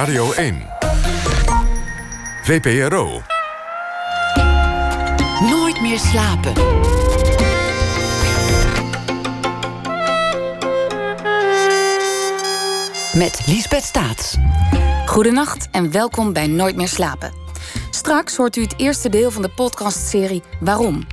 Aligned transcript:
Radio 0.00 0.32
1. 0.32 0.62
VPRO. 2.42 3.22
Nooit 5.40 5.80
meer 5.80 5.98
slapen. 5.98 6.52
Met 13.14 13.42
Liesbeth 13.46 13.82
Staats. 13.82 14.36
Goedenacht 15.06 15.68
en 15.70 15.90
welkom 15.90 16.32
bij 16.32 16.46
Nooit 16.46 16.76
meer 16.76 16.88
slapen. 16.88 17.32
Straks 17.90 18.36
hoort 18.36 18.56
u 18.56 18.62
het 18.62 18.74
eerste 18.76 19.08
deel 19.08 19.30
van 19.30 19.42
de 19.42 19.50
podcastserie 19.50 20.42
Waarom? 20.60 21.06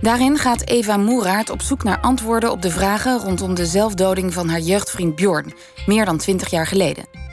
Daarin 0.00 0.38
gaat 0.38 0.68
Eva 0.68 0.96
Moeraert 0.96 1.50
op 1.50 1.62
zoek 1.62 1.82
naar 1.82 2.00
antwoorden 2.00 2.50
op 2.50 2.62
de 2.62 2.70
vragen 2.70 3.18
rondom 3.18 3.54
de 3.54 3.66
zelfdoding 3.66 4.32
van 4.32 4.48
haar 4.48 4.60
jeugdvriend 4.60 5.14
Bjorn, 5.14 5.54
meer 5.86 6.04
dan 6.04 6.16
20 6.18 6.50
jaar 6.50 6.66
geleden. 6.66 7.23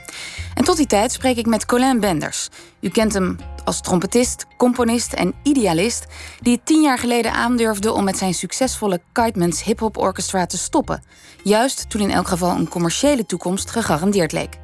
En 0.54 0.64
tot 0.64 0.78
die 0.78 0.86
tijd 0.86 1.12
spreek 1.12 1.38
ik 1.38 1.46
met 1.46 1.66
Colin 1.66 2.00
Benders. 2.00 2.50
U 2.80 2.90
kent 2.90 3.14
hem 3.14 3.38
als 3.64 3.82
trompetist, 3.82 4.46
componist 4.58 5.14
en 5.14 5.34
idealist, 5.44 6.06
die 6.40 6.54
het 6.54 6.66
tien 6.66 6.82
jaar 6.82 6.98
geleden 6.98 7.34
aandurfde 7.34 7.92
om 7.92 8.04
met 8.04 8.18
zijn 8.18 8.34
succesvolle 8.34 9.02
Kiteman's 9.12 9.64
Hip 9.64 9.80
Hop 9.80 9.98
Orchestra 9.98 10.46
te 10.46 10.58
stoppen. 10.58 11.04
Juist 11.44 11.90
toen 11.90 12.02
in 12.02 12.12
elk 12.12 12.28
geval 12.28 12.56
een 12.56 12.68
commerciële 12.68 13.26
toekomst 13.26 13.72
gegarandeerd 13.72 14.32
leek. 14.32 14.58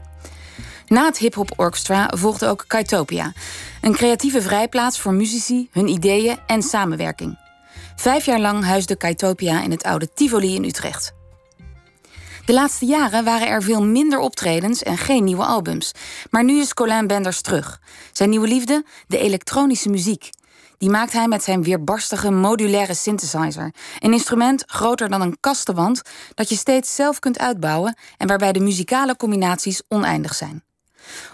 Na 0.88 1.06
het 1.06 1.18
Hip 1.18 1.34
Hop 1.34 1.54
Orchestra 1.56 2.12
volgde 2.16 2.48
ook 2.48 2.66
Kitopia, 2.68 3.34
een 3.82 3.94
creatieve 3.94 4.42
vrijplaats 4.42 5.00
voor 5.00 5.14
muzici, 5.14 5.70
hun 5.72 5.88
ideeën 5.88 6.38
en 6.48 6.62
samenwerking. 6.62 7.38
Vijf 7.96 8.26
jaar 8.26 8.40
lang 8.40 8.64
huisde 8.64 8.96
Kaitopia 8.96 9.64
in 9.64 9.72
het 9.72 9.84
oude 9.84 10.14
Tivoli 10.14 10.56
in 10.56 10.64
Utrecht. 10.64 11.17
De 12.48 12.54
laatste 12.54 12.86
jaren 12.86 13.24
waren 13.24 13.48
er 13.48 13.64
veel 13.64 13.84
minder 13.84 14.20
optredens 14.20 14.84
en 14.84 14.98
geen 14.98 15.24
nieuwe 15.24 15.46
albums. 15.46 15.92
Maar 16.30 16.44
nu 16.44 16.60
is 16.60 16.74
Colin 16.74 17.08
Benders 17.08 17.42
terug. 17.42 17.82
Zijn 18.12 18.30
nieuwe 18.30 18.48
liefde? 18.48 18.86
De 19.08 19.18
elektronische 19.18 19.90
muziek. 19.90 20.30
Die 20.78 20.90
maakt 20.90 21.14
hij 21.14 21.28
met 21.28 21.44
zijn 21.44 21.64
weerbarstige 21.64 22.32
modulaire 22.32 22.94
synthesizer. 22.94 23.74
Een 24.00 24.14
instrument 24.14 24.64
groter 24.68 25.10
dan 25.10 25.22
een 25.22 25.38
kastenwand 25.40 26.02
dat 26.34 26.50
je 26.50 26.56
steeds 26.56 26.96
zelf 26.96 27.20
kunt 27.20 27.40
uitbouwen 27.40 27.98
en 28.18 28.28
waarbij 28.28 28.52
de 28.52 28.60
muzikale 28.60 29.16
combinaties 29.16 29.82
oneindig 29.88 30.36
zijn. 30.36 30.64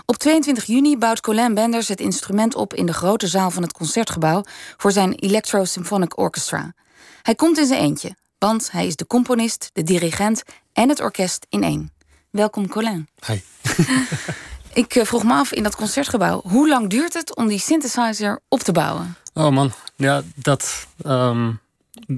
Op 0.05 0.17
22 0.17 0.65
juni 0.65 0.97
bouwt 0.97 1.21
Colin 1.21 1.53
Benders 1.53 1.87
het 1.87 1.99
instrument 1.99 2.55
op 2.55 2.73
in 2.73 2.85
de 2.85 2.93
grote 2.93 3.27
zaal 3.27 3.51
van 3.51 3.63
het 3.63 3.73
concertgebouw 3.73 4.43
voor 4.77 4.91
zijn 4.91 5.13
Electro 5.13 5.63
Symphonic 5.65 6.17
Orchestra. 6.17 6.73
Hij 7.21 7.35
komt 7.35 7.57
in 7.57 7.65
zijn 7.65 7.79
eentje, 7.79 8.15
want 8.43 8.71
hij 8.71 8.87
is 8.87 8.95
de 8.95 9.07
componist, 9.07 9.69
de 9.73 9.83
dirigent 9.83 10.43
en 10.73 10.89
het 10.89 11.01
orkest 11.01 11.45
in 11.49 11.63
één. 11.63 11.91
Welkom 12.29 12.67
Colin. 12.67 13.07
Hi. 13.27 13.39
Ik 14.83 14.95
eh, 14.95 15.05
vroeg 15.05 15.23
me 15.23 15.33
af 15.33 15.51
in 15.51 15.63
dat 15.63 15.75
concertgebouw, 15.75 16.41
hoe 16.41 16.69
lang 16.69 16.89
duurt 16.89 17.13
het 17.13 17.35
om 17.35 17.47
die 17.47 17.59
synthesizer 17.59 18.39
op 18.49 18.59
te 18.59 18.71
bouwen? 18.71 19.15
Oh 19.33 19.49
man, 19.49 19.71
ja, 19.95 20.21
dat. 20.35 20.87
ehm, 21.01 21.51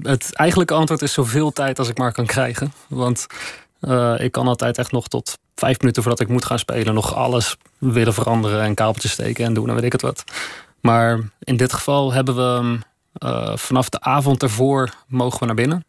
het 0.02 0.34
eigenlijke 0.34 0.74
antwoord 0.74 1.02
is 1.02 1.12
zoveel 1.12 1.52
tijd 1.52 1.78
als 1.78 1.88
ik 1.88 1.98
maar 1.98 2.12
kan 2.12 2.26
krijgen. 2.26 2.72
Want 2.88 3.26
eh, 3.80 4.14
ik 4.18 4.32
kan 4.32 4.48
altijd 4.48 4.78
echt 4.78 4.92
nog 4.92 5.08
tot 5.08 5.38
vijf 5.54 5.78
minuten 5.78 6.02
voordat 6.02 6.20
ik 6.20 6.28
moet 6.28 6.44
gaan 6.44 6.58
spelen, 6.58 6.94
nog 6.94 7.14
alles 7.14 7.56
willen 7.78 8.14
veranderen 8.14 8.62
en 8.62 8.74
kabeltjes 8.74 9.12
steken 9.12 9.44
en 9.44 9.54
doen 9.54 9.68
en 9.68 9.74
weet 9.74 9.84
ik 9.84 9.92
het 9.92 10.02
wat. 10.02 10.24
Maar 10.80 11.20
in 11.38 11.56
dit 11.56 11.72
geval 11.72 12.12
hebben 12.12 12.36
we 12.36 12.78
eh, 13.12 13.56
vanaf 13.56 13.88
de 13.88 14.00
avond 14.00 14.42
ervoor 14.42 14.94
mogen 15.06 15.38
we 15.38 15.46
naar 15.46 15.54
binnen. 15.54 15.84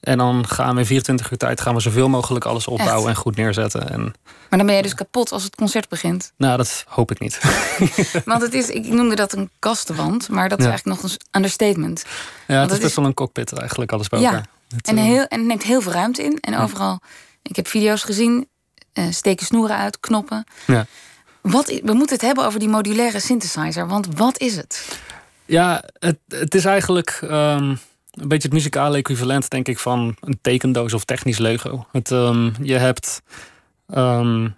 En 0.00 0.18
dan 0.18 0.48
gaan 0.48 0.74
we 0.74 0.80
in 0.80 0.86
24 0.86 1.30
uur 1.30 1.38
tijd 1.38 1.60
gaan 1.60 1.74
we 1.74 1.80
zoveel 1.80 2.08
mogelijk 2.08 2.44
alles 2.44 2.66
opbouwen 2.66 2.98
Echt? 3.08 3.16
en 3.16 3.22
goed 3.22 3.36
neerzetten. 3.36 3.90
En 3.90 4.00
Maar 4.48 4.58
dan 4.58 4.66
ben 4.66 4.72
jij 4.72 4.82
dus 4.82 4.94
kapot 4.94 5.32
als 5.32 5.42
het 5.42 5.54
concert 5.56 5.88
begint. 5.88 6.32
nou, 6.36 6.56
dat 6.56 6.84
hoop 6.88 7.10
ik 7.10 7.18
niet. 7.20 7.40
Want 8.24 8.42
het 8.42 8.54
is, 8.54 8.68
ik 8.70 8.86
noemde 8.86 9.14
dat 9.14 9.32
een 9.32 9.50
kastenwand, 9.58 10.28
maar 10.28 10.48
dat 10.48 10.58
is 10.58 10.66
eigenlijk 10.66 11.00
nog 11.02 11.10
een 11.10 11.18
understatement. 11.32 12.04
Ja, 12.46 12.60
het 12.60 12.70
is 12.70 12.76
best 12.76 12.88
is- 12.90 12.96
wel 12.96 13.04
een 13.04 13.14
cockpit 13.14 13.52
eigenlijk, 13.58 13.92
alles 13.92 14.08
bij 14.08 14.20
Ja. 14.20 14.26
elkaar. 14.30 14.46
Het, 14.76 14.88
En, 14.88 14.96
eh, 14.98 15.02
heel, 15.04 15.26
en 15.26 15.38
het 15.38 15.46
neemt 15.48 15.62
heel 15.62 15.80
veel 15.80 15.92
ruimte 15.92 16.22
in. 16.22 16.38
En 16.40 16.58
overal, 16.58 17.00
ik 17.42 17.56
heb 17.56 17.68
video's 17.68 18.02
gezien, 18.02 18.48
eh, 18.92 19.04
steken 19.10 19.46
snoeren 19.46 19.76
uit, 19.76 20.00
knoppen. 20.00 20.44
Ja. 20.66 20.86
Wat, 21.40 21.66
we 21.66 21.92
moeten 21.92 22.16
het 22.16 22.24
hebben 22.24 22.44
over 22.44 22.58
die 22.58 22.68
modulaire 22.68 23.20
synthesizer, 23.20 23.88
want 23.88 24.06
wat 24.16 24.38
is 24.38 24.56
het? 24.56 24.98
Ja, 25.44 25.84
het, 25.98 26.18
het 26.28 26.54
is 26.54 26.64
eigenlijk 26.64 27.18
ehm, 27.22 27.74
een 28.20 28.28
beetje 28.28 28.48
het 28.48 28.56
muzikale 28.56 28.96
equivalent, 28.96 29.50
denk 29.50 29.68
ik, 29.68 29.78
van 29.78 30.16
een 30.20 30.38
tekendoos 30.40 30.94
of 30.94 31.04
technisch 31.04 31.38
Lego. 31.38 31.86
Het, 31.92 32.10
ehm, 32.10 32.50
je 32.62 32.74
hebt 32.74 33.22
ehm, 33.86 34.48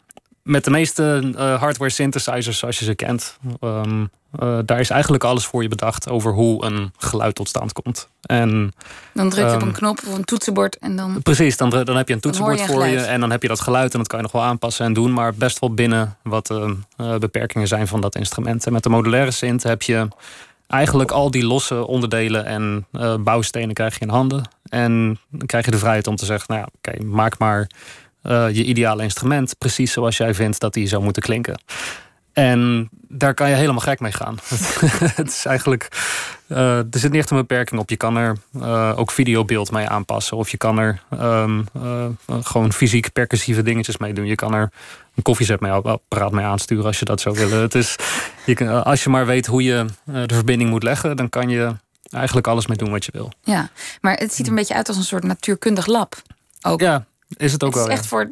met 0.43 0.65
de 0.65 0.71
meeste 0.71 1.33
eh, 1.37 1.61
hardware 1.61 1.91
synthesizers 1.91 2.59
zoals 2.59 2.79
je 2.79 2.85
ze 2.85 2.95
kent, 2.95 3.39
ehm, 3.61 4.05
eh, 4.39 4.59
daar 4.65 4.81
is 4.81 4.91
eigenlijk 4.91 5.25
alles 5.25 5.47
voor 5.47 5.63
je 5.63 5.69
bedacht 5.69 6.09
over 6.09 6.33
hoe 6.33 6.65
een 6.65 6.93
geluid 6.97 7.35
tot 7.35 7.49
stand 7.49 7.73
komt. 7.73 8.09
En 8.21 8.73
Dan 9.15 9.31
druk 9.31 9.49
je 9.49 9.55
op 9.55 9.63
een 9.63 9.73
knop 9.73 10.01
of 10.07 10.17
een 10.17 10.25
toetsenbord 10.25 10.79
en 10.79 10.97
dan... 10.97 11.23
Precies, 11.23 11.57
dan, 11.57 11.71
dan 11.71 11.79
heb 11.79 11.87
je 11.87 11.95
een 11.95 12.05
je 12.05 12.21
toetsenbord 12.21 12.61
voor 12.61 12.87
je 12.87 12.99
en 12.99 13.21
dan 13.21 13.31
heb 13.31 13.43
je 13.43 13.49
dat 13.49 13.61
geluid 13.61 13.93
en 13.93 13.99
dat 13.99 14.09
kan 14.09 14.19
je 14.19 14.25
nog 14.25 14.33
wel 14.33 14.43
aanpassen 14.43 14.87
en 14.87 14.93
doen, 14.93 15.13
maar 15.13 15.35
best 15.35 15.59
wel 15.59 15.75
binnen 15.75 16.17
wat 16.23 16.47
de 16.47 16.77
eh, 16.97 17.17
beperkingen 17.17 17.69
zijn 17.69 17.87
van 17.87 18.01
dat 18.01 18.15
instrument. 18.15 18.67
En 18.67 18.73
met 18.73 18.83
de 18.83 18.89
modulaire 18.89 19.31
synth 19.31 19.63
heb 19.63 19.83
je 19.83 20.09
eigenlijk 20.71 21.11
al 21.11 21.31
die 21.31 21.45
losse 21.45 21.87
onderdelen 21.87 22.45
en 22.45 22.87
eh, 22.93 23.15
bouwstenen 23.17 23.75
krijg 23.75 23.95
je 23.95 24.01
in 24.01 24.09
handen. 24.09 24.49
En 24.69 25.19
dan 25.31 25.47
krijg 25.47 25.65
je 25.65 25.71
de 25.71 25.79
vrijheid 25.79 26.07
om 26.07 26.17
te 26.17 26.25
zeggen, 26.25 26.55
nou 26.55 26.61
ja, 26.61 26.69
oké, 26.77 27.05
maak 27.05 27.39
maar 27.39 27.71
eh, 28.23 28.47
je 28.53 28.65
ideale 28.65 29.03
instrument 29.03 29.59
precies 29.59 29.93
zoals 29.93 30.17
jij 30.17 30.35
vindt 30.35 30.61
dat 30.61 30.75
die 30.75 30.89
zou 30.89 31.03
moeten 31.03 31.23
klinken. 31.23 31.61
En 32.33 32.89
daar 33.09 33.35
kan 33.35 33.49
je 33.49 33.55
helemaal 33.55 33.81
gek 33.81 34.01
mee 34.01 34.13
gaan. 34.13 34.39
het 35.15 35.29
is 35.29 35.45
eigenlijk. 35.45 35.89
eh, 36.47 36.79
er 36.79 36.87
zit 36.91 37.11
niet 37.11 37.21
echt 37.21 37.31
een 37.31 37.37
beperking 37.37 37.81
op. 37.81 37.91
Je 37.91 37.97
kan 37.97 38.17
er 38.17 38.37
eh, 38.61 38.93
ook 38.97 39.11
videobeeld 39.11 39.71
mee 39.71 39.89
aanpassen. 39.89 40.37
Of 40.37 40.49
je 40.49 40.57
kan 40.57 40.79
er 40.79 41.03
ehm, 41.11 41.63
eh, 41.75 42.07
gewoon 42.43 42.73
fysiek 42.73 43.13
percussieve 43.13 43.63
dingetjes 43.63 43.97
mee 43.97 44.15
doen. 44.15 44.27
Je 44.27 44.35
kan 44.35 44.55
er 44.55 44.71
een 45.15 45.23
koffiezet 45.23 45.61
mee, 45.61 45.73
aansturen 46.45 46.85
als 46.85 46.99
je 46.99 47.05
dat 47.05 47.21
zou 47.21 47.37
willen. 47.39 47.61
Het 47.61 47.75
is, 47.75 47.97
je, 48.47 48.55
kan- 48.55 48.85
als 48.85 49.05
je 49.05 49.11
maar 49.11 49.27
weet 49.27 49.47
hoe 49.47 49.63
je 49.63 49.85
de 50.05 50.35
verbinding 50.35 50.71
moet 50.71 50.83
leggen, 50.83 51.17
dan 51.17 51.29
kan 51.29 51.49
je 51.49 51.75
eigenlijk 52.11 52.47
alles 52.47 52.67
mee 52.67 52.77
doen 52.77 52.91
wat 52.91 53.05
je 53.05 53.13
wil. 53.13 53.33
Ja, 53.43 53.71
maar 54.01 54.15
het 54.15 54.35
ziet 54.35 54.45
er 54.47 54.53
een 54.53 54.59
beetje 54.59 54.75
uit 54.75 54.89
als 54.89 54.97
een 54.97 55.03
soort 55.03 55.25
natuurkundig 55.25 55.87
lab. 55.87 56.23
Ook. 56.63 56.81
Ja, 56.81 57.05
is 57.37 57.53
het 57.53 57.65
ook 57.65 57.73
het 57.75 57.81
is 57.83 57.87
wel. 57.89 57.97
echt 57.97 58.07
voor 58.07 58.31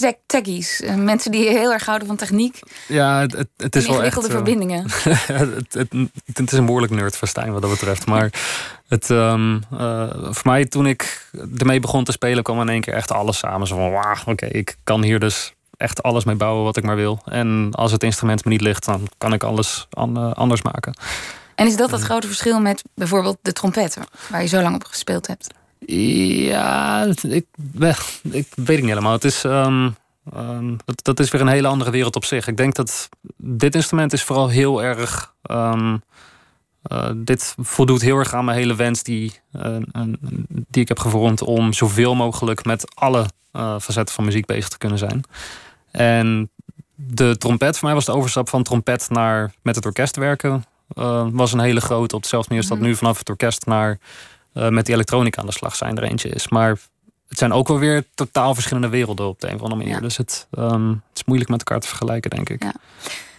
tech 0.00 0.14
techies, 0.26 0.80
eh, 0.80 0.94
mensen 0.94 1.30
die 1.30 1.48
heel 1.48 1.72
erg 1.72 1.84
houden 1.86 2.06
van 2.08 2.16
techniek 2.16 2.58
ja, 2.88 3.20
het, 3.20 3.46
het, 3.56 3.76
is 3.76 3.86
wel 3.86 4.02
echt. 4.02 4.24
eh, 4.24 4.30
verbindingen. 4.30 4.84
het, 5.32 5.72
het, 5.74 5.92
het 6.34 6.52
is 6.52 6.58
een 6.58 6.64
behoorlijk 6.64 6.92
nerdfestijn 6.92 7.52
wat 7.52 7.62
dat 7.62 7.70
betreft. 7.70 8.06
Maar 8.06 8.30
het, 8.88 9.10
ehm, 9.10 9.58
eh, 9.78 10.08
voor 10.22 10.42
mij, 10.50 10.64
toen 10.66 10.86
ik 10.86 11.30
ermee 11.58 11.80
begon 11.80 12.04
te 12.04 12.12
spelen, 12.12 12.42
kwam 12.42 12.60
in 12.60 12.68
één 12.68 12.80
keer 12.80 12.94
echt 12.94 13.12
alles 13.12 13.38
samen. 13.38 13.66
Zo 13.66 13.76
van, 13.76 13.90
wauw, 13.90 14.16
oké, 14.26 14.46
ik 14.46 14.76
kan 14.84 15.02
hier 15.02 15.18
dus 15.18 15.52
echt 15.76 16.02
alles 16.02 16.24
mee 16.24 16.36
bouwen 16.36 16.64
wat 16.64 16.76
ik 16.76 16.84
maar 16.84 16.96
wil. 16.96 17.20
En 17.24 17.68
als 17.72 17.92
het 17.92 18.02
instrument 18.02 18.44
me 18.44 18.50
niet 18.50 18.60
ligt, 18.60 18.84
dan 18.84 19.08
kan 19.18 19.32
ik 19.32 19.42
alles 19.42 19.86
an- 19.90 20.34
anders 20.34 20.62
maken. 20.62 20.94
En 21.54 21.66
is 21.66 21.76
dat 21.76 21.90
het 21.90 22.00
grote 22.02 22.26
verschil 22.26 22.60
met 22.60 22.82
bijvoorbeeld 22.94 23.36
de 23.42 23.52
trompet, 23.52 23.96
waar 24.30 24.42
je 24.42 24.48
zo 24.48 24.62
lang 24.62 24.74
op 24.74 24.84
gespeeld 24.84 25.26
hebt? 25.26 25.48
Ja, 25.86 27.04
ik, 27.22 27.46
ik 28.22 28.46
weet 28.54 28.66
het 28.66 28.80
niet 28.80 28.88
helemaal. 28.88 29.12
Het 29.12 29.24
is, 29.24 29.44
ehm, 29.44 29.90
ehm, 30.32 30.76
dat, 30.84 31.04
dat 31.04 31.20
is 31.20 31.30
weer 31.30 31.40
een 31.40 31.48
hele 31.48 31.68
andere 31.68 31.90
wereld 31.90 32.16
op 32.16 32.24
zich. 32.24 32.46
Ik 32.46 32.56
denk 32.56 32.74
dat 32.74 33.08
dit 33.36 33.74
instrument 33.74 34.12
is 34.12 34.24
vooral 34.24 34.48
heel 34.48 34.82
erg. 34.82 35.34
ehm, 35.42 35.96
eh, 36.82 37.10
dit 37.16 37.54
voldoet 37.58 38.00
heel 38.00 38.16
erg 38.16 38.34
aan 38.34 38.44
mijn 38.44 38.56
hele 38.58 38.74
wens 38.74 39.02
die, 39.02 39.40
eh, 39.52 39.76
die 40.68 40.82
ik 40.82 40.88
heb 40.88 40.98
gevormd 40.98 41.42
om 41.42 41.72
zoveel 41.72 42.14
mogelijk 42.14 42.64
met 42.64 42.94
alle 42.94 43.26
eh, 43.52 43.74
facetten 43.80 44.14
van 44.14 44.24
muziek 44.24 44.46
bezig 44.46 44.68
te 44.68 44.78
kunnen 44.78 44.98
zijn. 44.98 45.20
En 45.90 46.50
de 46.94 47.36
trompet, 47.36 47.76
voor 47.78 47.84
mij 47.86 47.94
was 47.94 48.04
de 48.04 48.12
overstap 48.12 48.48
van 48.48 48.62
trompet 48.62 49.06
naar 49.10 49.52
met 49.62 49.74
het 49.76 49.86
orkest 49.86 50.16
werken, 50.16 50.64
was 51.32 51.52
een 51.52 51.60
hele 51.60 51.80
grote. 51.80 52.14
Op 52.16 52.22
dezelfde 52.22 52.48
manier 52.48 52.64
is 52.64 52.70
dat 52.70 52.78
Mhm. 52.78 52.86
nu 52.88 52.94
vanaf 52.96 53.18
het 53.18 53.28
orkest 53.28 53.66
naar 53.66 53.98
eh, 54.52 54.68
met 54.68 54.86
die 54.86 54.94
elektronica 54.94 55.40
aan 55.40 55.46
de 55.46 55.52
slag 55.52 55.76
zijn 55.76 55.96
er 55.96 56.02
eentje 56.02 56.28
is. 56.28 56.48
Maar 56.48 56.78
het 57.28 57.38
zijn 57.38 57.52
ook 57.52 57.68
wel 57.68 57.78
weer 57.78 58.04
totaal 58.14 58.54
verschillende 58.54 58.88
werelden 58.88 59.26
op 59.26 59.40
de 59.40 59.48
een 59.48 59.54
of 59.54 59.62
andere 59.62 59.80
manier. 59.80 59.94
Ja. 59.94 60.00
Dus 60.00 60.16
het, 60.16 60.46
ehm, 60.50 60.88
het 60.88 60.98
is 61.14 61.24
moeilijk 61.24 61.50
met 61.50 61.58
elkaar 61.58 61.80
te 61.80 61.88
vergelijken, 61.88 62.30
denk 62.30 62.48
ik. 62.48 62.62
Ja. 62.62 62.74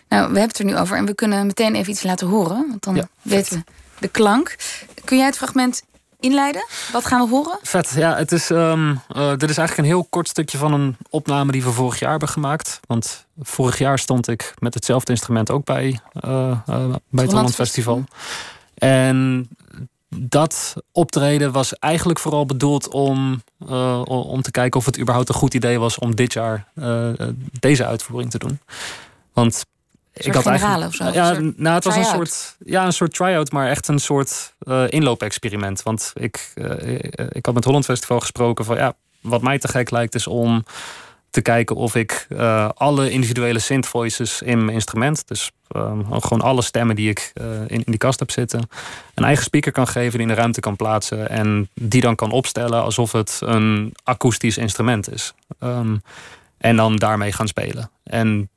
Nou, 0.10 0.22
we 0.22 0.40
hebben 0.40 0.42
het 0.42 0.60
er 0.60 0.66
nu 0.66 0.78
over 0.78 0.98
en 0.98 1.06
we 1.06 1.16
kunnen 1.16 1.46
meteen 1.46 1.76
even 1.76 1.92
iets 1.92 2.04
laten 2.04 2.28
horen, 2.28 2.66
want 2.70 2.84
dan 2.84 2.96
Ja, 2.96 3.08
weten 3.22 3.58
we 3.58 3.72
de 4.00 4.08
klank. 4.08 4.56
Kun 5.04 5.18
jij 5.18 5.26
het 5.26 5.38
fragment 5.38 5.84
inleiden? 6.20 6.66
Wat 6.92 7.06
gaan 7.06 7.22
we 7.22 7.36
horen? 7.36 7.60
Vet, 7.62 7.94
ja, 7.96 8.16
het 8.16 8.32
is, 8.32 8.50
ehm, 8.50 8.96
eh, 9.08 9.30
dit 9.30 9.50
is 9.50 9.58
eigenlijk 9.58 9.78
een 9.78 9.94
heel 9.96 10.08
kort 10.10 10.28
stukje 10.28 10.58
van 10.58 10.74
een 10.74 10.98
opname 11.10 11.52
die 11.52 11.64
we 11.64 11.72
vorig 11.72 12.00
jaar 12.00 12.10
hebben 12.10 12.30
gemaakt. 12.30 12.80
Want 12.88 13.26
vorig 13.40 13.78
jaar 13.78 14.00
stond 14.00 14.28
ik 14.28 14.54
met 14.60 14.74
hetzelfde 14.74 15.12
instrument 15.12 15.52
ook 15.52 15.66
bij, 15.66 16.00
eh, 16.14 16.62
bij 17.10 17.24
het 17.24 17.32
Holland 17.32 17.56
Festival. 17.56 18.04
En 18.74 19.50
dat 20.16 20.76
optreden 20.92 21.52
was 21.52 21.80
eigenlijk 21.80 22.20
vooral 22.20 22.46
bedoeld 22.46 22.88
om, 22.88 23.44
eh, 23.68 24.02
om 24.06 24.42
te 24.42 24.52
kijken 24.52 24.80
of 24.80 24.86
het 24.86 25.00
überhaupt 25.00 25.30
een 25.30 25.36
goed 25.36 25.54
idee 25.54 25.80
was 25.80 25.98
om 25.98 26.16
dit 26.16 26.34
jaar 26.34 26.68
eh, 26.76 27.10
deze 27.60 27.86
uitvoering 27.86 28.32
te 28.32 28.38
doen. 28.38 28.60
Want 29.34 29.66
ik 30.14 30.34
had 30.34 30.46
eigenlijk. 30.46 30.88
Of 30.88 30.96
zo, 30.96 31.10
ja, 31.10 31.32
nou, 31.56 31.76
het 31.76 31.84
was 31.84 31.96
een 31.96 32.06
soort, 32.06 32.56
ja, 32.66 32.86
een 32.86 32.94
soort 32.94 33.14
try-out, 33.14 33.52
maar 33.52 33.70
echt 33.70 33.88
een 33.88 34.00
soort 34.00 34.54
uh, 34.64 34.84
inloopexperiment. 34.90 35.84
Want 35.84 36.12
ik, 36.14 36.54
ik 37.30 37.46
had 37.46 37.56
met 37.56 37.64
Holland 37.64 37.86
Festival 37.86 38.20
gesproken 38.20 38.66
van 38.66 38.78
ja, 38.78 38.94
wat 39.22 39.42
mij 39.42 39.60
te 39.60 39.68
gek 39.68 39.92
lijkt, 39.92 40.16
is 40.16 40.28
om 40.28 40.64
te 41.32 41.42
kijken 41.42 41.76
of 41.76 41.96
ik 41.96 42.26
uh, 42.30 42.70
alle 42.76 43.12
individuele 43.12 43.60
synth 43.60 43.88
voices 43.88 44.42
in 44.42 44.58
mijn 44.58 44.76
instrument, 44.76 45.28
dus 45.28 45.52
uh, 45.76 45.92
gewoon 46.10 46.42
alle 46.42 46.62
stemmen 46.62 46.96
die 46.96 47.10
ik 47.10 47.32
uh, 47.42 47.46
in, 47.62 47.68
in 47.68 47.84
die 47.86 47.98
kast 47.98 48.20
heb 48.20 48.32
zitten, 48.32 48.70
een 49.14 49.24
eigen 49.24 49.44
speaker 49.44 49.72
kan 49.72 49.88
geven 49.88 50.12
die 50.12 50.22
in 50.22 50.28
de 50.28 50.34
ruimte 50.34 50.60
kan 50.60 50.76
plaatsen 50.76 51.30
en 51.30 51.70
die 51.74 52.02
dan 52.02 52.16
kan 52.16 52.32
opstellen 52.32 52.84
alsof 52.84 53.12
het 53.12 53.40
een 53.44 53.94
akoestisch 54.04 54.58
instrument 54.58 55.14
is. 55.14 55.34
Um, 55.64 56.02
en 56.58 56.76
dan 56.76 56.96
daarmee 56.96 57.32
gaan 57.32 57.48
spelen. 57.48 57.92
En 58.04 58.50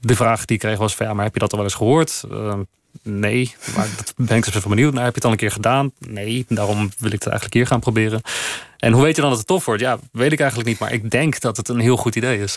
de 0.00 0.16
vraag 0.16 0.44
die 0.44 0.56
ik 0.56 0.62
kreeg 0.62 0.78
was 0.78 0.94
van 0.94 1.06
ja, 1.06 1.14
maar 1.14 1.24
heb 1.24 1.34
je 1.34 1.40
dat 1.40 1.50
al 1.50 1.58
wel 1.58 1.66
eens 1.66 1.76
gehoord? 1.76 2.24
Nee, 3.02 3.54
maar 3.76 3.88
dat 3.96 4.14
ben 4.16 4.36
ik 4.36 4.44
dus 4.44 4.54
even 4.54 4.70
benieuwd 4.70 4.92
naar. 4.92 5.04
Heb 5.04 5.14
je 5.14 5.18
het 5.18 5.24
al 5.24 5.30
een 5.30 5.36
keer 5.36 5.50
gedaan? 5.50 5.92
Nee, 5.98 6.44
daarom 6.48 6.90
wil 6.98 7.12
ik 7.12 7.18
het 7.18 7.26
eigenlijk 7.26 7.54
hier 7.54 7.66
gaan 7.66 7.80
proberen. 7.80 8.20
En 8.86 8.92
hoe 8.92 9.02
weet 9.02 9.14
je 9.14 9.20
dan 9.20 9.30
dat 9.30 9.38
het 9.38 9.48
tof 9.48 9.64
wordt? 9.64 9.82
Ja, 9.82 9.98
weet 10.12 10.32
ik 10.32 10.40
eigenlijk 10.40 10.68
niet, 10.68 10.78
maar 10.78 10.92
ik 10.92 11.10
denk 11.10 11.40
dat 11.40 11.56
het 11.56 11.68
een 11.68 11.78
heel 11.78 11.96
goed 11.96 12.16
idee 12.16 12.40
is. 12.40 12.56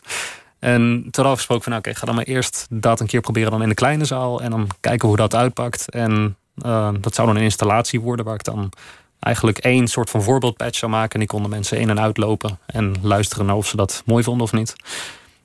En 0.59 1.07
toen 1.11 1.25
afgesproken 1.25 1.63
van, 1.63 1.71
nou, 1.71 1.83
oké, 1.85 1.97
ga 1.97 2.05
dan 2.05 2.15
maar 2.15 2.23
eerst 2.23 2.67
dat 2.69 2.99
een 2.99 3.07
keer 3.07 3.21
proberen 3.21 3.51
dan 3.51 3.61
in 3.61 3.69
de 3.69 3.75
kleine 3.75 4.05
zaal. 4.05 4.41
En 4.41 4.51
dan 4.51 4.67
kijken 4.79 5.07
hoe 5.07 5.17
dat 5.17 5.35
uitpakt. 5.35 5.89
En 5.89 6.37
uh, 6.65 6.89
dat 6.99 7.15
zou 7.15 7.27
dan 7.27 7.35
een 7.35 7.43
installatie 7.43 8.01
worden 8.01 8.25
waar 8.25 8.33
ik 8.33 8.43
dan 8.43 8.71
eigenlijk 9.19 9.57
één 9.57 9.87
soort 9.87 10.09
van 10.09 10.23
voorbeeldpatch 10.23 10.77
zou 10.77 10.91
maken. 10.91 11.13
En 11.13 11.19
die 11.19 11.27
konden 11.27 11.49
mensen 11.49 11.79
in 11.79 11.89
en 11.89 11.99
uitlopen 11.99 12.59
en 12.65 12.95
luisteren 13.01 13.45
naar 13.45 13.55
of 13.55 13.67
ze 13.67 13.75
dat 13.75 14.03
mooi 14.05 14.23
vonden 14.23 14.43
of 14.43 14.53
niet. 14.53 14.75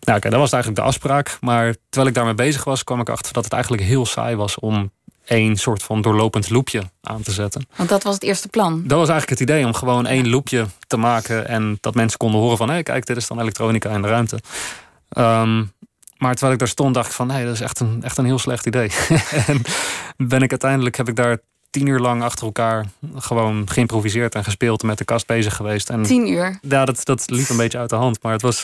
Nou, 0.00 0.18
oké, 0.18 0.30
dat 0.30 0.40
was 0.40 0.52
eigenlijk 0.52 0.82
de 0.82 0.88
afspraak. 0.88 1.38
Maar 1.40 1.74
terwijl 1.88 2.08
ik 2.08 2.14
daarmee 2.14 2.34
bezig 2.34 2.64
was, 2.64 2.84
kwam 2.84 3.00
ik 3.00 3.08
achter 3.08 3.32
dat 3.32 3.44
het 3.44 3.52
eigenlijk 3.52 3.82
heel 3.82 4.06
saai 4.06 4.36
was 4.36 4.58
om 4.58 4.90
één 5.24 5.56
soort 5.56 5.82
van 5.82 6.02
doorlopend 6.02 6.50
loopje 6.50 6.82
aan 7.02 7.22
te 7.22 7.30
zetten. 7.30 7.66
Want 7.76 7.88
dat 7.88 8.02
was 8.02 8.14
het 8.14 8.22
eerste 8.22 8.48
plan? 8.48 8.82
Dat 8.86 8.98
was 8.98 9.08
eigenlijk 9.08 9.40
het 9.40 9.50
idee, 9.50 9.66
om 9.66 9.74
gewoon 9.74 10.06
één 10.06 10.28
loopje 10.28 10.66
te 10.86 10.96
maken... 10.96 11.48
en 11.48 11.78
dat 11.80 11.94
mensen 11.94 12.18
konden 12.18 12.40
horen 12.40 12.56
van... 12.56 12.66
hé, 12.66 12.74
hey, 12.74 12.82
kijk, 12.82 13.06
dit 13.06 13.16
is 13.16 13.26
dan 13.26 13.40
elektronica 13.40 13.90
in 13.90 14.02
de 14.02 14.08
ruimte. 14.08 14.38
Um, 15.18 15.72
maar 16.18 16.32
terwijl 16.32 16.52
ik 16.52 16.58
daar 16.58 16.68
stond, 16.68 16.94
dacht 16.94 17.08
ik 17.08 17.12
van... 17.12 17.26
nee, 17.26 17.44
dat 17.44 17.54
is 17.54 17.60
echt 17.60 17.80
een, 17.80 18.02
echt 18.02 18.18
een 18.18 18.24
heel 18.24 18.38
slecht 18.38 18.66
idee. 18.66 18.90
en 19.46 19.62
ben 20.16 20.42
ik 20.42 20.50
uiteindelijk, 20.50 20.96
heb 20.96 21.08
ik 21.08 21.16
daar 21.16 21.38
tien 21.70 21.86
uur 21.86 21.98
lang 21.98 22.22
achter 22.22 22.44
elkaar 22.44 22.86
gewoon 23.16 23.70
geïmproviseerd 23.70 24.34
en 24.34 24.44
gespeeld 24.44 24.80
en 24.80 24.86
met 24.86 24.98
de 24.98 25.04
kast 25.04 25.26
bezig 25.26 25.56
geweest. 25.56 25.90
En, 25.90 26.02
tien 26.02 26.28
uur? 26.28 26.58
Ja, 26.62 26.84
dat, 26.84 27.04
dat 27.04 27.30
liep 27.30 27.48
een 27.48 27.56
beetje 27.56 27.78
uit 27.78 27.90
de 27.90 27.96
hand. 27.96 28.22
Maar 28.22 28.32
het 28.32 28.42
was. 28.42 28.62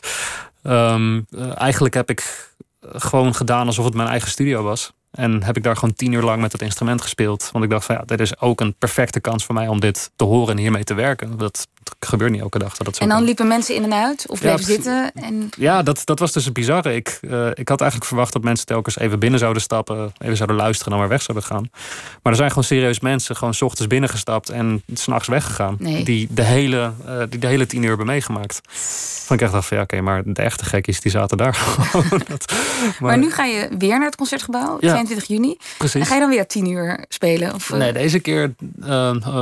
Um, 0.63 1.27
eigenlijk 1.55 1.95
heb 1.95 2.11
ik 2.11 2.51
gewoon 2.81 3.35
gedaan 3.35 3.67
alsof 3.67 3.85
het 3.85 3.95
mijn 3.95 4.09
eigen 4.09 4.31
studio 4.31 4.63
was. 4.63 4.93
En 5.11 5.43
heb 5.43 5.57
ik 5.57 5.63
daar 5.63 5.77
gewoon 5.77 5.95
tien 5.95 6.13
uur 6.13 6.23
lang 6.23 6.41
met 6.41 6.53
het 6.53 6.63
instrument 6.63 7.03
gespeeld. 7.03 7.49
Want 7.53 7.65
ik 7.65 7.71
dacht 7.71 7.85
van 7.85 7.95
ja, 7.95 8.03
dit 8.05 8.21
is 8.21 8.41
ook 8.41 8.61
een 8.61 8.75
perfecte 8.75 9.21
kans 9.21 9.45
voor 9.45 9.55
mij 9.55 9.69
om 9.69 9.81
dit 9.81 10.11
te 10.17 10.25
horen 10.25 10.57
en 10.57 10.61
hiermee 10.61 10.85
te 10.85 10.95
werken. 10.95 11.39
Dat 11.39 11.69
gebeurt 12.01 12.31
niet 12.31 12.41
elke 12.41 12.59
dag. 12.59 12.77
Dat 12.77 12.99
en 12.99 13.09
dan 13.09 13.23
liepen 13.23 13.47
mensen 13.47 13.75
in 13.75 13.85
en 13.85 13.95
uit 13.95 14.25
of 14.29 14.41
bleven 14.41 14.65
zitten? 14.65 15.13
En... 15.15 15.49
Ja, 15.57 15.83
dat, 15.83 16.03
dat 16.05 16.19
was 16.19 16.33
dus 16.33 16.45
het 16.45 16.55
bizarre. 16.55 16.95
Ik, 16.95 17.19
uh, 17.23 17.47
ik 17.55 17.69
had 17.69 17.81
eigenlijk 17.81 18.11
verwacht 18.11 18.33
dat 18.33 18.43
mensen 18.43 18.67
telkens 18.67 18.99
even 18.99 19.19
binnen 19.19 19.39
zouden 19.39 19.63
stappen, 19.63 20.13
even 20.19 20.37
zouden 20.37 20.57
luisteren 20.57 20.93
en 20.93 20.99
dan 20.99 21.09
weer 21.09 21.17
weg 21.17 21.23
zouden 21.23 21.47
gaan. 21.47 21.71
Maar 22.23 22.33
er 22.33 22.39
zijn 22.39 22.49
gewoon 22.49 22.65
serieus 22.65 23.01
mensen 23.01 23.37
gewoon 23.37 23.55
s 23.55 23.63
ochtends 23.63 23.87
binnengestapt 23.87 24.49
en 24.49 24.83
s'nachts 24.95 25.29
weggegaan. 25.29 25.77
Die, 25.79 26.29
de 26.31 26.43
hele, 26.43 26.93
uh, 27.07 27.23
die 27.29 27.39
de 27.39 27.47
hele 27.47 27.67
tien 27.67 27.83
uur 27.83 27.89
hebben 27.89 28.07
meegemaakt. 28.07 28.61
Van 29.27 29.37
ik 29.37 29.43
echt 29.43 29.53
dacht 29.53 29.67
van 29.67 29.77
ja, 29.77 29.83
oké, 29.83 30.01
maar 30.01 30.23
de 30.25 30.43
echte 30.43 30.65
gekkies 30.65 31.01
die 31.01 31.11
zaten 31.11 31.37
daar 31.37 31.55
gewoon. 31.61 32.23
maar, 32.29 32.95
maar, 33.01 33.19
nu 33.19 33.31
ga 33.31 33.45
je 33.45 33.69
weer 33.79 33.99
naar 33.99 34.07
het 34.07 34.17
concertgebouw, 34.17 34.77
ja. 34.81 34.91
22 34.91 35.29
juni. 35.29 35.57
Precies. 35.79 36.01
En 36.01 36.07
ga 36.07 36.15
je 36.15 36.21
dan 36.21 36.31
weer 36.31 36.47
tien 36.47 36.71
uur 36.71 37.05
spelen? 37.09 37.55
Of, 37.55 37.71
uh... 37.71 37.79
Nee, 37.79 37.93
deze 37.93 38.19
keer 38.19 38.55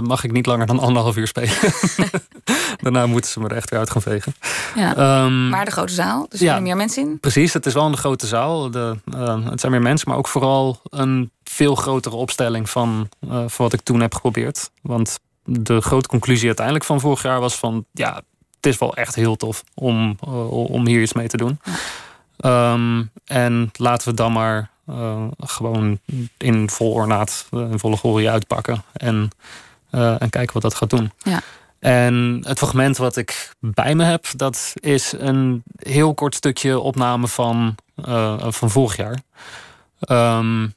mag 0.03 0.25
ik 0.25 0.33
niet 0.33 0.47
langer 0.47 0.67
dan 0.67 0.79
anderhalf 0.79 1.17
uur 1.17 1.27
spelen. 1.27 1.55
Daarna 2.83 3.07
moeten 3.07 3.31
ze 3.31 3.41
me 3.41 3.49
er 3.49 3.57
echt 3.57 3.71
weer 3.71 3.79
uit 3.79 3.91
gaan 3.91 4.03
vegen. 4.03 4.35
Ja. 4.75 5.25
Um, 5.25 5.49
maar 5.49 5.65
de 5.65 5.71
grote 5.71 5.93
zaal, 5.93 6.27
dus 6.29 6.41
er 6.41 6.63
meer 6.63 6.77
mensen 6.77 7.03
in? 7.03 7.21
Precies, 7.21 7.53
het 7.53 7.67
is 7.67 7.75
wel 7.75 7.87
een 7.87 7.97
grote 7.97 8.27
zaal. 8.27 8.71
De, 8.71 8.97
uh, 9.15 9.47
het 9.47 9.61
zijn 9.61 9.73
meer 9.73 9.83
mensen, 9.83 10.09
maar 10.09 10.19
ook 10.19 10.29
vooral 10.29 10.81
een 10.85 11.31
veel 11.45 11.75
grotere 11.75 12.17
opstelling 12.17 12.71
van, 12.71 13.09
uh, 13.21 13.31
van 13.31 13.65
wat 13.65 13.73
ik 13.73 13.81
toen 13.81 14.01
heb 14.01 14.15
geprobeerd. 14.15 14.71
Want 14.83 15.19
de 15.45 15.81
grote 15.81 16.09
conclusie 16.09 16.47
uiteindelijk 16.47 16.85
van 16.85 17.01
vorig 17.01 17.23
jaar 17.23 17.41
was 17.41 17.57
van... 17.57 17.85
ja, 17.93 18.15
het 18.57 18.67
is 18.67 18.79
wel 18.79 18.97
echt 18.97 19.15
heel 19.15 19.37
tof 19.37 19.65
om, 19.75 20.19
uh, 20.29 20.51
om 20.51 20.87
hier 20.87 21.03
iets 21.03 21.13
mee 21.13 21.29
te 21.29 21.37
doen. 21.37 21.61
Ja. 21.63 22.73
Um, 22.73 23.11
en 23.25 23.71
laten 23.73 24.09
we 24.09 24.15
dan 24.15 24.33
maar 24.33 24.71
uh, 24.91 25.23
gewoon 25.39 25.99
in 26.37 26.71
vol 26.71 26.93
ornaat, 26.93 27.47
in 27.51 27.79
volle 27.79 27.97
glorie 27.97 28.31
uitpakken. 28.31 28.83
En, 28.93 29.31
en 29.91 30.31
kijken 30.31 30.53
wat 30.53 30.63
dat 30.63 30.75
gaat 30.75 30.91
doen. 30.91 31.13
Ja. 31.23 31.41
En 31.79 32.41
het 32.47 32.59
fragment 32.59 32.97
wat 32.97 33.17
ik 33.17 33.51
bij 33.61 33.95
me 33.95 34.05
heb, 34.05 34.27
dat 34.37 34.73
is 34.75 35.15
een 35.19 35.63
heel 35.77 36.15
kort 36.15 36.35
stukje 36.35 36.79
opname 36.79 37.29
van, 37.29 37.75
uh, 38.09 38.45
van 38.49 38.71
vorig 38.71 38.97
jaar. 38.97 39.19
Um, 40.39 40.75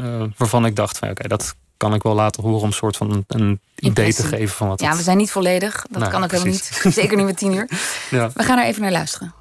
uh, 0.00 0.22
waarvan 0.36 0.66
ik 0.66 0.76
dacht 0.76 0.98
van 0.98 1.10
oké, 1.10 1.28
dat 1.28 1.54
kan 1.76 1.94
ik 1.94 2.02
wel 2.02 2.14
laten 2.14 2.42
horen 2.42 2.60
om 2.60 2.66
een 2.66 2.72
soort 2.72 2.96
van 2.96 3.24
een 3.26 3.60
idee 3.76 4.14
te 4.14 4.22
geven 4.22 4.56
van 4.56 4.68
wat. 4.68 4.80
Ja, 4.80 4.96
we 4.96 5.02
zijn 5.02 5.16
niet 5.16 5.30
volledig. 5.30 5.86
Dat 5.90 6.08
kan 6.08 6.24
ook 6.24 6.30
helemaal 6.30 6.52
niet. 6.52 6.80
Zeker 6.88 7.16
niet 7.16 7.26
met 7.26 7.36
tien 7.36 7.52
uur. 7.52 7.68
Ja. 8.10 8.30
We 8.34 8.42
gaan 8.42 8.58
er 8.58 8.64
even 8.64 8.82
naar 8.82 8.90
luisteren. 8.90 9.34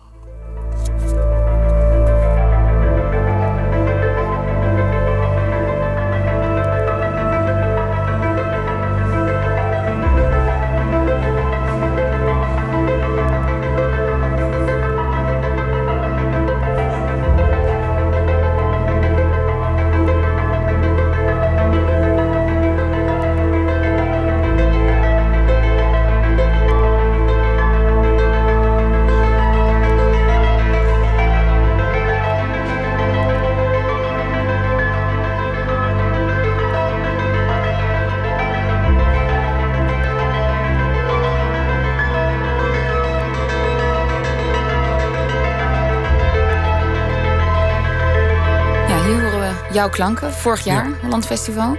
Jouw 49.76 49.90
klanken, 49.90 50.34
vorig 50.34 50.64
jaar, 50.64 50.90
ja. 51.02 51.08
Landfestival. 51.08 51.78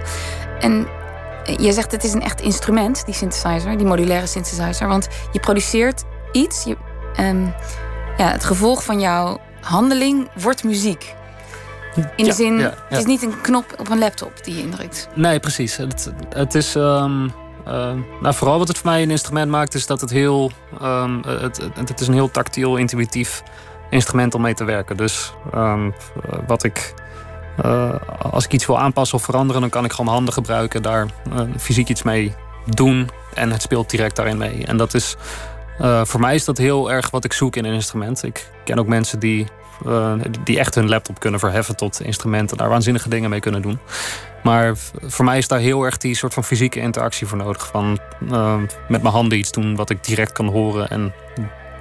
En 0.59 0.87
je 1.57 1.71
zegt 1.71 1.91
het 1.91 2.03
is 2.03 2.13
een 2.13 2.21
echt 2.21 2.41
instrument, 2.41 3.05
die 3.05 3.13
synthesizer, 3.13 3.77
die 3.77 3.87
modulaire 3.87 4.27
synthesizer. 4.27 4.87
Want 4.87 5.07
je 5.31 5.39
produceert 5.39 6.03
iets, 6.31 6.63
je, 6.63 6.77
um, 7.19 7.53
ja, 8.17 8.31
het 8.31 8.43
gevolg 8.43 8.83
van 8.83 8.99
jouw 8.99 9.39
handeling 9.61 10.29
wordt 10.33 10.63
muziek. 10.63 11.15
In 12.15 12.25
de 12.25 12.33
zin, 12.33 12.59
het 12.59 12.97
is 12.97 13.05
niet 13.05 13.23
een 13.23 13.41
knop 13.41 13.75
op 13.77 13.89
een 13.89 13.99
laptop 13.99 14.43
die 14.43 14.55
je 14.55 14.61
indrukt. 14.61 15.07
Nee, 15.13 15.39
precies. 15.39 15.77
Het, 15.77 16.11
het 16.29 16.55
is. 16.55 16.75
Um, 16.75 17.23
uh, 17.25 17.93
nou, 18.21 18.33
vooral 18.33 18.57
wat 18.57 18.67
het 18.67 18.77
voor 18.77 18.91
mij 18.91 19.01
een 19.01 19.11
instrument 19.11 19.51
maakt, 19.51 19.73
is 19.73 19.85
dat 19.85 20.01
het 20.01 20.09
heel. 20.09 20.51
Um, 20.81 21.21
het, 21.27 21.57
het, 21.57 21.89
het, 21.89 21.99
is 21.99 22.07
een 22.07 22.13
heel 22.13 22.31
tactiel, 22.31 22.75
intuïtief 22.75 23.43
instrument 23.89 24.33
om 24.33 24.41
mee 24.41 24.53
te 24.53 24.63
werken. 24.63 24.97
Dus 24.97 25.33
wat 26.47 26.63
ik 26.63 26.93
uh, 27.65 27.95
als 28.31 28.45
ik 28.45 28.53
iets 28.53 28.65
wil 28.65 28.79
aanpassen 28.79 29.17
of 29.17 29.23
veranderen, 29.23 29.61
dan 29.61 29.69
kan 29.69 29.85
ik 29.85 29.91
gewoon 29.91 30.13
handen 30.13 30.33
gebruiken, 30.33 30.81
daar 30.81 31.05
uh, 31.33 31.41
fysiek 31.57 31.89
iets 31.89 32.03
mee 32.03 32.35
doen 32.65 33.09
en 33.33 33.51
het 33.51 33.61
speelt 33.61 33.89
direct 33.89 34.15
daarin 34.15 34.37
mee. 34.37 34.65
En 34.65 34.77
dat 34.77 34.93
is, 34.93 35.15
uh, 35.81 36.05
voor 36.05 36.19
mij 36.19 36.35
is 36.35 36.45
dat 36.45 36.57
heel 36.57 36.91
erg 36.91 37.09
wat 37.09 37.23
ik 37.23 37.33
zoek 37.33 37.55
in 37.55 37.65
een 37.65 37.73
instrument. 37.73 38.23
Ik 38.23 38.51
ken 38.63 38.79
ook 38.79 38.87
mensen 38.87 39.19
die, 39.19 39.47
die 40.43 40.59
echt 40.59 40.75
hun 40.75 40.89
laptop 40.89 41.19
kunnen 41.19 41.39
verheffen 41.39 41.75
tot 41.75 42.01
instrumenten, 42.01 42.57
daar 42.57 42.69
waanzinnige 42.69 43.09
dingen 43.09 43.29
mee 43.29 43.39
kunnen 43.39 43.61
doen. 43.61 43.79
Maar 44.43 44.75
voor 45.03 45.25
mij 45.25 45.37
is 45.37 45.47
daar 45.47 45.59
heel 45.59 45.83
erg 45.83 45.97
die 45.97 46.15
soort 46.15 46.33
van 46.33 46.43
fysieke 46.43 46.79
interactie 46.79 47.27
voor 47.27 47.37
nodig. 47.37 47.67
Van 47.67 47.99
met 48.87 49.01
mijn 49.01 49.13
handen 49.13 49.37
iets 49.37 49.51
doen 49.51 49.75
wat 49.75 49.89
ik 49.89 50.03
direct 50.03 50.31
kan 50.31 50.47
horen 50.47 50.89
en 50.89 51.13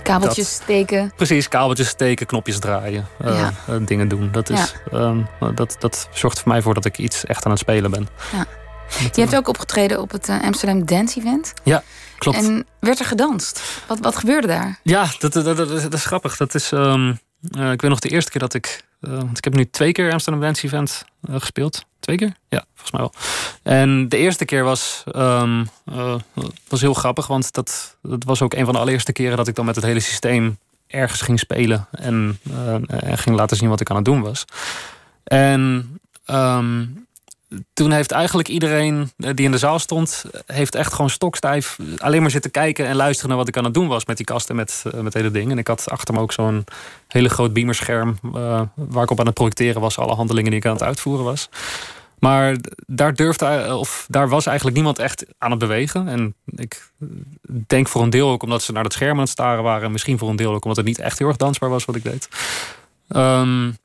Kabeltjes 0.06 0.54
steken. 0.54 1.12
Precies, 1.16 1.48
kabeltjes 1.48 1.88
steken, 1.88 2.26
knopjes 2.26 2.58
draaien, 2.58 3.08
uh, 3.25 3.48
dingen 3.80 4.08
doen. 4.08 4.32
Dat, 4.32 4.50
is, 4.50 4.75
ja. 4.90 4.98
uh, 5.40 5.48
dat, 5.54 5.76
dat 5.78 6.08
zorgt 6.12 6.40
voor 6.40 6.48
mij 6.48 6.62
voor 6.62 6.75
dat 6.75 6.84
ik 6.84 6.98
iets 6.98 7.25
echt 7.25 7.44
aan 7.44 7.50
het 7.50 7.60
spelen 7.60 7.90
ben. 7.90 8.08
Ja. 8.32 8.46
Je 9.12 9.20
hebt 9.20 9.36
ook 9.36 9.48
opgetreden 9.48 10.00
op 10.00 10.10
het 10.10 10.28
Amsterdam 10.28 10.86
Dance 10.86 11.18
Event. 11.18 11.52
Ja, 11.62 11.82
klopt. 12.18 12.36
En 12.36 12.66
werd 12.80 12.98
er 12.98 13.04
gedanst? 13.04 13.62
Wat, 13.86 13.98
wat 14.00 14.16
gebeurde 14.16 14.46
daar? 14.46 14.80
Ja, 14.82 15.06
dat, 15.18 15.32
dat, 15.32 15.44
dat, 15.44 15.56
dat 15.56 15.94
is 15.94 16.04
grappig. 16.04 16.36
Dat 16.36 16.54
is, 16.54 16.70
um, 16.70 17.10
ik 17.50 17.80
weet 17.80 17.90
nog 17.90 17.98
de 18.00 18.08
eerste 18.08 18.30
keer 18.30 18.40
dat 18.40 18.54
ik 18.54 18.84
want 19.08 19.38
ik 19.38 19.44
heb 19.44 19.54
nu 19.54 19.70
twee 19.70 19.92
keer 19.92 20.12
Amsterdam 20.12 20.42
Dance 20.42 20.66
Event 20.66 21.04
gespeeld. 21.30 21.84
Twee 22.00 22.16
keer? 22.16 22.36
Ja, 22.48 22.64
volgens 22.75 22.90
mij 22.90 23.00
wel. 23.00 23.12
En 23.62 24.08
de 24.08 24.16
eerste 24.16 24.44
keer 24.44 24.64
was, 24.64 25.04
um, 25.16 25.68
was 26.68 26.80
heel 26.80 26.94
grappig, 26.94 27.26
want 27.26 27.52
dat, 27.52 27.96
dat 28.02 28.25
was 28.25 28.42
ook 28.42 28.54
een 28.54 28.64
van 28.64 28.75
de 28.75 28.80
allereerste 28.80 29.12
keren 29.12 29.36
dat 29.36 29.48
ik 29.48 29.54
dan 29.54 29.64
met 29.64 29.75
het 29.75 29.84
hele 29.84 30.00
systeem 30.00 30.58
ergens 30.86 31.20
ging 31.20 31.38
spelen 31.38 31.86
en, 31.90 32.38
en 32.86 33.18
ging 33.18 33.36
laten 33.36 33.56
zien 33.56 33.68
wat 33.68 33.80
ik 33.80 33.90
aan 33.90 33.96
het 33.96 34.04
doen 34.04 34.22
was. 34.22 34.44
En 35.25 35.98
um, 36.30 37.05
toen 37.72 37.92
heeft 37.92 38.10
eigenlijk 38.10 38.48
iedereen 38.48 39.10
eh, 39.16 39.30
die 39.34 39.44
in 39.44 39.50
de 39.50 39.58
zaal 39.58 39.78
stond, 39.78 40.24
heeft 40.46 40.74
echt 40.74 40.92
gewoon 40.92 41.10
stokstijf 41.10 41.78
alleen 41.98 42.20
maar 42.20 42.30
zitten 42.30 42.50
kijken 42.50 42.86
en 42.86 42.96
luisteren 42.96 43.28
naar 43.28 43.38
wat 43.38 43.48
ik 43.48 43.56
aan 43.56 43.64
het 43.64 43.74
doen 43.74 43.88
was 43.88 44.06
met 44.06 44.16
die 44.16 44.26
kasten 44.26 44.56
met, 44.56 44.84
uh, 44.94 45.00
met 45.00 45.14
hele 45.14 45.30
dingen. 45.30 45.50
En 45.50 45.58
ik 45.58 45.66
had 45.66 45.90
achter 45.90 46.14
me 46.14 46.20
ook 46.20 46.32
zo'n 46.32 46.64
hele 47.08 47.28
groot 47.28 47.52
beamerscherm 47.52 48.18
uh, 48.22 48.60
waar 48.74 49.02
ik 49.02 49.10
op 49.10 49.20
aan 49.20 49.26
het 49.26 49.34
projecteren 49.34 49.80
was, 49.80 49.98
alle 49.98 50.14
handelingen 50.14 50.50
die 50.50 50.60
ik 50.60 50.66
aan 50.66 50.72
het 50.72 50.82
uitvoeren 50.82 51.24
was. 51.24 51.48
Maar 52.18 52.56
daar 52.86 53.14
durfde, 53.14 53.76
of 53.76 54.06
daar 54.08 54.28
was 54.28 54.46
eigenlijk 54.46 54.76
niemand 54.76 54.98
echt 54.98 55.24
aan 55.38 55.50
het 55.50 55.58
bewegen. 55.58 56.08
En 56.08 56.34
ik 56.46 56.90
denk 57.66 57.88
voor 57.88 58.02
een 58.02 58.10
deel 58.10 58.30
ook 58.30 58.42
omdat 58.42 58.62
ze 58.62 58.72
naar 58.72 58.84
het 58.84 58.92
scherm 58.92 59.12
aan 59.12 59.18
het 59.18 59.28
staren 59.28 59.62
waren. 59.62 59.92
Misschien 59.92 60.18
voor 60.18 60.28
een 60.28 60.36
deel 60.36 60.54
ook 60.54 60.62
omdat 60.62 60.76
het 60.76 60.86
niet 60.86 60.98
echt 60.98 61.18
heel 61.18 61.28
erg 61.28 61.36
dansbaar 61.36 61.70
was 61.70 61.84
wat 61.84 61.96
ik 61.96 62.04
deed. 62.04 62.28
Um, 63.08 63.76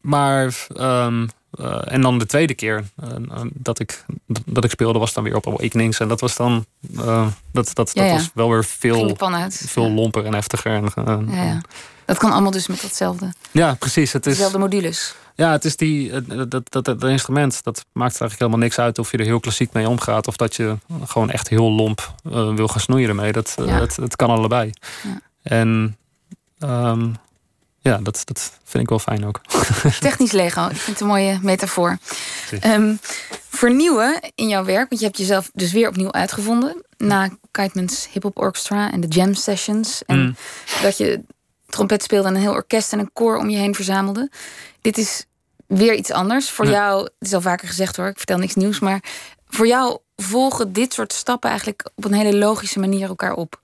maar 0.00 0.66
um, 0.76 1.28
uh, 1.60 1.92
en 1.92 2.00
dan 2.00 2.18
de 2.18 2.26
tweede 2.26 2.54
keer 2.54 2.84
uh, 3.04 3.40
dat, 3.52 3.78
ik, 3.80 4.04
dat 4.46 4.64
ik 4.64 4.70
speelde 4.70 4.98
was 4.98 5.12
dan 5.12 5.24
weer 5.24 5.36
op 5.36 5.46
Awakenings. 5.46 6.00
En 6.00 6.08
dat 6.08 6.20
was 6.20 6.36
dan 6.36 6.66
uh, 6.90 7.26
dat, 7.52 7.70
dat, 7.74 7.90
ja, 7.94 8.02
dat 8.02 8.12
was 8.12 8.30
wel 8.34 8.50
weer 8.50 8.64
veel, 8.64 9.16
veel 9.50 9.86
ja. 9.86 9.92
lomper 9.92 10.24
en 10.24 10.34
heftiger. 10.34 10.92
En, 10.94 11.28
ja, 11.30 11.60
Dat 12.04 12.18
kan 12.18 12.32
allemaal 12.32 12.50
dus 12.50 12.66
met 12.66 12.82
datzelfde. 12.82 13.32
Ja, 13.50 13.74
precies. 13.74 14.12
Het 14.12 14.26
is, 14.26 14.32
Dezelfde 14.32 14.58
modules. 14.58 15.14
Ja, 15.34 15.50
het 15.50 15.64
is 15.64 15.76
die, 15.76 16.10
dat, 16.22 16.50
dat, 16.50 16.72
dat, 16.72 16.84
dat 16.84 17.04
instrument. 17.04 17.64
Dat 17.64 17.84
maakt 17.92 18.20
eigenlijk 18.20 18.38
helemaal 18.40 18.58
niks 18.58 18.78
uit 18.78 18.98
of 18.98 19.10
je 19.10 19.18
er 19.18 19.24
heel 19.24 19.40
klassiek 19.40 19.72
mee 19.72 19.88
omgaat. 19.88 20.26
Of 20.26 20.36
dat 20.36 20.56
je 20.56 20.76
gewoon 21.04 21.30
echt 21.30 21.48
heel 21.48 21.70
lomp 21.70 22.14
wil 22.54 22.68
gaan 22.68 22.80
snoeien 22.80 23.08
ermee. 23.08 23.32
Dat, 23.32 23.56
het, 23.60 23.96
het 23.96 24.16
kan 24.16 24.30
allebei. 24.30 24.72
En 25.42 25.96
um, 26.58 27.16
ja, 27.80 27.98
dat, 27.98 28.22
dat 28.24 28.52
vind 28.64 28.82
ik 28.82 28.88
wel 28.88 28.98
fijn 28.98 29.26
ook. 29.26 29.40
Technisch 30.00 30.32
Lego, 30.32 30.64
ik 30.64 30.76
vind 30.76 30.86
het 30.86 31.00
een 31.00 31.06
mooie 31.06 31.38
metafoor. 31.42 31.98
Um, 32.64 32.98
vernieuwen 33.48 34.20
in 34.34 34.48
jouw 34.48 34.64
werk, 34.64 34.88
want 34.88 35.00
je 35.00 35.06
hebt 35.06 35.18
jezelf 35.18 35.50
dus 35.54 35.72
weer 35.72 35.88
opnieuw 35.88 36.12
uitgevonden. 36.12 36.84
Na 36.96 37.28
Kiteman's 37.50 38.08
Hip 38.12 38.22
Hop 38.22 38.38
Orchestra 38.38 38.92
en 38.92 39.00
de 39.00 39.06
Jam 39.06 39.34
Sessions. 39.34 40.02
En 40.06 40.18
mm. 40.18 40.36
dat 40.82 40.96
je 40.96 41.20
trompet 41.66 42.02
speelde 42.02 42.28
en 42.28 42.34
een 42.34 42.40
heel 42.40 42.52
orkest 42.52 42.92
en 42.92 42.98
een 42.98 43.12
koor 43.12 43.36
om 43.36 43.48
je 43.50 43.56
heen 43.56 43.74
verzamelde. 43.74 44.30
Dit 44.80 44.98
is 44.98 45.24
weer 45.66 45.94
iets 45.94 46.10
anders. 46.10 46.50
Voor 46.50 46.64
ja. 46.64 46.70
jou, 46.70 47.02
het 47.02 47.12
is 47.28 47.34
al 47.34 47.40
vaker 47.40 47.68
gezegd 47.68 47.96
hoor, 47.96 48.06
ik 48.06 48.16
vertel 48.16 48.38
niks 48.38 48.54
nieuws, 48.54 48.78
maar 48.78 49.02
voor 49.48 49.66
jou 49.66 49.98
volgen 50.16 50.72
dit 50.72 50.92
soort 50.92 51.12
stappen 51.12 51.48
eigenlijk 51.48 51.90
op 51.94 52.04
een 52.04 52.12
hele 52.12 52.36
logische 52.36 52.78
manier 52.78 53.08
elkaar 53.08 53.32
op. 53.32 53.60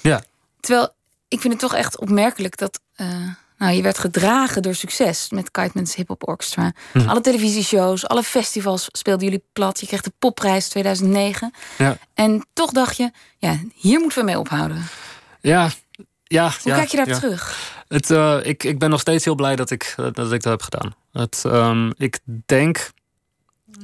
Ja. 0.00 0.22
Terwijl 0.60 0.88
ik 1.28 1.40
vind 1.40 1.52
het 1.52 1.62
toch 1.62 1.74
echt 1.74 1.98
opmerkelijk 1.98 2.56
dat. 2.56 2.80
Uh, 2.96 3.28
nou, 3.58 3.72
je 3.72 3.82
werd 3.82 3.98
gedragen 3.98 4.62
door 4.62 4.74
succes 4.74 5.30
met 5.30 5.50
Kiteman's 5.50 5.94
Hip 5.94 6.08
Hop 6.08 6.28
Orchestra. 6.28 6.72
Hm. 6.92 7.08
Alle 7.08 7.20
televisieshows, 7.20 8.08
alle 8.08 8.22
festivals 8.22 8.88
speelden 8.92 9.24
jullie 9.24 9.44
plat. 9.52 9.80
Je 9.80 9.86
kreeg 9.86 10.00
de 10.00 10.12
popprijs 10.18 10.68
2009. 10.68 11.52
Ja. 11.78 11.96
En 12.14 12.46
toch 12.52 12.70
dacht 12.70 12.96
je, 12.96 13.10
ja, 13.38 13.58
hier 13.74 14.00
moeten 14.00 14.18
we 14.18 14.24
mee 14.24 14.38
ophouden. 14.38 14.84
Ja, 15.40 15.70
ja. 16.24 16.50
Hoe 16.62 16.72
ja, 16.72 16.76
kijk 16.76 16.88
je 16.88 16.96
daar 16.96 17.08
ja. 17.08 17.18
terug? 17.18 17.74
Het, 17.88 18.10
uh, 18.10 18.38
ik, 18.42 18.64
ik 18.64 18.78
ben 18.78 18.90
nog 18.90 19.00
steeds 19.00 19.24
heel 19.24 19.34
blij 19.34 19.56
dat 19.56 19.70
ik, 19.70 19.94
dat 19.96 20.32
ik 20.32 20.42
dat 20.42 20.44
heb 20.44 20.62
gedaan. 20.62 20.94
Het, 21.12 21.42
um, 21.46 21.92
ik 21.96 22.18
denk... 22.46 22.90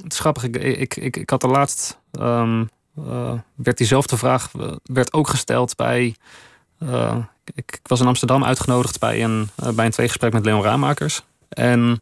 Het 0.03 0.13
is 0.13 0.19
grappig, 0.19 0.43
ik, 0.43 0.57
ik, 0.57 0.97
ik, 0.97 1.17
ik 1.17 1.31
had 1.31 1.43
er 1.43 1.51
laatst... 1.51 1.99
Um, 2.21 2.69
uh, 2.99 3.33
werd 3.55 3.77
diezelfde 3.77 4.17
vraag 4.17 4.51
werd 4.83 5.13
ook 5.13 5.29
gesteld 5.29 5.77
bij... 5.77 6.17
Uh, 6.83 7.17
ik, 7.55 7.81
was 7.83 8.01
in 8.01 8.07
Amsterdam 8.07 8.45
uitgenodigd 8.45 8.99
bij 8.99 9.25
een, 9.25 9.51
uh, 9.63 9.69
bij 9.69 9.85
een 9.85 9.91
tweegesprek 9.91 10.33
met 10.33 10.45
Leon 10.45 10.63
Raamakers. 10.63 11.23
En 11.49 11.99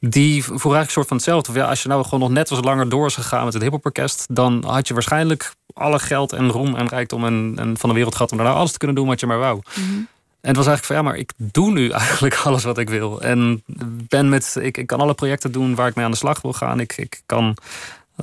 die 0.00 0.44
vroeg 0.44 0.52
eigenlijk 0.52 0.86
een 0.86 0.90
soort 0.90 1.08
van 1.08 1.16
hetzelfde. 1.16 1.50
Of 1.50 1.56
ja, 1.56 1.68
als 1.68 1.82
je 1.82 1.88
nou 1.88 2.04
gewoon 2.04 2.20
nog 2.20 2.30
net 2.30 2.48
wat 2.48 2.64
langer 2.64 2.88
door 2.88 3.02
was 3.02 3.14
gegaan 3.14 3.44
met 3.44 3.52
het 3.52 3.62
hiphoporkest... 3.62 4.26
dan 4.30 4.64
had 4.66 4.88
je 4.88 4.94
waarschijnlijk 4.94 5.54
alle 5.74 5.98
geld 5.98 6.32
en 6.32 6.48
roem 6.48 6.74
en 6.74 6.88
rijkdom 6.88 7.24
en, 7.24 7.52
en 7.56 7.76
van 7.76 7.88
de 7.88 7.94
wereld 7.94 8.14
gehad... 8.14 8.30
om 8.30 8.38
daarna 8.38 8.52
alles 8.52 8.72
te 8.72 8.78
kunnen 8.78 8.96
doen 8.96 9.06
wat 9.06 9.20
je 9.20 9.26
maar 9.26 9.38
wou. 9.38 9.56
Mm 9.56 9.84
-hmm. 9.88 10.08
En 10.40 10.52
het 10.52 10.64
was 10.64 10.66
eigenlijk 10.66 10.84
van 10.84 10.96
ja, 10.96 11.02
maar 11.02 11.16
ik 11.16 11.52
doe 11.52 11.72
nu 11.72 11.90
eigenlijk 12.00 12.36
alles 12.36 12.64
wat 12.64 12.78
ik 12.78 12.90
wil. 12.90 13.20
En 13.20 13.62
ben 14.08 14.28
met, 14.28 14.56
ik, 14.60 14.76
ik 14.76 14.86
kan 14.86 15.00
alle 15.00 15.14
projecten 15.14 15.52
doen 15.52 15.74
waar 15.74 15.88
ik 15.88 15.94
mee 15.94 16.04
aan 16.04 16.10
de 16.10 16.16
slag 16.16 16.40
wil 16.40 16.52
gaan. 16.52 16.80
Ik, 16.80 16.96
ik 16.96 17.20
kan 17.26 17.56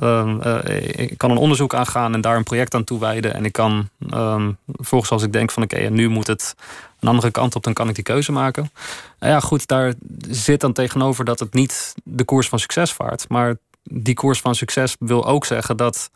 Um, 0.02 0.40
uh, 0.46 0.58
ik 0.96 1.18
kan 1.18 1.30
een 1.30 1.36
onderzoek 1.36 1.74
aangaan 1.74 2.14
en 2.14 2.20
daar 2.20 2.36
een 2.36 2.42
project 2.42 2.74
aan 2.74 2.84
toewijden. 2.84 3.34
En 3.34 3.44
ik 3.44 3.52
kan 3.52 3.88
um, 4.10 4.58
volgens 4.66 5.10
als 5.10 5.22
ik 5.22 5.32
denk 5.32 5.50
van 5.50 5.62
oké, 5.62 5.78
nu 5.78 6.08
moet 6.08 6.26
het 6.26 6.54
een 7.00 7.08
andere 7.08 7.30
kant 7.30 7.54
op, 7.54 7.62
dan 7.62 7.72
kan 7.72 7.88
ik 7.88 7.94
die 7.94 8.04
keuze 8.04 8.32
maken. 8.32 8.70
Nou 9.18 9.32
ja, 9.32 9.40
goed, 9.40 9.66
daar 9.66 9.94
zit 10.28 10.60
dan 10.60 10.72
tegenover 10.72 11.24
dat 11.24 11.38
het 11.38 11.54
niet 11.54 11.94
de 12.04 12.24
koers 12.24 12.48
van 12.48 12.58
succes 12.58 12.92
vaart. 12.92 13.28
Maar 13.28 13.56
die 13.82 14.14
koers 14.14 14.40
van 14.40 14.54
succes 14.54 14.96
wil 14.98 15.26
ook 15.26 15.44
zeggen 15.44 15.76
dat 15.76 16.10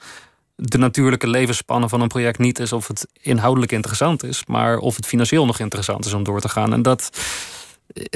de 0.55 0.79
natuurlijke 0.79 1.29
levensspannen 1.29 1.89
van 1.89 2.01
een 2.01 2.09
project 2.09 2.39
niet 2.39 2.59
is 2.59 2.73
of 2.73 2.89
het 2.89 3.07
inhoudelijk 3.21 3.73
interessant 3.73 4.25
is, 4.25 4.47
maar 4.47 4.79
of 4.79 4.97
het 4.97 5.07
financieel 5.07 5.47
nog 5.47 5.59
interessant 5.59 6.05
is 6.05 6.13
om 6.13 6.23
door 6.23 6.41
te 6.41 6.49
gaan. 6.49 6.73
En 6.73 6.83
dat 6.83 7.11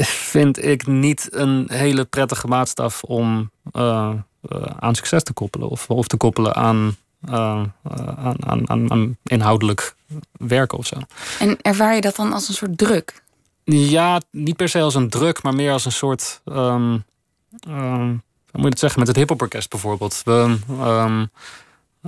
vind 0.05 0.65
ik 0.65 0.87
niet 0.87 1.29
een 1.31 1.67
hele 1.69 2.05
prettige 2.05 2.47
maatstaf 2.47 3.03
om. 3.03 3.51
Uh, 3.73 4.13
aan 4.79 4.95
succes 4.95 5.23
te 5.23 5.33
koppelen. 5.33 5.69
Of, 5.69 5.91
of 5.91 6.07
te 6.07 6.17
koppelen 6.17 6.55
aan, 6.55 6.97
uh, 7.29 7.63
aan, 8.41 8.69
aan, 8.69 8.91
aan, 8.91 9.17
inhoudelijk 9.23 9.95
werken 10.33 10.79
of 10.79 10.87
zo. 10.87 10.97
En 11.39 11.59
ervaar 11.61 11.95
je 11.95 12.01
dat 12.01 12.17
dan 12.17 12.33
als 12.33 12.49
een 12.49 12.55
soort 12.55 12.79
druk? 12.79 13.23
Ja, 13.65 14.21
niet 14.31 14.57
per 14.57 14.69
se 14.69 14.81
als 14.81 14.95
een 14.95 15.09
druk, 15.09 15.43
maar 15.43 15.55
meer 15.55 15.73
als 15.73 15.85
een 15.85 15.93
soort. 15.93 16.41
Um, 16.45 17.05
um, 17.69 18.23
hoe 18.51 18.61
moet 18.61 18.63
je 18.63 18.69
het 18.69 18.79
zeggen? 18.79 18.99
Met 18.99 19.09
het 19.09 19.17
hiphoporkest 19.17 19.71
bijvoorbeeld. 19.71 20.23
We, 20.25 20.59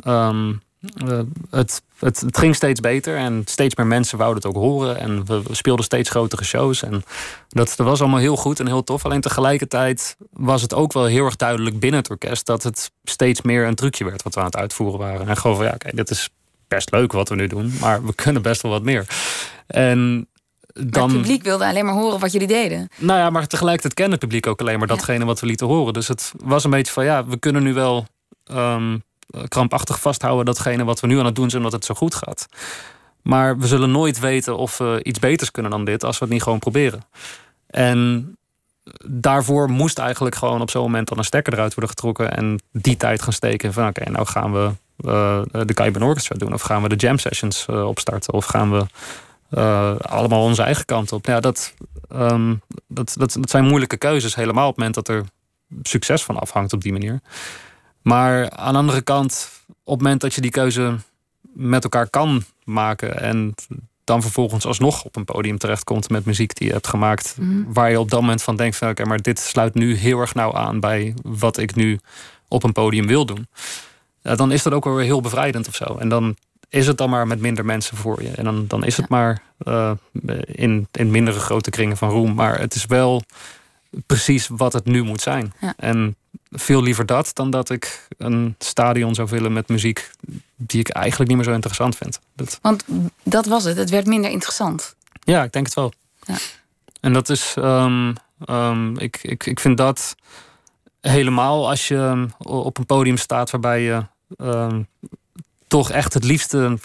um, 0.04 0.62
uh, 1.06 1.18
het, 1.50 1.82
het, 1.98 2.20
het, 2.20 2.38
ging 2.38 2.54
steeds 2.54 2.80
beter 2.80 3.16
en 3.16 3.42
steeds 3.44 3.74
meer 3.74 3.86
mensen 3.86 4.18
wouden 4.18 4.42
het 4.42 4.54
ook 4.54 4.62
horen. 4.62 4.98
En 4.98 5.26
we 5.26 5.42
speelden 5.50 5.84
steeds 5.84 6.10
grotere 6.10 6.44
shows. 6.44 6.82
En 6.82 7.04
dat, 7.48 7.72
dat 7.76 7.86
was 7.86 8.00
allemaal 8.00 8.18
heel 8.18 8.36
goed 8.36 8.60
en 8.60 8.66
heel 8.66 8.84
tof. 8.84 9.04
Alleen 9.04 9.20
tegelijkertijd 9.20 10.16
was 10.30 10.62
het 10.62 10.74
ook 10.74 10.92
wel 10.92 11.04
heel 11.04 11.24
erg 11.24 11.36
duidelijk 11.36 11.78
binnen 11.78 12.00
het 12.00 12.10
orkest 12.10 12.46
dat 12.46 12.62
het 12.62 12.90
steeds 13.04 13.42
meer 13.42 13.66
een 13.66 13.74
trucje 13.74 14.04
werd 14.04 14.22
wat 14.22 14.34
we 14.34 14.40
aan 14.40 14.46
het 14.46 14.56
uitvoeren 14.56 14.98
waren. 14.98 15.28
En 15.28 15.36
gewoon 15.36 15.56
van 15.56 15.66
ja, 15.66 15.74
kijk, 15.76 15.96
dit 15.96 16.10
is 16.10 16.30
best 16.68 16.90
leuk 16.90 17.12
wat 17.12 17.28
we 17.28 17.34
nu 17.34 17.46
doen, 17.46 17.72
maar 17.80 18.04
we 18.04 18.14
kunnen 18.14 18.42
best 18.42 18.62
wel 18.62 18.70
wat 18.70 18.82
meer. 18.82 19.06
En 19.66 20.28
dan, 20.74 21.08
het 21.08 21.18
publiek 21.18 21.42
wilde 21.42 21.66
alleen 21.66 21.84
maar 21.84 21.94
horen 21.94 22.20
wat 22.20 22.32
jullie 22.32 22.48
deden. 22.48 22.88
Nou 22.98 23.18
ja, 23.18 23.30
maar 23.30 23.46
tegelijkertijd 23.46 23.94
kende 23.94 24.10
het 24.10 24.20
publiek 24.20 24.46
ook 24.46 24.60
alleen 24.60 24.78
maar 24.78 24.88
datgene 24.88 25.18
ja. 25.18 25.24
wat 25.24 25.40
we 25.40 25.46
lieten 25.46 25.66
horen. 25.66 25.92
Dus 25.92 26.08
het 26.08 26.32
was 26.36 26.64
een 26.64 26.70
beetje 26.70 26.92
van 26.92 27.04
ja, 27.04 27.26
we 27.26 27.38
kunnen 27.38 27.62
nu 27.62 27.74
wel. 27.74 28.06
Um, 28.52 29.02
krampachtig 29.48 30.00
vasthouden 30.00 30.44
datgene 30.44 30.84
wat 30.84 31.00
we 31.00 31.06
nu 31.06 31.18
aan 31.18 31.24
het 31.24 31.34
doen 31.34 31.50
zijn, 31.50 31.64
omdat 31.64 31.78
het 31.78 31.84
zo 31.84 31.94
goed 31.94 32.14
gaat. 32.14 32.46
Maar 33.22 33.58
we 33.58 33.66
zullen 33.66 33.90
nooit 33.90 34.18
weten 34.18 34.56
of 34.56 34.78
we 34.78 35.00
iets 35.02 35.18
beters 35.18 35.50
kunnen 35.50 35.70
dan 35.70 35.84
dit 35.84 36.04
als 36.04 36.18
we 36.18 36.24
het 36.24 36.34
niet 36.34 36.42
gewoon 36.42 36.58
proberen. 36.58 37.04
En 37.66 38.28
daarvoor 39.06 39.70
moest 39.70 39.98
eigenlijk 39.98 40.34
gewoon 40.34 40.60
op 40.60 40.70
zo'n 40.70 40.82
moment 40.82 41.08
dan 41.08 41.18
een 41.18 41.24
stekker 41.24 41.52
eruit 41.52 41.74
worden 41.74 41.90
getrokken 41.90 42.36
en 42.36 42.62
die 42.72 42.96
tijd 42.96 43.22
gaan 43.22 43.32
steken 43.32 43.72
van 43.72 43.86
oké, 43.86 44.10
nou 44.10 44.26
gaan 44.26 44.52
we 44.52 44.70
uh, 44.98 45.40
de 45.64 45.74
Kaiben 45.74 46.02
Orchestra 46.02 46.36
doen 46.36 46.52
of 46.52 46.62
gaan 46.62 46.82
we 46.82 46.88
de 46.88 46.96
jam 46.96 47.18
sessions 47.18 47.66
uh, 47.70 47.86
opstarten 47.86 48.32
of 48.32 48.44
gaan 48.44 48.70
we 48.70 48.86
allemaal 50.00 50.42
onze 50.42 50.62
eigen 50.62 50.84
kant 50.84 51.12
op. 51.12 51.26
Ja, 51.26 51.40
dat, 51.40 51.74
um, 52.12 52.60
dat, 52.88 53.14
dat, 53.18 53.32
dat 53.32 53.50
zijn 53.50 53.64
moeilijke 53.64 53.96
keuzes 53.96 54.34
helemaal 54.34 54.68
op 54.68 54.76
het 54.76 54.78
moment 54.78 54.94
dat 54.94 55.08
er 55.08 55.24
succes 55.82 56.22
van 56.22 56.40
afhangt 56.40 56.72
op 56.72 56.82
die 56.82 56.92
manier. 56.92 57.20
Maar 58.04 58.50
aan 58.50 58.72
de 58.72 58.78
andere 58.78 59.02
kant, 59.02 59.50
op 59.66 59.94
het 59.94 60.02
moment 60.02 60.20
dat 60.20 60.34
je 60.34 60.40
die 60.40 60.50
keuze 60.50 60.96
met 61.40 61.82
elkaar 61.82 62.08
kan 62.10 62.44
maken 62.64 63.20
en 63.20 63.54
dan 64.04 64.22
vervolgens 64.22 64.66
alsnog 64.66 65.04
op 65.04 65.16
een 65.16 65.24
podium 65.24 65.58
terechtkomt 65.58 66.10
met 66.10 66.24
muziek 66.24 66.54
die 66.56 66.66
je 66.66 66.72
hebt 66.72 66.86
gemaakt, 66.86 67.36
mm. 67.40 67.72
waar 67.72 67.90
je 67.90 68.00
op 68.00 68.10
dat 68.10 68.20
moment 68.20 68.42
van 68.42 68.56
denkt 68.56 68.76
van 68.76 68.88
oké, 68.88 69.00
okay, 69.00 69.12
maar 69.12 69.22
dit 69.22 69.38
sluit 69.38 69.74
nu 69.74 69.94
heel 69.94 70.20
erg 70.20 70.34
nauw 70.34 70.52
aan 70.52 70.80
bij 70.80 71.14
wat 71.22 71.58
ik 71.58 71.74
nu 71.74 71.98
op 72.48 72.62
een 72.62 72.72
podium 72.72 73.06
wil 73.06 73.26
doen. 73.26 73.48
Ja, 74.22 74.34
dan 74.34 74.52
is 74.52 74.62
dat 74.62 74.72
ook 74.72 74.84
wel 74.84 74.94
weer 74.94 75.04
heel 75.04 75.20
bevrijdend 75.20 75.68
of 75.68 75.74
zo. 75.74 75.96
En 75.98 76.08
dan 76.08 76.36
is 76.68 76.86
het 76.86 76.98
dan 76.98 77.10
maar 77.10 77.26
met 77.26 77.40
minder 77.40 77.64
mensen 77.64 77.96
voor 77.96 78.22
je. 78.22 78.30
En 78.30 78.44
dan, 78.44 78.66
dan 78.66 78.84
is 78.84 78.96
het 78.96 79.06
ja. 79.08 79.16
maar 79.16 79.42
uh, 79.64 79.90
in, 80.44 80.88
in 80.92 81.10
mindere 81.10 81.38
grote 81.38 81.70
kringen 81.70 81.96
van 81.96 82.08
roem. 82.10 82.34
Maar 82.34 82.60
het 82.60 82.74
is 82.74 82.86
wel 82.86 83.22
precies 84.06 84.48
wat 84.48 84.72
het 84.72 84.84
nu 84.84 85.02
moet 85.02 85.20
zijn. 85.20 85.52
Ja. 85.60 85.74
En 85.76 86.16
veel 86.50 86.82
liever 86.82 87.06
dat 87.06 87.30
dan 87.32 87.50
dat 87.50 87.70
ik 87.70 88.06
een 88.18 88.54
stadion 88.58 89.14
zou 89.14 89.28
willen 89.28 89.52
met 89.52 89.68
muziek 89.68 90.10
die 90.56 90.80
ik 90.80 90.88
eigenlijk 90.88 91.28
niet 91.28 91.38
meer 91.38 91.48
zo 91.48 91.54
interessant 91.54 91.96
vind. 91.96 92.20
Dat... 92.36 92.58
Want 92.62 92.84
dat 93.22 93.46
was 93.46 93.64
het, 93.64 93.76
het 93.76 93.90
werd 93.90 94.06
minder 94.06 94.30
interessant. 94.30 94.94
Ja, 95.20 95.42
ik 95.42 95.52
denk 95.52 95.66
het 95.66 95.74
wel. 95.74 95.92
Ja. 96.20 96.36
En 97.00 97.12
dat 97.12 97.28
is. 97.28 97.54
Um, 97.58 98.14
Ehm, 98.44 98.96
ik, 98.96 99.18
ik, 99.22 99.46
ik 99.46 99.60
vind 99.60 99.76
dat 99.76 100.16
helemaal 101.00 101.68
als 101.68 101.88
je 101.88 102.28
op 102.38 102.78
een 102.78 102.86
podium 102.86 103.16
staat 103.16 103.50
waarbij 103.50 103.80
je 103.80 104.06
ehm, 104.36 104.82
toch 105.66 105.90
echt 105.90 106.14
het 106.14 106.24
liefste 106.24 106.78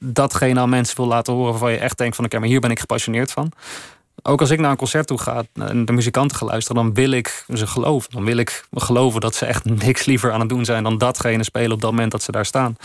datgene 0.00 0.60
aan 0.60 0.68
mensen 0.68 0.96
wil 0.96 1.06
laten 1.06 1.32
horen 1.32 1.50
waarvan 1.50 1.72
je 1.72 1.78
echt 1.78 1.98
denkt 1.98 2.16
van 2.16 2.24
oké, 2.24 2.38
maar 2.38 2.48
hier 2.48 2.60
ben 2.60 2.70
ik 2.70 2.80
gepassioneerd 2.80 3.32
van. 3.32 3.52
Ook 4.22 4.40
als 4.40 4.50
ik 4.50 4.58
naar 4.58 4.70
een 4.70 4.76
concert 4.76 5.06
toe 5.06 5.18
ga 5.18 5.42
en 5.54 5.84
de 5.84 5.92
muzikanten 5.92 6.36
ga 6.36 6.46
luisteren, 6.46 6.82
dan 6.82 6.94
wil 6.94 7.10
ik 7.10 7.44
ze 7.54 7.66
geloven. 7.66 8.10
Dan 8.10 8.24
wil 8.24 8.36
ik 8.36 8.64
geloven 8.72 9.20
dat 9.20 9.34
ze 9.34 9.46
echt 9.46 9.64
niks 9.84 10.04
liever 10.04 10.32
aan 10.32 10.40
het 10.40 10.48
doen 10.48 10.64
zijn 10.64 10.82
dan 10.82 10.98
datgene 10.98 11.44
spelen 11.44 11.72
op 11.72 11.80
dat 11.80 11.90
moment 11.90 12.12
dat 12.12 12.22
ze 12.22 12.32
daar 12.32 12.46
staan. 12.46 12.76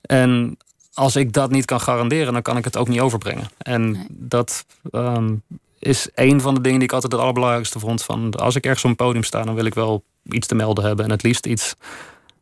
En 0.00 0.56
als 0.94 1.16
ik 1.16 1.32
dat 1.32 1.50
niet 1.50 1.64
kan 1.64 1.80
garanderen, 1.80 2.32
dan 2.32 2.42
kan 2.42 2.56
ik 2.56 2.64
het 2.64 2.76
ook 2.76 2.88
niet 2.88 3.00
overbrengen. 3.00 3.48
En 3.58 4.06
dat 4.10 4.64
ehm, 4.90 5.34
is 5.78 6.08
een 6.14 6.40
van 6.40 6.54
de 6.54 6.60
dingen 6.60 6.78
die 6.78 6.88
ik 6.88 6.94
altijd 6.94 7.12
het 7.12 7.20
allerbelangrijkste 7.20 7.78
vond. 7.78 8.02
Van 8.02 8.34
als 8.34 8.56
ik 8.56 8.64
ergens 8.64 8.84
op 8.84 8.90
een 8.90 8.96
podium 8.96 9.22
sta, 9.22 9.42
dan 9.42 9.54
wil 9.54 9.64
ik 9.64 9.74
wel 9.74 10.04
iets 10.24 10.46
te 10.46 10.54
melden 10.54 10.84
hebben. 10.84 11.04
En 11.04 11.10
het 11.10 11.22
liefst 11.22 11.46
iets 11.46 11.74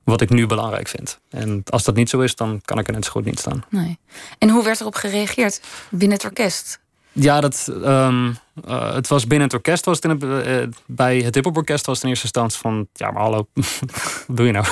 wat 0.05 0.21
ik 0.21 0.31
nu 0.31 0.47
belangrijk 0.47 0.89
vind. 0.89 1.21
En 1.31 1.62
als 1.67 1.85
dat 1.85 1.95
niet 1.95 2.11
zo 2.11 2.21
is, 2.21 2.35
dan 2.35 2.61
kan 2.65 2.79
ik 2.79 2.87
er 2.87 2.93
net 2.93 3.05
zo 3.05 3.11
goed 3.11 3.25
niet 3.25 3.39
staan. 3.39 3.65
Nee. 3.69 3.99
En 4.39 4.49
hoe 4.49 4.65
werd 4.65 4.81
erop 4.81 4.95
gereageerd 4.95 5.61
binnen 5.91 6.17
het 6.17 6.27
orkest? 6.27 6.81
Ja, 7.12 7.40
dat, 7.40 7.73
um, 7.85 8.37
uh, 8.69 8.95
het 8.95 9.09
was 9.09 9.26
binnen 9.26 9.47
het 9.47 9.57
orkest. 9.57 9.85
Was 9.85 9.99
het 10.02 10.05
in 10.05 10.11
het, 10.11 10.47
uh, 10.47 10.62
bij 10.87 11.19
het 11.19 11.35
hip 11.35 11.57
orkest 11.57 11.87
was 11.87 11.95
het 11.95 12.05
in 12.05 12.11
eerste 12.11 12.25
instantie 12.25 12.59
van... 12.59 12.88
Ja, 12.93 13.11
maar 13.11 13.23
hallo, 13.23 13.47
wat 13.55 14.25
doe 14.37 14.47
je 14.47 14.52
nou? 14.52 14.67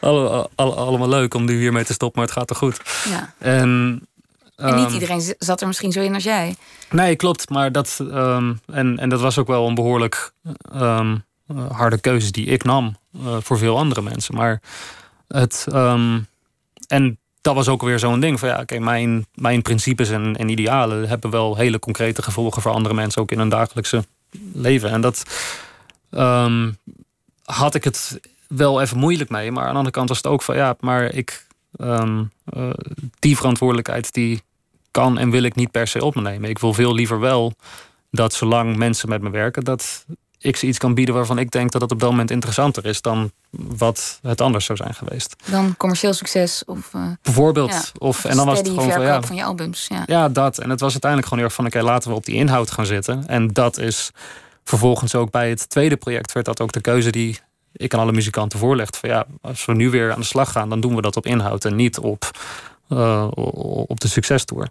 alle, 0.00 0.48
alle, 0.54 0.74
allemaal 0.74 1.08
leuk 1.08 1.34
om 1.34 1.44
nu 1.44 1.58
hiermee 1.58 1.84
te 1.84 1.92
stoppen, 1.92 2.20
maar 2.20 2.28
het 2.28 2.38
gaat 2.38 2.48
toch 2.48 2.58
goed? 2.58 2.80
Ja. 3.08 3.34
En, 3.38 4.02
en 4.56 4.74
niet 4.74 4.86
um, 4.86 4.92
iedereen 4.92 5.34
zat 5.38 5.60
er 5.60 5.66
misschien 5.66 5.92
zo 5.92 6.00
in 6.00 6.14
als 6.14 6.24
jij. 6.24 6.56
Nee, 6.90 7.16
klopt. 7.16 7.50
Maar 7.50 7.72
dat, 7.72 7.98
um, 8.00 8.60
en, 8.66 8.98
en 8.98 9.08
dat 9.08 9.20
was 9.20 9.38
ook 9.38 9.46
wel 9.46 9.68
een 9.68 9.74
behoorlijk 9.74 10.32
harde 11.68 12.00
keuze 12.00 12.30
die 12.30 12.46
ik 12.46 12.64
nam 12.64 12.96
uh, 13.16 13.36
voor 13.40 13.58
veel 13.58 13.78
andere 13.78 14.02
mensen. 14.02 14.34
Maar 14.34 14.60
het... 15.28 15.66
en 16.86 17.18
dat 17.40 17.54
was 17.54 17.68
ook 17.68 17.82
weer 17.82 17.98
zo'n 17.98 18.20
ding 18.20 18.38
van 18.38 18.48
ja, 18.48 18.60
oké, 18.60 18.78
mijn, 18.78 19.26
mijn 19.34 19.62
principes 19.62 20.10
en, 20.10 20.36
en 20.36 20.48
idealen 20.48 21.08
hebben 21.08 21.30
wel 21.30 21.56
hele 21.56 21.78
concrete 21.78 22.22
gevolgen 22.22 22.62
voor 22.62 22.72
andere 22.72 22.94
mensen, 22.94 23.22
ook 23.22 23.30
in 23.30 23.38
hun 23.38 23.48
dagelijkse 23.48 24.04
leven. 24.52 24.90
En 24.90 25.00
dat 25.00 25.22
um, 26.10 26.78
had 27.44 27.74
ik 27.74 27.84
het 27.84 28.20
wel 28.48 28.80
even 28.80 28.98
moeilijk 28.98 29.30
mee. 29.30 29.52
Maar 29.52 29.62
aan 29.62 29.70
de 29.70 29.76
andere 29.76 29.94
kant 29.94 30.08
was 30.08 30.16
het 30.16 30.26
ook 30.26 30.42
van 30.42 30.56
ja, 30.56 30.76
maar 30.80 31.14
ik 31.14 31.46
um, 31.80 32.30
uh, 32.56 32.70
die 33.18 33.36
verantwoordelijkheid 33.36 34.12
die 34.12 34.42
kan 34.90 35.18
en 35.18 35.30
wil 35.30 35.42
ik 35.42 35.54
niet 35.54 35.70
per 35.70 35.86
se 35.86 36.04
op 36.04 36.14
me 36.14 36.20
nemen. 36.20 36.50
Ik 36.50 36.58
wil 36.58 36.74
veel 36.74 36.94
liever 36.94 37.20
wel 37.20 37.52
dat 38.10 38.32
zolang 38.32 38.76
mensen 38.76 39.08
met 39.08 39.22
me 39.22 39.30
werken, 39.30 39.64
dat 39.64 40.04
ik 40.38 40.56
ze 40.56 40.66
iets 40.66 40.78
kan 40.78 40.94
bieden 40.94 41.14
waarvan 41.14 41.38
ik 41.38 41.50
denk 41.50 41.72
dat 41.72 41.80
het 41.82 41.92
op 41.92 42.00
dat 42.00 42.10
moment 42.10 42.30
interessanter 42.30 42.86
is 42.86 43.02
dan 43.02 43.30
wat 43.50 44.18
het 44.22 44.40
anders 44.40 44.64
zou 44.64 44.78
zijn 44.78 44.94
geweest. 44.94 45.36
Dan 45.50 45.76
commercieel 45.76 46.12
succes 46.12 46.62
of 46.66 46.92
uh, 46.96 47.02
bijvoorbeeld. 47.22 47.70
Ja, 47.70 47.82
of, 47.98 48.24
en 48.24 48.36
dan 48.36 48.46
was 48.46 48.58
het 48.58 48.68
gewoon 48.68 48.90
van 48.90 49.02
ja, 49.02 49.22
van 49.22 49.36
je 49.36 49.44
albums. 49.44 49.86
Ja. 49.88 50.02
ja, 50.06 50.28
dat. 50.28 50.58
En 50.58 50.70
het 50.70 50.80
was 50.80 50.92
uiteindelijk 50.92 51.30
gewoon 51.30 51.44
heel 51.44 51.48
erg 51.48 51.54
van 51.54 51.66
oké, 51.66 51.76
okay, 51.76 51.92
laten 51.92 52.10
we 52.10 52.16
op 52.16 52.24
die 52.24 52.34
inhoud 52.34 52.70
gaan 52.70 52.86
zitten. 52.86 53.26
En 53.26 53.48
dat 53.48 53.78
is 53.78 54.10
vervolgens 54.64 55.14
ook 55.14 55.30
bij 55.30 55.48
het 55.48 55.68
tweede 55.68 55.96
project 55.96 56.32
werd 56.32 56.46
dat 56.46 56.60
ook 56.60 56.72
de 56.72 56.80
keuze 56.80 57.10
die 57.10 57.38
ik 57.72 57.94
aan 57.94 58.00
alle 58.00 58.12
muzikanten 58.12 58.58
voorlegd. 58.58 58.96
Van 58.96 59.08
ja, 59.08 59.26
als 59.40 59.64
we 59.64 59.74
nu 59.74 59.90
weer 59.90 60.12
aan 60.12 60.20
de 60.20 60.26
slag 60.26 60.52
gaan, 60.52 60.68
dan 60.68 60.80
doen 60.80 60.94
we 60.94 61.02
dat 61.02 61.16
op 61.16 61.26
inhoud 61.26 61.64
en 61.64 61.76
niet 61.76 61.98
op, 61.98 62.30
uh, 62.88 63.28
op 63.86 64.00
de 64.00 64.08
succestour. 64.08 64.68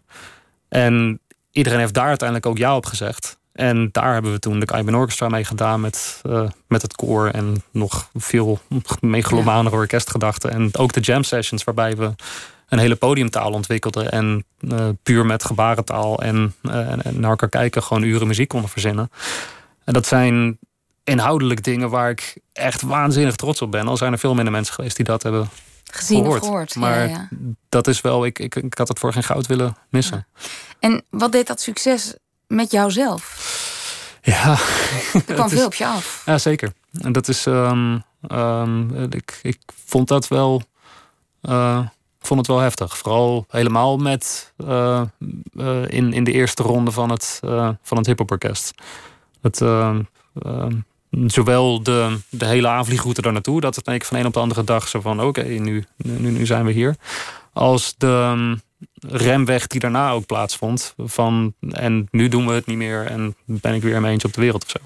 En 0.70 1.20
iedereen 1.52 1.80
heeft 1.80 1.94
daar 1.94 2.08
uiteindelijk 2.08 2.48
ook 2.48 2.58
ja 2.58 2.76
op 2.76 2.86
gezegd. 2.86 3.38
En 3.58 3.90
daar 3.92 4.14
hebben 4.14 4.32
we 4.32 4.40
toen 4.40 4.60
de 4.60 4.66
Cayman 4.66 4.96
Orchestra 4.96 5.28
mee 5.30 5.46
gedaan 5.46 5.82
met, 5.82 6.22
uh, 6.26 6.50
met 6.68 6.82
het 6.82 6.96
koor 6.96 7.28
en 7.30 7.64
nog 7.72 8.10
veel 8.14 8.60
megalomanere 9.00 9.76
ja. 9.76 9.82
orkestgedachten. 9.82 10.52
En 10.52 10.70
ook 10.78 10.94
de 10.94 11.00
jam 11.00 11.24
sessions 11.24 11.64
waarbij 11.64 11.96
we 11.96 12.16
een 12.70 12.80
hele 12.80 12.96
podiumtaal 12.96 13.52
ontwikkelden. 13.52 14.12
En 14.12 14.46
uh, 14.60 14.90
puur 15.04 15.26
met 15.26 15.46
gebarentaal 15.46 16.22
en, 16.22 16.56
uh, 16.62 16.92
en, 16.92 17.20
naar 17.20 17.30
elkaar 17.30 17.50
kijken 17.50 17.84
gewoon 17.84 18.04
uren 18.04 18.28
muziek 18.28 18.48
konden 18.48 18.70
verzinnen. 18.70 19.12
En 19.84 19.94
dat 19.94 20.08
zijn 20.08 20.58
inhoudelijk 21.04 21.64
dingen 21.64 21.90
waar 21.90 22.10
ik 22.10 22.38
echt 22.54 22.82
waanzinnig 22.82 23.36
trots 23.36 23.62
op 23.62 23.72
ben. 23.72 23.88
Al 23.88 23.98
zijn 23.98 24.12
er 24.12 24.20
veel 24.20 24.34
minder 24.34 24.54
mensen 24.54 24.74
geweest 24.74 24.96
die 24.96 25.06
dat 25.06 25.24
hebben 25.24 25.50
gezien 25.84 26.22
gehoord. 26.22 26.42
of 26.42 26.48
gehoord. 26.48 26.76
Maar 26.76 27.00
ja, 27.00 27.06
ja. 27.06 27.30
dat 27.70 27.88
is 27.88 28.02
wel, 28.02 28.26
ik, 28.26 28.40
ik, 28.40 28.56
ik 28.56 28.78
had 28.78 28.88
het 28.88 29.00
voor 29.00 29.14
geen 29.14 29.24
goud 29.24 29.48
willen 29.48 29.78
missen. 29.90 30.28
En 30.80 31.04
wat 31.10 31.32
deed 31.32 31.48
dat 31.48 31.62
succes 31.62 32.16
met 32.48 32.72
jouzelf? 32.72 33.56
Ja. 34.22 34.58
Er 35.14 35.34
kwam 35.36 35.50
veel 35.50 35.66
op 35.66 35.74
je 35.74 35.86
af. 35.86 36.22
Ja, 36.26 36.38
zeker. 36.38 36.74
En 37.02 37.12
dat 37.12 37.28
is. 37.28 37.46
Um, 37.46 38.04
um, 38.32 39.08
ik, 39.10 39.40
ik 39.42 39.60
vond 39.86 40.08
dat 40.08 40.28
wel. 40.28 40.62
Uh, 41.42 41.80
ik 42.20 42.26
vond 42.26 42.40
het 42.40 42.48
wel 42.48 42.60
heftig. 42.60 42.98
Vooral 42.98 43.46
helemaal 43.50 43.98
met. 43.98 44.54
Uh, 44.58 45.02
uh, 45.54 45.82
in, 45.88 46.14
in 46.14 46.24
de 46.24 46.32
eerste 46.32 46.64
ronde 46.64 46.92
van 46.92 47.10
het, 47.10 47.40
van 47.82 47.98
het 47.98 48.06
hip-hop 48.06 48.32
orkest. 48.32 48.74
Het. 49.42 49.62
Zowel 51.26 51.84
de, 51.84 52.18
de 52.30 52.46
hele 52.46 52.68
aanvliegroute 52.68 53.22
daar 53.22 53.34
naartoe, 53.34 53.62
dat 53.62 53.76
het 53.76 53.88
ik 53.88 54.06
van 54.06 54.18
een 54.18 54.26
op 54.26 54.34
de 54.34 54.40
andere 54.40 54.64
dag 54.64 54.88
zo 54.88 55.02
van: 55.02 55.20
oké, 55.20 55.40
okay, 55.40 55.58
nu, 55.58 55.86
nu, 55.98 56.32
nu 56.32 56.46
zijn 56.46 56.66
we 56.66 56.72
hier. 56.72 56.96
Als 57.54 57.96
de, 57.98 58.58
remweg 59.00 59.68
die 59.68 59.80
daarna 59.80 60.12
ook 60.12 60.26
plaatsvond. 60.26 60.94
Van, 60.98 61.54
en 61.70 62.08
nu 62.12 62.28
doen 62.28 62.48
we 62.48 62.54
het 62.54 62.66
niet 62.66 62.78
meer 62.78 63.06
en 63.06 63.36
ben 63.46 63.74
ik 63.74 63.82
weer 63.82 63.96
in 63.96 64.02
mijn 64.02 64.14
eentje 64.14 64.28
op 64.28 64.34
de 64.34 64.42
wereld 64.42 64.64
of 64.64 64.70
zo. 64.70 64.78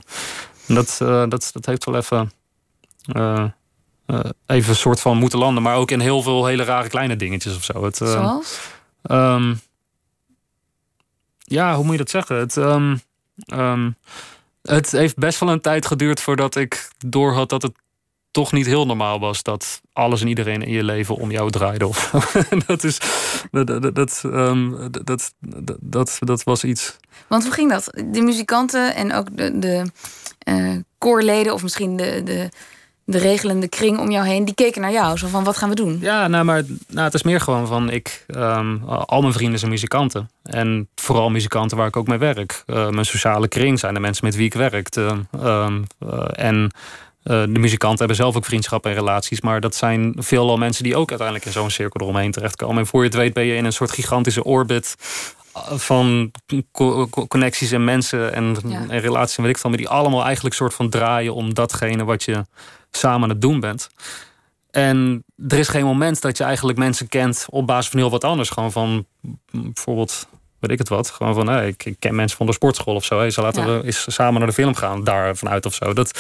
En 0.68 0.76
dat, 0.76 1.00
uh, 1.02 1.30
dat, 1.30 1.50
dat 1.54 1.66
heeft 1.66 1.86
wel 1.86 1.96
even, 1.96 2.32
uh, 3.16 3.46
uh, 4.08 4.20
even 4.46 4.70
een 4.70 4.76
soort 4.76 5.00
van 5.00 5.18
moeten 5.18 5.40
landen. 5.40 5.64
Maar 5.64 5.76
ook 5.76 5.92
in 5.92 6.00
heel 6.00 6.22
veel 6.22 6.46
hele 6.46 6.64
rare 6.64 6.90
kleine 6.90 7.16
dingetjes 7.16 7.56
of 7.56 7.64
zo. 7.64 7.84
Het, 7.84 7.98
Zoals? 7.98 8.60
Um, 9.04 9.60
ja, 11.38 11.76
hoe 11.76 11.84
moet 11.84 11.92
je 11.92 11.98
dat 11.98 12.10
zeggen? 12.10 12.36
Het, 12.36 12.56
um, 12.56 13.02
um, 13.54 13.96
het 14.62 14.92
heeft 14.92 15.16
best 15.16 15.40
wel 15.40 15.50
een 15.50 15.62
tijd 15.62 15.86
geduurd 15.86 16.22
voordat 16.22 16.56
ik 16.56 16.90
doorhad 17.06 17.50
dat 17.50 17.62
het 17.62 17.74
toch 18.32 18.52
niet 18.52 18.66
heel 18.66 18.86
normaal 18.86 19.20
was 19.20 19.44
dat 19.44 19.82
alles 19.94 20.22
en 20.22 20.28
iedereen 20.28 20.62
in 20.62 20.74
je 20.74 20.84
leven 20.84 21.16
om 21.16 21.32
jou 21.32 21.50
draaide. 21.50 21.88
Of 21.88 22.12
dat, 22.68 22.84
is, 22.84 22.98
dat, 23.52 23.68
dat, 23.68 23.96
dat, 23.96 24.22
um, 24.26 24.90
dat, 25.04 25.34
dat, 25.80 26.18
dat, 26.20 26.44
was 26.44 26.64
iets. 26.64 26.98
Want 27.28 27.44
hoe 27.44 27.54
ging 27.54 27.70
dat? 27.70 28.04
De 28.12 28.22
muzikanten 28.22 28.96
en 28.96 29.14
ook 29.14 29.38
de, 29.38 29.60
de 29.60 29.86
uh, 30.50 30.76
koorleden, 30.98 31.54
of 31.54 31.64
misschien 31.64 31.98
de, 31.98 32.22
de, 32.24 32.50
de 33.04 33.18
regelende 33.18 33.68
kring 33.68 34.00
om 34.00 34.12
jou 34.12 34.28
heen, 34.28 34.46
die 34.46 34.56
keken 34.56 34.82
naar 34.82 34.92
jou. 34.92 35.18
Zo 35.18 35.28
van: 35.28 35.44
wat 35.44 35.58
gaan 35.58 35.70
we 35.70 35.76
doen? 35.76 35.98
Ja, 36.02 36.28
nou, 36.28 36.46
maar 36.46 36.64
nou, 36.88 37.06
het 37.06 37.14
is 37.14 37.24
meer 37.24 37.42
gewoon 37.42 37.68
van: 37.68 37.90
ik, 37.90 38.26
um, 38.28 38.84
al 38.84 39.22
mijn 39.22 39.34
vrienden 39.34 39.60
zijn 39.60 39.72
muzikanten. 39.72 40.30
En 40.44 40.90
vooral 40.96 41.30
muzikanten 41.30 41.78
waar 41.78 41.88
ik 41.88 41.98
ook 41.98 42.08
mee 42.08 42.18
werk. 42.18 42.64
Uh, 42.68 42.90
mijn 42.90 43.06
sociale 43.06 43.48
kring 43.48 43.80
zijn 43.80 43.94
de 43.94 44.00
mensen 44.00 44.26
met 44.26 44.36
wie 44.36 44.46
ik 44.46 44.54
werk. 44.54 44.96
Uh, 44.96 45.18
um, 45.44 45.86
en. 46.34 46.72
Uh, 47.24 47.42
de 47.42 47.60
muzikanten 47.60 48.00
hebben 48.00 48.16
zelf 48.16 48.36
ook 48.36 48.46
vriendschappen 48.46 48.92
en 48.92 48.98
relaties. 48.98 49.42
Maar 49.42 49.62
dat 49.62 49.76
zijn 49.76 50.14
veelal 50.18 50.58
mensen 50.58 50.84
die 50.84 50.96
ook 50.96 51.10
uiteindelijk 51.10 51.48
in 51.48 51.54
zo'n 51.54 51.70
cirkel 51.70 52.02
eromheen 52.02 52.32
terechtkomen. 52.32 52.78
En 52.78 52.88
voor 52.88 53.00
je 53.00 53.08
het 53.08 53.18
weet 53.18 53.34
ben 53.34 53.46
je 53.46 53.56
in 53.56 53.66
een 53.66 53.74
soort 53.74 53.92
gigantische 53.92 54.44
orbit 54.44 54.96
van 55.70 56.32
co 56.72 57.08
co 57.10 57.28
connecties 57.28 57.72
en 57.72 57.84
mensen 57.84 58.34
en, 58.34 58.58
ja. 58.68 58.86
en 58.88 59.00
relaties 59.00 59.38
en 59.38 59.44
weet 59.44 59.52
ik 59.52 59.58
veel. 59.58 59.70
Maar 59.70 59.80
die 59.80 59.90
allemaal 59.90 60.24
eigenlijk 60.24 60.56
soort 60.56 60.74
van 60.74 60.90
draaien 60.90 61.34
om 61.34 61.54
datgene 61.54 62.04
wat 62.04 62.24
je 62.24 62.46
samen 62.92 63.24
aan 63.24 63.30
het 63.30 63.42
doen 63.42 63.60
bent. 63.60 63.90
En 64.72 65.24
er 65.48 65.58
is 65.58 65.68
geen 65.68 65.86
moment 65.86 66.22
dat 66.22 66.38
je 66.38 66.44
eigenlijk 66.44 66.78
mensen 66.78 67.08
kent 67.08 67.46
op 67.50 67.68
basis 67.68 67.90
van 67.90 68.00
heel 68.00 68.10
wat 68.10 68.24
anders. 68.24 68.50
Gewoon 68.50 68.72
van 68.72 69.06
bijvoorbeeld 69.52 70.28
weet 70.62 70.72
ik 70.72 70.78
het 70.78 70.90
wat. 70.90 71.10
Gewoon 71.10 71.34
van, 71.34 71.48
hey, 71.48 71.68
ik, 71.68 71.86
ik, 71.86 71.96
ken 72.00 72.16
mensen 72.16 72.38
van 72.38 72.46
de 72.46 72.54
sportschool 72.54 72.96
of 72.96 73.06
zo. 73.06 73.18
Hey, 73.18 73.30
ze 73.30 73.42
laten 73.42 73.68
ja. 73.68 73.80
we 73.80 73.86
eens 73.86 74.06
samen 74.14 74.40
naar 74.40 74.50
de 74.50 74.54
film 74.54 74.76
gaan, 74.76 75.04
daar 75.04 75.36
vanuit 75.36 75.66
of 75.66 75.74
zo. 75.74 75.94
Dat, 75.94 76.20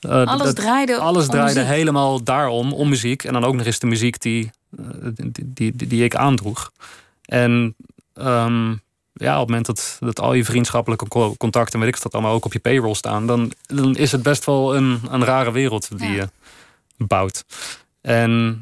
uh, 0.00 0.24
alles 0.24 0.46
dat, 0.46 0.56
draaide, 0.56 0.98
alles 0.98 1.26
draaide 1.26 1.60
muziek. 1.60 1.74
helemaal 1.74 2.22
daarom, 2.22 2.72
om 2.72 2.88
muziek. 2.88 3.24
En 3.24 3.32
dan 3.32 3.44
ook 3.44 3.54
nog 3.54 3.66
eens 3.66 3.78
de 3.78 3.86
muziek 3.86 4.20
die, 4.20 4.50
uh, 4.80 4.86
die, 5.14 5.30
die, 5.32 5.76
die, 5.76 5.88
die, 5.88 6.04
ik 6.04 6.14
aandroeg. 6.14 6.72
En 7.24 7.74
um, 8.14 8.80
ja, 9.12 9.32
op 9.34 9.40
het 9.40 9.48
moment 9.48 9.66
dat, 9.66 9.96
dat 10.00 10.20
al 10.20 10.34
je 10.34 10.44
vriendschappelijke 10.44 11.36
contacten, 11.36 11.80
weet 11.80 11.88
ik 11.88 12.02
dat 12.02 12.12
allemaal 12.12 12.34
ook 12.34 12.44
op 12.44 12.52
je 12.52 12.58
payroll 12.58 12.94
staan, 12.94 13.26
dan, 13.26 13.52
dan 13.66 13.96
is 13.96 14.12
het 14.12 14.22
best 14.22 14.44
wel 14.44 14.76
een, 14.76 15.00
een 15.10 15.24
rare 15.24 15.52
wereld 15.52 15.98
die 15.98 16.10
ja. 16.10 16.14
je 16.14 16.28
bouwt. 17.06 17.44
En, 18.00 18.60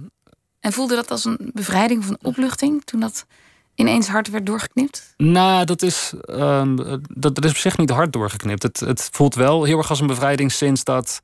en 0.60 0.72
voelde 0.72 0.94
dat 0.94 1.10
als 1.10 1.24
een 1.24 1.50
bevrijding 1.54 2.02
of 2.02 2.08
een 2.08 2.18
opluchting 2.22 2.84
toen 2.84 3.00
dat 3.00 3.26
ineens 3.74 4.08
hard 4.08 4.30
werd 4.30 4.46
doorgeknipt? 4.46 5.14
Nou, 5.16 5.64
dat 5.64 5.82
is, 5.82 6.12
um, 6.28 6.76
dat, 7.08 7.34
dat 7.34 7.44
is 7.44 7.50
op 7.50 7.56
zich 7.56 7.76
niet 7.76 7.90
hard 7.90 8.12
doorgeknipt. 8.12 8.62
Het, 8.62 8.80
het 8.80 9.08
voelt 9.12 9.34
wel 9.34 9.64
heel 9.64 9.78
erg 9.78 9.90
als 9.90 10.00
een 10.00 10.06
bevrijding 10.06 10.52
sinds 10.52 10.84
dat 10.84 11.22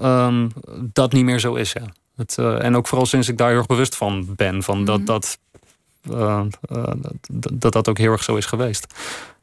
um, 0.00 0.52
dat 0.92 1.12
niet 1.12 1.24
meer 1.24 1.38
zo 1.38 1.54
is. 1.54 1.72
Ja. 1.72 1.82
Het, 2.16 2.36
uh, 2.40 2.64
en 2.64 2.76
ook 2.76 2.88
vooral 2.88 3.06
sinds 3.06 3.28
ik 3.28 3.38
daar 3.38 3.48
heel 3.48 3.58
erg 3.58 3.66
bewust 3.66 3.96
van 3.96 4.34
ben. 4.36 4.62
Van 4.62 4.78
mm 4.78 4.86
-hmm. 4.86 5.04
dat, 5.04 5.06
dat, 5.06 5.38
uh, 6.10 6.42
uh, 6.72 6.84
dat, 7.30 7.52
dat 7.60 7.72
dat 7.72 7.88
ook 7.88 7.98
heel 7.98 8.12
erg 8.12 8.22
zo 8.22 8.36
is 8.36 8.46
geweest. 8.46 8.86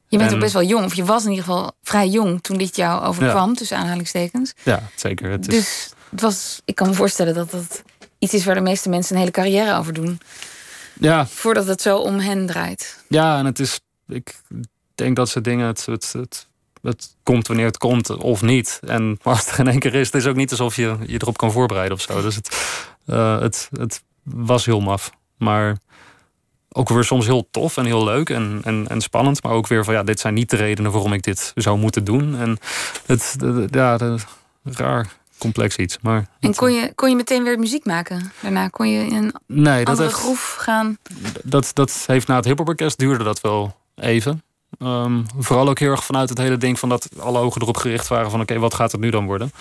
Je 0.07 0.17
bent 0.17 0.29
En- 0.29 0.35
ook 0.35 0.41
best 0.41 0.53
wel 0.53 0.63
jong, 0.63 0.85
of 0.85 0.93
je 0.93 1.03
was 1.03 1.23
in 1.23 1.29
ieder 1.29 1.45
geval 1.45 1.71
vrij 1.83 2.07
jong 2.07 2.41
toen 2.41 2.57
dit 2.57 2.75
jou 2.75 3.05
overkwam, 3.05 3.55
tussen 3.55 3.77
aanhalingstekens. 3.77 4.53
Ja, 4.63 4.83
zeker. 4.95 5.29
Het 5.29 5.47
is, 5.47 5.53
Dus 5.55 5.89
het 6.09 6.21
was, 6.21 6.61
ik 6.65 6.75
kan 6.75 6.87
me 6.87 6.93
voorstellen 6.93 7.33
dat 7.33 7.51
dat 7.51 7.83
iets 8.19 8.33
is 8.33 8.45
waar 8.45 8.55
de 8.55 8.61
meeste 8.61 8.89
mensen 8.89 9.13
een 9.13 9.19
hele 9.19 9.31
carrière 9.31 9.77
over 9.77 9.93
doen. 9.93 10.19
Ja, 10.99 11.27
Voordat 11.27 11.67
het 11.67 11.81
zo 11.81 11.97
om 11.97 12.19
hen 12.19 12.45
draait. 12.45 13.03
ja, 13.07 13.37
en 13.37 13.45
het 13.45 13.59
is. 13.59 13.79
Ik 14.07 14.41
denk 14.95 15.15
dat 15.15 15.29
ze 15.29 15.41
dingen. 15.41 15.67
Het, 15.67 15.85
het, 15.85 16.13
het, 16.17 16.47
het 16.81 17.15
komt 17.23 17.47
wanneer 17.47 17.65
het 17.65 17.77
komt 17.77 18.09
of 18.09 18.41
niet. 18.41 18.79
En 18.85 19.17
als 19.23 19.39
het 19.39 19.49
er 19.49 19.59
in 19.59 19.67
één 19.67 19.79
keer 19.79 19.93
is, 19.95 20.05
het 20.05 20.15
is 20.15 20.25
ook 20.25 20.35
niet 20.35 20.51
alsof 20.51 20.75
je 20.75 20.95
je 21.05 21.21
erop 21.21 21.37
kan 21.37 21.51
voorbereiden 21.51 21.97
of 21.97 22.01
zo. 22.01 22.21
Dus 22.21 22.35
het, 22.35 22.57
eh, 23.05 23.39
het, 23.39 23.69
het 23.79 24.03
was 24.23 24.65
heel 24.65 24.81
maf. 24.81 25.11
Maar 25.37 25.77
ook 26.71 26.89
weer 26.89 27.03
soms 27.03 27.25
heel 27.25 27.47
tof 27.51 27.77
en 27.77 27.85
heel 27.85 28.03
leuk 28.03 28.29
en, 28.29 28.61
en, 28.63 28.87
en 28.87 29.01
spannend. 29.01 29.43
Maar 29.43 29.51
ook 29.51 29.67
weer 29.67 29.83
van 29.83 29.93
ja, 29.93 30.03
dit 30.03 30.19
zijn 30.19 30.33
niet 30.33 30.49
de 30.49 30.55
redenen 30.55 30.91
waarom 30.91 31.13
ik 31.13 31.23
dit 31.23 31.51
zou 31.55 31.77
moeten 31.77 32.03
doen. 32.03 32.35
En 32.35 32.57
het, 33.05 33.35
ja, 33.69 34.17
raar 34.63 35.07
complex 35.37 35.75
iets. 35.75 35.97
Maar 36.01 36.27
En 36.39 36.55
kon 36.55 36.73
je, 36.73 36.91
kon 36.95 37.09
je 37.09 37.15
meteen 37.15 37.43
weer 37.43 37.59
muziek 37.59 37.85
maken? 37.85 38.31
Daarna 38.41 38.67
kon 38.67 38.89
je 38.89 39.05
in 39.05 39.15
een 39.15 39.33
nee, 39.45 39.77
dat 39.77 39.87
andere 39.87 40.07
heeft, 40.07 40.21
groef 40.21 40.55
gaan. 40.59 40.97
dat, 41.43 41.71
dat 41.73 42.03
heeft 42.07 42.27
na 42.27 42.35
het 42.35 42.45
hiphop 42.45 42.77
duurde 42.95 43.23
dat 43.23 43.41
wel 43.41 43.75
even. 43.95 44.43
Ehm, 44.79 45.23
vooral 45.37 45.69
ook 45.69 45.79
heel 45.79 45.91
erg 45.91 46.03
vanuit 46.03 46.29
het 46.29 46.37
hele 46.37 46.57
ding 46.57 46.79
van 46.79 46.89
dat 46.89 47.09
alle 47.19 47.39
ogen 47.39 47.61
erop 47.61 47.77
gericht 47.77 48.07
waren 48.07 48.31
van 48.31 48.41
oké, 48.41 48.59
wat 48.59 48.73
gaat 48.73 48.91
het 48.91 49.01
nu 49.01 49.09
dan 49.09 49.25
worden? 49.25 49.51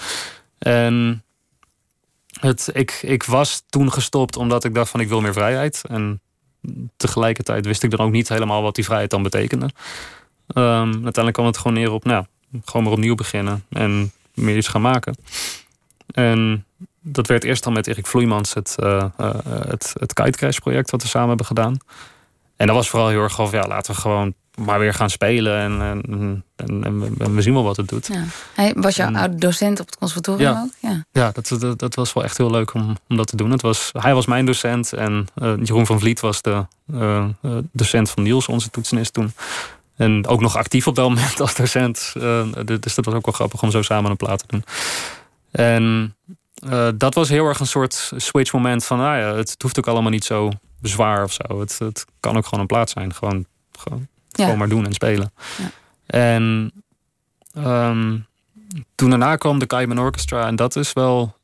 En 0.59 1.25
het, 2.41 2.71
ik, 2.73 2.99
ik 3.03 3.23
was 3.23 3.62
toen 3.69 3.93
gestopt 3.93 4.37
omdat 4.37 4.65
ik 4.65 4.75
dacht 4.75 4.91
van 4.91 5.01
ik 5.01 5.09
wil 5.09 5.21
meer 5.21 5.33
vrijheid. 5.33 5.83
En 5.89 6.21
tegelijkertijd 6.97 7.67
wist 7.67 7.83
ik 7.83 7.91
dan 7.91 8.07
ook 8.07 8.12
niet 8.12 8.29
helemaal 8.29 8.62
wat 8.62 8.75
die 8.75 8.85
vrijheid 8.85 9.11
dan 9.11 9.23
betekende. 9.23 9.71
Ehm, 10.47 10.93
uiteindelijk 10.93 11.33
kwam 11.33 11.47
het 11.47 11.59
gewoon 11.59 11.73
neer 11.73 11.93
op, 11.93 12.05
nou, 12.05 12.25
gewoon 12.65 12.83
maar 12.83 12.93
opnieuw 12.93 13.15
beginnen 13.15 13.65
en 13.69 14.12
meer 14.35 14.57
iets 14.57 14.69
gaan 14.69 14.81
maken. 14.81 15.17
En 16.07 16.64
dat 17.01 17.27
werd 17.27 17.45
eerst 17.45 17.66
al 17.66 17.73
met 17.73 17.87
Erik 17.87 18.07
Vloeimans 18.07 18.55
het, 18.55 18.75
eh 18.79 19.05
eh, 19.16 19.35
het, 19.69 19.92
het 19.99 20.12
Kite 20.12 20.38
Crash 20.38 20.59
project 20.59 20.90
wat 20.90 21.03
we 21.03 21.09
samen 21.09 21.29
hebben 21.29 21.47
gedaan. 21.47 21.77
En 22.57 22.66
dat 22.66 22.77
was 22.77 22.88
vooral 22.88 23.09
heel 23.09 23.23
erg 23.23 23.35
van, 23.35 23.49
ja, 23.51 23.66
laten 23.66 23.95
we 23.95 24.01
gewoon 24.01 24.35
maar 24.57 24.79
weer 24.79 24.95
gaan 24.95 25.11
spelen 25.11 25.59
en, 25.59 25.81
en, 25.83 26.45
en, 26.57 26.85
en 26.85 27.01
we- 27.01 27.25
en 27.25 27.35
we 27.35 27.42
zien 27.42 27.53
wel 27.55 27.62
wat 27.64 27.77
het 27.77 27.88
doet. 27.88 28.07
Ja. 28.07 28.23
Hij 28.55 28.73
was 28.77 28.97
jouw 28.97 29.14
oude 29.14 29.37
docent 29.37 29.81
op 29.81 29.87
het 29.87 29.97
conservatorium 29.97 30.51
Ja. 30.53 30.62
ook? 30.62 30.71
Ja. 30.90 31.05
Ja, 31.12 31.31
dat, 31.33 31.61
dat, 31.61 31.79
dat 31.79 31.95
was 31.95 32.12
wel 32.12 32.25
echt 32.25 32.37
heel 32.37 32.51
leuk 32.51 32.75
om, 32.75 32.97
om 33.09 33.16
dat 33.16 33.27
te 33.27 33.37
doen. 33.37 33.51
Het 33.51 33.62
was, 33.62 33.90
hij 33.92 34.14
was 34.14 34.27
mijn 34.27 34.47
docent 34.47 34.92
en 34.92 35.27
eh, 35.35 35.53
Jeroen 35.62 35.87
van 35.87 36.01
Vliet 36.01 36.21
was 36.21 36.42
de 36.42 36.64
docent 37.73 38.11
van 38.11 38.23
Niels, 38.23 38.47
onze 38.49 38.71
toetsenist 38.71 39.12
toen. 39.12 39.33
En 39.97 40.27
ook 40.27 40.40
nog 40.40 40.57
actief 40.57 40.87
op 40.87 40.95
dat 40.95 41.09
moment 41.11 41.40
als 41.40 41.55
docent. 41.55 42.12
Eh, 42.21 42.42
dus 42.81 42.95
dat 42.95 43.05
was 43.05 43.14
ook 43.14 43.25
wel 43.25 43.35
grappig 43.35 43.62
om 43.62 43.71
zo 43.71 43.83
samen 43.83 44.11
een 44.11 44.16
plaat 44.16 44.38
te 44.38 44.45
doen. 44.49 44.64
En 45.51 46.17
eh, 46.69 46.89
dat 46.95 47.15
was 47.15 47.29
heel 47.29 47.47
erg 47.47 47.61
een 47.61 47.67
soort 47.67 48.13
switch 48.17 48.53
moment 48.53 48.85
van, 48.85 48.99
nou 48.99 49.19
ja, 49.19 49.35
het, 49.35 49.51
het 49.51 49.63
hoeft 49.63 49.79
ook 49.79 49.87
allemaal 49.87 50.11
niet 50.11 50.25
zo 50.25 50.51
zwaar 50.83 51.23
of 51.23 51.33
zo. 51.33 51.61
Het, 51.61 51.79
het 51.79 52.05
kan 52.21 52.37
ook 52.37 52.45
gewoon 52.45 52.61
een 52.61 52.67
plaat 52.67 52.91
zijn. 52.91 53.15
Gewoon, 53.15 53.47
gewoon, 53.79 54.07
Ja. 54.29 54.45
gewoon 54.45 54.59
maar 54.59 54.69
doen 54.69 54.87
en 54.87 54.93
spelen. 54.93 55.33
Ja. 55.59 55.71
En 56.07 56.73
ehm, 57.53 58.19
toen 58.95 59.11
daarna 59.11 59.37
kwam 59.37 59.59
de 59.59 59.67
Cayman 59.67 60.01
Orchestra. 60.01 60.47
En 60.47 60.57
dat 60.57 60.77
is 60.77 60.93
wel 60.93 61.37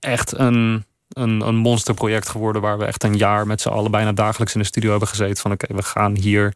echt 0.00 0.38
een, 0.38 0.84
een, 1.08 1.40
een 1.40 1.56
monsterproject 1.56 2.28
geworden. 2.28 2.62
Waar 2.62 2.78
we 2.78 2.84
echt 2.84 3.02
een 3.04 3.16
jaar 3.16 3.46
met 3.46 3.60
z'n 3.60 3.68
allen 3.68 3.90
bijna 3.90 4.12
dagelijks 4.12 4.54
in 4.54 4.60
de 4.60 4.66
studio 4.66 4.90
hebben 4.90 5.08
gezeten. 5.08 5.36
Van 5.42 5.52
oké, 5.52 5.74
we 5.74 5.82
gaan 5.82 6.16
hier 6.16 6.54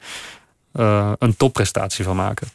eh, 0.72 1.12
een 1.18 1.36
topprestatie 1.36 2.04
van 2.04 2.16
maken. 2.16 2.48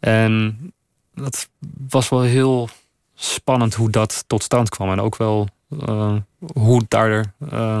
En 0.00 0.72
dat 1.14 1.48
was 1.88 2.08
wel 2.08 2.20
heel 2.20 2.68
spannend 3.14 3.74
hoe 3.74 3.90
dat 3.90 4.24
tot 4.26 4.42
stand 4.42 4.68
kwam. 4.68 4.90
En 4.90 5.00
ook 5.00 5.16
wel 5.16 5.48
eh, 5.80 6.16
hoe 6.54 6.84
daar 6.88 7.34
eh, 7.50 7.80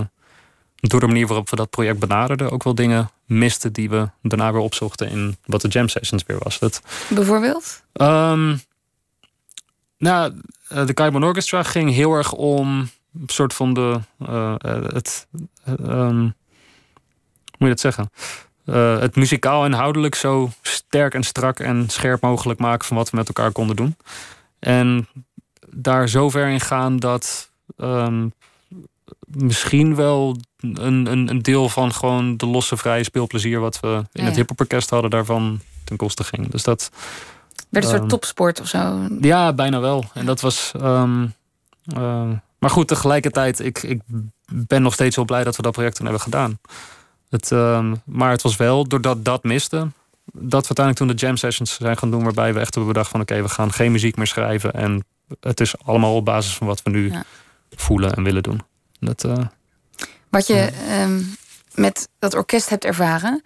door 0.80 1.00
de 1.00 1.06
manier 1.06 1.26
waarop 1.26 1.50
we 1.50 1.56
dat 1.56 1.70
project 1.70 1.98
benaderden... 1.98 2.50
ook 2.50 2.62
wel 2.62 2.74
dingen 2.74 3.10
misten 3.26 3.72
die 3.72 3.90
we 3.90 4.08
daarna 4.22 4.52
weer 4.52 4.60
opzochten... 4.60 5.08
in 5.08 5.36
wat 5.44 5.60
de 5.60 5.68
jam 5.68 5.88
sessions 5.88 6.24
weer 6.26 6.38
was. 6.38 6.58
Dat, 6.58 6.82
Bijvoorbeeld? 7.08 7.82
Ehm, 7.92 8.56
nou, 9.98 10.40
eh, 10.68 10.86
de 10.86 10.94
Cayman 10.94 11.24
Orchestra 11.24 11.62
ging 11.62 11.90
heel 11.90 12.12
erg 12.12 12.32
om 12.32 12.88
een 13.14 13.22
soort 13.26 13.54
van 13.54 13.74
de. 13.74 14.00
het. 14.18 15.26
eh, 15.64 15.74
ehm, 15.78 16.18
hoe 16.18 17.68
moet 17.68 17.68
je 17.68 17.68
dat 17.68 17.80
zeggen? 17.80 18.10
Het 19.00 19.16
muzikaal 19.16 19.64
inhoudelijk 19.64 20.14
zo 20.14 20.50
sterk 20.62 21.14
en 21.14 21.22
strak 21.22 21.60
en 21.60 21.88
scherp 21.88 22.20
mogelijk 22.20 22.60
maken 22.60 22.86
van 22.86 22.96
wat 22.96 23.10
we 23.10 23.16
met 23.16 23.28
elkaar 23.28 23.52
konden 23.52 23.76
doen. 23.76 23.96
En 24.62 25.08
daar 25.70 26.08
zo 26.08 26.30
ver 26.30 26.48
in 26.48 26.60
gaan 26.60 26.96
dat 26.96 27.50
ehm, 27.76 28.28
misschien 29.26 29.94
wel 29.94 30.36
een, 30.60 31.06
een, 31.06 31.28
een 31.28 31.42
deel 31.42 31.68
van 31.68 31.92
gewoon 31.92 32.36
de 32.36 32.46
losse 32.46 32.76
vrije 32.76 33.04
speelplezier 33.04 33.60
wat 33.60 33.80
we 33.80 33.88
in 34.12 34.22
Ja, 34.22 34.24
het 34.24 34.36
hippoporkest 34.36 34.90
hadden 34.90 35.10
daarvan 35.10 35.60
ten 35.84 35.96
koste 35.96 36.24
ging. 36.24 36.50
Dus 36.50 36.62
dat, 36.62 36.90
Werd 37.68 37.84
een 37.84 37.90
soort 37.90 38.00
Ehm, 38.02 38.10
topsport 38.10 38.60
of 38.60 38.66
zo? 38.68 39.06
ja, 39.20 39.52
bijna 39.52 39.80
wel. 39.80 40.04
En 40.14 40.26
dat 40.26 40.40
was. 40.40 40.72
ehm, 40.80 41.26
ehm, 41.86 42.34
maar 42.58 42.70
goed, 42.70 42.88
tegelijkertijd, 42.88 43.60
ik, 43.60 43.82
ik 43.82 44.00
ben 44.52 44.82
nog 44.82 44.92
steeds 44.94 45.16
wel 45.16 45.24
blij 45.24 45.44
dat 45.44 45.56
we 45.56 45.62
dat 45.62 45.72
project 45.72 45.94
toen 45.96 46.04
hebben 46.04 46.22
gedaan. 46.24 46.58
Het, 47.28 47.50
maar 48.04 48.30
het 48.30 48.42
was 48.42 48.56
wel, 48.56 48.88
doordat 48.88 49.24
dat 49.24 49.42
miste, 49.44 49.88
dat 50.24 50.66
we 50.68 50.74
uiteindelijk 50.76 50.96
toen 50.96 51.06
de 51.06 51.14
jam 51.14 51.36
sessions 51.36 51.76
zijn 51.76 51.96
gaan 51.98 52.10
doen, 52.10 52.22
waarbij 52.24 52.54
we 52.54 52.60
echt 52.60 52.74
hebben 52.74 52.92
bedacht 52.92 53.10
van 53.10 53.20
oké, 53.20 53.42
we 53.42 53.48
gaan 53.48 53.72
geen 53.72 53.92
muziek 53.92 54.16
meer 54.16 54.26
schrijven. 54.26 54.72
En 54.72 55.04
het 55.40 55.60
is 55.60 55.74
allemaal 55.84 56.14
op 56.16 56.24
basis 56.24 56.54
van 56.54 56.66
wat 56.66 56.82
we 56.82 56.90
nu 56.90 57.10
Ja. 57.10 57.24
voelen 57.70 58.14
en 58.14 58.22
willen 58.22 58.42
doen. 58.42 58.60
Dat, 59.00 59.24
eh, 59.24 59.38
Wat 60.28 60.46
je 60.46 60.54
Ja. 60.54 60.70
ehm, 60.88 61.22
met 61.74 62.08
dat 62.18 62.34
orkest 62.34 62.68
hebt 62.68 62.84
ervaren, 62.84 63.42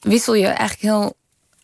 wissel 0.00 0.34
je 0.34 0.46
eigenlijk 0.46 0.80
heel 0.80 1.16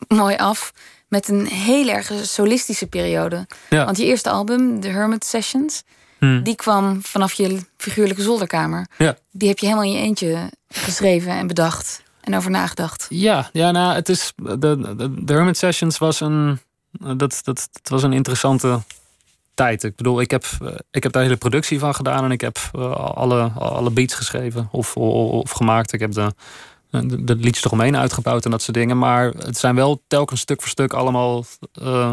mooi 0.08 0.36
af 0.36 0.72
met 1.08 1.28
een 1.28 1.46
heel 1.46 1.88
erg 1.88 2.12
solistische 2.22 2.86
periode. 2.86 3.46
Ja. 3.70 3.84
Want 3.84 3.96
je 3.96 4.04
eerste 4.04 4.30
album, 4.30 4.80
The 4.80 4.88
Hermit 4.88 5.24
Sessions, 5.24 5.82
Hmm. 6.18 6.42
die 6.42 6.54
kwam 6.54 6.98
vanaf 7.02 7.32
je 7.32 7.60
figuurlijke 7.76 8.22
zolderkamer. 8.22 8.86
Die 9.30 9.48
heb 9.48 9.58
je 9.58 9.66
helemaal 9.66 9.86
in 9.88 9.92
je 9.92 9.98
eentje 10.02 10.50
geschreven 10.68 11.32
en 11.32 11.46
bedacht 11.46 12.02
en 12.20 12.37
over 12.37 12.50
nagedacht. 12.50 13.06
Ja, 13.09 13.50
ja 13.52 13.70
nou, 13.70 13.94
het 13.94 14.09
is. 14.09 14.33
De, 14.37 14.59
de, 14.59 15.24
de 15.24 15.33
Hermit 15.33 15.56
Sessions 15.56 15.98
was 15.98 16.20
een. 16.20 16.61
Dat, 17.16 17.40
dat, 17.42 17.68
was 17.83 18.02
een 18.02 18.12
interessante 18.12 18.80
tijd. 19.54 19.83
Ik 19.83 19.96
bedoel, 19.96 20.20
ik 20.20 20.30
heb, 20.30 20.44
eh, 20.62 20.68
ik 20.90 21.02
heb 21.02 21.12
daar 21.12 21.22
hele 21.22 21.37
productie 21.37 21.78
van 21.78 21.94
gedaan 21.94 22.24
en 22.24 22.30
ik 22.30 22.40
heb 22.40 22.59
eh, 22.72 22.96
alle, 22.96 23.42
alle 23.54 23.90
beats 23.90 24.14
geschreven 24.14 24.68
of, 24.72 24.96
of, 24.96 25.50
gemaakt. 25.50 25.92
Ik 25.92 26.00
heb 26.00 26.12
de, 26.12 26.33
de, 27.24 27.35
liedjes 27.37 27.64
eromheen 27.64 27.96
uitgebouwd 27.96 28.44
en 28.44 28.50
dat 28.50 28.62
soort 28.62 28.76
dingen. 28.76 28.98
Maar 28.98 29.26
het 29.26 29.59
zijn 29.59 29.74
wel 29.74 30.02
telkens 30.06 30.40
stuk 30.40 30.61
voor 30.61 30.70
stuk 30.70 30.92
allemaal 30.92 31.44
eh 31.72 32.12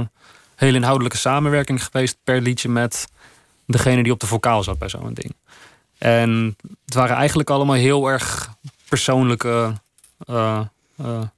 heel 0.57 0.75
inhoudelijke 0.75 1.17
samenwerking 1.17 1.83
geweest 1.83 2.17
per 2.23 2.41
liedje 2.41 2.69
met 2.69 3.07
degene 3.65 4.03
die 4.03 4.11
op 4.11 4.19
de 4.19 4.27
vocaal 4.27 4.63
zat 4.63 4.77
bij 4.77 4.89
zo'n 4.89 5.13
ding. 5.13 5.35
En 5.97 6.55
het 6.85 6.93
waren 6.93 7.15
eigenlijk 7.15 7.49
allemaal 7.49 7.75
heel 7.75 8.07
erg 8.07 8.53
persoonlijke 8.89 9.73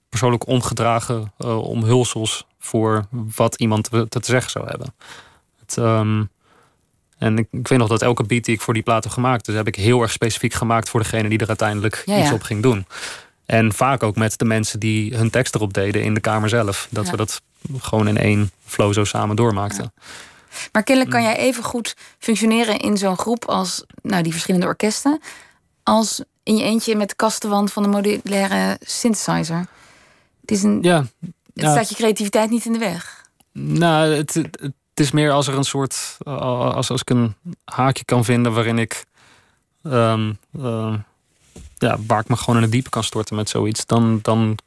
persoonlijk 0.09 0.47
omgedragen 0.47 1.31
eh, 1.37 1.57
omhulsels 1.57 2.45
voor 2.59 3.05
wat 3.35 3.55
iemand 3.55 3.89
te, 3.89 4.19
zeggen 4.21 4.51
zou 4.51 4.67
hebben. 4.67 4.93
Het, 5.59 5.77
ehm, 5.77 6.23
en 7.17 7.37
ik, 7.37 7.47
ik 7.51 7.67
weet 7.67 7.79
nog 7.79 7.87
dat 7.87 8.01
elke 8.01 8.23
beat 8.23 8.43
die 8.43 8.55
ik 8.55 8.61
voor 8.61 8.73
die 8.73 8.83
plaat 8.83 9.03
heb 9.03 9.13
gemaakt, 9.13 9.45
dus 9.45 9.55
heb 9.55 9.67
ik 9.67 9.75
heel 9.75 10.01
erg 10.01 10.11
specifiek 10.11 10.53
gemaakt 10.53 10.89
voor 10.89 10.99
degene 10.99 11.29
die 11.29 11.37
er 11.37 11.47
uiteindelijk 11.47 12.03
Ja, 12.05 12.21
iets 12.21 12.31
op 12.31 12.41
ging 12.41 12.61
doen. 12.61 12.85
En 13.45 13.73
vaak 13.73 14.03
ook 14.03 14.15
met 14.15 14.37
de 14.39 14.45
mensen 14.45 14.79
die 14.79 15.15
hun 15.15 15.29
tekst 15.29 15.55
erop 15.55 15.73
deden 15.73 16.03
in 16.03 16.13
de 16.13 16.19
kamer 16.19 16.49
zelf. 16.49 16.87
Dat 16.89 17.05
Ja. 17.05 17.11
we 17.11 17.17
dat 17.17 17.41
gewoon 17.79 18.07
in 18.07 18.17
één 18.17 18.51
flow 18.65 18.93
zo 18.93 19.03
samen 19.03 19.35
doormaakten. 19.35 19.93
Maar 20.71 20.83
kennelijk 20.83 21.15
kan 21.15 21.23
jij 21.23 21.37
even 21.37 21.63
goed 21.63 21.95
functioneren 22.19 22.79
in 22.79 22.97
zo'n 22.97 23.17
groep 23.17 23.45
als 23.45 23.83
nou, 24.01 24.23
die 24.23 24.31
verschillende 24.31 24.65
orkesten, 24.65 25.21
als 25.83 26.23
in 26.49 26.55
je 26.57 26.63
eentje 26.63 26.95
met 26.95 27.09
de 27.09 27.15
kastenwand 27.15 27.71
van 27.71 27.83
de 27.83 27.89
modulaire 27.89 28.77
synthesizer. 28.81 29.67
Het, 30.41 30.51
is 30.51 30.63
een, 30.63 30.79
Ja, 30.81 30.97
het 31.21 31.31
ja. 31.53 31.71
staat 31.71 31.89
je 31.89 31.95
creativiteit 31.95 32.49
niet 32.49 32.65
in 32.65 32.73
de 32.73 32.79
weg. 32.79 33.25
Nou, 33.51 34.13
het, 34.13 34.33
het, 34.33 34.73
is 34.93 35.11
meer 35.11 35.31
als 35.31 35.47
er 35.47 35.53
een 35.57 35.63
soort. 35.63 36.17
uh, 36.27 36.37
Als, 36.75 36.89
als 36.89 37.01
ik 37.01 37.09
een 37.09 37.35
haakje 37.65 38.05
kan 38.05 38.25
vinden 38.25 38.53
waarin 38.53 38.77
ik. 38.79 39.05
ehm, 39.83 40.33
ehm, 40.53 40.97
ja, 41.77 41.97
waar 42.07 42.19
ik 42.19 42.27
me 42.27 42.35
gewoon 42.37 42.55
in 42.55 42.61
het 42.61 42.71
diepe 42.71 42.89
kan 42.89 43.03
storten 43.03 43.35
met 43.35 43.49
zoiets. 43.49 43.85
Dan, 43.85 44.19
dan 44.21 44.57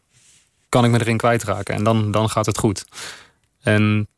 kan 0.69 0.85
ik 0.85 0.91
me 0.91 1.01
erin 1.01 1.17
kwijtraken. 1.17 1.75
En 1.75 1.85
dan, 1.85 2.11
dan 2.11 2.31
gaat 2.31 2.47
het 2.47 2.59
goed. 2.59 2.85
En 3.63 4.09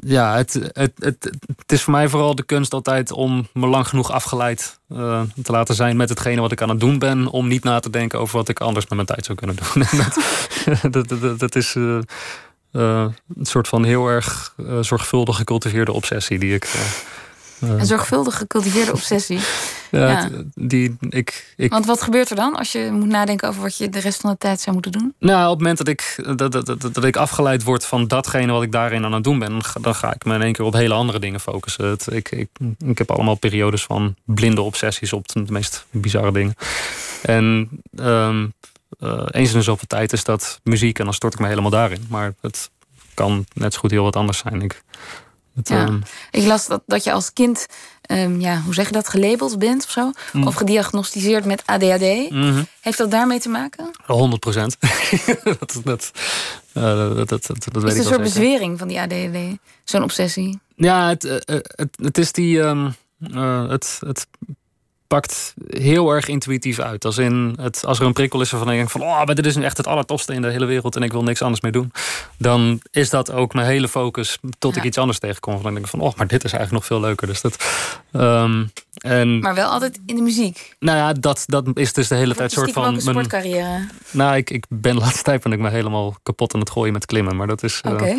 ja, 0.00 0.36
het, 0.36 0.70
het, 0.72 0.92
het, 0.98 1.72
is 1.72 1.82
voor 1.82 1.92
mij 1.92 2.08
vooral 2.08 2.34
de 2.34 2.42
kunst 2.42 2.72
altijd 2.72 3.12
om 3.12 3.48
me 3.52 3.66
lang 3.66 3.88
genoeg 3.88 4.10
afgeleid 4.10 4.78
uh, 4.88 5.22
te 5.42 5.52
laten 5.52 5.74
zijn 5.74 5.96
met 5.96 6.08
hetgene 6.08 6.40
wat 6.40 6.52
ik 6.52 6.62
aan 6.62 6.68
het 6.68 6.80
doen 6.80 6.98
ben. 6.98 7.26
Om 7.26 7.48
niet 7.48 7.64
na 7.64 7.80
te 7.80 7.90
denken 7.90 8.18
over 8.18 8.36
wat 8.36 8.48
ik 8.48 8.60
anders 8.60 8.86
met 8.86 8.94
mijn 8.94 9.06
tijd 9.06 9.24
zou 9.24 9.38
kunnen 9.38 9.56
doen. 9.56 9.84
dat, 11.08 11.20
dat, 11.20 11.38
dat, 11.38 11.56
is 11.56 11.74
uh, 11.74 11.98
uh, 12.72 13.06
een 13.36 13.46
soort 13.46 13.68
van 13.68 13.84
heel 13.84 14.08
erg 14.08 14.54
zorgvuldig 14.80 15.36
gecultiveerde 15.36 15.92
obsessie 15.92 16.38
die 16.38 16.54
ik 16.54 16.68
een 17.60 17.86
zorgvuldig 17.86 18.36
gecultiveerde 18.36 18.92
obsessie. 18.92 19.40
Ja, 19.90 20.28
Die, 20.54 20.96
ik, 21.08 21.54
ik... 21.56 21.70
Want 21.70 21.86
wat 21.86 22.02
gebeurt 22.02 22.30
er 22.30 22.36
dan 22.36 22.56
als 22.56 22.72
je 22.72 22.88
moet 22.92 23.08
nadenken 23.08 23.48
over 23.48 23.62
wat 23.62 23.76
je 23.76 23.88
de 23.88 24.00
rest 24.00 24.20
van 24.20 24.30
de 24.30 24.38
tijd 24.38 24.60
zou 24.60 24.72
moeten 24.72 24.92
doen? 24.92 25.14
Nou, 25.18 25.44
op 25.44 25.50
het 25.50 25.58
moment 25.58 25.78
dat 25.78 25.88
ik, 25.88 26.22
dat, 26.36 26.52
dat, 26.52 26.66
dat, 26.66 26.94
dat 26.94 27.04
ik 27.04 27.16
afgeleid 27.16 27.62
word 27.62 27.86
van 27.86 28.06
datgene 28.06 28.52
wat 28.52 28.62
ik 28.62 28.72
daarin 28.72 29.04
aan 29.04 29.12
het 29.12 29.24
doen 29.24 29.38
ben, 29.38 29.60
dan 29.80 29.94
ga 29.94 30.14
ik 30.14 30.24
me 30.24 30.34
in 30.34 30.42
één 30.42 30.52
keer 30.52 30.64
op 30.64 30.72
hele 30.72 30.94
andere 30.94 31.18
dingen 31.18 31.40
focussen. 31.40 31.84
Het, 31.84 32.12
ik, 32.12 32.30
ik, 32.30 32.48
ik 32.78 32.98
heb 32.98 33.10
allemaal 33.10 33.34
periodes 33.34 33.82
van 33.82 34.14
blinde 34.24 34.60
obsessies 34.60 35.12
op 35.12 35.28
de 35.28 35.44
meest 35.48 35.86
bizarre 35.90 36.32
dingen. 36.32 36.54
En 37.22 37.68
um, 37.96 38.52
uh, 39.00 39.26
eens 39.30 39.52
in 39.52 39.62
zoveel 39.62 39.86
tijd 39.86 40.12
is 40.12 40.24
dat 40.24 40.60
muziek 40.62 40.98
en 40.98 41.04
dan 41.04 41.14
stort 41.14 41.34
ik 41.34 41.40
me 41.40 41.46
helemaal 41.46 41.70
daarin. 41.70 42.06
Maar 42.08 42.34
het 42.40 42.70
kan 43.14 43.46
net 43.54 43.74
zo 43.74 43.80
goed 43.80 43.90
heel 43.90 44.02
wat 44.02 44.16
anders 44.16 44.38
zijn. 44.38 44.62
Ik, 44.62 44.82
ja. 45.68 45.86
Ehm, 45.86 45.98
ik 46.30 46.44
las 46.44 46.66
dat, 46.66 46.82
dat 46.86 47.04
je 47.04 47.12
als 47.12 47.32
kind, 47.32 47.66
um, 48.10 48.40
ja, 48.40 48.60
hoe 48.60 48.74
zeg 48.74 48.86
je 48.86 48.92
dat, 48.92 49.08
gelabeld 49.08 49.58
bent 49.58 49.84
of 49.84 49.90
zo? 49.90 50.10
Mm. 50.32 50.46
Of 50.46 50.54
gediagnosticeerd 50.54 51.44
met 51.44 51.62
ADHD. 51.66 52.30
Mm 52.30 52.66
Heeft 52.80 52.98
dat 52.98 53.10
daarmee 53.10 53.40
te 53.40 53.48
maken? 53.48 53.90
100 54.06 54.40
procent. 54.40 54.76
dat, 55.58 55.80
dat, 55.84 56.10
uh, 56.74 56.82
dat, 57.16 57.28
dat, 57.28 57.46
dat, 57.46 57.68
dat 57.72 57.84
is 57.84 57.98
een 57.98 58.04
soort 58.04 58.22
bezwering 58.22 58.78
van 58.78 58.88
die 58.88 59.00
ADHD, 59.00 59.36
zo'n 59.84 60.02
obsessie. 60.02 60.60
Ja, 60.76 61.08
het, 61.08 61.24
uh, 61.24 61.36
het, 61.46 61.98
het 62.02 62.18
is 62.18 62.32
die. 62.32 62.58
Um, 62.58 62.94
uh, 63.20 63.68
het, 63.68 64.00
het 64.06 64.26
pakt 65.10 65.54
heel 65.66 66.10
erg 66.10 66.28
intuïtief 66.28 66.78
uit. 66.78 67.04
Als, 67.04 67.18
in 67.18 67.54
het, 67.60 67.84
als 67.84 68.00
er 68.00 68.06
een 68.06 68.12
prikkel 68.12 68.40
is 68.40 68.50
waarvan 68.50 68.70
ik 68.70 68.76
denk 68.76 68.90
van... 68.90 69.00
oh, 69.00 69.24
maar 69.24 69.34
dit 69.34 69.46
is 69.46 69.56
nu 69.56 69.64
echt 69.64 69.76
het 69.76 69.86
allertofste 69.86 70.34
in 70.34 70.42
de 70.42 70.50
hele 70.50 70.64
wereld... 70.64 70.96
en 70.96 71.02
ik 71.02 71.12
wil 71.12 71.22
niks 71.22 71.42
anders 71.42 71.60
meer 71.60 71.72
doen. 71.72 71.92
Dan 72.36 72.80
is 72.90 73.10
dat 73.10 73.32
ook 73.32 73.54
mijn 73.54 73.66
hele 73.66 73.88
focus 73.88 74.38
tot 74.58 74.76
ik 74.76 74.84
iets 74.84 74.98
anders 74.98 75.18
tegenkom. 75.18 75.62
Dan 75.62 75.72
denk 75.72 75.84
ik 75.84 75.90
van, 75.90 76.00
oh, 76.00 76.14
maar 76.16 76.26
dit 76.26 76.44
is 76.44 76.52
eigenlijk 76.52 76.72
nog 76.72 76.84
veel 76.84 77.00
leuker. 77.00 77.26
Dus 77.26 77.40
dat, 77.40 77.64
um, 78.12 78.72
en, 78.94 79.38
maar 79.38 79.54
wel 79.54 79.70
altijd 79.70 80.00
in 80.06 80.16
de 80.16 80.22
muziek? 80.22 80.76
Nou 80.78 80.98
ja, 80.98 81.12
dat, 81.12 81.44
dat 81.46 81.66
is 81.74 81.92
dus 81.92 82.08
de 82.08 82.14
hele 82.14 82.34
tijd 82.34 82.52
soort 82.52 82.72
van... 82.72 82.90
Mijn 82.90 83.00
sportcarrière? 83.00 83.86
Nou, 84.10 84.36
ik, 84.36 84.50
ik 84.50 84.64
ben 84.68 84.94
de 84.94 85.00
laatste 85.04 85.22
tijd 85.22 85.42
ben 85.42 85.52
ik 85.52 85.58
me 85.58 85.70
helemaal 85.70 86.16
kapot 86.22 86.54
aan 86.54 86.60
het 86.60 86.70
gooien 86.70 86.92
met 86.92 87.06
klimmen. 87.06 87.36
Maar 87.36 87.46
dat 87.46 87.62
is, 87.62 87.82
uh, 87.86 88.16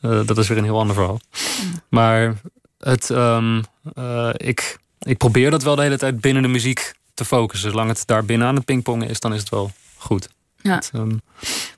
uh, 0.00 0.26
dat 0.26 0.38
is 0.38 0.48
weer 0.48 0.58
een 0.58 0.64
heel 0.64 0.78
ander 0.78 0.94
verhaal. 0.94 1.20
Mm. 1.62 1.80
Maar 1.88 2.34
het, 2.78 3.08
um, 3.08 3.62
uh, 3.98 4.30
ik 4.36 4.80
ik 5.02 5.16
probeer 5.16 5.50
dat 5.50 5.62
wel 5.62 5.76
de 5.76 5.82
hele 5.82 5.98
tijd 5.98 6.20
binnen 6.20 6.42
de 6.42 6.48
muziek 6.48 6.92
te 7.14 7.24
focussen. 7.24 7.70
Zolang 7.70 7.88
het 7.88 8.06
daar 8.06 8.24
binnen 8.24 8.46
aan 8.48 8.54
het 8.54 8.64
pingpongen 8.64 9.08
is, 9.08 9.20
dan 9.20 9.34
is 9.34 9.40
het 9.40 9.48
wel 9.48 9.70
goed. 9.96 10.28
Ja. 10.60 10.82
Ehm, 10.92 11.16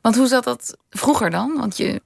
Want 0.00 0.16
hoe 0.16 0.26
zat 0.26 0.44
dat 0.44 0.76
vroeger 0.90 1.30
dan? 1.30 1.56
Want 1.56 1.76
je 1.76 2.02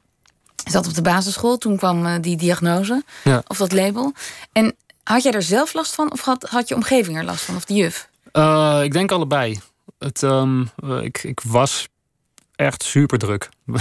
zat 0.64 0.86
op 0.86 0.94
de 0.94 1.02
basisschool, 1.02 1.58
toen 1.58 1.76
kwam 1.76 2.06
uh, 2.06 2.14
die 2.20 2.36
diagnose 2.36 3.02
ja. 3.24 3.42
of 3.46 3.58
dat 3.58 3.72
label. 3.72 4.12
En 4.52 4.74
had 5.04 5.22
jij 5.22 5.32
er 5.32 5.42
zelf 5.42 5.74
last 5.74 5.94
van 5.94 6.12
of 6.12 6.20
had, 6.20 6.42
had 6.42 6.68
je 6.68 6.74
omgeving 6.74 7.16
er 7.16 7.24
last 7.24 7.44
van 7.44 7.56
of 7.56 7.64
de 7.64 7.74
juf? 7.74 8.08
Uh, 8.32 8.80
ik 8.82 8.92
denk 8.92 9.12
allebei. 9.12 9.60
Het, 9.98 10.22
um, 10.22 10.70
ik, 11.02 11.22
ik 11.22 11.40
was 11.40 11.88
echt 12.56 12.82
super 12.82 13.18
druk 13.18 13.48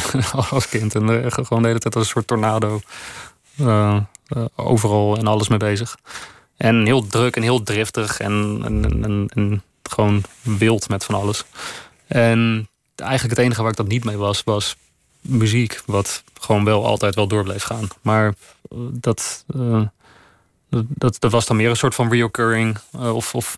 als 0.52 0.70
kind. 0.70 0.96
En 0.96 1.32
gewoon 1.32 1.62
de 1.62 1.68
hele 1.68 1.80
tijd 1.80 1.96
als 1.96 2.04
een 2.04 2.10
soort 2.10 2.28
tornado. 2.28 2.82
overal 4.56 5.18
en 5.18 5.28
alles 5.28 5.48
mee 5.48 5.58
bezig. 5.58 5.98
En 6.58 6.86
heel 6.86 7.08
druk 7.08 7.36
en 7.36 7.42
heel 7.42 7.64
driftig 7.64 8.20
en, 8.20 8.62
en, 8.66 9.04
en, 9.04 9.30
en, 9.34 9.64
gewoon 9.84 10.24
wild 10.42 10.90
met 10.90 11.04
van 11.04 11.16
alles. 11.16 11.44
En 12.08 12.70
eigenlijk 12.96 13.38
het 13.38 13.46
enige 13.46 13.62
waar 13.62 13.72
ik 13.72 13.78
dat 13.78 13.88
niet 13.88 14.04
mee 14.04 14.18
was, 14.18 14.44
was 14.44 14.76
muziek. 15.22 15.82
Wat 15.86 16.24
gewoon 16.42 16.64
wel 16.64 16.86
altijd 16.86 17.16
wel 17.16 17.28
door 17.28 17.44
bleef 17.44 17.64
gaan. 17.64 17.88
Maar 18.02 18.34
eh, 18.72 18.78
dat, 18.92 19.46
uh, 19.56 19.82
dat, 20.70 21.20
dat 21.20 21.32
was 21.32 21.46
dan 21.46 21.56
meer 21.56 21.70
een 21.70 21.76
soort 21.76 21.96
van 21.96 22.12
reoccurring 22.12 22.78
uh, 22.96 23.16
of, 23.16 23.36
of 23.36 23.56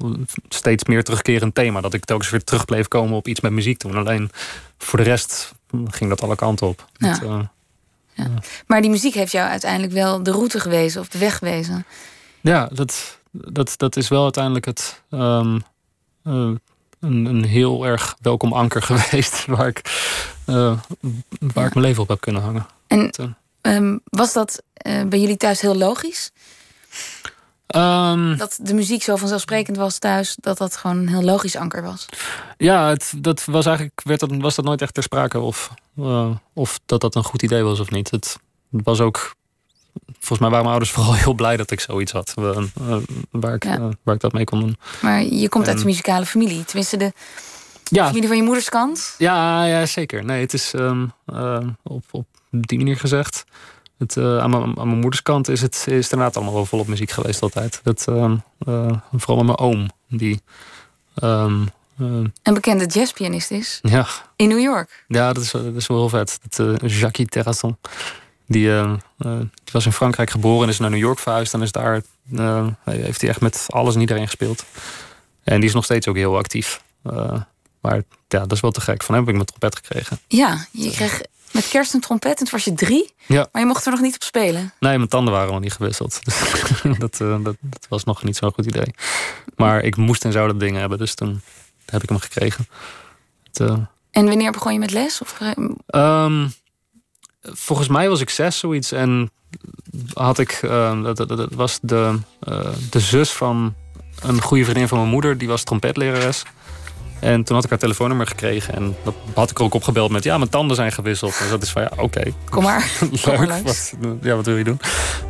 steeds 0.49 0.83
meer 0.83 1.03
terugkerend 1.03 1.55
thema. 1.55 1.81
Dat 1.81 1.93
ik 1.93 2.05
telkens 2.05 2.29
weer 2.29 2.43
terug 2.43 2.65
bleef 2.65 2.88
komen 2.88 3.15
op 3.15 3.27
iets 3.27 3.41
met 3.41 3.51
muziek 3.51 3.79
doen. 3.79 3.95
Alleen 3.95 4.31
voor 4.77 4.99
de 4.99 5.05
rest 5.05 5.53
ging 5.88 6.09
dat 6.09 6.21
alle 6.21 6.35
kanten 6.35 6.67
op. 6.67 6.85
Ja. 6.97 7.12
Dat, 7.12 7.21
uh, 7.23 7.39
ja. 8.13 8.29
Maar 8.67 8.81
die 8.81 8.89
muziek 8.89 9.13
heeft 9.13 9.31
jou 9.31 9.49
uiteindelijk 9.49 9.93
wel 9.93 10.23
de 10.23 10.31
route 10.31 10.59
gewezen 10.59 11.01
of 11.01 11.07
de 11.07 11.17
weg 11.17 11.38
gewezen. 11.38 11.85
Ja, 12.41 12.69
dat, 12.73 13.19
dat, 13.32 13.73
dat 13.78 13.95
is 13.95 14.08
wel 14.08 14.23
uiteindelijk 14.23 14.65
het, 14.65 15.04
um, 15.10 15.56
uh, 16.23 16.52
een, 16.99 17.25
een 17.25 17.45
heel 17.45 17.86
erg 17.86 18.15
welkom 18.21 18.54
anker 18.54 18.82
geweest 18.91 19.45
waar 19.45 19.67
ik, 19.67 19.82
uh, 20.45 20.80
waar 21.39 21.65
ik 21.65 21.73
mijn 21.73 21.86
leven 21.86 22.02
op 22.02 22.08
heb 22.08 22.21
kunnen 22.21 22.41
hangen. 22.41 22.65
En 22.88 23.12
um, 23.62 23.99
was 24.04 24.34
dat 24.34 24.63
uh, 24.88 25.04
bij 25.04 25.19
jullie 25.19 25.38
thuis 25.38 25.62
heel 25.62 25.75
logisch? 25.75 26.32
Um, 27.75 28.38
dat 28.38 28.60
de 28.62 28.73
muziek 28.73 29.04
zo 29.04 29.15
vanzelfsprekend 29.15 29.78
was 29.78 29.97
thuis, 29.97 30.36
dat 30.39 30.58
dat 30.58 30.75
gewoon 30.75 30.97
een 30.97 31.08
heel 31.08 31.23
logisch 31.23 31.56
anker 31.56 31.84
was. 31.84 32.06
Ja, 32.58 32.88
het, 32.88 33.13
dat 33.17 33.45
was 33.45 33.65
eigenlijk 33.65 34.02
werd 34.04 34.19
dat, 34.19 34.32
was 34.38 34.56
dat 34.56 34.65
nooit 34.65 34.82
echt 34.82 34.93
ter 34.93 35.04
sprake 35.04 35.39
of, 35.39 35.73
uh, 35.95 36.30
of 36.54 36.80
dat 36.86 37.02
dat 37.02 37.15
een 37.15 37.23
goed 37.23 37.41
idee 37.41 37.63
was 37.63 37.80
of 37.80 37.89
niet. 37.89 38.12
Het 38.12 38.38
was 38.69 38.99
ook 38.99 39.36
volgens 40.05 40.39
mij 40.39 40.49
waren 40.49 40.65
mijn 40.65 40.69
ouders 40.69 40.91
vooral 40.91 41.13
heel 41.23 41.33
blij 41.33 41.57
dat 41.57 41.71
ik 41.71 41.79
zoiets 41.79 42.12
had. 42.12 42.33
Uh, 42.39 42.57
waar, 43.31 43.53
ik, 43.53 43.65
uh, 43.65 43.88
waar 44.03 44.15
ik 44.15 44.21
dat 44.21 44.33
mee 44.33 44.43
kon 44.43 44.59
doen. 44.59 44.77
Maar 45.01 45.23
je 45.23 45.49
komt 45.49 45.67
uit 45.67 45.79
een 45.79 45.85
muzikale 45.85 46.25
familie. 46.25 46.65
Tenminste, 46.65 46.97
de 46.97 47.13
ja. 47.83 48.05
familie 48.05 48.27
van 48.27 48.38
je 48.38 48.43
moeders 48.43 48.69
kant? 48.69 49.15
Ja, 49.17 49.65
ja 49.65 49.85
zeker. 49.85 50.25
Nee, 50.25 50.41
het 50.41 50.53
is 50.53 50.73
um, 50.73 51.13
uh, 51.33 51.67
op, 51.83 52.03
op 52.12 52.25
die 52.49 52.77
manier 52.77 52.97
gezegd. 52.97 53.43
Het, 53.97 54.17
aan, 54.17 54.49
mijn, 54.49 54.63
aan 54.63 54.88
mijn 54.88 54.99
moeders 54.99 55.21
kant 55.21 55.47
is 55.47 55.62
het 55.62 55.85
is 55.88 56.09
inderdaad 56.09 56.35
allemaal 56.35 56.53
wel 56.53 56.65
volop 56.65 56.88
muziek 56.88 57.12
geweest 57.12 57.41
altijd. 57.41 57.79
Dat, 57.83 58.03
vooral 59.12 59.43
met 59.43 59.45
mijn 59.45 59.57
oom. 59.57 59.89
Die, 60.07 60.41
um, 61.23 61.69
een 61.99 62.53
bekende 62.53 62.85
jazzpianist 62.85 63.51
is. 63.51 63.79
Ja. 63.81 64.07
In 64.35 64.47
New 64.47 64.59
York. 64.59 65.03
Ja, 65.07 65.33
dat 65.33 65.43
is, 65.43 65.51
dat 65.51 65.75
is 65.75 65.88
wel 65.88 65.97
heel 65.97 66.09
vet. 66.09 66.39
Dat, 66.49 66.91
Jackie 66.91 67.25
Terrasson. 67.25 67.77
Die, 68.49 68.67
uh, 68.67 68.93
die, 69.17 69.49
was 69.71 69.85
in 69.85 69.91
Frankrijk 69.91 70.29
geboren 70.29 70.63
en 70.63 70.69
is 70.69 70.79
naar 70.79 70.89
New 70.89 70.99
York 70.99 71.19
verhuisd. 71.19 71.53
En 71.53 71.62
is 71.62 71.71
daar, 71.71 72.01
uh, 72.31 72.67
heeft 72.83 73.21
hij 73.21 73.29
echt 73.29 73.41
met 73.41 73.65
alles 73.67 73.95
en 73.95 74.01
iedereen 74.01 74.25
gespeeld. 74.25 74.65
En 75.43 75.59
die 75.59 75.69
is 75.69 75.75
nog 75.75 75.83
steeds 75.83 76.07
ook 76.07 76.15
heel 76.15 76.38
actief. 76.38 76.81
maar 77.81 78.03
ja, 78.27 78.39
dat 78.39 78.51
is 78.51 78.59
wel 78.59 78.71
te 78.71 78.81
gek. 78.81 79.03
Van 79.03 79.15
hem 79.15 79.23
heb 79.23 79.33
ik 79.33 79.41
mijn 79.41 79.57
trompet 79.57 79.75
gekregen. 79.75 80.19
Ja, 80.27 80.65
je 80.71 80.91
kreeg 80.91 81.21
met 81.51 81.67
kerst 81.67 81.93
een 81.93 81.99
trompet 81.99 82.39
en 82.39 82.45
toen 82.45 82.51
was 82.51 82.63
je 82.63 82.73
drie. 82.73 83.13
Ja. 83.25 83.47
Maar 83.51 83.62
je 83.62 83.67
mocht 83.67 83.85
er 83.85 83.91
nog 83.91 84.01
niet 84.01 84.15
op 84.15 84.23
spelen. 84.23 84.73
Nee, 84.79 84.97
mijn 84.97 85.09
tanden 85.09 85.33
waren 85.33 85.51
nog 85.51 85.62
niet 85.62 85.73
gewisseld. 85.73 86.19
Dus 86.23 86.39
dat, 86.99 87.17
dat, 87.17 87.43
dat, 87.43 87.85
was 87.89 88.03
nog 88.03 88.23
niet 88.23 88.38
zo'n 88.38 88.53
goed 88.53 88.65
idee. 88.65 88.93
Maar 89.55 89.83
ik 89.83 89.95
moest 89.95 90.25
en 90.25 90.31
zou 90.31 90.47
dat 90.47 90.59
ding 90.59 90.77
hebben. 90.77 90.97
Dus 90.97 91.15
toen 91.15 91.41
heb 91.85 92.03
ik 92.03 92.09
hem 92.09 92.19
gekregen. 92.19 92.67
Het, 93.43 93.59
en 94.12 94.25
wanneer 94.25 94.51
begon 94.51 94.73
je 94.73 94.79
met 94.79 94.91
les? 94.91 95.21
Of... 95.21 95.39
Um, 95.88 96.53
volgens 97.41 97.88
mij 97.88 98.10
was 98.10 98.21
ik 98.21 98.30
zes, 98.30 98.60
zoiets. 98.60 98.91
En 98.91 99.32
had 100.13 100.39
ik, 100.39 100.62
uh, 100.62 101.04
dat, 101.04 101.17
dat, 101.17 101.28
dat, 101.28 101.54
was 101.54 101.80
de, 101.82 102.19
uh, 102.49 102.60
de 102.89 102.99
zus 102.99 103.32
van 103.32 103.73
een 104.21 104.41
goede 104.41 104.63
vriendin 104.63 104.88
van 104.88 104.97
mijn 104.97 105.10
moeder, 105.10 105.38
die 105.38 105.47
was 105.47 105.63
trompetlerares. 105.63 106.43
En 107.19 107.43
toen 107.43 107.56
had 107.56 107.63
ik 107.63 107.69
haar 107.69 107.80
telefoonnummer 107.80 108.28
gekregen. 108.28 108.73
En 108.73 108.95
dat 109.04 109.13
had 109.34 109.52
ik 109.52 109.58
er 109.58 109.63
ook 109.63 109.73
opgebeld 109.73 110.12
met... 110.12 110.23
ja, 110.23 110.38
mijn 110.38 110.49
tanden 110.49 110.75
zijn 110.75 110.91
gewisseld. 110.91 111.39
En 111.39 111.49
dat 111.49 111.63
is 111.63 111.69
van, 111.69 111.82
ja, 111.82 111.91
oké. 111.97 112.34
Kom 112.49 112.63
maar. 112.63 112.91
Leuk. 113.25 113.63
Wat, 113.63 113.93
ja, 114.21 114.36
wat 114.36 114.45
wil 114.45 114.58
je 114.58 114.63
doen? 114.63 114.80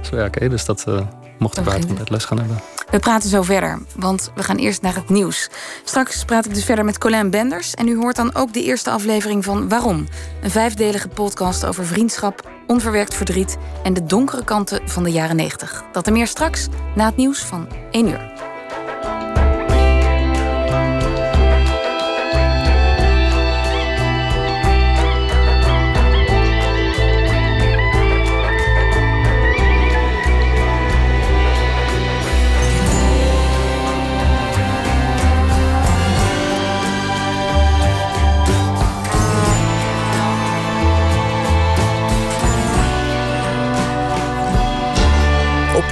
Zo 0.02 0.18
ja, 0.18 0.26
oké. 0.26 0.50
dus 0.50 0.66
dat 0.66 0.86
uh, 0.88 1.00
mocht 1.40 1.58
ik 1.58 1.98
met 1.98 2.10
les 2.10 2.26
gaan 2.26 2.40
hebben. 2.40 2.60
We 2.92 3.00
praten 3.00 3.30
zo 3.30 3.42
verder, 3.42 3.80
want 3.96 4.32
we 4.36 4.44
gaan 4.44 4.58
eerst 4.58 4.82
naar 4.82 4.96
het 4.96 5.10
nieuws. 5.10 5.50
Straks 5.84 6.26
praat 6.26 6.46
ik 6.46 6.54
dus 6.54 6.66
verder 6.66 6.86
met 6.86 6.98
Colin 6.98 7.30
Benders. 7.30 7.74
En 7.74 7.88
u 7.88 7.98
hoort 7.98 8.16
dan 8.16 8.36
ook 8.36 8.54
de 8.54 8.64
eerste 8.64 8.90
aflevering 8.90 9.44
van 9.44 9.70
Waarom? 9.70 10.08
Een 10.42 10.52
vijfdelige 10.52 11.08
podcast 11.08 11.66
over 11.66 11.86
vriendschap, 11.86 12.50
onverwerkt 12.68 13.16
verdriet... 13.16 13.58
en 13.84 13.94
de 13.94 14.04
donkere 14.04 14.44
kanten 14.44 14.90
van 14.90 15.04
de 15.04 15.12
jaren 15.12 15.36
90. 15.36 15.84
Dat 15.92 16.08
en 16.08 16.14
meer 16.14 16.28
straks, 16.28 16.68
na 16.96 17.06
het 17.06 17.16
nieuws 17.16 17.40
van 17.40 17.68
1 17.92 18.08
uur. 18.08 18.49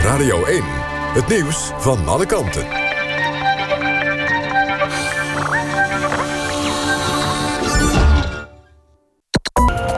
Radio 0.02 0.46
1, 0.46 0.64
het 1.14 1.28
nieuws 1.28 1.72
van 1.78 2.08
alle 2.08 2.26
kanten. 2.26 2.66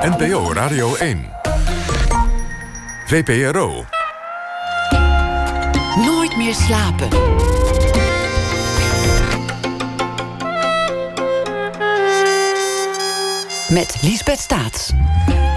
NPO 0.01 0.53
Radio 0.53 0.95
1. 0.95 1.29
VPRO. 3.05 3.85
Nooit 6.05 6.37
meer 6.37 6.53
slapen. 6.53 7.07
Met 13.69 13.97
Liesbeth 14.01 14.39
Staats. 14.39 14.91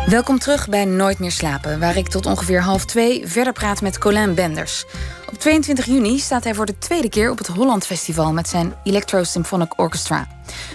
Welkom 0.07 0.39
terug 0.39 0.69
bij 0.69 0.85
Nooit 0.85 1.19
meer 1.19 1.31
slapen, 1.31 1.81
waar 1.81 1.97
ik 1.97 2.09
tot 2.09 2.27
ongeveer 2.27 2.63
half 2.63 2.85
twee 2.85 3.27
verder 3.27 3.53
praat 3.53 3.83
met 3.83 3.99
Colin 3.99 4.35
Benders. 4.35 4.85
Op 5.29 5.39
22 5.39 5.85
juni 5.85 6.19
staat 6.19 6.45
hij 6.45 6.55
voor 6.55 6.67
de 6.67 6.79
tweede 6.79 7.09
keer 7.09 7.31
op 7.31 7.39
het 7.39 7.47
Holland 7.47 7.87
Festival 7.87 8.33
met 8.33 8.49
zijn 8.49 8.75
Electro 8.85 9.23
Symphonic 9.23 9.79
Orchestra. 9.79 10.29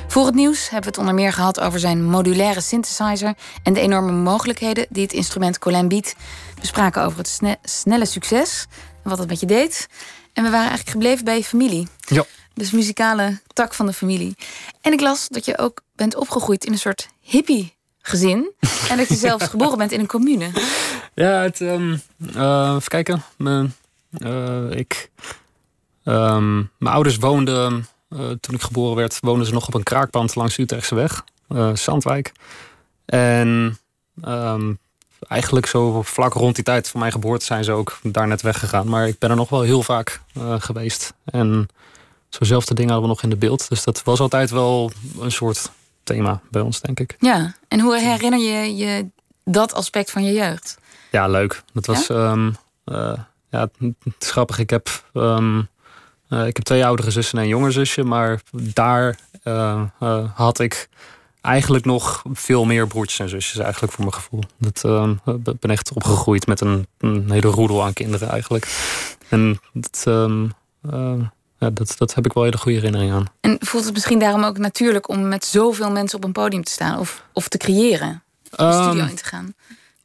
Voor 0.08 0.26
het 0.26 0.36
nieuws 0.36 0.62
hebben 0.62 0.82
we 0.82 0.88
het 0.88 0.98
onder 0.98 1.14
meer 1.14 1.34
gehad 1.34 1.60
over 1.60 1.80
zijn 1.80 2.04
modulaire 2.04 2.62
synthesizer 2.62 3.34
en 3.64 3.74
de 3.74 3.80
enorme 3.80 4.12
mogelijkheden 4.12 4.86
die 4.90 5.04
het 5.04 5.14
instrument 5.14 5.60
Colin 5.60 5.88
biedt. 5.88 6.16
We 6.60 6.66
spraken 6.66 7.04
over 7.04 7.18
het 7.18 7.40
snelle 7.64 8.06
succes 8.06 8.66
en 9.04 9.10
wat 9.10 9.18
het 9.18 9.28
met 9.28 9.40
je 9.40 9.46
deed. 9.46 9.88
En 10.34 10.44
we 10.44 10.50
waren 10.50 10.68
eigenlijk 10.68 10.90
gebleven 10.90 11.26
bij 11.26 11.38
je 11.38 11.44
familie. 11.44 11.88
Ja. 12.00 12.26
Dus 12.54 12.72
muzikale 12.72 13.42
tak 13.54 13.74
van 13.74 13.86
de 13.86 13.94
familie. 13.94 14.36
En 14.82 14.94
ik 14.94 15.02
las 15.02 15.28
dat 15.28 15.46
je 15.46 15.58
ook 15.58 15.82
bent 15.96 16.16
opgegroeid 16.16 16.66
in 16.66 16.72
een 16.72 16.80
soort 16.80 17.08
hippie 17.22 17.77
gezin. 18.08 18.52
En 18.90 18.98
dat 18.98 19.08
je 19.08 19.16
zelfs 19.28 19.46
geboren 19.46 19.78
bent 19.78 19.92
in 19.92 20.00
een 20.00 20.08
commune. 20.08 20.50
Ja, 21.14 21.42
het, 21.42 21.60
um, 21.60 22.02
uh, 22.36 22.74
even 22.76 22.88
kijken. 22.88 23.24
Mijn, 23.38 23.76
uh, 24.20 24.72
ik, 24.72 25.12
um, 26.04 26.70
mijn 26.78 26.94
ouders 26.94 27.18
woonden, 27.18 27.88
uh, 28.10 28.20
toen 28.20 28.56
ik 28.56 28.62
geboren 28.62 28.96
werd, 28.96 29.18
woonden 29.22 29.48
ze 29.48 29.54
nog 29.54 29.68
op 29.68 29.74
een 29.74 29.84
kraakpand 29.84 30.36
langs 30.36 30.58
Utrechtse 30.58 30.96
weg. 30.96 31.24
Zandwijk. 31.74 32.32
En 33.06 33.78
um, 34.26 34.80
eigenlijk 35.28 35.66
zo 35.66 36.02
vlak 36.02 36.34
rond 36.34 36.56
die 36.56 36.64
tijd 36.64 36.90
van 36.90 37.00
mijn 37.00 37.12
geboorte 37.12 37.46
zijn 37.46 37.64
ze 37.64 37.72
ook 37.72 38.00
daar 38.04 38.28
net 38.28 38.42
weggegaan. 38.42 38.90
Maar 38.90 39.08
ik 39.08 39.20
ben 39.20 39.30
er 39.30 39.36
nog 39.36 39.50
wel 39.50 39.62
heel 39.62 39.84
vaak 39.84 40.22
geweest. 40.60 41.14
En 41.26 41.68
zo'nzelfde 42.30 42.74
dingen 42.74 42.92
hadden 42.92 43.10
we 43.10 43.16
nog 43.16 43.24
in 43.24 43.30
de 43.30 43.46
beeld. 43.46 43.70
Dus 43.70 43.84
dat 43.84 44.04
was 44.04 44.20
altijd 44.20 44.50
wel 44.50 44.92
een 45.20 45.32
soort 45.32 45.72
thema 46.08 46.42
bij 46.52 46.62
ons, 46.62 46.82
denk 46.82 47.00
ik. 47.00 47.16
Ja, 47.20 47.56
en 47.68 47.80
hoe 47.80 48.00
herinner 48.00 48.40
je 48.40 48.76
je 48.76 49.08
dat 49.44 49.74
aspect 49.74 50.12
van 50.12 50.24
je 50.24 50.34
jeugd? 50.34 50.78
Ja, 51.12 51.28
leuk. 51.28 51.64
Dat 51.74 51.86
was. 51.86 52.08
Ja, 52.08 52.32
um, 52.32 52.56
uh, 52.86 53.14
ja 53.50 53.70
het 53.80 53.96
is 54.20 54.32
grappig. 54.32 54.60
Ik 54.60 54.70
heb, 54.70 55.04
um, 55.14 55.68
uh, 56.30 56.48
ik 56.48 56.56
heb 56.56 56.66
twee 56.66 56.86
oudere 56.86 57.12
zussen 57.12 57.38
en 57.38 57.44
een 57.44 57.50
jonger 57.50 57.72
zusje. 57.72 58.04
Maar 58.04 58.42
daar 58.52 59.20
uh, 59.44 59.82
had 60.34 60.60
ik 60.60 60.90
eigenlijk 61.42 61.86
nog 61.86 62.24
veel 62.34 62.66
meer 62.66 62.88
broertjes 62.88 63.20
en 63.20 63.30
zusjes, 63.30 63.58
eigenlijk 63.58 63.94
voor 63.94 64.04
mijn 64.04 64.16
gevoel. 64.16 64.44
Dat 64.58 64.84
um, 64.86 65.20
ben 65.60 65.72
echt 65.72 65.94
opgegroeid 65.94 66.48
met 66.48 66.62
een, 66.62 66.88
een, 66.98 67.32
hele 67.32 67.48
roedel 67.48 67.84
aan 67.84 67.94
kinderen 67.94 68.30
eigenlijk. 68.30 68.68
En 69.30 69.60
dat, 69.74 70.04
ja, 71.60 71.70
dat, 71.70 71.96
dat 71.98 72.14
heb 72.14 72.26
ik 72.26 72.34
wel 72.34 72.44
hele 72.44 72.58
goede 72.58 72.78
herinnering 72.78 73.12
aan. 73.12 73.26
En 73.42 73.58
voelt 73.60 73.86
het 73.86 73.94
misschien 73.94 74.20
daarom 74.20 74.44
ook 74.44 74.58
natuurlijk 74.58 75.10
om 75.10 75.28
met 75.28 75.46
zoveel 75.46 75.92
mensen 75.92 76.18
op 76.18 76.24
een 76.24 76.32
podium 76.32 76.64
te 76.64 76.72
staan 76.72 77.00
of, 77.00 77.24
of 77.34 77.48
te 77.48 77.58
creëren? 77.58 78.24
De 78.50 78.64
um, 78.64 78.84
studio 78.84 79.06
in 79.06 79.16
te 79.16 79.26
gaan. 79.26 79.54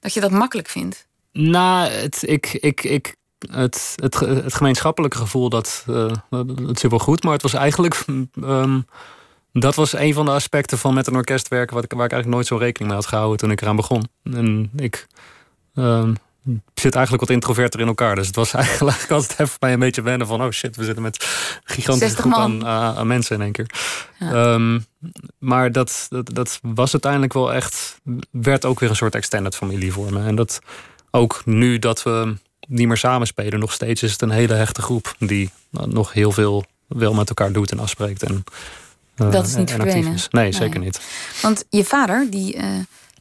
Dat 0.00 0.14
je 0.14 0.20
dat 0.20 0.30
makkelijk 0.30 0.68
vindt? 0.68 1.06
Nou, 1.32 1.88
het, 1.88 2.22
ik, 2.28 2.52
ik, 2.52 2.84
ik, 2.84 3.16
het, 3.50 3.92
het, 3.96 4.14
het 4.20 4.54
gemeenschappelijke 4.54 5.16
gevoel, 5.16 5.48
dat, 5.48 5.84
uh, 5.88 6.12
dat 6.30 6.78
zit 6.78 6.90
wel 6.90 6.98
goed. 6.98 7.22
Maar 7.22 7.32
het 7.32 7.42
was 7.42 7.54
eigenlijk. 7.54 8.04
Um, 8.42 8.86
dat 9.52 9.74
was 9.74 9.92
een 9.92 10.14
van 10.14 10.24
de 10.24 10.30
aspecten 10.30 10.78
van 10.78 10.94
met 10.94 11.06
een 11.06 11.14
orkest 11.14 11.48
werken... 11.48 11.74
Wat 11.74 11.84
ik, 11.84 11.92
waar 11.92 12.04
ik 12.04 12.12
eigenlijk 12.12 12.40
nooit 12.40 12.46
zo 12.46 12.64
rekening 12.66 12.90
mee 12.90 13.00
had 13.00 13.08
gehouden 13.08 13.38
toen 13.38 13.50
ik 13.50 13.60
eraan 13.60 13.76
begon. 13.76 14.08
En 14.22 14.70
ik. 14.76 15.06
Um, 15.74 16.16
zit 16.74 16.94
eigenlijk 16.94 17.24
wat 17.24 17.34
introverter 17.34 17.80
in 17.80 17.86
elkaar. 17.86 18.14
Dus 18.14 18.26
het 18.26 18.36
was 18.36 18.54
eigenlijk 18.64 19.10
altijd 19.10 19.40
even 19.40 19.56
bij 19.58 19.72
een 19.72 19.78
beetje 19.78 20.02
wennen 20.02 20.26
van... 20.26 20.42
oh 20.42 20.50
shit, 20.50 20.76
we 20.76 20.84
zitten 20.84 21.02
met 21.02 21.22
een 21.22 21.74
gigantische 21.74 22.16
groep 22.16 22.34
aan, 22.34 22.66
aan, 22.66 23.06
mensen 23.06 23.36
in 23.36 23.42
één 23.42 23.52
keer. 23.52 23.66
Ja. 24.18 24.52
Um, 24.52 24.84
maar 25.38 25.72
dat, 25.72 26.06
dat, 26.08 26.34
dat, 26.34 26.58
was 26.62 26.92
uiteindelijk 26.92 27.32
wel 27.32 27.52
echt... 27.52 28.00
werd 28.30 28.64
ook 28.64 28.80
weer 28.80 28.90
een 28.90 28.96
soort 28.96 29.14
extended 29.14 29.56
familie 29.56 29.92
voor 29.92 30.12
me. 30.12 30.24
En 30.24 30.34
dat 30.34 30.60
ook 31.10 31.42
nu 31.44 31.78
dat 31.78 32.02
we 32.02 32.36
niet 32.68 32.86
meer 32.86 32.96
samenspelen... 32.96 33.60
nog 33.60 33.72
steeds 33.72 34.02
is 34.02 34.12
het 34.12 34.22
een 34.22 34.30
hele 34.30 34.54
hechte 34.54 34.82
groep... 34.82 35.14
die 35.18 35.50
nog 35.70 36.12
heel 36.12 36.32
veel 36.32 36.64
wel 36.86 37.14
met 37.14 37.28
elkaar 37.28 37.52
doet 37.52 37.70
en 37.70 37.78
afspreekt. 37.78 38.22
En, 38.22 38.44
uh, 39.16 39.30
dat 39.30 39.46
is 39.46 39.54
niet 39.54 39.70
verdwenen? 39.70 40.12
Is. 40.12 40.28
Nee, 40.30 40.42
nee, 40.42 40.52
zeker 40.52 40.80
niet. 40.80 41.00
Want 41.42 41.64
je 41.70 41.84
vader, 41.84 42.30
die 42.30 42.56
uh, 42.56 42.64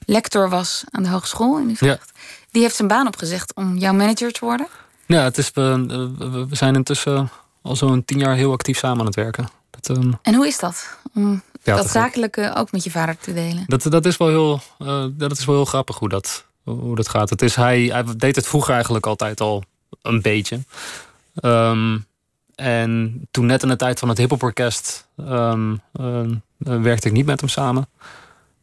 lector 0.06 0.50
was 0.50 0.84
aan 0.92 1.04
de 1.04 1.10
hogeschool 1.10 1.58
in 1.58 1.70
Utrecht... 1.70 2.12
Ja 2.14 2.20
die 2.52 2.62
heeft 2.62 2.76
zijn 2.76 2.88
baan 2.88 3.08
opgezegd 3.08 3.56
om 3.56 3.78
jouw 3.78 3.94
manager 3.94 4.32
te 4.32 4.46
worden? 4.46 4.68
Ja, 5.06 5.24
het 5.24 5.38
is, 5.38 5.52
we, 5.54 6.46
we 6.50 6.56
zijn 6.56 6.76
intussen 6.76 7.30
al 7.62 7.76
zo'n 7.76 8.06
tien 8.06 8.20
jaar 8.20 8.36
heel 8.36 8.52
actief 8.52 8.78
samen 8.78 9.00
aan 9.00 9.06
het 9.06 9.16
werken. 9.16 9.48
Dat, 9.70 9.98
um... 9.98 10.20
En 10.22 10.36
hoe 10.36 10.48
is 10.48 10.60
dat? 10.60 10.98
Om 11.14 11.42
ja, 11.64 11.76
dat 11.76 11.90
zakelijke 11.90 12.54
ook 12.56 12.72
met 12.72 12.84
je 12.84 12.92
vader 12.92 13.18
te 13.18 13.34
delen? 13.34 13.64
Dat, 13.68 13.84
dat, 13.84 14.06
is, 14.06 14.18
wel 14.18 14.28
heel, 14.28 14.62
uh, 14.80 15.06
dat 15.12 15.32
is 15.32 15.46
wel 15.46 15.56
heel 15.56 15.66
grappig 15.66 15.98
hoe 15.98 16.10
dat, 16.10 16.46
hoe 16.64 16.96
dat 16.96 17.10
gaat. 17.10 17.30
Het 17.30 17.42
is, 17.42 17.56
hij, 17.56 17.82
hij 17.82 18.04
deed 18.18 18.36
het 18.36 18.48
vroeger 18.48 18.74
eigenlijk 18.74 19.06
altijd 19.06 19.42
al 19.42 19.64
een 20.02 20.22
beetje. 20.22 20.60
Um, 21.42 22.06
en 22.56 23.22
toen 23.32 23.46
net 23.46 23.64
in 23.64 23.70
de 23.70 23.76
tijd 23.76 24.00
van 24.00 24.10
het 24.10 24.18
hiphoporkest 24.18 25.08
um, 25.18 25.82
uh, 26.00 26.26
werkte 26.58 27.08
ik 27.08 27.14
niet 27.14 27.26
met 27.26 27.40
hem 27.40 27.50
samen. 27.50 27.88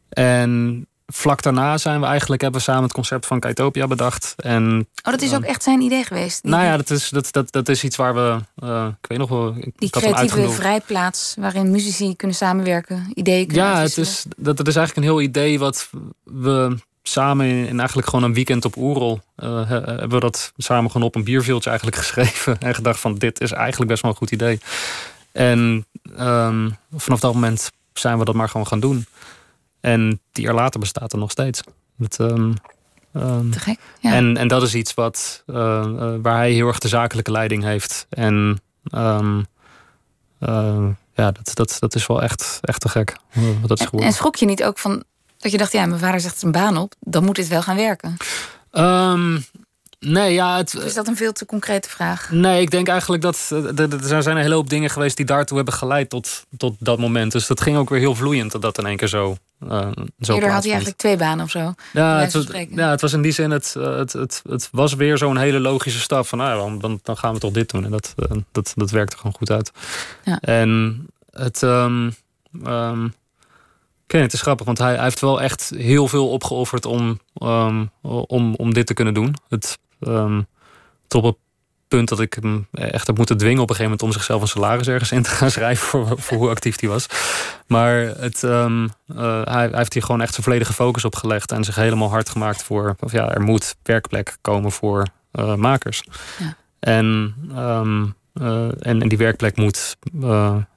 En 0.09 0.87
vlak 1.11 1.41
daarna 1.41 1.77
zijn 1.77 1.99
we 1.99 2.05
eigenlijk 2.05 2.41
hebben 2.41 2.59
we 2.59 2.65
samen 2.65 2.83
het 2.83 2.93
concept 2.93 3.25
van 3.25 3.39
Kaitopia 3.39 3.87
bedacht. 3.87 4.33
En, 4.37 4.87
oh, 5.03 5.11
dat 5.11 5.21
is 5.21 5.35
ook 5.35 5.43
echt 5.43 5.63
zijn 5.63 5.81
idee 5.81 6.03
geweest? 6.03 6.43
Nou 6.43 6.63
ja, 6.63 6.77
dat 6.77 6.89
is, 6.89 7.09
dat, 7.09 7.27
dat, 7.31 7.51
dat 7.51 7.69
is 7.69 7.83
iets 7.83 7.95
waar 7.95 8.13
we, 8.13 8.37
uh, 8.63 8.87
ik 9.01 9.09
weet 9.09 9.17
nog 9.17 9.29
wel... 9.29 9.55
Ik, 9.57 9.71
die 9.75 9.89
creatieve 9.89 10.49
vrijplaats 10.49 11.35
waarin 11.39 11.71
muzici 11.71 12.15
kunnen 12.15 12.35
samenwerken, 12.35 13.11
ideeën 13.13 13.47
kunnen 13.47 13.65
Ja, 13.65 13.81
het 13.81 13.97
is, 13.97 14.25
dat, 14.37 14.57
dat 14.57 14.67
is 14.67 14.75
eigenlijk 14.75 15.07
een 15.07 15.13
heel 15.13 15.21
idee 15.21 15.59
wat 15.59 15.89
we 16.23 16.77
samen 17.03 17.45
in, 17.45 17.79
eigenlijk 17.79 18.09
gewoon 18.09 18.25
een 18.25 18.33
weekend 18.33 18.65
op 18.65 18.77
Oerol... 18.77 19.21
Uh, 19.43 19.69
hebben 19.69 20.09
we 20.09 20.19
dat 20.19 20.53
samen 20.57 20.91
gewoon 20.91 21.07
op 21.07 21.15
een 21.15 21.23
bierveeltje 21.23 21.69
eigenlijk 21.69 21.99
geschreven. 22.03 22.59
En 22.59 22.75
gedacht 22.75 22.99
van 22.99 23.15
dit 23.15 23.41
is 23.41 23.51
eigenlijk 23.51 23.91
best 23.91 24.01
wel 24.01 24.11
een 24.11 24.17
goed 24.17 24.31
idee. 24.31 24.59
En 25.31 25.85
um, 26.19 26.77
vanaf 26.95 27.19
dat 27.19 27.33
moment 27.33 27.71
zijn 27.93 28.17
we 28.19 28.25
dat 28.25 28.35
maar 28.35 28.49
gewoon 28.49 28.67
gaan 28.67 28.79
doen. 28.79 29.05
En 29.81 30.21
die 30.31 30.43
jaar 30.43 30.53
later 30.53 30.79
bestaat 30.79 31.13
er 31.13 31.19
nog 31.19 31.31
steeds. 31.31 31.61
Um, 32.19 32.53
um, 33.13 33.51
Te 33.51 33.59
gek. 33.59 33.79
Ja. 33.99 34.13
En, 34.13 34.37
en 34.37 34.47
dat 34.47 34.63
is 34.63 34.75
iets 34.75 34.93
wat, 34.93 35.43
uh, 35.47 35.55
uh, 35.55 36.13
waar 36.21 36.37
hij 36.37 36.51
heel 36.51 36.67
erg 36.67 36.79
de 36.79 36.87
zakelijke 36.87 37.31
leiding 37.31 37.63
heeft. 37.63 38.07
En 38.09 38.61
um, 38.95 39.45
uh, 40.39 40.87
ja, 41.13 41.31
dat, 41.31 41.51
dat, 41.53 41.77
dat 41.79 41.95
is 41.95 42.07
wel 42.07 42.21
echt, 42.21 42.57
echt 42.61 42.81
te 42.81 42.89
gek. 42.89 43.17
Wat 43.59 43.69
dat 43.69 43.79
is 43.79 43.85
en, 43.91 43.99
en 43.99 44.13
schrok 44.13 44.35
je 44.35 44.45
niet 44.45 44.63
ook 44.63 44.77
van 44.77 45.03
dat 45.37 45.51
je 45.51 45.57
dacht, 45.57 45.71
ja, 45.71 45.85
mijn 45.85 45.99
vader 45.99 46.19
zegt 46.19 46.39
zijn 46.39 46.51
baan 46.51 46.77
op, 46.77 46.93
dan 46.99 47.23
moet 47.23 47.35
dit 47.35 47.47
wel 47.47 47.61
gaan 47.61 47.75
werken? 47.75 48.17
Nee, 49.99 50.33
ja, 50.33 50.57
het, 50.57 50.73
is 50.73 50.93
dat 50.93 51.07
een 51.07 51.15
veel 51.15 51.31
te 51.31 51.45
concrete 51.45 51.89
vraag? 51.89 52.31
Nee, 52.31 52.61
ik 52.61 52.71
denk 52.71 52.87
eigenlijk 52.87 53.21
dat 53.21 53.49
er 53.75 54.23
zijn 54.23 54.35
een 54.35 54.41
hele 54.41 54.53
hoop 54.53 54.69
dingen 54.69 54.89
geweest 54.89 55.17
die 55.17 55.25
daartoe 55.25 55.57
hebben 55.57 55.73
geleid 55.73 56.09
tot, 56.09 56.45
tot 56.57 56.75
dat 56.79 56.99
moment. 56.99 57.31
Dus 57.31 57.47
dat 57.47 57.61
ging 57.61 57.77
ook 57.77 57.89
weer 57.89 57.99
heel 57.99 58.15
vloeiend 58.15 58.51
dat 58.51 58.61
dat 58.61 58.77
in 58.77 58.85
één 58.85 58.97
keer 58.97 59.07
zo. 59.07 59.37
Uh, 59.63 59.87
zo 60.19 60.33
Eerder 60.33 60.51
had 60.51 60.61
hij 60.61 60.71
eigenlijk 60.71 60.99
twee 60.99 61.17
banen 61.17 61.45
of 61.45 61.51
zo. 61.51 61.73
Ja, 61.93 62.19
het 62.19 62.33
was, 62.33 62.45
ja 62.69 62.89
het 62.89 63.01
was 63.01 63.13
in 63.13 63.21
die 63.21 63.31
zin, 63.31 63.51
het, 63.51 63.75
eh, 63.77 63.97
het, 63.97 64.13
het, 64.13 64.41
het 64.49 64.69
was 64.71 64.93
weer 64.93 65.17
zo'n 65.17 65.37
hele 65.37 65.59
logische 65.59 65.99
stap 65.99 66.27
van 66.27 66.37
nou, 66.37 66.79
dan, 66.79 66.99
dan 67.03 67.17
gaan 67.17 67.33
we 67.33 67.39
toch 67.39 67.51
dit 67.51 67.69
doen. 67.69 67.85
En 67.85 67.91
dat, 67.91 68.15
dat, 68.51 68.73
dat 68.75 68.91
werkte 68.91 69.17
gewoon 69.17 69.35
goed 69.35 69.51
uit. 69.51 69.71
Ja. 70.23 70.39
En 70.39 71.05
het. 71.31 71.61
Um, 71.61 72.15
um, 72.65 73.13
Ken 74.07 74.21
het 74.21 74.33
is 74.33 74.41
grappig, 74.41 74.65
want 74.65 74.77
hij, 74.77 74.93
hij, 74.93 75.03
heeft 75.03 75.19
wel 75.19 75.41
echt 75.41 75.71
heel 75.75 76.07
veel 76.07 76.29
opgeofferd 76.29 76.85
om, 76.85 77.19
um, 77.43 77.91
om, 78.01 78.55
om 78.55 78.73
dit 78.73 78.87
te 78.87 78.93
kunnen 78.93 79.13
doen. 79.13 79.35
Het 79.49 79.77
Um, 79.99 80.47
tot 81.07 81.23
het 81.23 81.35
punt 81.89 82.09
dat 82.09 82.19
ik 82.19 82.37
hem 82.41 82.67
echt 82.71 83.07
heb 83.07 83.17
moeten 83.17 83.37
dwingen 83.37 83.61
op 83.61 83.69
een 83.69 83.75
gegeven 83.75 83.91
moment 83.91 84.01
om 84.01 84.11
zichzelf 84.11 84.41
een 84.41 84.47
salaris 84.47 84.87
ergens 84.87 85.11
in 85.11 85.23
te 85.23 85.29
gaan 85.29 85.51
schrijven 85.51 85.87
voor, 85.87 86.19
voor 86.19 86.37
hoe 86.37 86.49
actief 86.49 86.79
hij 86.79 86.89
was. 86.89 87.05
Maar 87.67 87.95
het, 87.95 88.43
um, 88.43 88.83
uh, 88.83 89.41
hij, 89.43 89.67
hij, 89.67 89.69
heeft 89.71 89.93
hier 89.93 90.03
gewoon 90.03 90.21
echt 90.21 90.31
zijn 90.31 90.43
volledige 90.43 90.73
focus 90.73 91.05
op 91.05 91.15
gelegd 91.15 91.51
en 91.51 91.63
zich 91.63 91.75
helemaal 91.75 92.09
hard 92.09 92.29
gemaakt 92.29 92.63
voor, 92.63 92.95
of 92.99 93.11
ja, 93.11 93.33
er 93.33 93.41
moet 93.41 93.75
werkplek 93.83 94.37
komen 94.41 94.71
voor 94.71 95.05
uh, 95.33 95.55
makers. 95.55 96.03
Ja. 96.39 96.55
En, 96.79 97.35
um, 97.57 98.15
uh, 98.41 98.63
en, 98.63 99.01
en, 99.01 99.09
die 99.09 99.17
werkplek 99.17 99.55
moet 99.55 99.97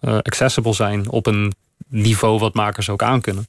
accessible 0.00 0.72
zijn 0.72 1.10
op 1.10 1.26
een 1.26 1.52
niveau 1.88 2.38
wat 2.38 2.54
makers 2.54 2.88
ook 2.88 3.02
aankunnen. 3.02 3.46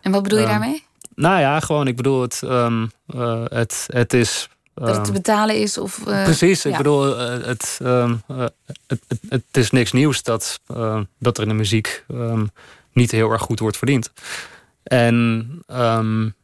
En 0.00 0.12
wat 0.12 0.22
bedoel 0.22 0.38
je 0.38 0.46
daarmee? 0.46 0.86
Nou 1.14 1.40
ja, 1.40 1.60
gewoon, 1.60 1.86
ik 1.86 1.96
bedoel, 1.96 2.22
het, 2.22 2.42
um, 2.44 2.90
het, 3.48 3.86
het 3.92 4.12
is 4.12 4.48
Dat 4.78 4.96
het 4.96 5.04
te 5.04 5.12
betalen 5.12 5.56
is? 5.56 5.78
Of, 5.78 6.00
precies, 6.04 6.64
ik 6.64 6.76
bedoel, 6.76 7.16
het, 7.18 7.78
ehm, 7.82 8.14
het, 8.32 8.52
het, 8.86 9.20
het, 9.28 9.42
is 9.52 9.70
niks 9.70 9.92
nieuws 9.92 10.22
dat, 10.22 10.60
dat 11.18 11.36
er 11.36 11.42
in 11.42 11.48
de 11.48 11.54
muziek 11.54 12.04
ehm, 12.08 12.44
niet 12.92 13.10
heel 13.10 13.30
erg 13.30 13.42
goed 13.42 13.58
wordt 13.58 13.76
verdiend. 13.76 14.12
En 14.82 15.48
um, 15.72 16.34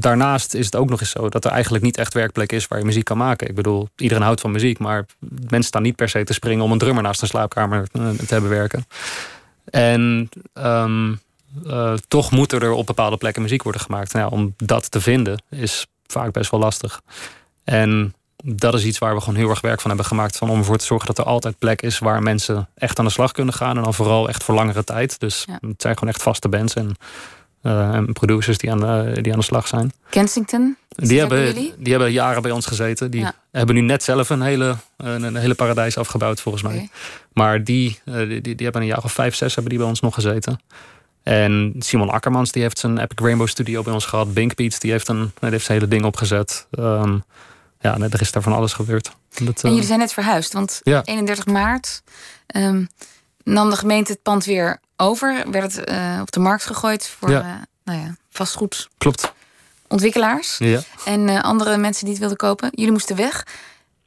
daarnaast 0.00 0.54
is 0.54 0.64
het 0.64 0.76
ook 0.76 0.90
nog 0.90 1.00
eens 1.00 1.10
zo 1.10 1.28
dat 1.28 1.44
er 1.44 1.50
eigenlijk 1.50 1.84
niet 1.84 1.96
echt 1.96 2.14
werkplek 2.14 2.52
is 2.52 2.66
waar 2.66 2.78
je 2.78 2.84
muziek 2.84 3.04
kan 3.04 3.16
maken. 3.16 3.48
Ik 3.48 3.54
bedoel, 3.54 3.88
iedereen 3.96 4.22
houdt 4.22 4.40
van 4.40 4.50
muziek, 4.50 4.78
maar 4.78 5.06
mensen 5.48 5.62
staan 5.62 5.82
niet 5.82 5.96
per 5.96 6.08
se 6.08 6.24
te 6.24 6.32
springen 6.32 6.64
om 6.64 6.72
een 6.72 6.78
drummer 6.78 7.02
naast 7.02 7.22
een 7.22 7.28
slaapkamer 7.28 7.88
te 7.90 8.26
hebben 8.26 8.50
werken. 8.50 8.86
En 9.64 10.28
um, 10.54 11.20
toch 12.08 12.30
moet 12.30 12.52
er 12.52 12.70
op 12.70 12.86
bepaalde 12.86 13.16
plekken 13.16 13.42
muziek 13.42 13.62
worden 13.62 13.80
gemaakt. 13.80 14.12
Nou, 14.12 14.30
om 14.30 14.54
dat 14.56 14.90
te 14.90 15.00
vinden 15.00 15.42
is 15.50 15.86
vaak 16.06 16.32
best 16.32 16.50
wel 16.50 16.60
lastig. 16.60 17.00
En 17.66 18.14
dat 18.44 18.74
is 18.74 18.84
iets 18.84 18.98
waar 18.98 19.14
we 19.14 19.20
gewoon 19.20 19.38
heel 19.38 19.50
erg 19.50 19.60
werk 19.60 19.80
van 19.80 19.90
hebben 19.90 20.08
gemaakt. 20.08 20.36
Van 20.36 20.50
om 20.50 20.58
ervoor 20.58 20.76
te 20.76 20.84
zorgen 20.84 21.06
dat 21.06 21.18
er 21.18 21.24
altijd 21.24 21.58
plek 21.58 21.82
is 21.82 21.98
waar 21.98 22.22
mensen 22.22 22.68
echt 22.74 22.98
aan 22.98 23.04
de 23.04 23.10
slag 23.10 23.32
kunnen 23.32 23.54
gaan. 23.54 23.76
En 23.76 23.82
dan 23.82 23.94
vooral 23.94 24.28
echt 24.28 24.44
voor 24.44 24.54
langere 24.54 24.84
tijd. 24.84 25.20
Dus 25.20 25.44
ja. 25.46 25.58
het 25.68 25.82
zijn 25.82 25.98
gewoon 25.98 26.12
echt 26.12 26.22
vaste 26.22 26.48
bands. 26.48 26.74
En 26.74 26.96
uh, 27.62 27.94
en 27.94 28.12
producers 28.12 28.58
die 28.58 28.70
aan, 28.70 28.80
de, 28.80 29.18
die 29.22 29.32
aan 29.32 29.38
de 29.38 29.44
slag 29.44 29.66
zijn. 29.66 29.92
Kensington? 30.10 30.76
Die 30.88 31.18
hebben, 31.18 31.54
die 31.54 31.92
hebben 31.92 32.12
jaren 32.12 32.42
bij 32.42 32.50
ons 32.50 32.66
gezeten. 32.66 33.10
Die 33.10 33.26
hebben 33.50 33.74
nu 33.74 33.80
net 33.80 34.02
zelf 34.02 34.30
een 34.30 34.42
hele, 34.42 34.76
een, 34.96 35.36
hele 35.36 35.54
paradijs 35.54 35.98
afgebouwd, 35.98 36.40
volgens 36.40 36.62
mij. 36.62 36.88
Maar 37.32 37.64
die, 37.64 37.98
uh, 38.04 38.28
die, 38.28 38.40
die, 38.40 38.54
hebben 38.58 38.82
een 38.82 38.88
jaar 38.88 39.04
of 39.04 39.12
vijf, 39.12 39.34
zes 39.34 39.54
hebben 39.54 39.70
die 39.70 39.80
bij 39.80 39.90
ons 39.90 40.00
nog 40.00 40.14
gezeten. 40.14 40.60
En 41.22 41.74
Simon 41.78 42.10
Akkermans 42.10 42.52
die 42.52 42.62
heeft 42.62 42.78
zijn 42.78 42.98
Epic 42.98 43.18
Rainbow 43.24 43.48
Studio 43.48 43.82
bij 43.82 43.92
ons 43.92 44.06
gehad. 44.06 44.34
Bink 44.34 44.54
Beats 44.54 44.78
die 44.78 44.90
heeft, 44.90 45.08
een, 45.08 45.32
die 45.40 45.50
heeft 45.50 45.64
zijn 45.64 45.78
hele 45.78 45.90
ding 45.90 46.04
opgezet. 46.04 46.66
Um, 46.78 47.24
ja, 47.80 47.98
er 47.98 48.20
is 48.20 48.32
daar 48.32 48.42
van 48.42 48.52
alles 48.52 48.72
gebeurd. 48.72 49.10
Dat, 49.44 49.62
en 49.62 49.70
jullie 49.70 49.86
zijn 49.86 49.98
net 49.98 50.12
verhuisd, 50.12 50.52
want 50.52 50.80
31 50.82 51.46
maart 51.46 52.02
um, 52.56 52.88
nam 53.42 53.70
de 53.70 53.76
gemeente 53.76 54.12
het 54.12 54.22
pand 54.22 54.44
weer 54.44 54.80
over. 54.96 55.44
Werd 55.50 55.76
het 55.76 55.90
uh, 55.90 56.18
op 56.20 56.32
de 56.32 56.40
markt 56.40 56.64
gegooid 56.64 57.08
voor 57.18 57.30
ja. 57.30 57.40
Uh, 57.40 57.46
nou 57.84 58.00
ja, 58.00 58.16
vastgoed. 58.30 58.88
Klopt. 58.98 59.32
Ontwikkelaars. 59.88 60.58
Ja. 60.58 60.80
En 61.04 61.28
uh, 61.28 61.42
andere 61.42 61.76
mensen 61.76 62.02
die 62.02 62.10
het 62.10 62.18
wilden 62.18 62.38
kopen. 62.38 62.68
Jullie 62.72 62.92
moesten 62.92 63.16
weg. 63.16 63.46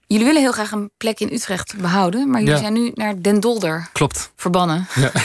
Jullie 0.08 0.26
willen 0.26 0.42
heel 0.42 0.52
graag 0.52 0.72
een 0.72 0.92
plek 0.98 1.20
in 1.20 1.34
Utrecht 1.34 1.78
behouden. 1.78 2.30
Maar 2.30 2.40
jullie 2.40 2.56
ja. 2.56 2.62
zijn 2.62 2.74
nu 2.74 2.92
naar 2.94 3.22
Den 3.22 3.40
Dolder 3.40 3.90
Klopt. 3.94 4.32
verbannen. 4.36 4.88
Ja. 4.96 5.12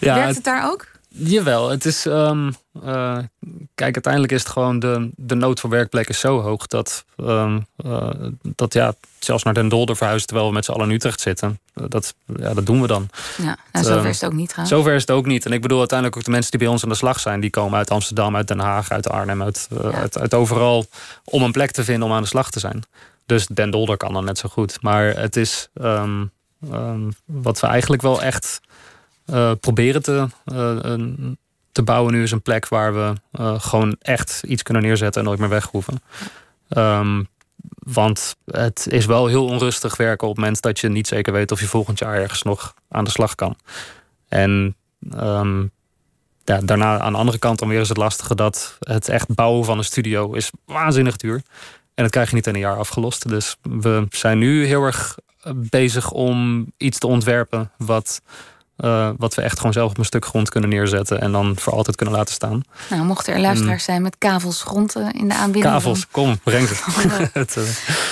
ja, 0.00 0.14
Werkt 0.14 0.34
het 0.34 0.44
daar 0.44 0.70
ook? 0.70 0.86
Jawel, 1.16 1.70
het 1.70 1.84
is. 1.84 2.04
Um, 2.04 2.54
uh, 2.84 3.18
kijk, 3.74 3.94
uiteindelijk 3.94 4.32
is 4.32 4.40
het 4.42 4.50
gewoon 4.50 4.78
de, 4.78 5.10
de 5.16 5.34
nood 5.34 5.60
voor 5.60 5.70
werkplekken 5.70 6.14
zo 6.14 6.40
hoog 6.40 6.66
dat, 6.66 7.04
um, 7.16 7.66
uh, 7.86 8.10
dat 8.42 8.72
ja, 8.72 8.94
zelfs 9.18 9.42
naar 9.42 9.54
Den 9.54 9.68
Dolder 9.68 9.96
verhuizen 9.96 10.26
terwijl 10.26 10.48
we 10.48 10.54
met 10.54 10.64
z'n 10.64 10.72
allen 10.72 10.88
in 10.88 10.94
Utrecht 10.94 11.20
zitten. 11.20 11.60
Dat, 11.74 12.14
ja, 12.36 12.54
dat 12.54 12.66
doen 12.66 12.80
we 12.80 12.86
dan. 12.86 13.08
Ja, 13.36 13.56
nou, 13.72 13.84
zover 13.84 14.08
is 14.08 14.20
het 14.20 14.30
ook 14.30 14.36
niet 14.36 14.52
gaan. 14.52 14.66
Zover 14.66 14.94
is 14.94 15.00
het 15.00 15.10
ook 15.10 15.26
niet. 15.26 15.46
En 15.46 15.52
ik 15.52 15.62
bedoel 15.62 15.78
uiteindelijk 15.78 16.18
ook 16.18 16.24
de 16.24 16.30
mensen 16.30 16.50
die 16.50 16.60
bij 16.60 16.68
ons 16.68 16.82
aan 16.82 16.88
de 16.88 16.94
slag 16.94 17.20
zijn, 17.20 17.40
die 17.40 17.50
komen 17.50 17.78
uit 17.78 17.90
Amsterdam, 17.90 18.36
uit 18.36 18.48
Den 18.48 18.60
Haag, 18.60 18.90
uit 18.90 19.08
Arnhem, 19.08 19.42
uit, 19.42 19.68
ja. 19.70 19.90
uit, 19.90 20.18
uit, 20.18 20.34
overal 20.34 20.86
om 21.24 21.42
een 21.42 21.52
plek 21.52 21.70
te 21.70 21.84
vinden 21.84 22.08
om 22.08 22.14
aan 22.14 22.22
de 22.22 22.28
slag 22.28 22.50
te 22.50 22.60
zijn. 22.60 22.82
Dus 23.26 23.46
Den 23.46 23.70
Dolder 23.70 23.96
kan 23.96 24.12
dan 24.12 24.24
net 24.24 24.38
zo 24.38 24.48
goed. 24.48 24.78
Maar 24.80 25.04
het 25.04 25.36
is 25.36 25.68
um, 25.82 26.32
wat 27.24 27.60
we 27.60 27.66
eigenlijk 27.66 28.02
wel 28.02 28.22
echt 28.22 28.60
uh, 29.26 29.52
proberen 29.60 30.02
te, 30.02 30.26
uh, 30.44 30.96
te 31.72 31.82
bouwen 31.82 32.12
nu 32.12 32.22
is 32.22 32.30
een 32.30 32.42
plek 32.42 32.68
waar 32.68 32.94
we 32.94 33.12
uh, 33.40 33.60
gewoon 33.60 33.96
echt 34.00 34.42
iets 34.46 34.62
kunnen 34.62 34.82
neerzetten 34.82 35.20
en 35.20 35.26
nooit 35.26 35.40
meer 35.40 35.48
weg 35.48 35.66
hoeven. 35.70 36.02
Um, 36.68 37.28
want 37.78 38.36
het 38.44 38.86
is 38.90 39.06
wel 39.06 39.26
heel 39.26 39.46
onrustig 39.46 39.96
werken 39.96 40.28
op 40.28 40.34
het 40.34 40.44
moment 40.44 40.62
dat 40.62 40.80
je 40.80 40.88
niet 40.88 41.06
zeker 41.06 41.32
weet 41.32 41.52
of 41.52 41.60
je 41.60 41.66
volgend 41.66 41.98
jaar 41.98 42.14
ergens 42.14 42.42
nog 42.42 42.74
aan 42.88 43.04
de 43.04 43.10
slag 43.10 43.34
kan. 43.34 43.56
En 44.28 44.76
ja, 46.44 46.60
daarna 46.60 46.98
aan 46.98 47.12
de 47.12 47.18
andere 47.18 47.38
kant 47.38 47.58
dan 47.58 47.68
weer 47.68 47.80
is 47.80 47.88
het 47.88 47.96
lastige 47.96 48.34
dat 48.34 48.76
het 48.80 49.08
echt 49.08 49.34
bouwen 49.34 49.64
van 49.64 49.78
een 49.78 49.84
studio 49.84 50.32
is 50.32 50.50
waanzinnig 50.64 51.16
duur. 51.16 51.42
En 51.94 52.02
dat 52.02 52.10
krijg 52.10 52.28
je 52.28 52.34
niet 52.34 52.46
in 52.46 52.54
een 52.54 52.60
jaar 52.60 52.78
afgelost. 52.78 53.28
Dus 53.28 53.56
we 53.62 54.06
zijn 54.10 54.38
nu 54.38 54.66
heel 54.66 54.82
erg 54.82 55.18
bezig 55.54 56.10
om 56.10 56.66
iets 56.76 56.98
te 56.98 57.06
ontwerpen 57.06 57.70
wat 57.76 58.22
uh, 58.76 59.10
wat 59.16 59.34
we 59.34 59.42
echt 59.42 59.56
gewoon 59.56 59.72
zelf 59.72 59.90
op 59.90 59.98
een 59.98 60.04
stuk 60.04 60.24
grond 60.24 60.48
kunnen 60.48 60.70
neerzetten 60.70 61.20
en 61.20 61.32
dan 61.32 61.56
voor 61.56 61.72
altijd 61.72 61.96
kunnen 61.96 62.14
laten 62.14 62.34
staan. 62.34 62.62
Nou, 62.90 63.04
mochten 63.04 63.34
er 63.34 63.40
luisteraars 63.40 63.84
zijn 63.84 64.02
met 64.02 64.18
kavels 64.18 64.62
grond 64.62 64.96
uh, 64.96 65.08
in 65.12 65.28
de 65.28 65.34
aanbieding. 65.34 65.74
Kavels, 65.74 66.06
kom, 66.10 66.38
breng 66.38 66.68
ze. 66.68 66.74
het, 67.32 67.56
uh... 67.56 67.64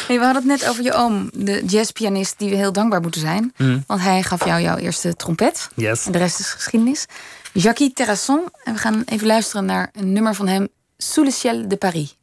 hey, 0.07 0.19
we 0.19 0.25
hadden 0.25 0.49
het 0.49 0.61
net 0.61 0.69
over 0.69 0.83
je 0.83 0.93
oom, 0.93 1.31
de 1.35 1.63
jazzpianist, 1.67 2.39
die 2.39 2.51
we 2.51 2.57
heel 2.57 2.73
dankbaar 2.73 3.01
moeten 3.01 3.21
zijn. 3.21 3.53
Mm. 3.57 3.85
Want 3.87 4.01
hij 4.01 4.23
gaf 4.23 4.45
jou 4.45 4.61
jouw 4.61 4.77
eerste 4.77 5.17
trompet. 5.17 5.69
Yes. 5.75 6.07
En 6.07 6.13
de 6.13 6.19
rest 6.19 6.39
is 6.39 6.51
geschiedenis. 6.51 7.07
Jacques 7.53 7.91
Terrasson. 7.95 8.49
En 8.65 8.73
we 8.73 8.79
gaan 8.79 9.03
even 9.07 9.27
luisteren 9.27 9.65
naar 9.65 9.91
een 9.93 10.13
nummer 10.13 10.35
van 10.35 10.47
hem, 10.47 10.69
Sous 10.97 11.27
le 11.27 11.33
ciel 11.33 11.69
de 11.69 11.77
Paris. 11.77 12.17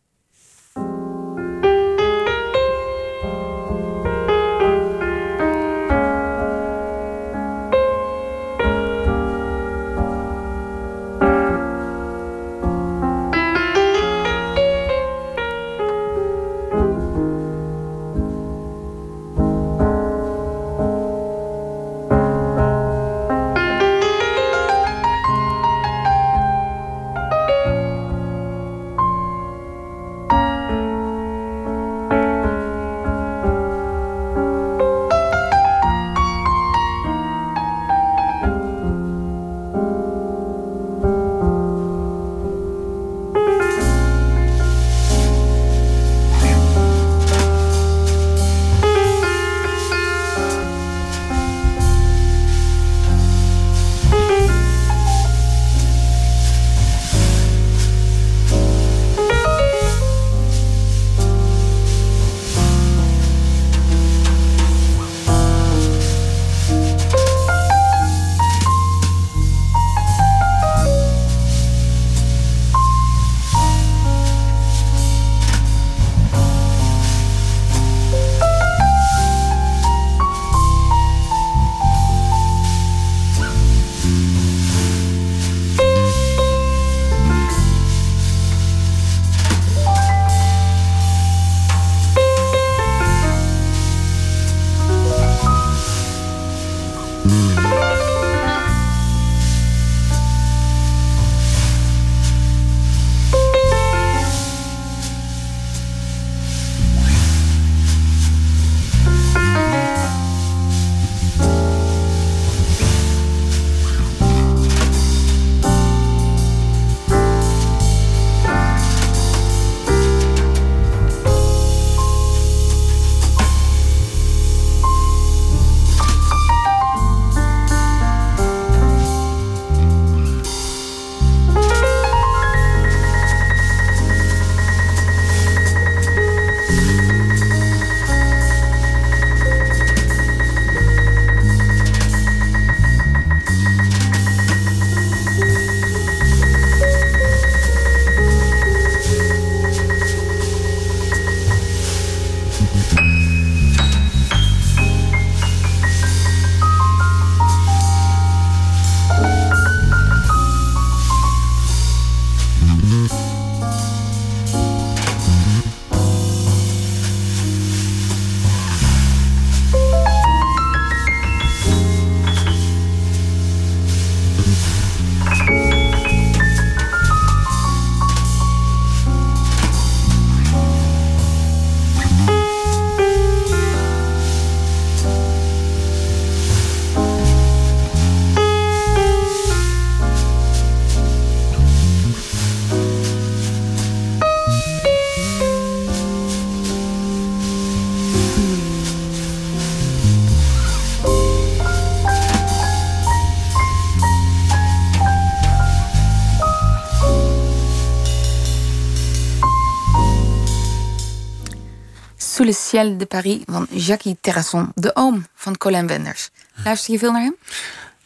Ciel 212.70 212.97
de 212.97 213.05
Paris 213.05 213.41
van 213.45 213.67
Jacques 213.70 214.15
Terrasson, 214.22 214.72
de 214.76 214.95
oom 214.95 215.26
van 215.36 215.57
Colin 215.57 215.88
Wenders. 215.88 216.30
Luister 216.63 216.93
je 216.93 216.99
veel 216.99 217.11
naar 217.11 217.22
hem? 217.22 217.36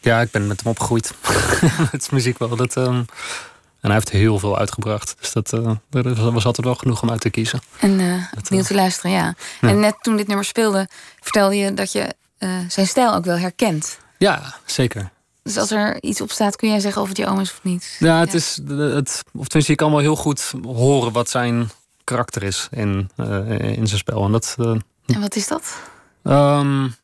Ja, 0.00 0.20
ik 0.20 0.30
ben 0.30 0.46
met 0.46 0.62
hem 0.62 0.70
opgegroeid. 0.70 1.14
met 1.92 2.10
muziek 2.10 2.38
wel. 2.38 2.56
Dat, 2.56 2.76
ehm, 2.76 2.94
en 2.94 3.06
hij 3.80 3.92
heeft 3.92 4.10
heel 4.10 4.38
veel 4.38 4.58
uitgebracht. 4.58 5.16
Dus 5.20 5.32
dat, 5.32 5.52
uh, 5.52 6.32
was 6.32 6.44
altijd 6.44 6.66
wel 6.66 6.74
genoeg 6.74 7.02
om 7.02 7.10
uit 7.10 7.20
te 7.20 7.30
kiezen. 7.30 7.60
En 7.78 8.00
uh, 8.00 8.24
opnieuw 8.38 8.62
te 8.62 8.74
luisteren, 8.74 9.10
ja. 9.10 9.34
En 9.60 9.80
net 9.80 9.96
toen 10.00 10.16
dit 10.16 10.26
nummer 10.26 10.44
speelde, 10.44 10.88
vertelde 11.20 11.56
je 11.56 11.74
dat 11.74 11.92
je 11.92 12.14
zijn 12.68 12.86
stijl 12.86 13.14
ook 13.14 13.24
wel 13.24 13.38
herkent. 13.38 13.98
Ja, 14.18 14.54
zeker. 14.64 15.10
Dus 15.42 15.56
als 15.56 15.70
er 15.70 16.02
iets 16.02 16.20
op 16.20 16.30
staat, 16.30 16.56
kun 16.56 16.68
jij 16.68 16.80
zeggen 16.80 17.02
of 17.02 17.08
het 17.08 17.16
je 17.16 17.26
oom 17.26 17.40
is 17.40 17.50
of 17.50 17.60
niet? 17.62 17.96
Ja, 17.98 18.20
het 18.20 18.34
is. 18.34 18.60
Het, 18.66 19.22
of 19.32 19.46
tenminste, 19.46 19.72
je 19.72 19.74
kan 19.74 19.90
wel 19.90 20.00
heel 20.00 20.16
goed 20.16 20.52
horen 20.62 21.12
wat 21.12 21.30
zijn 21.30 21.70
karakter 22.04 22.42
is 22.42 22.68
in, 22.70 23.10
uh, 23.16 23.58
in 23.58 23.86
zijn 23.86 23.98
spel. 23.98 24.24
En, 24.24 24.32
dat, 24.32 24.56
en 25.06 25.20
wat 25.20 25.36
is 25.36 25.48
dat? 25.48 25.76
Um, 26.22 26.94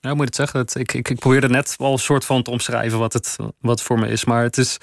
ja, 0.00 0.10
moet 0.10 0.18
je 0.18 0.24
het 0.24 0.34
zeggen? 0.34 0.60
Het, 0.60 0.74
ik, 0.74 0.92
ik, 0.92 1.08
ik 1.08 1.18
probeerde 1.18 1.48
net 1.48 1.74
al 1.78 1.92
een 1.92 1.98
soort 1.98 2.24
van 2.24 2.42
te 2.42 2.50
omschrijven 2.50 2.98
wat 2.98 3.12
het 3.12 3.36
wat 3.60 3.82
voor 3.82 3.98
me 3.98 4.08
is. 4.08 4.24
Maar 4.24 4.42
het 4.42 4.58
is, 4.58 4.78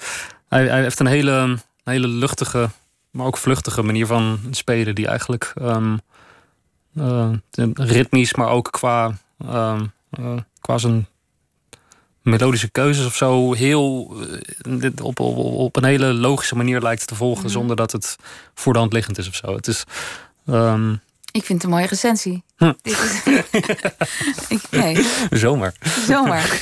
hij, 0.48 0.66
hij 0.66 0.82
heeft 0.82 1.00
een 1.00 1.06
hele, 1.06 1.58
hele 1.84 2.06
luchtige, 2.06 2.70
maar 3.10 3.26
ook 3.26 3.36
vluchtige 3.36 3.82
manier 3.82 4.06
van 4.06 4.40
spelen. 4.50 4.94
Die 4.94 5.06
eigenlijk 5.06 5.52
um, 5.60 6.00
uh, 6.94 7.30
ritmisch, 7.74 8.34
maar 8.34 8.48
ook 8.48 8.70
qua, 8.70 9.18
um, 9.46 9.92
qua 10.60 10.78
zijn 10.78 11.06
melodische 12.22 12.70
keuzes 12.70 13.06
of 13.06 13.16
zo 13.16 13.52
heel 13.52 14.16
op, 15.02 15.20
op, 15.20 15.36
op 15.36 15.76
een 15.76 15.84
hele 15.84 16.12
logische 16.12 16.56
manier 16.56 16.80
lijkt 16.80 17.06
te 17.06 17.14
volgen, 17.14 17.50
zonder 17.50 17.76
dat 17.76 17.92
het 17.92 18.16
voor 18.54 18.72
de 18.72 18.78
hand 18.78 18.92
liggend 18.92 19.18
is 19.18 19.28
of 19.28 19.34
zo. 19.34 19.54
Het 19.54 19.66
is. 19.66 19.84
Um... 20.46 21.00
Ik 21.32 21.44
vind 21.44 21.62
het 21.62 21.70
een 21.70 21.76
mooie 21.76 21.88
recensie. 21.88 22.42
Hm. 22.56 22.72
Dit 22.82 22.98
is... 22.98 23.32
ik, 24.56 24.62
nee. 24.70 25.06
Zomaar. 25.30 25.74
Zomaar. 26.06 26.60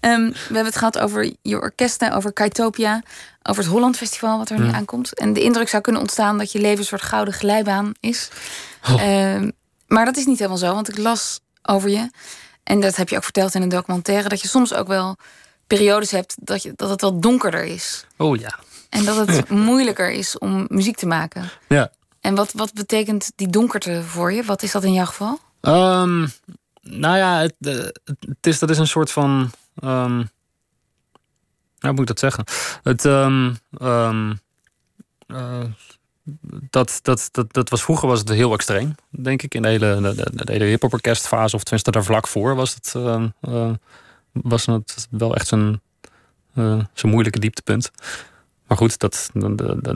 um, 0.00 0.32
we 0.32 0.38
hebben 0.44 0.64
het 0.64 0.76
gehad 0.76 0.98
over 0.98 1.32
je 1.42 1.60
orkesten, 1.60 2.12
over 2.12 2.32
Kaitopia, 2.32 3.02
over 3.42 3.62
het 3.62 3.72
Holland 3.72 3.96
Festival 3.96 4.38
wat 4.38 4.50
er 4.50 4.60
nu 4.60 4.68
aankomt. 4.68 5.18
En 5.18 5.32
de 5.32 5.42
indruk 5.42 5.68
zou 5.68 5.82
kunnen 5.82 6.00
ontstaan 6.00 6.38
dat 6.38 6.52
je 6.52 6.60
leven 6.60 6.78
een 6.78 6.84
soort 6.84 7.02
gouden 7.02 7.34
glijbaan 7.34 7.92
is. 8.00 8.28
Oh. 8.88 9.34
Um, 9.34 9.52
maar 9.86 10.04
dat 10.04 10.16
is 10.16 10.26
niet 10.26 10.38
helemaal 10.38 10.58
zo, 10.58 10.74
want 10.74 10.88
ik 10.88 10.98
las 10.98 11.40
over 11.62 11.90
je. 11.90 12.10
En 12.70 12.80
dat 12.80 12.96
heb 12.96 13.08
je 13.08 13.16
ook 13.16 13.24
verteld 13.24 13.54
in 13.54 13.62
een 13.62 13.68
documentaire, 13.68 14.28
dat 14.28 14.40
je 14.40 14.48
soms 14.48 14.74
ook 14.74 14.86
wel 14.86 15.16
periodes 15.66 16.10
hebt 16.10 16.36
dat, 16.40 16.62
je, 16.62 16.72
dat 16.76 16.90
het 16.90 17.00
wat 17.00 17.22
donkerder 17.22 17.64
is. 17.64 18.04
Oh 18.16 18.36
ja. 18.36 18.58
En 18.88 19.04
dat 19.04 19.26
het 19.26 19.48
moeilijker 19.68 20.10
is 20.10 20.38
om 20.38 20.66
muziek 20.68 20.96
te 20.96 21.06
maken. 21.06 21.50
Ja. 21.68 21.90
En 22.20 22.34
wat, 22.34 22.52
wat 22.52 22.72
betekent 22.72 23.32
die 23.36 23.48
donkerte 23.48 24.02
voor 24.02 24.32
je? 24.32 24.44
Wat 24.44 24.62
is 24.62 24.72
dat 24.72 24.84
in 24.84 24.92
jouw 24.92 25.04
geval? 25.04 25.38
Um, 25.60 26.32
nou 26.82 27.16
ja, 27.16 27.38
het, 27.40 27.54
het, 28.20 28.46
is, 28.46 28.58
dat 28.58 28.70
is 28.70 28.78
een 28.78 28.86
soort 28.86 29.10
van. 29.10 29.50
Um, 29.84 30.30
hoe 31.78 31.92
moet 31.92 32.00
ik 32.00 32.06
dat 32.06 32.18
zeggen? 32.18 32.44
Het. 32.82 33.04
Um, 33.04 33.58
uh, 33.80 35.64
dat, 36.70 36.98
dat, 37.02 37.28
dat, 37.32 37.52
dat 37.52 37.68
was 37.68 37.82
vroeger 37.82 38.08
was 38.08 38.18
het 38.18 38.28
heel 38.28 38.52
extreem, 38.52 38.94
denk 39.10 39.42
ik. 39.42 39.54
In 39.54 39.62
de 39.62 39.68
hele, 39.68 40.00
de, 40.00 40.30
de, 40.32 40.44
de 40.44 40.52
hele 40.52 40.64
hip-hop 40.64 40.92
orkestfase, 40.92 41.56
of 41.56 41.62
tenminste 41.62 41.90
daar 41.90 42.04
vlak 42.04 42.26
voor, 42.26 42.54
was 42.54 42.74
het, 42.74 42.94
uh, 42.96 43.24
uh, 43.48 43.70
was 44.32 44.66
het 44.66 45.08
wel 45.10 45.34
echt 45.34 45.46
zijn, 45.46 45.80
uh, 46.54 46.80
zijn 46.92 47.12
moeilijke 47.12 47.38
dieptepunt. 47.38 47.90
Maar 48.66 48.76
goed, 48.76 48.98
dat, 48.98 49.30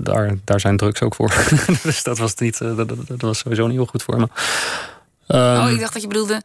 daar, 0.01 0.37
daar 0.45 0.61
zijn 0.61 0.77
drugs 0.77 1.03
ook 1.03 1.15
voor. 1.15 1.47
dus 1.83 2.03
dat 2.03 2.19
was, 2.19 2.35
niet, 2.35 2.59
dat, 2.59 2.89
dat, 3.07 3.21
was 3.21 3.39
sowieso 3.39 3.67
niet 3.67 3.77
heel 3.77 3.87
goed 3.87 4.03
voor 4.03 4.17
me. 4.17 4.29
Um, 5.29 5.65
oh, 5.65 5.71
ik 5.71 5.81
dacht 5.81 5.93
dat 5.93 6.03
je 6.03 6.09
bedoelde. 6.09 6.43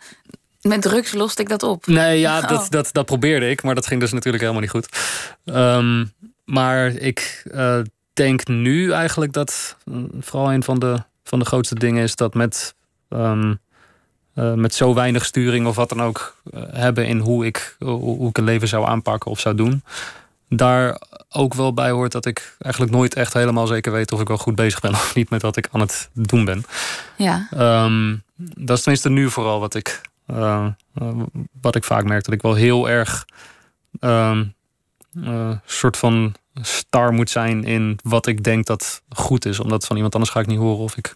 Met 0.61 0.81
drugs 0.81 1.13
loste 1.13 1.41
ik 1.41 1.49
dat 1.49 1.63
op. 1.63 1.87
Nee, 1.87 2.19
ja, 2.19 2.37
oh. 2.41 2.47
dat, 2.47 2.67
dat, 2.69 2.89
dat 2.91 3.05
probeerde 3.05 3.49
ik, 3.49 3.63
maar 3.63 3.75
dat 3.75 3.87
ging 3.87 3.99
dus 3.99 4.11
natuurlijk 4.11 4.43
helemaal 4.43 4.61
niet 4.61 4.71
goed. 4.71 4.89
Um, 5.45 6.13
maar 6.45 6.87
ik 6.87 7.43
denk 8.19 8.47
nu 8.47 8.91
eigenlijk 8.91 9.33
dat 9.33 9.77
mm, 9.85 10.09
vooral 10.19 10.53
een 10.53 10.63
van 10.63 10.79
de, 10.79 11.03
van 11.23 11.39
de 11.39 11.45
grootste 11.45 11.75
dingen 11.75 12.03
is 12.03 12.15
dat 12.15 12.33
met, 12.33 12.75
um, 13.09 13.59
uh, 14.35 14.53
met 14.53 14.73
zo 14.73 14.93
weinig 14.93 15.25
sturing 15.25 15.67
of 15.67 15.75
wat 15.75 15.89
dan 15.89 16.01
ook 16.01 16.35
uh, 16.53 16.61
hebben 16.71 17.07
in 17.07 17.19
hoe 17.19 17.45
ik, 17.45 17.75
hoe 17.79 18.29
ik 18.29 18.37
een 18.37 18.43
leven 18.43 18.67
zou 18.67 18.87
aanpakken 18.87 19.31
of 19.31 19.39
zou 19.39 19.55
doen. 19.55 19.83
Daar 20.49 21.01
ook 21.29 21.53
wel 21.53 21.73
bij 21.73 21.91
hoort 21.91 22.11
dat 22.11 22.25
ik 22.25 22.55
eigenlijk 22.59 22.93
nooit 22.93 23.15
echt 23.15 23.33
helemaal 23.33 23.67
zeker 23.67 23.91
weet 23.91 24.11
of 24.11 24.21
ik 24.21 24.27
wel 24.27 24.37
goed 24.37 24.55
bezig 24.55 24.79
ben 24.79 24.91
of 25.03 25.15
niet 25.15 25.29
met 25.29 25.41
wat 25.41 25.57
ik 25.57 25.67
aan 25.71 25.79
het 25.79 26.09
doen 26.13 26.45
ben. 26.45 26.63
Ja. 27.17 27.47
Um, 27.85 28.23
dat 28.35 28.77
is 28.77 28.83
tenminste 28.83 29.09
nu 29.09 29.29
vooral 29.29 29.59
wat 29.59 29.75
ik, 29.75 30.01
uh, 30.27 30.67
wat 31.61 31.75
ik 31.75 31.83
vaak 31.83 32.03
merk. 32.03 32.23
Dat 32.23 32.33
ik 32.33 32.41
wel 32.41 32.53
heel 32.53 32.89
erg 32.89 33.25
um, 33.99 34.53
soort 35.65 35.97
van 35.97 36.35
star 36.61 37.13
moet 37.13 37.29
zijn 37.29 37.63
in 37.63 37.99
wat 38.03 38.27
ik 38.27 38.43
denk 38.43 38.65
dat 38.65 39.01
goed 39.09 39.45
is. 39.45 39.59
Omdat 39.59 39.85
van 39.85 39.95
iemand 39.95 40.13
anders 40.13 40.31
ga 40.31 40.39
ik 40.39 40.47
niet 40.47 40.57
horen 40.57 40.83
of 40.83 40.97
ik 40.97 41.15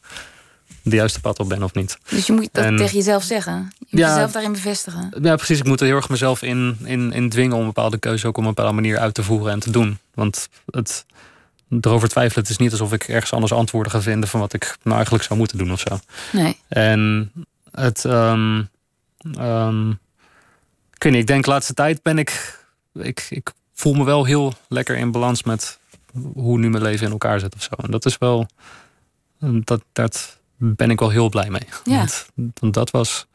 de 0.82 0.96
juiste 0.96 1.20
pad 1.20 1.40
op 1.40 1.50
ben 1.50 1.64
of 1.64 1.74
niet. 1.74 1.98
Dus 2.10 2.28
je 2.28 2.34
moet 2.34 2.50
dat 2.52 2.78
tegen 2.78 2.98
jezelf 2.98 3.24
zeggen. 3.24 3.72
Je 3.78 3.86
moet 3.90 4.00
jezelf 4.00 4.32
daarin 4.32 4.52
bevestigen. 4.52 5.14
Ja, 5.22 5.36
precies. 5.36 5.60
Ik 5.60 5.66
moet 5.66 5.80
er 5.80 5.86
heel 5.86 5.96
erg 5.96 6.10
mezelf 6.10 6.42
in, 6.42 6.78
in, 6.84 7.14
in 7.14 7.30
dwingen 7.30 7.54
om 7.54 7.60
een 7.60 7.68
bepaalde 7.68 7.98
keuze 7.98 8.28
ook 8.28 8.38
op 8.38 8.44
een 8.44 8.50
bepaalde 8.50 8.74
manier 8.74 8.98
uit 8.98 9.14
te 9.14 9.24
voeren 9.24 9.52
en 9.52 9.60
te 9.60 9.72
doen. 9.72 9.98
Want 10.14 10.50
het 10.66 11.06
erover 11.82 12.10
twijfelen, 12.10 12.44
het 12.44 12.52
is 12.52 12.58
niet 12.58 12.72
alsof 12.72 12.94
ik 12.94 13.04
ergens 13.04 13.34
anders 13.34 13.54
antwoorden 13.54 13.92
ga 13.92 14.02
vinden 14.02 14.30
van 14.30 14.40
wat 14.40 14.54
ik 14.54 14.78
nou 14.82 14.96
eigenlijk 14.96 15.26
zou 15.26 15.40
moeten 15.40 15.58
doen 15.58 15.72
of 15.72 15.80
zo. 15.80 16.00
Nee. 16.32 16.58
En 16.68 17.32
het. 17.72 18.04
Um, 18.04 18.70
um, 19.40 20.00
ik, 20.94 21.04
niet, 21.04 21.16
ik 21.16 21.28
denk 21.28 21.44
de 21.44 21.50
laatste 21.50 21.74
tijd 21.74 22.02
ben 22.02 22.18
ik. 22.18 22.62
Ik, 22.94 23.28
ik 23.30 23.52
voel 23.84 23.94
me 23.94 24.04
wel 24.04 24.26
heel 24.26 24.54
lekker 24.68 24.98
in 24.98 25.12
balans 25.12 25.44
met 25.44 25.80
hoe 26.34 26.58
nu 26.58 26.70
mijn 26.70 26.84
leven 26.84 27.06
in 27.06 27.12
elkaar 27.12 27.40
zit 27.40 27.56
of 27.56 27.62
zo. 27.62 27.70
En 27.76 27.92
dat 27.92 28.06
is 28.06 28.18
wel, 28.18 28.48
dat, 29.40 29.82
dat 29.92 30.38
ben 30.58 30.90
ik 30.90 31.00
wel 31.00 31.10
heel 31.10 31.30
blij 31.30 31.50
mee. 31.50 31.68
Ja. 31.84 31.98
Want, 31.98 32.26
want, 32.60 32.74
dat 32.74 32.92
was, 32.92 33.26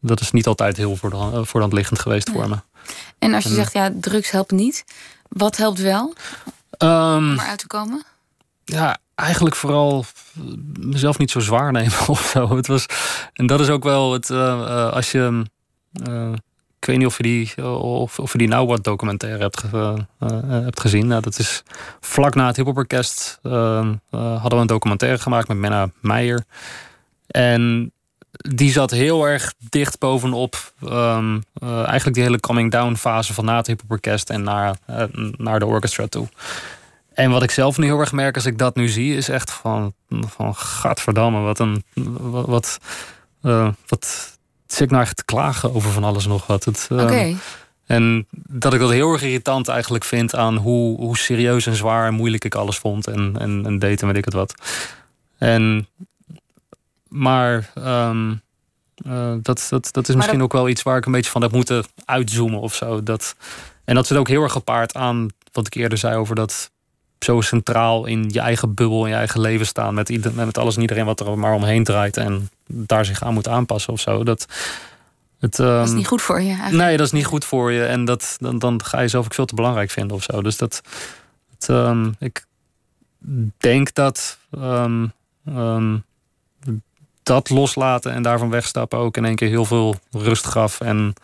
dat 0.00 0.20
is 0.20 0.30
niet 0.30 0.46
altijd 0.46 0.76
heel 0.76 0.96
voor 0.96 1.10
de, 1.10 1.16
voor 1.44 1.60
de 1.60 1.66
hand 1.66 1.72
liggend 1.72 1.98
geweest 1.98 2.30
voor 2.30 2.48
me. 2.48 2.56
En 3.18 3.34
als 3.34 3.44
je 3.44 3.54
zegt, 3.54 3.72
ja, 3.72 3.92
drugs 4.00 4.30
helpt 4.30 4.50
niet. 4.50 4.84
Wat 5.28 5.56
helpt 5.56 5.78
wel 5.78 6.14
um, 6.78 6.88
om 7.16 7.32
eruit 7.32 7.58
te 7.58 7.66
komen? 7.66 8.04
Ja, 8.64 8.98
eigenlijk 9.14 9.56
vooral 9.56 10.04
mezelf 10.78 11.18
niet 11.18 11.30
zo 11.30 11.40
zwaar 11.40 11.72
nemen 11.72 12.08
of 12.08 12.30
zo. 12.32 12.56
Het 12.56 12.66
was, 12.66 12.86
en 13.32 13.46
dat 13.46 13.60
is 13.60 13.68
ook 13.68 13.84
wel 13.84 14.12
het, 14.12 14.28
uh, 14.28 14.92
als 14.92 15.10
je... 15.12 15.44
Uh, 16.08 16.32
ik 16.80 16.86
weet 16.86 16.96
niet 16.96 17.06
of 17.06 17.16
je 17.16 17.22
die, 17.22 17.66
of, 17.78 18.18
of 18.18 18.32
je 18.32 18.38
die 18.38 18.48
nou 18.48 18.66
wat 18.66 18.84
documentaire 18.84 19.42
hebt, 19.42 19.62
uh, 19.74 19.94
hebt 20.48 20.80
gezien. 20.80 21.06
Nou, 21.06 21.22
dat 21.22 21.38
is 21.38 21.62
vlak 22.00 22.34
na 22.34 22.46
het 22.46 22.56
Hip 22.56 22.66
Hop 22.66 22.76
Orkest 22.76 23.38
uh, 23.42 23.90
hadden 24.10 24.50
we 24.50 24.56
een 24.56 24.66
documentaire 24.66 25.18
gemaakt 25.18 25.48
met 25.48 25.56
Menna 25.56 25.90
Meijer. 26.00 26.44
En 27.26 27.92
die 28.30 28.72
zat 28.72 28.90
heel 28.90 29.24
erg 29.24 29.54
dicht 29.58 29.98
bovenop 29.98 30.72
um, 30.84 31.42
eigenlijk 31.60 32.14
die 32.14 32.22
hele 32.22 32.40
coming 32.40 32.70
down 32.70 32.94
fase 32.94 33.34
van 33.34 33.44
na 33.44 33.56
het 33.56 33.66
Hip 33.66 33.80
Hop 33.80 33.90
Orkest 33.90 34.30
en 34.30 34.42
naar, 34.42 34.76
naar 35.36 35.58
de 35.58 35.66
orchestra 35.66 36.06
toe. 36.06 36.28
En 37.14 37.30
wat 37.30 37.42
ik 37.42 37.50
zelf 37.50 37.78
nu 37.78 37.84
heel 37.84 38.00
erg 38.00 38.12
merk 38.12 38.34
als 38.34 38.46
ik 38.46 38.58
dat 38.58 38.76
nu 38.76 38.88
zie, 38.88 39.16
is 39.16 39.28
echt 39.28 39.50
van, 39.50 39.94
van 40.08 40.54
gadverdamme, 40.54 41.40
wat 41.40 41.58
een 41.58 41.84
wat, 42.20 42.78
wat 43.86 44.37
zit 44.72 44.80
ik 44.80 44.90
nou 44.90 45.02
echt 45.02 45.16
te 45.16 45.24
klagen 45.24 45.74
over 45.74 45.90
van 45.90 46.04
alles 46.04 46.26
nog 46.26 46.46
wat. 46.46 46.66
Ehm, 46.66 47.00
Oké. 47.00 47.36
En 47.86 48.26
dat 48.30 48.74
ik 48.74 48.80
dat 48.80 48.90
heel 48.90 49.12
erg 49.12 49.22
irritant 49.22 49.68
eigenlijk 49.68 50.04
vind 50.04 50.34
aan 50.34 50.56
hoe, 50.56 50.96
hoe 50.96 51.16
serieus 51.16 51.66
en 51.66 51.74
zwaar 51.74 52.06
en 52.06 52.14
moeilijk 52.14 52.44
ik 52.44 52.54
alles 52.54 52.78
vond 52.78 53.06
en, 53.06 53.36
en, 53.38 53.66
en 53.66 53.78
deed 53.78 54.00
en 54.00 54.06
weet 54.06 54.16
ik 54.16 54.24
het 54.24 54.34
wat. 54.34 54.54
En, 55.38 55.88
maar 57.08 57.72
um, 57.78 58.40
uh, 59.06 59.34
dat, 59.42 59.66
dat, 59.70 59.88
dat 59.92 60.08
is 60.08 60.14
misschien 60.14 60.42
ook 60.42 60.52
wel 60.52 60.68
iets 60.68 60.82
waar 60.82 60.96
ik 60.96 61.06
een 61.06 61.12
beetje 61.12 61.30
van 61.30 61.42
heb 61.42 61.52
moeten 61.52 61.84
uitzoomen 62.04 62.60
of 62.60 62.74
zo. 62.74 63.02
Dat, 63.02 63.36
en 63.84 63.94
dat 63.94 64.06
zit 64.06 64.16
ook 64.16 64.28
heel 64.28 64.42
erg 64.42 64.52
gepaard 64.52 64.94
aan 64.94 65.28
wat 65.52 65.66
ik 65.66 65.74
eerder 65.74 65.98
zei 65.98 66.16
over 66.16 66.34
dat 66.34 66.70
zo 67.18 67.40
centraal 67.40 68.06
in 68.06 68.28
je 68.28 68.40
eigen 68.40 68.74
bubbel, 68.74 69.04
in 69.04 69.10
je 69.10 69.16
eigen 69.16 69.40
leven 69.40 69.66
staan. 69.66 69.94
Met, 69.94 70.08
ieder, 70.08 70.34
met 70.34 70.58
alles 70.58 70.74
en 70.74 70.80
iedereen 70.80 71.04
wat 71.04 71.20
er 71.20 71.38
maar 71.38 71.54
omheen 71.54 71.84
draait. 71.84 72.16
En 72.16 72.50
daar 72.66 73.04
zich 73.04 73.22
aan 73.22 73.34
moet 73.34 73.48
aanpassen 73.48 73.92
of 73.92 74.00
zo. 74.00 74.24
Dat, 74.24 74.46
het, 75.38 75.58
um, 75.58 75.66
dat 75.66 75.84
is 75.84 75.88
ehm, 75.88 75.96
niet 75.96 76.06
goed 76.06 76.22
voor 76.22 76.40
je. 76.40 76.48
Eigenlijk. 76.48 76.84
Nee, 76.84 76.96
dat 76.96 77.06
is 77.06 77.12
niet 77.12 77.26
goed 77.26 77.44
voor 77.44 77.72
je. 77.72 77.84
En 77.84 78.04
dat, 78.04 78.36
dan, 78.40 78.58
dan 78.58 78.84
ga 78.84 79.00
je 79.00 79.08
zelf 79.08 79.24
ook 79.24 79.34
veel 79.34 79.46
te 79.46 79.54
belangrijk 79.54 79.90
vinden 79.90 80.16
of 80.16 80.22
zo. 80.22 80.42
Dus 80.42 80.56
dat. 80.56 80.80
Het, 81.50 81.68
um, 81.68 82.14
ik 82.18 82.44
denk 83.58 83.94
dat. 83.94 84.38
Um, 84.50 85.12
dat 87.28 87.50
loslaten 87.50 88.12
en 88.12 88.22
daarvan 88.22 88.50
wegstappen 88.50 88.98
ook 88.98 89.16
in 89.16 89.24
één 89.24 89.34
keer 89.34 89.48
heel 89.48 89.64
veel 89.64 89.96
rust 90.10 90.46
gaf. 90.46 90.80
En 90.80 91.14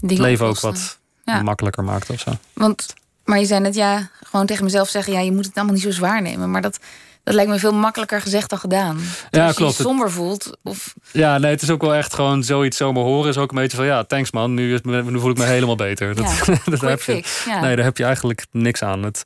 het 0.00 0.18
leven 0.18 0.46
ook 0.46 0.60
wat 0.60 0.98
makkelijker 1.42 1.84
maakte 1.84 2.12
of 2.12 2.20
zo. 2.20 2.30
Want 2.52 2.94
maar 3.30 3.38
je 3.38 3.44
zei 3.46 3.60
net, 3.60 3.74
ja, 3.74 4.10
gewoon 4.22 4.46
tegen 4.46 4.64
mezelf 4.64 4.88
zeggen, 4.88 5.12
ja, 5.12 5.20
je 5.20 5.32
moet 5.32 5.46
het 5.46 5.54
allemaal 5.54 5.74
niet 5.74 5.82
zo 5.82 5.90
zwaar 5.90 6.22
nemen. 6.22 6.50
Maar 6.50 6.62
dat, 6.62 6.78
Dat 7.24 7.34
lijkt 7.34 7.50
me 7.50 7.58
veel 7.58 7.72
makkelijker 7.74 8.20
gezegd 8.20 8.50
dan 8.50 8.58
gedaan. 8.58 9.00
Ja, 9.30 9.46
als 9.46 9.56
klopt. 9.56 9.76
je 9.76 9.82
je 9.82 9.88
somber 9.88 10.10
voelt. 10.10 10.56
Of, 10.62 10.94
Ja, 11.12 11.38
nee, 11.38 11.50
het 11.50 11.62
is 11.62 11.70
ook 11.70 11.80
wel 11.80 11.94
echt 11.94 12.14
gewoon 12.14 12.44
zoiets 12.44 12.76
zomaar 12.76 13.02
horen. 13.02 13.30
Is 13.30 13.36
ook 13.36 13.50
een 13.50 13.58
beetje 13.58 13.76
van 13.76 13.86
ja, 13.86 14.04
thanks 14.04 14.30
man. 14.32 14.54
Nu, 14.54 14.74
is, 14.74 14.80
nu 14.82 15.18
voel 15.20 15.30
ik 15.30 15.38
me 15.38 15.44
helemaal 15.44 15.76
beter. 15.76 16.14
Dat, 16.14 16.24
Ja, 16.46 16.54
dat 16.70 16.80
heb 16.80 17.02
je. 17.02 17.12
fix. 17.12 17.44
Ja. 17.44 17.60
Nee, 17.60 17.76
daar 17.76 17.84
heb 17.84 17.96
je 17.96 18.04
eigenlijk 18.04 18.46
niks 18.50 18.82
aan. 18.82 19.02
Het, 19.02 19.22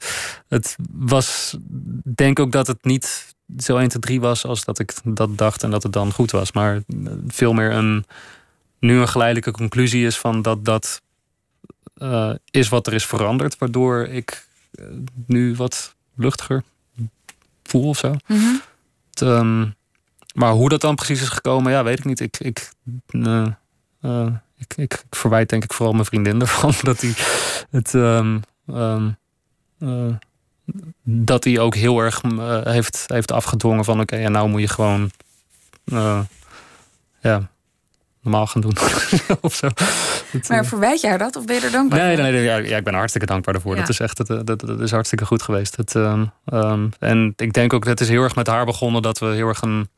het 0.48 0.76
was, 0.92 1.56
denk 2.14 2.38
ook 2.38 2.52
dat 2.52 2.66
het 2.66 2.84
niet 2.84 3.34
zo 3.58 3.76
1, 3.76 3.88
2, 3.88 4.00
3 4.00 4.20
was 4.20 4.46
als 4.46 4.64
dat 4.64 4.78
ik 4.78 4.92
dat 5.04 5.38
dacht 5.38 5.62
en 5.62 5.70
dat 5.70 5.82
het 5.82 5.92
dan 5.92 6.12
goed 6.12 6.30
was. 6.30 6.52
Maar 6.52 6.82
veel 7.28 7.52
meer 7.52 7.70
een, 7.72 8.04
nu 8.78 8.98
een 9.00 9.08
geleidelijke 9.08 9.50
conclusie 9.50 10.06
is 10.06 10.18
van 10.18 10.42
dat 10.42 10.64
dat 10.64 11.02
eh, 11.94 12.30
is 12.50 12.68
wat 12.68 12.86
er 12.86 12.92
is 12.92 13.06
veranderd. 13.06 13.58
Waardoor 13.58 14.06
ik 14.06 14.46
eh, 14.70 14.84
nu 15.26 15.54
wat 15.54 15.94
luchtiger 16.14 16.62
voel 17.62 17.88
of 17.88 17.98
zo. 17.98 18.14
Mhm. 18.26 18.54
Het, 19.10 19.22
ehm, 19.22 19.66
maar 20.34 20.52
hoe 20.52 20.68
dat 20.68 20.80
dan 20.80 20.94
precies 20.94 21.20
is 21.20 21.28
gekomen, 21.28 21.72
ja, 21.72 21.84
weet 21.84 21.98
ik 21.98 22.04
niet. 22.04 22.20
Ik, 22.20 22.38
ik, 22.38 22.72
eh, 23.06 23.46
ik, 24.56 24.74
ik, 24.76 24.92
ik 24.92 25.16
verwijt 25.16 25.48
denk 25.48 25.64
ik 25.64 25.72
vooral 25.72 25.92
mijn 25.94 26.04
vriendin 26.04 26.40
ervan 26.40 26.72
dat 26.82 27.00
hij 27.00 27.12
het. 27.70 27.94
ehm, 27.94 28.38
ehm, 28.66 29.10
eh, 29.78 30.14
dat 31.02 31.44
hij 31.44 31.58
ook 31.58 31.74
heel 31.74 31.98
erg 31.98 32.20
heeft, 32.64 33.04
heeft 33.06 33.32
afgedwongen 33.32 33.84
van 33.84 34.00
oké, 34.00 34.16
en 34.16 34.32
nou 34.32 34.48
moet 34.48 34.60
je 34.60 34.68
gewoon 34.68 35.10
ja, 37.20 37.48
normaal 38.24 38.46
gaan 38.46 38.60
doen. 38.60 38.76
of 39.40 39.54
zo. 39.54 39.68
Maar 40.48 40.58
eh, 40.60 40.64
verwijt 40.68 41.00
jij 41.00 41.18
dat? 41.18 41.36
Of 41.36 41.44
ben 41.44 41.54
je 41.56 41.60
er 41.60 41.70
dankbaar 41.70 41.98
Nee, 41.98 42.14
voor? 42.14 42.24
nee, 42.24 42.32
nee, 42.32 42.42
ja, 42.42 42.56
ja, 42.56 42.76
ik 42.76 42.84
ben 42.84 42.92
er 42.92 42.98
hartstikke 42.98 43.26
dankbaar 43.26 43.54
daarvoor. 43.54 43.74
Ja. 43.74 43.80
Dat 43.80 43.88
is 43.88 44.00
echt 44.00 44.18
het, 44.18 44.30
eh, 44.30 44.38
dat, 44.44 44.60
dat 44.60 44.80
is 44.80 44.90
hartstikke 44.90 45.26
goed 45.26 45.42
geweest. 45.42 45.76
Het, 45.76 45.94
ehm, 45.94 46.24
ehm, 46.44 46.88
en 46.98 47.32
ik 47.36 47.52
denk 47.52 47.72
ook 47.72 47.80
dat 47.84 47.90
het 47.90 48.00
is 48.00 48.08
heel 48.08 48.22
erg 48.22 48.34
met 48.34 48.46
haar 48.46 48.64
begonnen 48.64 49.02
dat 49.02 49.18
we 49.18 49.26
heel 49.26 49.48
erg 49.48 49.62
een, 49.62 49.88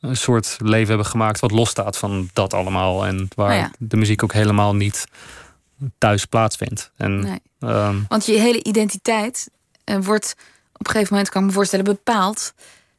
een 0.00 0.16
soort 0.16 0.56
leven 0.62 0.88
hebben 0.88 1.06
gemaakt 1.06 1.40
wat 1.40 1.50
losstaat 1.50 1.96
van 1.98 2.30
dat 2.32 2.54
allemaal. 2.54 3.06
En 3.06 3.28
waar 3.34 3.54
ja. 3.54 3.70
de 3.78 3.96
muziek 3.96 4.22
ook 4.22 4.32
helemaal 4.32 4.74
niet 4.74 5.04
thuis 5.98 6.24
plaatsvindt. 6.24 6.90
En 6.96 7.20
Nee. 7.20 7.40
ehm, 7.60 7.96
Want 8.08 8.26
je 8.26 8.38
hele 8.38 8.62
identiteit 8.62 9.50
eh, 9.84 9.96
wordt 10.00 10.34
op 10.72 10.86
een 10.86 10.92
gegeven 10.92 11.12
moment, 11.14 11.30
kan 11.32 11.40
ik 11.42 11.48
me 11.48 11.54
voorstellen, 11.54 11.84
bepaald 11.84 12.52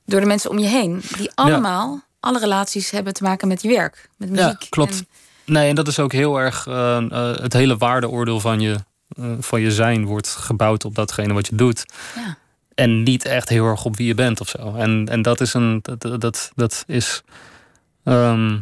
door 0.06 0.20
de 0.20 0.26
mensen 0.26 0.50
om 0.50 0.58
je 0.60 0.68
heen. 0.68 1.02
Die 1.18 1.32
allemaal, 1.36 2.02
alle 2.22 2.40
relaties 2.40 2.90
hebben 2.92 3.14
te 3.14 3.24
maken 3.24 3.48
met 3.48 3.62
je 3.62 3.68
werk, 3.68 4.10
met 4.18 4.30
muziek. 4.30 4.62
Ja, 4.62 4.68
klopt. 4.70 4.92
En- 5.00 5.08
Nee, 5.46 5.70
en 5.70 5.76
dat 5.76 5.88
is 5.88 6.00
ook 6.00 6.12
heel 6.12 6.38
erg. 6.40 6.68
eh, 6.68 6.98
eh, 6.98 7.36
het 7.42 7.54
hele 7.54 7.78
waardeoordeel 7.78 8.40
van 8.40 8.60
je, 8.60 8.76
eh, 9.10 9.26
van 9.40 9.62
je 9.62 9.72
zijn 9.72 10.06
wordt 10.06 10.28
gebouwd 10.28 10.86
op 10.86 10.96
datgene 10.96 11.34
wat 11.34 11.48
je 11.48 11.56
doet. 11.56 11.86
ja. 12.16 12.38
En 12.76 13.04
niet 13.04 13.26
echt 13.26 13.50
heel 13.50 13.66
erg 13.66 13.86
op 13.86 13.98
wie 13.98 14.08
je 14.08 14.14
bent 14.16 14.42
of 14.42 14.48
zo. 14.50 14.76
En, 14.76 15.08
en 15.10 15.22
dat 15.22 15.42
is 15.42 15.54
een. 15.54 15.80
Dat, 15.82 16.22
dat, 16.22 16.52
dat 16.56 16.84
is. 16.88 17.22
ehm, 18.04 18.58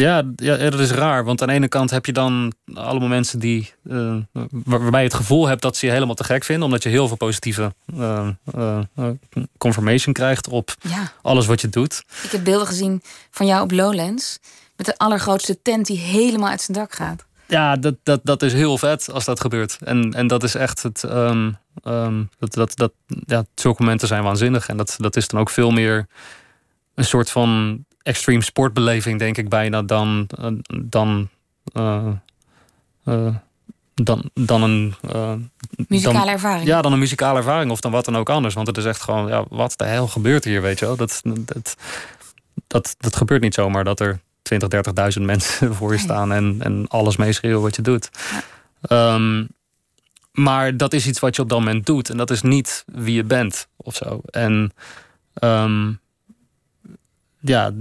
ja, 0.00 0.22
ja, 0.36 0.56
dat 0.70 0.80
is 0.80 0.90
raar. 0.90 1.24
Want 1.24 1.42
aan 1.42 1.48
de 1.48 1.54
ene 1.54 1.68
kant 1.68 1.90
heb 1.90 2.06
je 2.06 2.12
dan 2.12 2.52
allemaal 2.74 3.08
mensen 3.08 3.38
die. 3.38 3.72
eh, 3.90 4.16
waar- 4.32 4.80
waarbij 4.80 5.00
je 5.00 5.06
het 5.06 5.16
gevoel 5.16 5.46
hebt 5.46 5.62
dat 5.62 5.76
ze 5.76 5.86
je 5.86 5.92
helemaal 5.92 6.14
te 6.14 6.24
gek 6.24 6.44
vinden. 6.44 6.64
Omdat 6.64 6.82
je 6.82 6.88
heel 6.88 7.08
veel 7.08 7.16
positieve 7.16 7.74
eh, 7.96 8.28
confirmation 9.58 10.14
krijgt 10.14 10.48
op 10.48 10.74
ja, 10.80 11.12
alles 11.22 11.46
wat 11.46 11.60
je 11.60 11.68
doet. 11.68 12.02
ik 12.22 12.30
heb 12.30 12.44
beelden 12.44 12.66
gezien 12.66 13.02
van 13.30 13.46
jou 13.46 13.62
op 13.62 13.70
Lowlands. 13.70 14.38
Met 14.76 14.86
de 14.86 14.96
allergrootste 14.98 15.62
tent 15.62 15.86
die 15.86 15.98
helemaal 15.98 16.48
uit 16.50 16.60
zijn 16.60 16.78
dak 16.78 16.94
gaat. 16.94 17.24
Ja, 17.48 17.76
dat, 17.76 17.94
dat, 18.02 18.20
dat 18.22 18.42
is 18.42 18.52
heel 18.52 18.78
vet 18.78 19.10
als 19.12 19.24
dat 19.24 19.40
gebeurt. 19.40 19.78
En, 19.84 20.12
en 20.12 20.26
dat 20.26 20.42
is 20.42 20.54
echt 20.54 20.82
het. 20.82 21.04
ehm, 21.04 21.50
ehm, 21.82 22.22
dat, 22.38 22.52
dat, 22.54 22.76
dat, 22.76 22.92
ja, 23.26 23.44
zulke 23.54 23.82
momenten 23.82 24.08
zijn 24.08 24.22
waanzinnig. 24.22 24.68
En 24.68 24.76
dat, 24.76 24.94
dat 24.98 25.16
is 25.16 25.28
dan 25.28 25.40
ook 25.40 25.50
veel 25.50 25.70
meer 25.70 26.06
een 26.94 27.04
soort 27.04 27.30
van 27.30 27.84
extreme 28.06 28.42
sportbeleving, 28.42 29.18
denk 29.18 29.36
ik 29.38 29.48
bijna, 29.48 29.82
dan. 29.82 30.26
eh, 30.38 30.46
dan 30.84 31.28
eh, 31.72 32.06
eh, 33.04 33.34
dan, 33.94 34.30
dan 34.34 34.62
een. 34.62 34.94
Muzikale 35.88 36.18
dan- 36.18 36.28
ervaring. 36.28 36.66
ja, 36.66 36.82
dan 36.82 36.92
een 36.92 36.98
muzikale 36.98 37.38
ervaring 37.38 37.70
of 37.70 37.80
dan 37.80 37.92
wat 37.92 38.04
dan 38.04 38.16
ook 38.16 38.30
anders. 38.30 38.54
Want 38.54 38.66
het 38.66 38.76
is 38.76 38.84
echt 38.84 39.00
gewoon, 39.02 39.28
ja, 39.28 39.44
wat 39.48 39.74
de 39.76 39.84
hel 39.84 40.08
gebeurt 40.08 40.44
hier, 40.44 40.62
weet 40.62 40.78
je 40.78 40.86
wel? 40.86 40.96
Dat, 40.96 41.20
dat, 41.24 41.76
dat, 42.66 42.94
dat 42.98 43.16
gebeurt 43.16 43.42
niet 43.42 43.54
zomaar 43.54 43.84
dat 43.84 44.00
er 44.00 44.20
20, 44.42 44.68
30.000 45.18 45.22
mensen 45.32 45.74
voor 45.74 45.92
je 45.92 45.98
staan 45.98 46.32
en, 46.32 46.56
en 46.58 46.84
alles 46.88 47.16
meeschreeuwen 47.16 47.62
wat 47.62 47.76
je 47.76 47.82
doet. 47.82 48.10
Ehm, 48.82 49.44
maar 50.32 50.76
dat 50.76 50.92
is 50.92 51.06
iets 51.06 51.20
wat 51.20 51.36
je 51.36 51.42
op 51.42 51.48
dat 51.48 51.58
moment 51.58 51.86
doet. 51.86 52.10
En 52.10 52.16
dat 52.16 52.30
is 52.30 52.42
niet 52.42 52.84
wie 52.86 53.14
je 53.14 53.24
bent 53.24 53.68
of 53.76 53.94
zo. 53.94 54.20
En 54.30 54.72
ehm, 55.34 55.92
ja, 57.48 57.72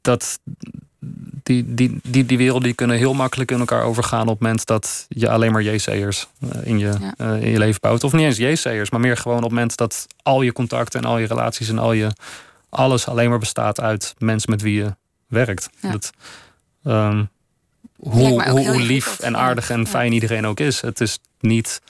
dat, 0.00 0.38
die, 1.42 1.74
die, 1.74 2.00
die, 2.02 2.26
die 2.26 2.36
werelden 2.38 2.62
die 2.62 2.74
kunnen 2.74 2.96
heel 2.96 3.14
makkelijk 3.14 3.50
in 3.50 3.58
elkaar 3.58 3.82
overgaan 3.82 4.22
op 4.22 4.28
het 4.28 4.40
moment 4.40 4.66
dat 4.66 5.06
je 5.08 5.28
alleen 5.30 5.52
maar 5.52 5.62
JC'ers 5.62 6.26
eh, 6.40 6.66
in, 6.66 6.78
je, 6.78 6.94
Ja. 7.00 7.14
eh, 7.16 7.42
in 7.42 7.50
je 7.50 7.58
leven 7.58 7.80
bouwt. 7.80 8.04
Of 8.04 8.12
niet 8.12 8.38
eens 8.38 8.62
JC'ers, 8.62 8.90
maar 8.90 9.00
meer 9.00 9.16
gewoon 9.16 9.36
op 9.36 9.42
het 9.42 9.52
moment 9.52 9.76
dat 9.76 10.06
al 10.22 10.42
je 10.42 10.52
contacten 10.52 11.00
en 11.00 11.06
al 11.06 11.18
je 11.18 11.26
relaties 11.26 11.68
en 11.68 11.78
al 11.78 11.92
je 11.92 12.10
alles 12.68 13.08
alleen 13.08 13.28
maar 13.30 13.38
bestaat 13.38 13.80
uit 13.80 14.14
mensen 14.18 14.50
met 14.50 14.62
wie 14.62 14.74
je 14.82 14.94
werkt. 15.26 15.70
Ja. 15.80 15.90
Dat, 15.90 16.10
ehm, 16.84 17.24
hoe, 17.96 18.48
hoe, 18.48 18.80
lief 18.80 19.18
en 19.18 19.36
aardig 19.36 19.70
en 19.70 19.80
Ja. 19.80 19.86
fijn 19.86 20.12
iedereen 20.12 20.46
ook 20.46 20.60
is. 20.60 20.80
Het 20.80 21.00
is 21.00 21.18
niet. 21.40 21.80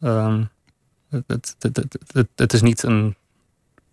het, 0.00 1.24
het, 1.26 1.54
het, 1.58 1.76
het, 1.76 1.98
het- 2.12 2.28
het 2.36 2.52
is 2.52 2.62
niet 2.62 2.82
een 2.82 3.14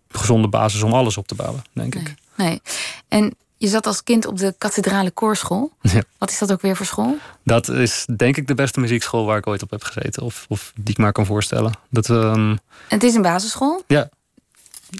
gezonde 0.08 0.48
basis 0.48 0.82
om 0.82 0.92
alles 0.92 1.16
op 1.16 1.26
te 1.26 1.34
bouwen, 1.34 1.62
denk 1.72 1.94
ik. 1.94 2.14
Nee. 2.36 2.60
En 3.08 3.34
je 3.56 3.68
zat 3.68 3.86
als 3.86 4.02
kind 4.02 4.26
op 4.26 4.38
de 4.38 4.54
kathedrale 4.58 5.10
koorschool. 5.10 5.72
Ja. 5.96 6.02
Wat 6.18 6.30
is 6.30 6.38
dat 6.38 6.52
ook 6.52 6.60
weer 6.60 6.76
voor 6.76 6.86
school? 6.86 7.16
Dat 7.44 7.68
is 7.68 8.06
denk 8.16 8.36
ik 8.36 8.46
de 8.46 8.54
beste 8.54 8.80
muziekschool 8.80 9.24
waar 9.24 9.38
ik 9.38 9.46
ooit 9.46 9.62
op 9.62 9.70
heb 9.70 9.82
gezeten. 9.82 10.22
Of, 10.22 10.46
of 10.48 10.72
die 10.74 10.94
ik 10.94 10.98
maar 10.98 11.12
kan 11.12 11.26
voorstellen. 11.26 11.72
Dat, 11.90 12.10
ehm, 12.10 12.56
het 12.88 13.02
is 13.02 13.14
een 13.14 13.22
basisschool, 13.22 13.82
maar 13.86 13.98
dat, 13.98 14.08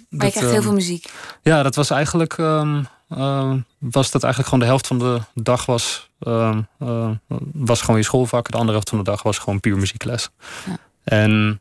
je 0.09 0.17
krijgt 0.19 0.39
heel 0.39 0.51
ehm, 0.51 0.63
veel 0.63 0.73
muziek. 0.73 1.13
Ja, 1.43 1.63
dat 1.63 1.75
was 1.75 1.91
eigenlijk, 1.91 2.39
ehm, 2.39 2.83
was 3.79 4.11
dat 4.11 4.23
eigenlijk 4.23 4.45
gewoon 4.45 4.59
de 4.59 4.65
helft 4.65 4.87
van 4.87 4.99
de 4.99 5.21
dag 5.35 5.67
was, 5.67 6.11
was 7.53 7.81
gewoon 7.81 7.97
je 7.97 8.03
schoolvak. 8.03 8.51
De 8.51 8.57
andere 8.57 8.73
helft 8.73 8.89
van 8.89 8.99
de 8.99 9.05
dag 9.05 9.23
was 9.23 9.39
gewoon 9.39 9.61
puur 9.61 9.77
muziekles. 9.77 10.31
Ja. 10.67 10.77
En 11.05 11.61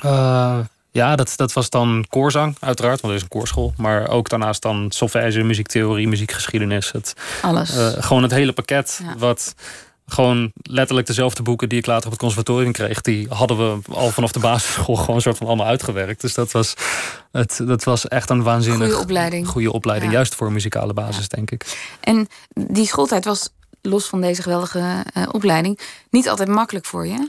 eh, 0.00 0.58
ja, 0.94 1.16
dat, 1.16 1.32
dat 1.36 1.52
was 1.52 1.70
dan 1.70 2.04
koorzang, 2.08 2.56
uiteraard, 2.60 3.00
want 3.00 3.12
er 3.12 3.18
is 3.18 3.22
een 3.24 3.38
koorschool. 3.38 3.72
Maar 3.76 4.08
ook 4.08 4.28
daarnaast 4.28 4.62
dan 4.62 4.86
solfège, 4.92 5.42
muziektheorie, 5.42 6.08
muziekgeschiedenis. 6.08 6.92
Het, 6.92 7.14
Alles. 7.42 7.76
eh, 7.76 7.88
gewoon 8.02 8.22
het 8.22 8.32
hele 8.32 8.52
pakket. 8.52 9.00
Ja. 9.04 9.14
Wat 9.18 9.54
gewoon 10.06 10.52
letterlijk 10.62 11.06
dezelfde 11.06 11.42
boeken 11.42 11.68
die 11.68 11.78
ik 11.78 11.86
later 11.86 12.04
op 12.04 12.10
het 12.10 12.20
conservatorium 12.20 12.72
kreeg, 12.72 13.00
die 13.00 13.26
hadden 13.28 13.56
we 13.58 13.92
al 13.92 14.10
vanaf 14.10 14.32
de 14.32 14.38
basisschool 14.38 14.96
gewoon 15.02 15.16
een 15.16 15.22
soort 15.22 15.36
van 15.36 15.46
allemaal 15.46 15.66
uitgewerkt. 15.66 16.20
Dus 16.20 16.34
dat 16.34 16.52
was, 16.52 16.74
het, 17.32 17.60
dat 17.66 17.84
was 17.84 18.08
echt 18.08 18.30
een 18.30 18.42
waanzinnig 18.42 18.86
Goede 18.88 19.02
opleiding. 19.02 19.48
goede 19.48 19.72
opleiding. 19.72 20.10
Ja. 20.10 20.16
Juist 20.16 20.34
voor 20.34 20.46
een 20.46 20.52
muzikale 20.52 20.92
basis, 20.92 21.28
denk 21.28 21.50
ik. 21.50 21.64
En 22.00 22.28
die 22.54 22.86
schooltijd 22.86 23.24
was, 23.24 23.48
los 23.82 24.06
van 24.06 24.20
deze 24.20 24.42
geweldige 24.42 25.04
eh, 25.14 25.22
opleiding, 25.32 25.78
niet 26.10 26.28
altijd 26.28 26.48
makkelijk 26.48 26.84
voor 26.86 27.06
je. 27.06 27.28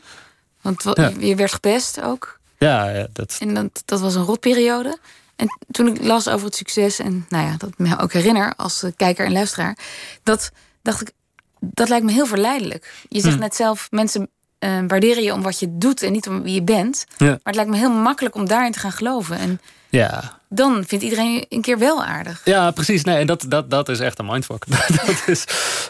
Want 0.61 0.83
Ja. 0.93 1.11
je 1.19 1.35
werd 1.35 1.53
gepest 1.53 2.01
ook. 2.01 2.39
Ja, 2.65 3.07
dat, 3.13 3.37
En 3.39 3.53
dat, 3.53 3.81
dat 3.85 3.99
was 3.99 4.15
een 4.15 4.23
rotperiode. 4.23 4.97
En 5.35 5.47
toen 5.71 5.87
ik 5.87 6.03
las 6.03 6.27
over 6.27 6.45
het 6.45 6.55
succes, 6.55 6.99
en 6.99 7.25
nou 7.29 7.45
ja, 7.45 7.55
dat 7.57 7.69
ik 7.69 7.77
me 7.77 7.99
ook 7.99 8.13
herinner 8.13 8.53
als 8.55 8.83
eh, 8.83 8.91
kijker 8.95 9.25
en 9.25 9.31
luisteraar, 9.31 9.77
dat 10.23 10.51
dacht 10.81 11.01
ik, 11.01 11.11
dat 11.59 11.89
lijkt 11.89 12.05
me 12.05 12.11
heel 12.11 12.25
verleidelijk. 12.25 12.93
Je 13.09 13.19
zegt 13.21 13.35
Hm. 13.35 13.39
net 13.41 13.55
zelf, 13.55 13.87
mensen 13.91 14.29
eh, 14.59 14.79
waarderen 14.87 15.23
je 15.23 15.33
om 15.33 15.41
wat 15.41 15.59
je 15.59 15.77
doet 15.77 16.01
en 16.03 16.11
niet 16.11 16.27
om 16.27 16.41
wie 16.43 16.53
je 16.53 16.63
bent. 16.63 17.05
Ja. 17.17 17.25
Maar 17.27 17.39
het 17.43 17.55
lijkt 17.55 17.69
me 17.69 17.77
heel 17.77 17.91
makkelijk 17.91 18.35
om 18.35 18.47
daarin 18.47 18.71
te 18.71 18.79
gaan 18.79 18.91
geloven. 18.91 19.37
En 19.37 19.61
ja. 19.89 20.39
dan 20.49 20.83
vindt 20.87 21.03
iedereen 21.03 21.33
je 21.33 21.45
een 21.49 21.61
keer 21.61 21.79
wel 21.79 22.03
aardig. 22.03 22.41
ja, 22.45 22.71
precies. 22.71 23.03
Nee, 23.03 23.17
en 23.17 23.27
dat, 23.27 23.45
dat, 23.47 23.69
dat 23.69 23.89
is 23.89 23.99
echt 23.99 24.19
een 24.19 24.25
mindfuck. 24.25 24.65
dat 25.05 25.23
is 25.25 25.45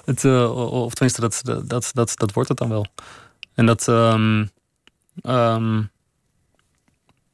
het, 0.06 0.24
eh, 0.24 0.72
of 0.72 0.94
tenminste, 0.94 1.22
dat, 1.22 1.42
dat, 1.68 1.90
dat, 1.94 2.12
dat 2.16 2.34
wordt 2.34 2.50
het 2.50 2.58
dan 2.58 2.70
wel. 2.70 2.86
En 3.54 3.66
dat. 3.66 3.88
ehm, 3.88 5.82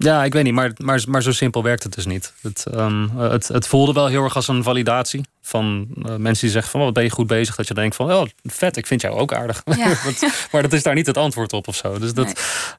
ja, 0.04 0.24
ik 0.24 0.34
weet 0.34 0.44
niet, 0.44 0.54
maar, 0.54 0.72
maar, 0.78 1.04
maar 1.08 1.22
zo 1.24 1.32
simpel 1.32 1.64
werkt 1.64 1.84
het 1.84 1.94
dus 1.94 2.06
niet. 2.06 2.34
Het, 2.42 2.66
ehm, 2.66 3.04
eh, 3.18 3.30
het, 3.30 3.48
het 3.48 3.68
voelde 3.68 3.94
wel 3.94 4.08
heel 4.08 4.24
erg 4.24 4.36
als 4.36 4.48
een 4.48 4.64
validatie 4.64 5.26
van 5.42 5.88
eh, 6.06 6.16
mensen 6.16 6.42
die 6.46 6.50
zeggen 6.52 6.72
van, 6.72 6.82
wat 6.82 6.94
ben 6.94 7.04
je 7.04 7.10
goed 7.10 7.28
bezig? 7.28 7.56
Dat 7.56 7.68
je 7.68 7.74
denkt 7.74 7.96
van, 7.96 8.14
oh, 8.14 8.26
vet, 8.44 8.78
ik 8.78 8.88
vind 8.88 9.02
jou 9.02 9.16
ook 9.20 9.34
aardig. 9.34 9.62
Ja. 9.66 9.88
Dat- 10.06 10.48
maar 10.52 10.62
dat 10.62 10.74
is 10.74 10.84
daar 10.84 10.96
niet 10.96 11.06
het 11.08 11.18
antwoord 11.18 11.54
op 11.54 11.68
of 11.68 11.76
zo. 11.76 12.00
Dus 12.00 12.14
dat, 12.14 12.26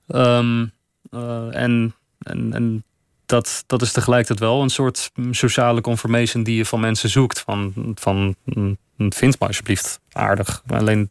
Nee. 0.07 0.23
ehm, 0.23 0.67
eh, 1.11 1.63
en, 1.63 1.95
en, 2.19 2.53
en 2.53 2.85
dat, 3.27 3.65
dat 3.67 3.83
is 3.83 3.93
tegelijkertijd 3.93 4.39
wel 4.39 4.63
een 4.63 4.71
soort 4.71 5.11
sociale 5.31 5.81
confirmation 5.81 6.43
die 6.43 6.57
je 6.57 6.65
van 6.67 6.81
mensen 6.81 7.09
zoekt. 7.09 7.41
Van, 7.41 7.73
van 7.95 8.37
mm, 8.45 8.77
vind 8.97 9.41
me 9.41 9.47
alsjeblieft 9.47 10.01
aardig. 10.13 10.63
Alleen 10.67 11.11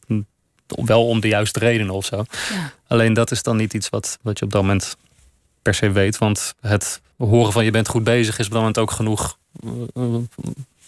wel 0.67 1.07
om 1.07 1.19
de 1.19 1.27
juiste 1.27 1.59
redenen 1.59 1.93
of 1.93 2.05
zo. 2.05 2.15
Ja. 2.53 2.71
Alleen 2.87 3.13
dat 3.13 3.31
is 3.31 3.43
dan 3.43 3.57
niet 3.57 3.73
iets 3.73 3.89
wat, 3.89 4.17
wat 4.21 4.39
je 4.39 4.45
op 4.45 4.51
dat 4.51 4.61
moment 4.61 4.97
per 5.61 5.73
se 5.73 5.91
weet. 5.91 6.17
Want 6.17 6.53
het 6.61 7.01
horen 7.17 7.51
van 7.51 7.65
je 7.65 7.71
bent 7.71 7.87
goed 7.87 8.03
bezig 8.03 8.39
is 8.39 8.45
op 8.45 8.51
dat 8.51 8.59
moment 8.59 8.77
ook 8.77 8.91
genoeg 8.91 9.37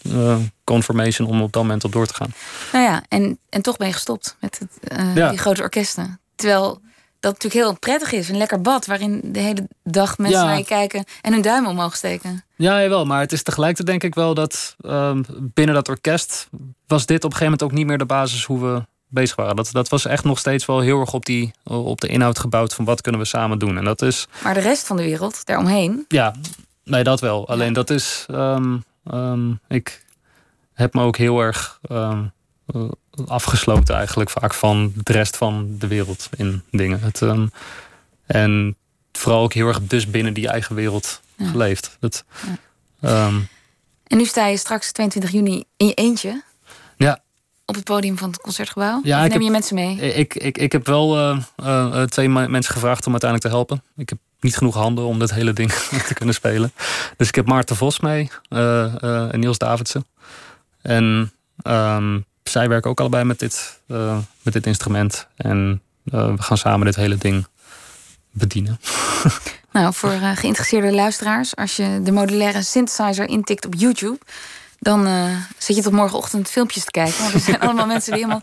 uh, 0.02 0.36
confirmation 0.64 1.28
om 1.28 1.42
op 1.42 1.52
dat 1.52 1.62
moment 1.62 1.84
op 1.84 1.92
door 1.92 2.06
te 2.06 2.14
gaan. 2.14 2.32
Nou 2.72 2.84
ja, 2.84 3.02
en, 3.08 3.38
en 3.48 3.62
toch 3.62 3.76
ben 3.76 3.86
je 3.86 3.92
gestopt 3.92 4.36
met 4.40 4.58
het, 4.58 5.14
die 5.30 5.38
grote 5.38 5.62
orkesten. 5.62 6.20
Terwijl 6.34 6.80
dat 7.20 7.32
natuurlijk 7.32 7.64
heel 7.64 7.78
prettig 7.78 8.12
is. 8.12 8.28
Een 8.28 8.36
lekker 8.36 8.60
bad 8.60 8.86
waarin 8.86 9.20
de 9.24 9.38
hele 9.38 9.68
dag 9.82 10.18
mensen 10.18 10.46
naar 10.46 10.58
je 10.58 10.64
kijken 10.64 11.04
en 11.20 11.32
hun 11.32 11.42
duim 11.42 11.66
omhoog 11.66 11.96
steken. 11.96 12.44
Ja, 12.56 12.82
jawel. 12.82 13.04
Maar 13.04 13.20
het 13.20 13.32
is 13.32 13.42
tegelijkertijd 13.42 13.88
denk 13.88 14.12
ik 14.12 14.14
wel 14.14 14.34
dat 14.34 14.76
ehm, 14.80 15.22
binnen 15.40 15.74
dat 15.74 15.88
orkest 15.88 16.48
was 16.86 17.06
dit 17.06 17.24
op 17.24 17.30
een 17.30 17.36
gegeven 17.36 17.44
moment 17.44 17.62
ook 17.62 17.72
niet 17.72 17.86
meer 17.86 17.98
de 17.98 18.06
basis 18.06 18.44
hoe 18.44 18.60
we 18.60 18.86
bezig 19.14 19.36
waren. 19.36 19.56
Dat, 19.56 19.68
dat 19.72 19.88
was 19.88 20.06
echt 20.06 20.24
nog 20.24 20.38
steeds 20.38 20.66
wel 20.66 20.80
heel 20.80 21.00
erg 21.00 21.12
op, 21.12 21.26
die, 21.26 21.52
op 21.64 22.00
de 22.00 22.08
inhoud 22.08 22.38
gebouwd 22.38 22.74
van 22.74 22.84
wat 22.84 23.00
kunnen 23.00 23.20
we 23.20 23.26
samen 23.26 23.58
doen. 23.58 23.78
En 23.78 23.84
dat 23.84 24.02
is. 24.02 24.26
Maar 24.42 24.54
de 24.54 24.60
rest 24.60 24.86
van 24.86 24.96
de 24.96 25.02
wereld 25.02 25.46
daaromheen? 25.46 26.04
Ja, 26.08 26.34
nee, 26.84 27.04
dat 27.04 27.20
wel. 27.20 27.48
Alleen 27.48 27.72
dat 27.72 27.90
is. 27.90 28.26
Ehm, 28.30 28.76
ehm, 29.04 29.52
ik 29.68 30.04
heb 30.72 30.94
me 30.94 31.02
ook 31.02 31.16
heel 31.16 31.40
erg 31.40 31.80
afgesloten 33.26 33.94
eigenlijk 33.94 34.30
vaak 34.30 34.54
van 34.54 34.92
de 34.96 35.12
rest 35.12 35.36
van 35.36 35.74
de 35.78 35.86
wereld 35.86 36.28
in 36.36 36.62
dingen. 36.70 37.00
Het, 37.00 37.22
en 38.26 38.76
vooral 39.12 39.42
ook 39.42 39.52
heel 39.52 39.68
erg 39.68 39.82
dus 39.82 40.10
binnen 40.10 40.34
die 40.34 40.48
eigen 40.48 40.74
wereld 40.74 41.20
geleefd. 41.38 41.96
Dat, 42.00 42.24
ehm, 43.00 43.40
en 44.06 44.16
nu 44.16 44.24
sta 44.24 44.46
je 44.46 44.56
straks 44.56 44.92
22 44.92 45.30
juni 45.30 45.64
in 45.76 45.86
je 45.86 45.94
eentje. 45.94 46.42
Op 47.66 47.74
het 47.74 47.84
podium 47.84 48.18
van 48.18 48.30
het 48.30 48.40
concertgebouw. 48.40 49.00
Ja, 49.02 49.20
neem 49.20 49.32
heb, 49.32 49.40
je 49.40 49.50
mensen 49.50 49.74
mee? 49.74 49.96
Ik, 49.96 50.34
ik, 50.34 50.58
ik 50.58 50.72
heb 50.72 50.86
wel 50.86 51.18
uh, 51.18 51.38
uh, 51.62 52.02
twee 52.02 52.28
mensen 52.28 52.72
gevraagd 52.72 53.06
om 53.06 53.12
uiteindelijk 53.12 53.50
te 53.50 53.56
helpen. 53.56 53.82
Ik 53.96 54.08
heb 54.08 54.18
niet 54.40 54.56
genoeg 54.56 54.74
handen 54.74 55.04
om 55.04 55.18
dit 55.18 55.30
hele 55.30 55.52
ding 55.52 55.72
te 56.08 56.14
kunnen 56.14 56.34
spelen. 56.34 56.72
Dus 57.16 57.28
ik 57.28 57.34
heb 57.34 57.46
Maarten 57.46 57.76
Vos 57.76 58.00
mee 58.00 58.30
uh, 58.48 59.32
en 59.32 59.40
Niels 59.40 59.58
Davidsen. 59.58 60.06
En 60.82 61.32
um, 61.66 62.24
zij 62.42 62.68
werken 62.68 62.90
ook 62.90 63.00
allebei 63.00 63.24
met 63.24 63.38
dit, 63.38 63.80
met 64.42 64.52
dit 64.52 64.66
instrument. 64.66 65.26
En 65.36 65.82
we 66.02 66.34
gaan 66.36 66.58
samen 66.58 66.86
dit 66.86 66.96
hele 66.96 67.16
ding 67.16 67.46
bedienen. 68.30 68.80
Nou, 69.72 69.94
voor 69.94 70.10
geïnteresseerde 70.10 70.92
luisteraars, 70.92 71.56
als 71.56 71.76
je 71.76 72.00
de 72.02 72.12
modulaire 72.12 72.62
synthesizer 72.62 73.28
intikt 73.28 73.66
op 73.66 73.74
YouTube, 73.74 74.18
dan 74.84 75.08
zit 75.58 75.76
je 75.76 75.82
tot 75.82 75.92
morgenochtend 75.92 76.50
filmpjes 76.50 76.84
te 76.84 76.90
kijken. 76.90 77.22
Want 77.22 77.34
er 77.34 77.40
zijn 77.40 77.60
allemaal 77.64 77.86
mensen 77.86 78.12
die 78.12 78.22
helemaal 78.22 78.42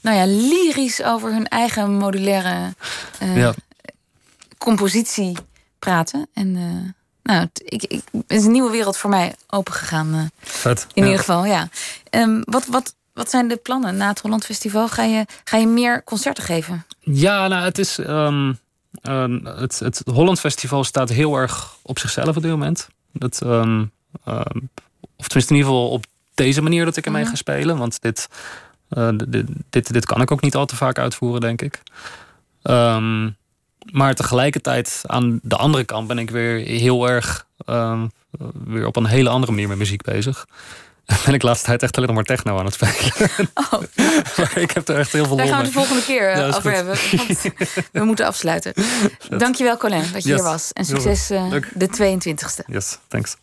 nou 0.00 0.16
ja, 0.16 0.26
lyrisch 0.26 1.02
over 1.02 1.32
hun 1.32 1.48
eigen 1.48 1.92
modulaire 1.92 2.74
ja. 3.34 3.54
compositie 4.58 5.36
praten. 5.78 6.28
En 6.34 6.52
nou, 7.22 7.48
ik, 7.54 7.82
ik, 7.84 8.02
het 8.12 8.24
is 8.26 8.44
een 8.44 8.50
nieuwe 8.50 8.70
wereld 8.70 8.96
voor 8.96 9.10
mij 9.10 9.34
opengegaan. 9.48 10.30
Vet. 10.40 10.86
In 10.92 11.02
ieder 11.02 11.18
geval, 11.18 11.44
ja. 11.44 11.68
Um, 12.10 12.42
wat, 12.44 12.66
wat, 12.66 12.94
wat 13.12 13.30
zijn 13.30 13.48
de 13.48 13.56
plannen 13.56 13.96
na 13.96 14.08
het 14.08 14.20
Holland 14.20 14.44
Festival? 14.44 14.88
Ga 14.88 15.02
je, 15.02 15.26
ga 15.44 15.56
je 15.56 15.66
meer 15.66 16.04
concerten 16.04 16.44
geven? 16.44 16.86
Ja, 17.00 17.48
nou, 17.48 17.64
het 17.64 17.78
is. 17.78 17.98
Um, 17.98 18.58
het, 19.42 19.78
het 19.78 20.02
Holland 20.04 20.40
Festival 20.40 20.84
staat 20.84 21.08
heel 21.08 21.36
erg 21.36 21.76
op 21.82 21.98
zichzelf 21.98 22.36
op 22.36 22.42
dit 22.42 22.50
moment. 22.50 22.88
Dat, 23.12 23.42
of 25.16 25.26
tenminste, 25.26 25.54
in 25.54 25.58
ieder 25.60 25.72
geval 25.72 25.90
op 25.90 26.04
deze 26.34 26.62
manier 26.62 26.84
dat 26.84 26.96
ik 26.96 27.06
ermee 27.06 27.24
mm 27.24 27.28
ga 27.28 27.34
spelen. 27.34 27.78
Want 27.78 28.02
dit, 28.02 28.28
uh, 28.90 29.08
dit, 29.28 29.46
dit, 29.70 29.92
dit, 29.92 30.06
kan 30.06 30.20
ik 30.20 30.30
ook 30.30 30.42
niet 30.42 30.54
al 30.54 30.66
te 30.66 30.76
vaak 30.76 30.98
uitvoeren, 30.98 31.40
denk 31.40 31.62
ik. 31.62 31.82
maar 33.90 34.14
tegelijkertijd 34.14 35.02
aan 35.06 35.40
de 35.42 35.56
andere 35.56 35.84
kant 35.84 36.06
ben 36.06 36.18
ik 36.18 36.30
weer 36.30 36.66
heel 36.66 37.08
erg 37.08 37.46
weer 38.64 38.86
op 38.86 38.96
een 38.96 39.06
hele 39.06 39.28
andere 39.28 39.52
manier 39.52 39.68
met 39.68 39.78
muziek 39.78 40.02
bezig. 40.02 40.46
ben 41.24 41.34
ik 41.34 41.42
laatste 41.42 41.66
tijd 41.66 41.82
echt 41.82 41.96
alleen 41.96 42.08
nog 42.08 42.16
maar 42.16 42.36
techno 42.36 42.58
aan 42.58 42.64
het 42.64 42.74
spelen. 42.74 43.48
Oh. 43.54 43.72
maar 44.36 44.58
ik 44.58 44.70
heb 44.70 44.88
er 44.88 44.98
echt 44.98 45.12
heel 45.12 45.26
veel 45.26 45.36
Daar 45.36 45.46
gaan 45.46 45.58
we 45.58 45.66
de 45.66 45.72
volgende 45.72 46.02
keer 46.02 46.30
eh, 46.30 46.56
over 46.56 46.72
hebben. 46.72 46.96
we 47.92 48.04
moeten 48.04 48.26
afsluiten. 48.26 48.72
Dankjewel 49.38 49.76
Colin 49.76 50.04
dat 50.12 50.22
je 50.22 50.34
hier 50.34 50.42
was. 50.42 50.72
En 50.72 50.84
succes 50.84 51.30
uh, 51.30 51.54
de 51.74 52.18
22e. 52.18 52.64
Yes, 52.66 52.98
thanks. 53.08 53.36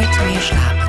Nooit 0.00 0.20
meer 0.24 0.40
slapen. 0.40 0.88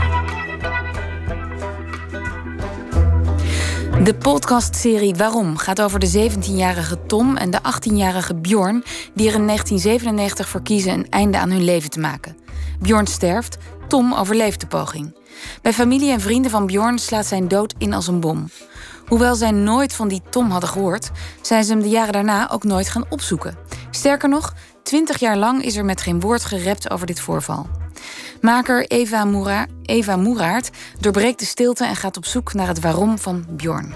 De 4.04 4.16
podcastserie 4.16 5.16
Waarom 5.16 5.58
gaat 5.58 5.82
over 5.82 6.00
de 6.00 6.30
17-jarige 6.30 7.06
Tom 7.06 7.38
en 7.38 7.52
de 7.52 7.60
18-jarige 7.60 8.36
Bjorn... 8.36 8.84
die 9.14 9.28
er 9.28 9.36
in 9.36 9.46
1997 9.46 10.50
voor 10.50 10.62
kiezen 10.62 10.94
een 10.94 11.10
einde 11.10 11.38
aan 11.38 11.50
hun 11.50 11.64
leven 11.64 11.90
te 11.90 12.00
maken. 12.00 12.38
Bjorn 12.80 13.08
sterft, 13.08 13.58
Tom 13.88 14.14
overleeft 14.14 14.60
de 14.60 14.68
poging. 14.68 15.16
Bij 15.62 15.74
familie 15.74 16.12
en 16.12 16.22
vrienden 16.22 16.52
van 16.52 16.66
Bjorn 16.66 17.00
slaat 17.00 17.26
zijn 17.26 17.48
dood 17.48 17.74
in 17.78 17.94
als 17.94 18.08
een 18.08 18.20
bom. 18.20 18.50
Hoewel 19.08 19.36
zij 19.36 19.52
nooit 19.52 19.94
van 19.94 20.08
die 20.08 20.22
Tom 20.30 20.52
hadden 20.52 20.70
gehoord, 20.70 21.12
zijn 21.42 21.64
ze 21.64 21.72
hem 21.72 21.82
de 21.82 21.90
jaren 21.90 22.14
daarna 22.14 22.52
ook 22.52 22.64
nooit 22.64 22.90
gaan 22.90 23.06
opzoeken. 23.10 23.58
Sterker 23.90 24.30
nog, 24.30 24.54
twintig 24.84 25.20
jaar 25.20 25.38
lang 25.38 25.64
is 25.64 25.76
er 25.76 25.86
met 25.86 26.02
geen 26.02 26.20
woord 26.20 26.46
gerept 26.46 26.90
over 26.90 27.08
dit 27.08 27.20
voorval. 27.20 27.81
Maker 28.42 28.86
Eva, 28.88 29.26
Moera, 29.26 29.66
Eva 29.84 30.16
Moeraert 30.16 30.70
doorbreekt 31.00 31.40
de 31.40 31.46
stilte 31.46 31.86
en 31.86 31.96
gaat 31.96 32.18
op 32.18 32.26
zoek 32.26 32.54
naar 32.54 32.68
het 32.68 32.80
waarom 32.80 33.20
van 33.20 33.46
Bjorn. 33.50 33.94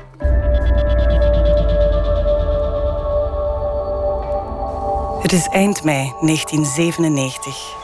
Het 5.21 5.33
is 5.33 5.47
eind 5.47 5.83
mei 5.83 6.13
1997. 6.21 7.83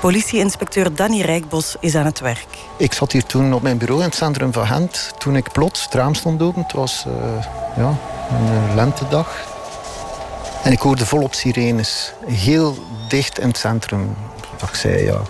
Politieinspecteur 0.00 0.94
Danny 0.94 1.20
Rijkbos 1.20 1.76
is 1.80 1.94
aan 1.94 2.04
het 2.04 2.20
werk. 2.20 2.46
Ik 2.76 2.92
zat 2.92 3.12
hier 3.12 3.24
toen 3.24 3.54
op 3.54 3.62
mijn 3.62 3.78
bureau 3.78 4.00
in 4.00 4.06
het 4.06 4.16
centrum 4.16 4.52
van 4.52 4.66
Gent. 4.66 5.12
Toen 5.18 5.36
ik 5.36 5.52
plots, 5.52 5.84
het 5.84 5.94
raam 5.94 6.14
stond 6.14 6.42
open. 6.42 6.62
Het 6.62 6.72
was 6.72 7.04
uh, 7.06 7.14
ja, 7.76 7.98
een 8.30 8.74
lentedag. 8.74 9.50
En 10.62 10.72
ik 10.72 10.80
hoorde 10.80 11.06
volop 11.06 11.34
sirenes. 11.34 12.12
Heel 12.26 12.76
dicht 13.08 13.38
in 13.38 13.48
het 13.48 13.56
centrum. 13.56 14.16
Ik 14.62 14.74
zei, 14.74 15.04
ja, 15.04 15.20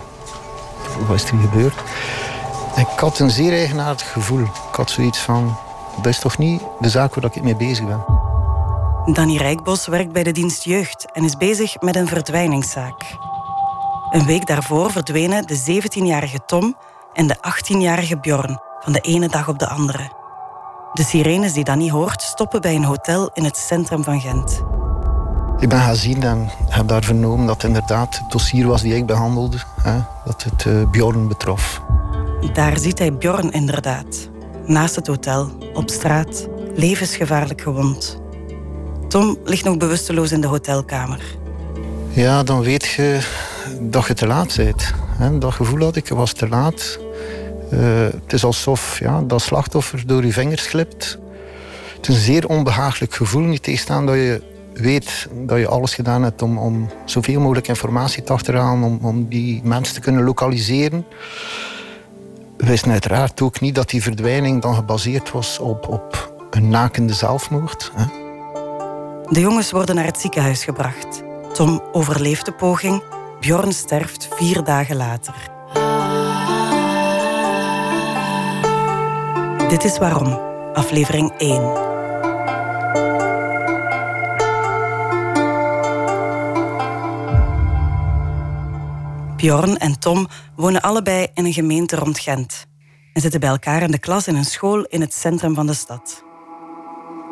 wat 1.07 1.15
is 1.15 1.23
er 1.23 1.37
gebeurd? 1.37 1.75
ik 2.75 2.99
had 2.99 3.19
een 3.19 3.29
zeer 3.29 3.51
eigenaardig 3.51 4.11
gevoel. 4.11 4.41
Ik 4.41 4.75
had 4.75 4.89
zoiets 4.89 5.19
van, 5.19 5.57
dat 5.95 6.05
is 6.05 6.19
toch 6.19 6.37
niet 6.37 6.61
de 6.79 6.89
zaak 6.89 7.15
waar 7.15 7.23
ik 7.23 7.43
mee 7.43 7.55
bezig 7.55 7.85
ben. 7.85 8.05
Danny 9.05 9.37
Rijkbos 9.37 9.87
werkt 9.87 10.11
bij 10.11 10.23
de 10.23 10.31
dienst 10.31 10.63
jeugd 10.63 11.11
en 11.11 11.23
is 11.23 11.37
bezig 11.37 11.81
met 11.81 11.95
een 11.95 12.07
verdwijningszaak. 12.07 13.17
Een 14.09 14.25
week 14.25 14.47
daarvoor 14.47 14.91
verdwenen 14.91 15.47
de 15.47 15.81
17-jarige 15.81 16.39
Tom 16.45 16.77
en 17.13 17.27
de 17.27 17.35
18-jarige 17.35 18.19
Bjorn 18.19 18.59
van 18.79 18.93
de 18.93 18.99
ene 18.99 19.27
dag 19.27 19.49
op 19.49 19.59
de 19.59 19.67
andere. 19.67 20.11
De 20.93 21.03
sirenes 21.03 21.53
die 21.53 21.63
Danny 21.63 21.89
hoort 21.89 22.21
stoppen 22.21 22.61
bij 22.61 22.75
een 22.75 22.83
hotel 22.83 23.29
in 23.33 23.43
het 23.43 23.57
centrum 23.57 24.03
van 24.03 24.21
Gent. 24.21 24.63
Ik 25.63 25.69
ben 25.69 25.79
gaan 25.79 25.95
zien 25.95 26.23
en 26.23 26.49
heb 26.69 26.87
daar 26.87 27.03
vernomen 27.03 27.45
dat 27.45 27.55
het 27.55 27.65
inderdaad 27.65 28.19
het 28.19 28.31
dossier 28.31 28.67
was 28.67 28.81
die 28.81 28.95
ik 28.95 29.05
behandelde. 29.05 29.57
Hè, 29.81 29.99
dat 30.25 30.43
het 30.43 30.65
uh, 30.65 30.89
Bjorn 30.89 31.27
betrof. 31.27 31.81
Daar 32.53 32.77
ziet 32.77 32.99
hij 32.99 33.13
Bjorn 33.13 33.51
inderdaad. 33.51 34.29
Naast 34.65 34.95
het 34.95 35.07
hotel, 35.07 35.51
op 35.73 35.89
straat, 35.89 36.47
levensgevaarlijk 36.75 37.61
gewond. 37.61 38.21
Tom 39.07 39.37
ligt 39.43 39.63
nog 39.63 39.77
bewusteloos 39.77 40.31
in 40.31 40.41
de 40.41 40.47
hotelkamer. 40.47 41.23
Ja, 42.09 42.43
dan 42.43 42.61
weet 42.61 42.85
je 42.85 43.19
dat 43.79 44.07
je 44.07 44.13
te 44.13 44.27
laat 44.27 44.55
bent. 44.55 44.93
Dat 45.39 45.53
gevoel 45.53 45.79
had 45.79 45.95
ik, 45.95 46.07
was 46.07 46.33
te 46.33 46.47
laat. 46.47 46.99
Uh, 47.73 47.79
het 48.03 48.33
is 48.33 48.43
alsof 48.43 48.99
ja, 48.99 49.21
dat 49.21 49.41
slachtoffer 49.41 50.07
door 50.07 50.25
je 50.25 50.33
vingers 50.33 50.65
glipt. 50.65 51.17
Het 51.95 52.07
is 52.07 52.15
een 52.15 52.21
zeer 52.21 52.47
onbehagelijk 52.47 53.13
gevoel, 53.13 53.41
niet 53.41 53.63
tegenstaan 53.63 54.05
dat 54.05 54.15
je 54.15 54.51
weet 54.73 55.27
dat 55.33 55.57
je 55.57 55.67
alles 55.67 55.93
gedaan 55.93 56.23
hebt 56.23 56.41
om, 56.41 56.57
om 56.57 56.89
zoveel 57.05 57.39
mogelijk 57.39 57.67
informatie 57.67 58.23
te 58.23 58.33
achterhalen, 58.33 58.83
om, 58.83 58.99
om 59.01 59.27
die 59.27 59.61
mensen 59.63 59.95
te 59.95 60.01
kunnen 60.01 60.23
lokaliseren. 60.23 61.05
We 62.57 62.65
wisten 62.65 62.91
uiteraard 62.91 63.41
ook 63.41 63.59
niet 63.59 63.75
dat 63.75 63.89
die 63.89 64.01
verdwijning 64.01 64.61
dan 64.61 64.75
gebaseerd 64.75 65.31
was 65.31 65.59
op, 65.59 65.87
op 65.87 66.33
een 66.49 66.69
nakende 66.69 67.13
zelfmoord. 67.13 67.91
Hè. 67.95 68.05
De 69.29 69.39
jongens 69.39 69.71
worden 69.71 69.95
naar 69.95 70.05
het 70.05 70.19
ziekenhuis 70.19 70.63
gebracht. 70.63 71.23
Tom 71.53 71.81
overleeft 71.91 72.45
de 72.45 72.53
poging, 72.53 73.03
Bjorn 73.39 73.73
sterft 73.73 74.27
vier 74.31 74.63
dagen 74.63 74.95
later. 74.95 75.51
Dit 79.69 79.83
is 79.83 79.97
waarom, 79.97 80.39
aflevering 80.73 81.31
1. 81.37 81.92
Bjorn 89.43 89.77
en 89.77 89.99
Tom 89.99 90.27
wonen 90.55 90.81
allebei 90.81 91.27
in 91.33 91.45
een 91.45 91.53
gemeente 91.53 91.95
rond 91.95 92.19
Gent 92.19 92.67
en 93.13 93.21
zitten 93.21 93.39
bij 93.39 93.49
elkaar 93.49 93.81
in 93.81 93.91
de 93.91 93.99
klas 93.99 94.27
in 94.27 94.35
een 94.35 94.45
school 94.45 94.83
in 94.83 95.01
het 95.01 95.13
centrum 95.13 95.55
van 95.55 95.65
de 95.65 95.73
stad. 95.73 96.23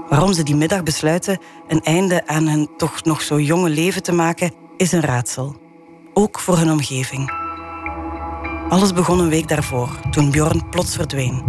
Waarom 0.09 0.33
ze 0.33 0.43
die 0.43 0.55
middag 0.55 0.83
besluiten 0.83 1.39
een 1.67 1.81
einde 1.81 2.27
aan 2.27 2.47
hun 2.47 2.69
toch 2.77 3.03
nog 3.03 3.21
zo 3.21 3.39
jonge 3.39 3.69
leven 3.69 4.03
te 4.03 4.11
maken, 4.11 4.53
is 4.77 4.91
een 4.91 5.01
raadsel. 5.01 5.55
Ook 6.13 6.39
voor 6.39 6.57
hun 6.57 6.71
omgeving. 6.71 7.31
Alles 8.69 8.93
begon 8.93 9.19
een 9.19 9.29
week 9.29 9.47
daarvoor, 9.47 9.99
toen 10.09 10.31
Bjorn 10.31 10.69
plots 10.69 10.95
verdween. 10.95 11.43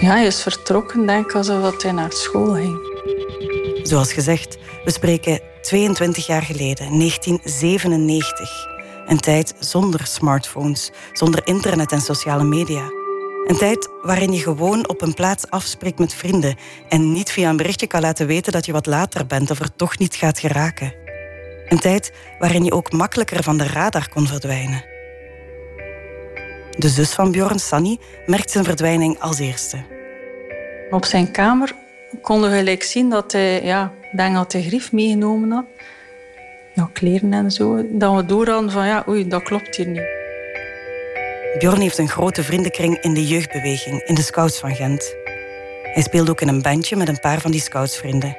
Ja, 0.00 0.10
hij 0.10 0.26
is 0.26 0.42
vertrokken, 0.42 1.06
denk 1.06 1.24
ik, 1.24 1.34
alsof 1.34 1.82
hij 1.82 1.92
naar 1.92 2.12
school 2.12 2.54
ging. 2.54 2.78
Zoals 3.82 4.12
gezegd, 4.12 4.58
we 4.84 4.90
spreken 4.90 5.40
22 5.62 6.26
jaar 6.26 6.42
geleden, 6.42 6.98
1997. 6.98 8.74
Een 9.06 9.20
tijd 9.20 9.54
zonder 9.58 10.06
smartphones, 10.06 10.90
zonder 11.12 11.46
internet 11.46 11.92
en 11.92 12.00
sociale 12.00 12.44
media. 12.44 12.90
Een 13.46 13.56
tijd 13.58 13.88
waarin 14.02 14.32
je 14.32 14.38
gewoon 14.38 14.88
op 14.88 15.02
een 15.02 15.14
plaats 15.14 15.50
afspreekt 15.50 15.98
met 15.98 16.14
vrienden 16.14 16.56
en 16.88 17.12
niet 17.12 17.30
via 17.30 17.48
een 17.48 17.56
berichtje 17.56 17.86
kan 17.86 18.00
laten 18.00 18.26
weten 18.26 18.52
dat 18.52 18.66
je 18.66 18.72
wat 18.72 18.86
later 18.86 19.26
bent 19.26 19.50
of 19.50 19.60
er 19.60 19.76
toch 19.76 19.98
niet 19.98 20.14
gaat 20.14 20.38
geraken. 20.38 20.94
Een 21.68 21.78
tijd 21.78 22.12
waarin 22.38 22.64
je 22.64 22.72
ook 22.72 22.92
makkelijker 22.92 23.42
van 23.42 23.56
de 23.56 23.66
radar 23.66 24.08
kon 24.08 24.26
verdwijnen. 24.26 24.84
De 26.78 26.88
zus 26.88 27.12
van 27.12 27.30
Bjorn, 27.30 27.58
Sanny, 27.58 27.98
merkt 28.26 28.50
zijn 28.50 28.64
verdwijning 28.64 29.20
als 29.20 29.38
eerste. 29.38 29.84
Op 30.90 31.04
zijn 31.04 31.30
kamer 31.30 31.74
konden 32.22 32.50
we 32.50 32.56
gelijk 32.56 32.82
zien 32.82 33.10
dat 33.10 33.32
hij, 33.32 33.62
ja, 33.62 33.92
denk 34.16 34.34
dat 34.34 34.52
hij 34.52 34.62
grief 34.62 34.92
meegenomen 34.92 35.50
had. 35.50 35.64
Ja, 36.76 36.88
kleren 36.92 37.32
en 37.32 37.50
zo. 37.50 37.84
Dat 37.90 38.14
we 38.14 38.24
door 38.24 38.48
hadden 38.48 38.70
van, 38.70 38.86
ja, 38.86 39.04
oei, 39.08 39.28
dat 39.28 39.42
klopt 39.42 39.76
hier 39.76 39.86
niet. 39.86 40.14
Bjorn 41.58 41.80
heeft 41.80 41.98
een 41.98 42.08
grote 42.08 42.42
vriendenkring 42.42 42.98
in 42.98 43.14
de 43.14 43.26
jeugdbeweging, 43.26 44.02
in 44.02 44.14
de 44.14 44.22
Scouts 44.22 44.58
van 44.58 44.74
Gent. 44.74 45.14
Hij 45.82 46.02
speelt 46.02 46.30
ook 46.30 46.40
in 46.40 46.48
een 46.48 46.62
bandje 46.62 46.96
met 46.96 47.08
een 47.08 47.20
paar 47.20 47.40
van 47.40 47.50
die 47.50 47.60
scoutsvrienden. 47.60 48.36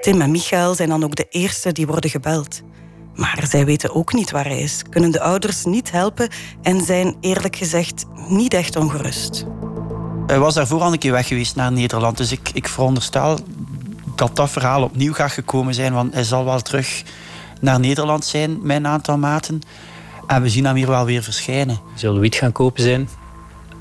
Tim 0.00 0.20
en 0.20 0.30
Michael 0.30 0.74
zijn 0.74 0.88
dan 0.88 1.04
ook 1.04 1.14
de 1.14 1.26
eerste 1.30 1.72
die 1.72 1.86
worden 1.86 2.10
gebeld. 2.10 2.62
Maar 3.14 3.44
zij 3.48 3.64
weten 3.64 3.94
ook 3.94 4.12
niet 4.12 4.30
waar 4.30 4.46
hij 4.46 4.60
is, 4.60 4.82
kunnen 4.88 5.10
de 5.10 5.20
ouders 5.20 5.64
niet 5.64 5.90
helpen 5.90 6.28
en 6.62 6.80
zijn 6.80 7.16
eerlijk 7.20 7.56
gezegd 7.56 8.04
niet 8.28 8.54
echt 8.54 8.76
ongerust. 8.76 9.46
Hij 10.26 10.38
was 10.38 10.54
daarvoor 10.54 10.80
al 10.80 10.92
een 10.92 10.98
keer 10.98 11.12
weg 11.12 11.26
geweest 11.26 11.56
naar 11.56 11.72
Nederland, 11.72 12.16
dus 12.16 12.32
ik, 12.32 12.50
ik 12.54 12.68
veronderstel 12.68 13.38
dat 14.16 14.36
dat 14.36 14.50
verhaal 14.50 14.82
opnieuw 14.82 15.12
gaat 15.12 15.32
gekomen 15.32 15.74
zijn, 15.74 15.92
want 15.92 16.14
hij 16.14 16.24
zal 16.24 16.44
wel 16.44 16.60
terug 16.60 17.02
naar 17.62 17.80
Nederland 17.80 18.24
zijn 18.24 18.58
met 18.62 18.76
een 18.76 18.86
aantal 18.86 19.18
maten. 19.18 19.60
En 20.26 20.42
we 20.42 20.48
zien 20.48 20.64
hem 20.64 20.74
hier 20.74 20.88
wel 20.88 21.04
weer 21.04 21.22
verschijnen. 21.22 21.74
Ze 21.74 21.98
zullen 21.98 22.20
wiet 22.20 22.34
gaan 22.34 22.52
kopen 22.52 22.82
zijn. 22.82 23.08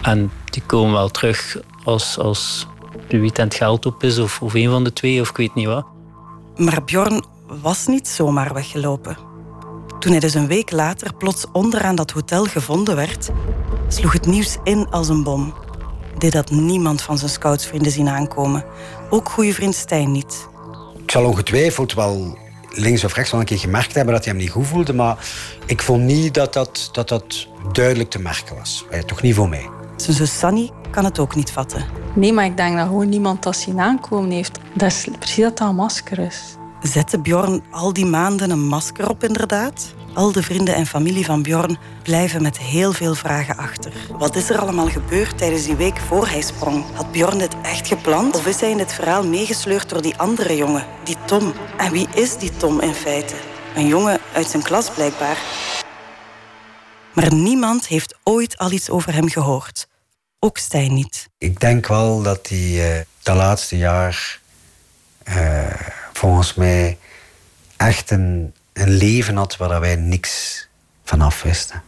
En 0.02 0.32
die 0.50 0.64
komen 0.66 0.94
wel 0.94 1.10
terug 1.10 1.58
als, 1.84 2.18
als 2.18 2.68
de 3.08 3.20
wiet 3.20 3.38
en 3.38 3.44
het 3.44 3.56
geld 3.56 3.86
op 3.86 4.04
is, 4.04 4.20
of, 4.20 4.42
of 4.42 4.54
een 4.54 4.70
van 4.70 4.84
de 4.84 4.94
twee, 4.94 5.22
of 5.22 5.30
ik 5.30 5.38
weet 5.38 5.56
niet 5.56 5.68
wat. 5.68 5.86
Maar 6.56 6.84
Bjorn 6.84 7.24
was 7.62 7.88
niet 7.88 8.08
zomaar 8.08 8.54
weggelopen. 8.54 9.18
Toen 10.00 10.12
hij 10.12 10.20
dus 10.20 10.34
een 10.34 10.48
week 10.48 10.72
later 10.72 11.14
plots 11.14 11.46
onderaan 11.52 11.96
dat 11.96 12.12
hotel 12.12 12.46
gevonden 12.46 12.96
werd, 12.96 13.30
sloeg 13.88 14.14
het 14.14 14.26
nieuws 14.26 14.58
in 14.64 14.88
als 14.90 15.10
een 15.10 15.24
bom. 15.24 15.54
Dit 16.18 16.34
had 16.34 16.52
niemand 16.52 17.02
van 17.02 17.18
zijn 17.18 17.32
scoutsvrienden 17.32 17.92
zien 17.92 18.10
aankomen. 18.10 18.66
Ook 19.10 19.30
goede 19.30 19.54
vriend 19.54 19.76
Stijn 19.76 20.12
niet. 20.12 20.48
Ik 21.04 21.12
zal 21.12 21.26
ongetwijfeld 21.26 21.94
wel 21.94 22.38
links 22.72 23.04
of 23.04 23.14
rechts 23.14 23.32
wel 23.32 23.40
een 23.40 23.46
keer 23.46 23.60
gemerkt 23.60 23.96
hebben 23.96 24.14
dat 24.14 24.24
hij 24.24 24.34
hem 24.34 24.42
niet 24.42 24.52
goed 24.52 24.68
voelde, 24.68 24.94
maar 24.94 25.18
ik 25.66 25.82
vond 25.82 26.04
niet 26.04 26.34
dat 26.34 26.54
dat, 26.54 26.90
dat, 26.92 27.08
dat 27.08 27.48
duidelijk 27.72 28.10
te 28.10 28.20
merken 28.20 28.56
was. 28.56 28.86
Eh, 28.90 29.00
toch 29.00 29.22
niet 29.22 29.36
voor 29.36 29.50
mij. 29.50 29.70
Zijn 29.96 30.16
zus 30.16 30.40
Sunny 30.40 30.72
kan 30.92 31.06
het 31.06 31.20
ook 31.20 31.36
niet 31.36 31.52
vatten. 31.52 31.86
Nee, 32.14 32.34
maar 32.34 32.46
ik 32.46 32.58
denk 32.58 32.78
dat 32.78 32.88
gewoon 32.88 33.10
niemand 33.10 33.44
dat 33.44 33.56
zien 33.56 33.80
aankomen 33.80 34.32
heeft. 34.32 34.60
Dat 34.74 34.92
is 34.92 35.08
precies 35.20 35.44
dat 35.44 35.58
dat 35.58 35.70
een 35.70 35.76
masker 35.76 36.20
is. 36.20 36.56
Zette 36.82 37.20
Bjorn 37.20 37.64
al 37.72 37.94
die 37.94 38.06
maanden 38.06 38.50
een 38.50 38.68
masker 38.68 39.10
op, 39.10 39.24
inderdaad? 39.24 39.94
Al 40.14 40.32
de 40.32 40.44
vrienden 40.44 40.76
en 40.76 40.86
familie 40.86 41.26
van 41.26 41.42
Bjorn 41.44 41.78
blijven 42.04 42.42
met 42.42 42.60
heel 42.60 42.92
veel 42.94 43.16
vragen 43.16 43.58
achter. 43.58 43.94
Wat 44.18 44.36
is 44.36 44.50
er 44.50 44.60
allemaal 44.60 44.90
gebeurd 44.90 45.38
tijdens 45.38 45.66
die 45.66 45.76
week 45.76 45.98
voor 45.98 46.28
hij 46.28 46.42
sprong? 46.42 46.86
Had 46.94 47.12
Bjorn 47.12 47.38
dit 47.38 47.56
echt 47.62 47.88
gepland? 47.88 48.36
Of 48.36 48.46
is 48.46 48.60
hij 48.60 48.70
in 48.70 48.78
dit 48.78 48.94
verhaal 48.94 49.28
meegesleurd 49.28 49.90
door 49.90 50.02
die 50.02 50.18
andere 50.18 50.56
jongen, 50.56 50.86
die 51.04 51.18
Tom? 51.26 51.54
En 51.78 51.92
wie 51.92 52.08
is 52.14 52.38
die 52.38 52.58
Tom 52.58 52.80
in 52.80 52.94
feite? 52.94 53.36
Een 53.76 53.88
jongen 53.88 54.20
uit 54.34 54.48
zijn 54.48 54.64
klas 54.64 54.90
blijkbaar. 54.90 55.38
Maar 57.14 57.34
niemand 57.34 57.88
heeft 57.88 58.18
ooit 58.24 58.58
al 58.58 58.72
iets 58.72 58.90
over 58.90 59.14
hem 59.14 59.30
gehoord. 59.30 59.88
Ook 60.40 60.58
Stijn 60.58 60.94
niet. 60.94 61.30
Ik 61.38 61.60
denk 61.60 61.88
wel 61.88 62.22
dat 62.22 62.48
hij 62.48 62.98
uh, 62.98 63.02
dat 63.22 63.36
laatste 63.36 63.78
jaar 63.78 64.40
uh, 65.28 65.66
volgens 66.22 66.54
mij 66.54 66.98
echt 67.78 68.12
een, 68.12 68.54
een 68.74 68.90
leven 68.90 69.36
had 69.36 69.58
waar 69.58 69.80
wij 69.80 69.96
niks 69.96 70.68
van 71.04 71.22
af 71.22 71.42
wisten. 71.42 71.84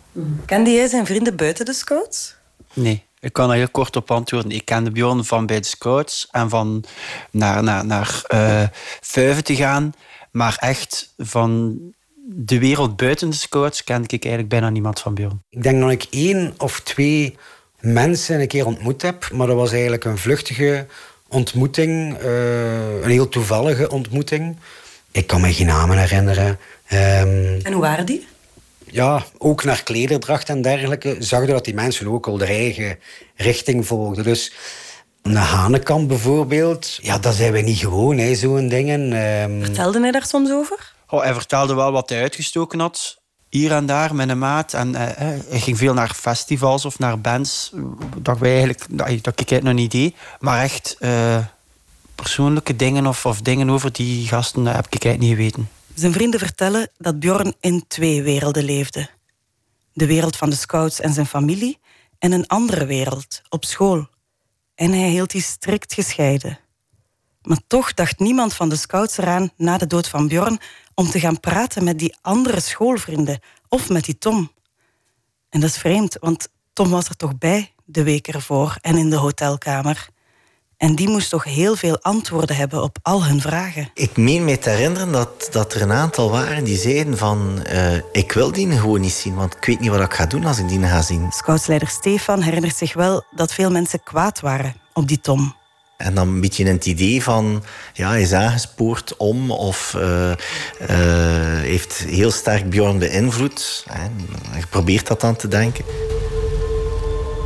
Kende 0.46 0.72
jij 0.72 0.88
zijn 0.88 1.06
vrienden 1.06 1.36
buiten 1.36 1.66
de 1.66 1.74
scouts? 1.74 2.36
Nee, 2.74 3.04
ik 3.20 3.34
kan 3.34 3.50
er 3.50 3.56
heel 3.56 3.70
kort 3.70 3.96
op 3.96 4.12
antwoorden. 4.12 4.52
Ik 4.52 4.66
kende 4.66 4.92
Bjorn 4.92 5.24
van 5.24 5.46
bij 5.46 5.60
de 5.60 5.66
scouts 5.66 6.28
en 6.32 6.50
van 6.50 6.84
naar, 7.32 7.64
naar, 7.64 7.86
naar 7.86 8.22
uh, 8.34 8.64
Vuiven 9.02 9.44
te 9.44 9.56
gaan. 9.56 9.94
Maar 10.32 10.56
echt 10.60 11.14
van 11.18 11.80
de 12.26 12.60
wereld 12.60 12.96
buiten 12.96 13.30
de 13.30 13.36
scouts 13.36 13.84
kende 13.84 14.08
ik 14.08 14.24
eigenlijk 14.24 14.50
bijna 14.50 14.70
niemand 14.70 15.00
van 15.00 15.14
Bjorn. 15.14 15.44
Ik 15.50 15.64
denk 15.64 15.82
dat 15.82 15.92
ik 15.92 16.08
één 16.10 16.54
of 16.58 16.80
twee 16.80 17.38
mensen 17.80 18.40
een 18.40 18.48
keer 18.48 18.66
ontmoet 18.66 19.02
heb. 19.02 19.32
Maar 19.32 19.48
dat 19.48 19.56
was 19.56 19.72
eigenlijk 19.72 20.04
een 20.04 20.18
vluchtige 20.18 20.88
ontmoeting. 21.34 22.22
Uh, 22.22 23.04
een 23.04 23.10
heel 23.10 23.30
toevallige 23.30 23.90
ontmoeting. 23.90 24.58
Ik 25.12 25.28
kan 25.28 25.42
me 25.42 25.54
geen 25.54 25.66
namen 25.66 25.98
herinneren. 25.98 26.48
Um, 26.48 27.60
en 27.64 27.72
hoe 27.72 27.82
waren 27.82 28.06
die? 28.06 28.28
Ja, 28.86 29.24
ook 29.38 29.64
naar 29.64 29.84
klederdracht 29.84 30.50
en 30.50 30.62
dergelijke. 30.62 31.16
Zag 31.20 31.42
je 31.42 31.52
dat 31.52 31.66
die 31.66 31.74
mensen 31.74 32.08
ook 32.08 32.28
al 32.28 32.38
de 32.38 32.46
eigen 32.46 33.00
richting 33.36 33.88
volgden. 33.88 34.24
Dus 34.24 34.54
een 35.22 35.36
hanenkamp 35.36 36.08
bijvoorbeeld. 36.08 37.00
Ja, 37.02 37.18
dat 37.18 37.34
zijn 37.34 37.52
wij 37.52 37.62
niet 37.62 37.78
gewoon, 37.78 38.36
zo'n 38.36 38.68
dingen. 38.68 39.02
Um... 39.14 39.64
Vertelde 39.64 40.00
hij 40.00 40.12
daar 40.12 40.26
soms 40.26 40.52
over? 40.52 40.94
Oh, 41.10 41.22
hij 41.22 41.34
vertelde 41.34 41.74
wel 41.74 41.92
wat 41.92 42.10
hij 42.10 42.22
uitgestoken 42.22 42.80
had. 42.80 43.22
Hier 43.54 43.72
en 43.72 43.86
daar 43.86 44.16
met 44.16 44.30
een 44.30 44.38
maat. 44.38 44.74
En 44.74 44.96
hij 44.96 45.60
ging 45.60 45.78
veel 45.78 45.94
naar 45.94 46.14
festivals 46.14 46.86
of 46.86 47.00
naar 47.00 47.22
bands. 47.22 47.72
Dat, 48.18 48.38
wij 48.38 48.50
eigenlijk, 48.50 48.86
dat, 49.24 49.40
ik 49.40 49.50
het 49.50 49.64
nog 49.64 49.74
niet 49.74 49.92
deed. 49.92 50.16
Maar 50.40 50.62
echt 50.62 50.98
uh, 51.00 51.38
persoonlijke 52.16 52.76
dingen 52.76 53.08
of, 53.08 53.26
of 53.26 53.42
dingen 53.42 53.70
over 53.70 53.92
die 53.92 54.28
gasten 54.28 54.66
heb 54.66 54.86
ik 54.90 55.06
eigenlijk 55.06 55.20
niet 55.20 55.36
geweten. 55.36 55.70
Zijn 55.94 56.14
vrienden 56.14 56.40
vertellen 56.40 56.90
dat 56.98 57.20
Bjorn 57.20 57.54
in 57.60 57.84
twee 57.88 58.24
werelden 58.24 58.64
leefde. 58.64 59.10
De 59.94 60.06
wereld 60.06 60.36
van 60.36 60.50
de 60.50 60.56
scouts 60.56 61.00
en 61.00 61.14
zijn 61.14 61.26
familie 61.26 61.80
en 62.20 62.32
een 62.32 62.48
andere 62.48 62.86
wereld, 62.86 63.42
op 63.50 63.66
school. 63.66 64.08
En 64.76 64.92
hij 64.92 65.10
hield 65.10 65.32
die 65.32 65.42
strikt 65.42 65.94
gescheiden. 65.94 66.60
Maar 67.44 67.60
toch 67.68 67.94
dacht 67.94 68.20
niemand 68.20 68.54
van 68.54 68.70
de 68.70 68.76
scouts 68.76 69.18
eraan 69.18 69.52
na 69.58 69.78
de 69.78 69.88
dood 69.88 70.08
van 70.08 70.28
Bjorn 70.28 70.60
om 70.94 71.10
te 71.10 71.20
gaan 71.20 71.40
praten 71.40 71.84
met 71.84 72.00
die 72.00 72.16
andere 72.22 72.60
schoolvrienden 72.60 73.40
of 73.68 73.90
met 73.90 74.06
die 74.06 74.18
Tom. 74.18 74.52
En 75.50 75.60
dat 75.60 75.70
is 75.70 75.78
vreemd, 75.78 76.18
want 76.20 76.48
Tom 76.74 76.90
was 76.90 77.10
er 77.10 77.16
toch 77.16 77.38
bij 77.38 77.72
de 77.86 78.04
week 78.04 78.28
ervoor 78.28 78.78
en 78.82 78.98
in 78.98 79.10
de 79.10 79.16
hotelkamer. 79.16 80.12
En 80.78 80.96
die 80.96 81.10
moest 81.10 81.30
toch 81.30 81.44
heel 81.44 81.76
veel 81.76 82.02
antwoorden 82.02 82.56
hebben 82.56 82.84
op 82.84 82.98
al 83.02 83.26
hun 83.26 83.42
vragen. 83.42 83.90
Ik 83.94 84.18
meen 84.18 84.46
mij 84.46 84.58
te 84.58 84.70
herinneren 84.70 85.12
dat, 85.12 85.48
dat 85.52 85.74
er 85.74 85.82
een 85.82 85.92
aantal 85.92 86.30
waren 86.30 86.64
die 86.64 86.78
zeiden 86.78 87.18
van... 87.18 87.64
Uh, 87.68 87.96
ik 88.12 88.32
wil 88.32 88.52
die 88.52 88.72
gewoon 88.72 89.02
niet 89.02 89.12
zien, 89.12 89.36
want 89.36 89.56
ik 89.56 89.66
weet 89.66 89.80
niet 89.80 89.90
wat 89.90 90.00
ik 90.00 90.14
ga 90.14 90.26
doen 90.26 90.46
als 90.46 90.58
ik 90.58 90.68
die 90.68 90.84
ga 90.84 91.02
zien. 91.02 91.32
Scoutsleider 91.32 91.88
Stefan 91.88 92.42
herinnert 92.42 92.76
zich 92.76 92.94
wel 92.94 93.24
dat 93.32 93.54
veel 93.54 93.72
mensen 93.72 94.04
kwaad 94.04 94.40
waren 94.40 94.76
op 94.94 95.08
die 95.08 95.20
Tom. 95.20 95.56
En 96.04 96.14
dan 96.14 96.28
een 96.28 96.42
beetje 96.42 96.66
het 96.66 96.86
idee 96.86 97.24
van, 97.24 97.64
ja, 97.94 98.10
hij 98.10 98.22
is 98.22 98.34
aangespoord 98.34 99.18
om 99.18 99.52
of 99.52 99.94
uh, 99.98 100.30
uh, 100.30 100.36
heeft 101.62 101.98
heel 101.98 102.32
sterk 102.32 102.70
Bjorn 102.70 103.00
beïnvloed. 103.00 103.86
Je 104.56 104.68
probeert 104.70 105.08
dat 105.08 105.22
dan 105.22 105.36
te 105.36 105.48
denken. 105.48 105.86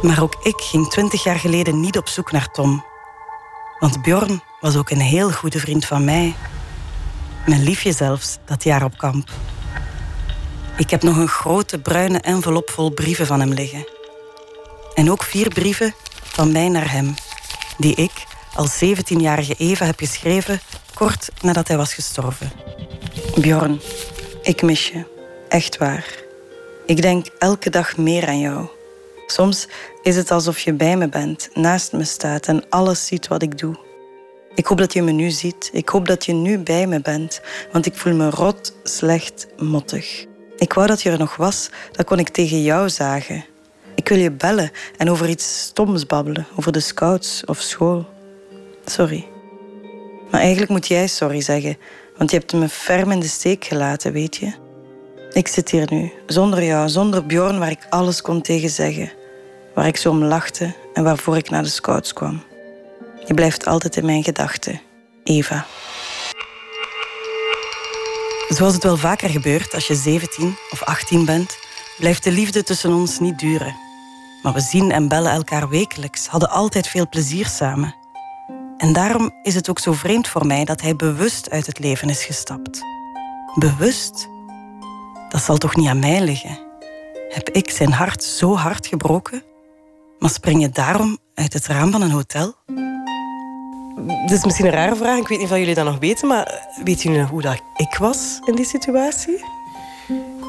Maar 0.01 0.21
ook 0.21 0.35
ik 0.43 0.55
ging 0.55 0.89
twintig 0.89 1.23
jaar 1.23 1.39
geleden 1.39 1.79
niet 1.79 1.97
op 1.97 2.07
zoek 2.07 2.31
naar 2.31 2.51
Tom. 2.51 2.85
Want 3.79 4.01
Bjorn 4.01 4.41
was 4.59 4.75
ook 4.75 4.89
een 4.89 5.01
heel 5.01 5.31
goede 5.31 5.59
vriend 5.59 5.85
van 5.85 6.05
mij. 6.05 6.35
Mijn 7.45 7.63
liefje 7.63 7.91
zelfs, 7.91 8.37
dat 8.45 8.63
jaar 8.63 8.83
op 8.83 8.97
kamp. 8.97 9.29
Ik 10.77 10.89
heb 10.89 11.03
nog 11.03 11.17
een 11.17 11.27
grote 11.27 11.79
bruine 11.79 12.19
envelop 12.19 12.69
vol 12.69 12.89
brieven 12.89 13.25
van 13.25 13.39
hem 13.39 13.53
liggen. 13.53 13.87
En 14.93 15.11
ook 15.11 15.23
vier 15.23 15.47
brieven 15.49 15.93
van 16.23 16.51
mij 16.51 16.69
naar 16.69 16.91
hem, 16.91 17.13
die 17.77 17.95
ik 17.95 18.11
als 18.57 18.83
17-jarige 18.83 19.55
Eva 19.57 19.85
heb 19.85 19.99
geschreven 19.99 20.59
kort 20.93 21.29
nadat 21.41 21.67
hij 21.67 21.77
was 21.77 21.93
gestorven. 21.93 22.51
Bjorn, 23.41 23.79
ik 24.41 24.61
mis 24.61 24.87
je. 24.87 25.03
Echt 25.49 25.77
waar. 25.77 26.05
Ik 26.85 27.01
denk 27.01 27.27
elke 27.39 27.69
dag 27.69 27.97
meer 27.97 28.27
aan 28.27 28.39
jou. 28.39 28.67
Soms 29.27 29.67
is 30.01 30.15
het 30.15 30.31
alsof 30.31 30.59
je 30.59 30.73
bij 30.73 30.97
me 30.97 31.09
bent, 31.09 31.49
naast 31.53 31.91
me 31.91 32.03
staat 32.03 32.47
en 32.47 32.63
alles 32.69 33.05
ziet 33.05 33.27
wat 33.27 33.41
ik 33.41 33.57
doe. 33.57 33.77
Ik 34.55 34.65
hoop 34.65 34.77
dat 34.77 34.93
je 34.93 35.01
me 35.01 35.11
nu 35.11 35.29
ziet. 35.29 35.69
Ik 35.73 35.89
hoop 35.89 36.07
dat 36.07 36.25
je 36.25 36.33
nu 36.33 36.57
bij 36.57 36.87
me 36.87 37.01
bent, 37.01 37.41
want 37.71 37.85
ik 37.85 37.95
voel 37.95 38.13
me 38.13 38.29
rot, 38.29 38.73
slecht, 38.83 39.47
mottig. 39.57 40.25
Ik 40.57 40.73
wou 40.73 40.87
dat 40.87 41.01
je 41.01 41.09
er 41.09 41.17
nog 41.17 41.35
was, 41.35 41.69
dan 41.91 42.05
kon 42.05 42.19
ik 42.19 42.29
tegen 42.29 42.63
jou 42.63 42.89
zagen. 42.89 43.45
Ik 43.95 44.09
wil 44.09 44.17
je 44.17 44.31
bellen 44.31 44.71
en 44.97 45.09
over 45.09 45.29
iets 45.29 45.59
stoms 45.59 46.05
babbelen, 46.05 46.47
over 46.55 46.71
de 46.71 46.79
scouts 46.79 47.45
of 47.45 47.59
school. 47.59 48.15
Sorry. 48.89 49.27
Maar 50.31 50.41
eigenlijk 50.41 50.71
moet 50.71 50.87
jij 50.87 51.07
sorry 51.07 51.41
zeggen, 51.41 51.77
want 52.17 52.31
je 52.31 52.37
hebt 52.37 52.53
me 52.53 52.69
ferm 52.69 53.11
in 53.11 53.19
de 53.19 53.27
steek 53.27 53.65
gelaten, 53.65 54.11
weet 54.11 54.35
je? 54.35 54.53
Ik 55.31 55.47
zit 55.47 55.71
hier 55.71 55.87
nu, 55.89 56.11
zonder 56.25 56.63
jou, 56.63 56.89
zonder 56.89 57.25
Bjorn, 57.25 57.59
waar 57.59 57.69
ik 57.69 57.85
alles 57.89 58.21
kon 58.21 58.41
tegen 58.41 58.69
zeggen. 58.69 59.11
Waar 59.73 59.87
ik 59.87 59.97
zo 59.97 60.09
om 60.09 60.23
lachte 60.23 60.73
en 60.93 61.03
waarvoor 61.03 61.37
ik 61.37 61.49
naar 61.49 61.63
de 61.63 61.69
scouts 61.69 62.13
kwam. 62.13 62.43
Je 63.25 63.33
blijft 63.33 63.65
altijd 63.65 63.95
in 63.95 64.05
mijn 64.05 64.23
gedachten, 64.23 64.81
Eva. 65.23 65.65
Zoals 68.47 68.73
het 68.73 68.83
wel 68.83 68.97
vaker 68.97 69.29
gebeurt 69.29 69.73
als 69.73 69.87
je 69.87 69.95
17 69.95 70.57
of 70.71 70.83
18 70.83 71.25
bent, 71.25 71.57
blijft 71.97 72.23
de 72.23 72.31
liefde 72.31 72.63
tussen 72.63 72.93
ons 72.93 73.19
niet 73.19 73.39
duren. 73.39 73.75
Maar 74.41 74.53
we 74.53 74.61
zien 74.61 74.91
en 74.91 75.07
bellen 75.07 75.31
elkaar 75.31 75.69
wekelijks, 75.69 76.27
hadden 76.27 76.49
altijd 76.49 76.87
veel 76.87 77.09
plezier 77.09 77.45
samen. 77.45 77.95
En 78.77 78.93
daarom 78.93 79.31
is 79.43 79.55
het 79.55 79.69
ook 79.69 79.79
zo 79.79 79.91
vreemd 79.91 80.27
voor 80.27 80.45
mij 80.45 80.65
dat 80.65 80.81
hij 80.81 80.95
bewust 80.95 81.49
uit 81.49 81.65
het 81.65 81.79
leven 81.79 82.09
is 82.09 82.25
gestapt. 82.25 82.81
Bewust? 83.55 84.29
Dat 85.29 85.41
zal 85.41 85.57
toch 85.57 85.75
niet 85.75 85.87
aan 85.87 85.99
mij 85.99 86.21
liggen? 86.21 86.59
Heb 87.29 87.49
ik 87.49 87.69
zijn 87.69 87.91
hart 87.91 88.23
zo 88.23 88.55
hard 88.55 88.87
gebroken? 88.87 89.43
Maar 90.19 90.29
spring 90.29 90.61
je 90.61 90.69
daarom 90.69 91.17
uit 91.33 91.53
het 91.53 91.67
raam 91.67 91.91
van 91.91 92.01
een 92.01 92.11
hotel? 92.11 92.53
Dit 94.05 94.31
is 94.31 94.45
misschien 94.45 94.65
een 94.65 94.71
rare 94.71 94.95
vraag, 94.95 95.17
ik 95.17 95.27
weet 95.27 95.39
niet 95.39 95.51
of 95.51 95.57
jullie 95.57 95.75
dat 95.75 95.85
nog 95.85 95.99
weten, 95.99 96.27
maar 96.27 96.67
weten 96.83 97.11
jullie 97.11 97.27
hoe 97.27 97.41
dat 97.41 97.61
ik 97.75 97.95
was 97.99 98.39
in 98.45 98.55
die 98.55 98.65
situatie? 98.65 99.56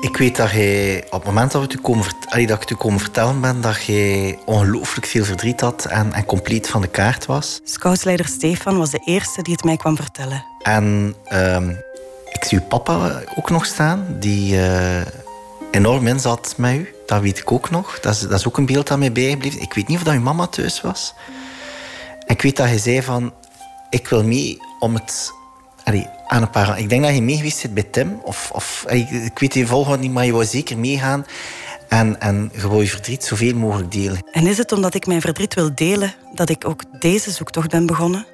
Ik 0.00 0.16
weet 0.16 0.36
dat 0.36 0.50
jij, 0.50 1.04
op 1.04 1.12
het 1.12 1.24
moment 1.24 1.52
dat, 1.52 1.62
we 1.62 1.72
het 1.72 1.80
komen, 1.80 2.06
dat 2.30 2.38
ik 2.38 2.60
het 2.60 2.70
u 2.70 2.74
komen 2.74 3.00
vertellen 3.00 3.40
ben, 3.40 3.60
dat 3.60 3.84
jij 3.84 4.38
ongelooflijk 4.44 5.06
veel 5.06 5.24
verdriet 5.24 5.60
had 5.60 5.84
en, 5.84 6.12
en 6.12 6.24
compleet 6.24 6.68
van 6.68 6.80
de 6.80 6.88
kaart 6.88 7.26
was. 7.26 7.60
Scoutsleider 7.64 8.26
Stefan 8.26 8.78
was 8.78 8.90
de 8.90 9.00
eerste 9.04 9.42
die 9.42 9.52
het 9.52 9.64
mij 9.64 9.76
kwam 9.76 9.96
vertellen. 9.96 10.44
En 10.62 11.14
ehm, 11.24 11.70
ik 12.32 12.44
zie 12.44 12.58
uw 12.58 12.64
papa 12.64 13.22
ook 13.36 13.50
nog 13.50 13.66
staan, 13.66 14.06
die 14.08 14.54
uh, 14.54 15.00
enorm 15.70 16.06
inzat 16.06 16.54
met 16.56 16.74
u. 16.74 16.94
Dat 17.06 17.20
weet 17.20 17.38
ik 17.38 17.52
ook 17.52 17.70
nog. 17.70 18.00
Dat 18.00 18.14
is, 18.14 18.20
dat 18.20 18.38
is 18.38 18.46
ook 18.46 18.56
een 18.56 18.66
beeld 18.66 18.86
dat 18.86 18.98
mij 18.98 19.12
bijgebleven. 19.12 19.60
Ik 19.60 19.74
weet 19.74 19.88
niet 19.88 19.98
of 19.98 20.04
dat 20.04 20.14
uw 20.14 20.20
mama 20.20 20.46
thuis 20.46 20.80
was. 20.80 21.14
Ik 22.26 22.42
weet 22.42 22.56
dat 22.56 22.66
hij 22.66 22.78
zei 22.78 23.02
van... 23.02 23.32
Ik 23.90 24.08
wil 24.08 24.24
mee 24.24 24.58
om 24.78 24.94
het... 24.94 25.32
aan 26.26 26.42
een 26.42 26.50
paar... 26.50 26.78
Ik 26.78 26.88
denk 26.88 27.02
dat 27.02 27.14
je 27.14 27.22
mee 27.22 27.36
geweest 27.36 27.58
zit 27.58 27.74
bij 27.74 27.82
Tim. 27.82 28.20
Of, 28.22 28.50
of, 28.54 28.84
ik 28.88 29.38
weet 29.38 29.54
je 29.54 29.66
volgende 29.66 29.98
niet, 29.98 30.12
maar 30.12 30.24
je 30.24 30.32
wou 30.32 30.44
zeker 30.44 30.78
meegaan. 30.78 31.26
En, 31.88 32.20
en 32.20 32.50
gewoon 32.54 32.82
je 32.82 32.88
verdriet 32.88 33.24
zoveel 33.24 33.54
mogelijk 33.54 33.92
delen. 33.92 34.18
En 34.32 34.46
is 34.46 34.58
het 34.58 34.72
omdat 34.72 34.94
ik 34.94 35.06
mijn 35.06 35.20
verdriet 35.20 35.54
wil 35.54 35.74
delen... 35.74 36.14
dat 36.34 36.48
ik 36.48 36.68
ook 36.68 37.00
deze 37.00 37.30
zoektocht 37.30 37.70
ben 37.70 37.86
begonnen? 37.86 38.26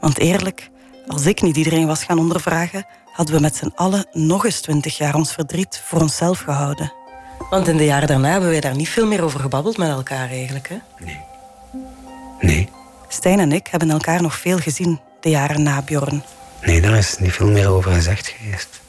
Want 0.00 0.18
eerlijk, 0.18 0.70
als 1.06 1.26
ik 1.26 1.42
niet 1.42 1.56
iedereen 1.56 1.86
was 1.86 2.04
gaan 2.04 2.18
ondervragen... 2.18 2.86
hadden 3.12 3.34
we 3.34 3.40
met 3.40 3.56
z'n 3.56 3.72
allen 3.74 4.06
nog 4.12 4.44
eens 4.44 4.60
twintig 4.60 4.96
jaar 4.96 5.14
ons 5.14 5.32
verdriet 5.32 5.82
voor 5.84 6.00
onszelf 6.00 6.38
gehouden. 6.38 6.92
Want 7.50 7.68
in 7.68 7.76
de 7.76 7.84
jaren 7.84 8.08
daarna 8.08 8.30
hebben 8.30 8.50
wij 8.50 8.60
daar 8.60 8.76
niet 8.76 8.88
veel 8.88 9.06
meer 9.06 9.22
over 9.22 9.40
gebabbeld 9.40 9.76
met 9.76 9.88
elkaar 9.88 10.30
eigenlijk, 10.30 10.68
hè? 10.68 10.76
Nee. 11.04 11.20
Nee. 12.40 12.68
Stijn 13.08 13.38
en 13.38 13.52
ik 13.52 13.66
hebben 13.66 13.90
elkaar 13.90 14.22
nog 14.22 14.36
veel 14.36 14.58
gezien 14.58 15.00
de 15.20 15.30
jaren 15.30 15.62
na 15.62 15.82
Bjorn. 15.82 16.22
Nee, 16.62 16.80
daar 16.80 16.98
is 16.98 17.18
niet 17.18 17.32
veel 17.32 17.48
meer 17.48 17.68
over 17.68 17.92
gezegd 17.92 18.34
geweest. 18.38 18.80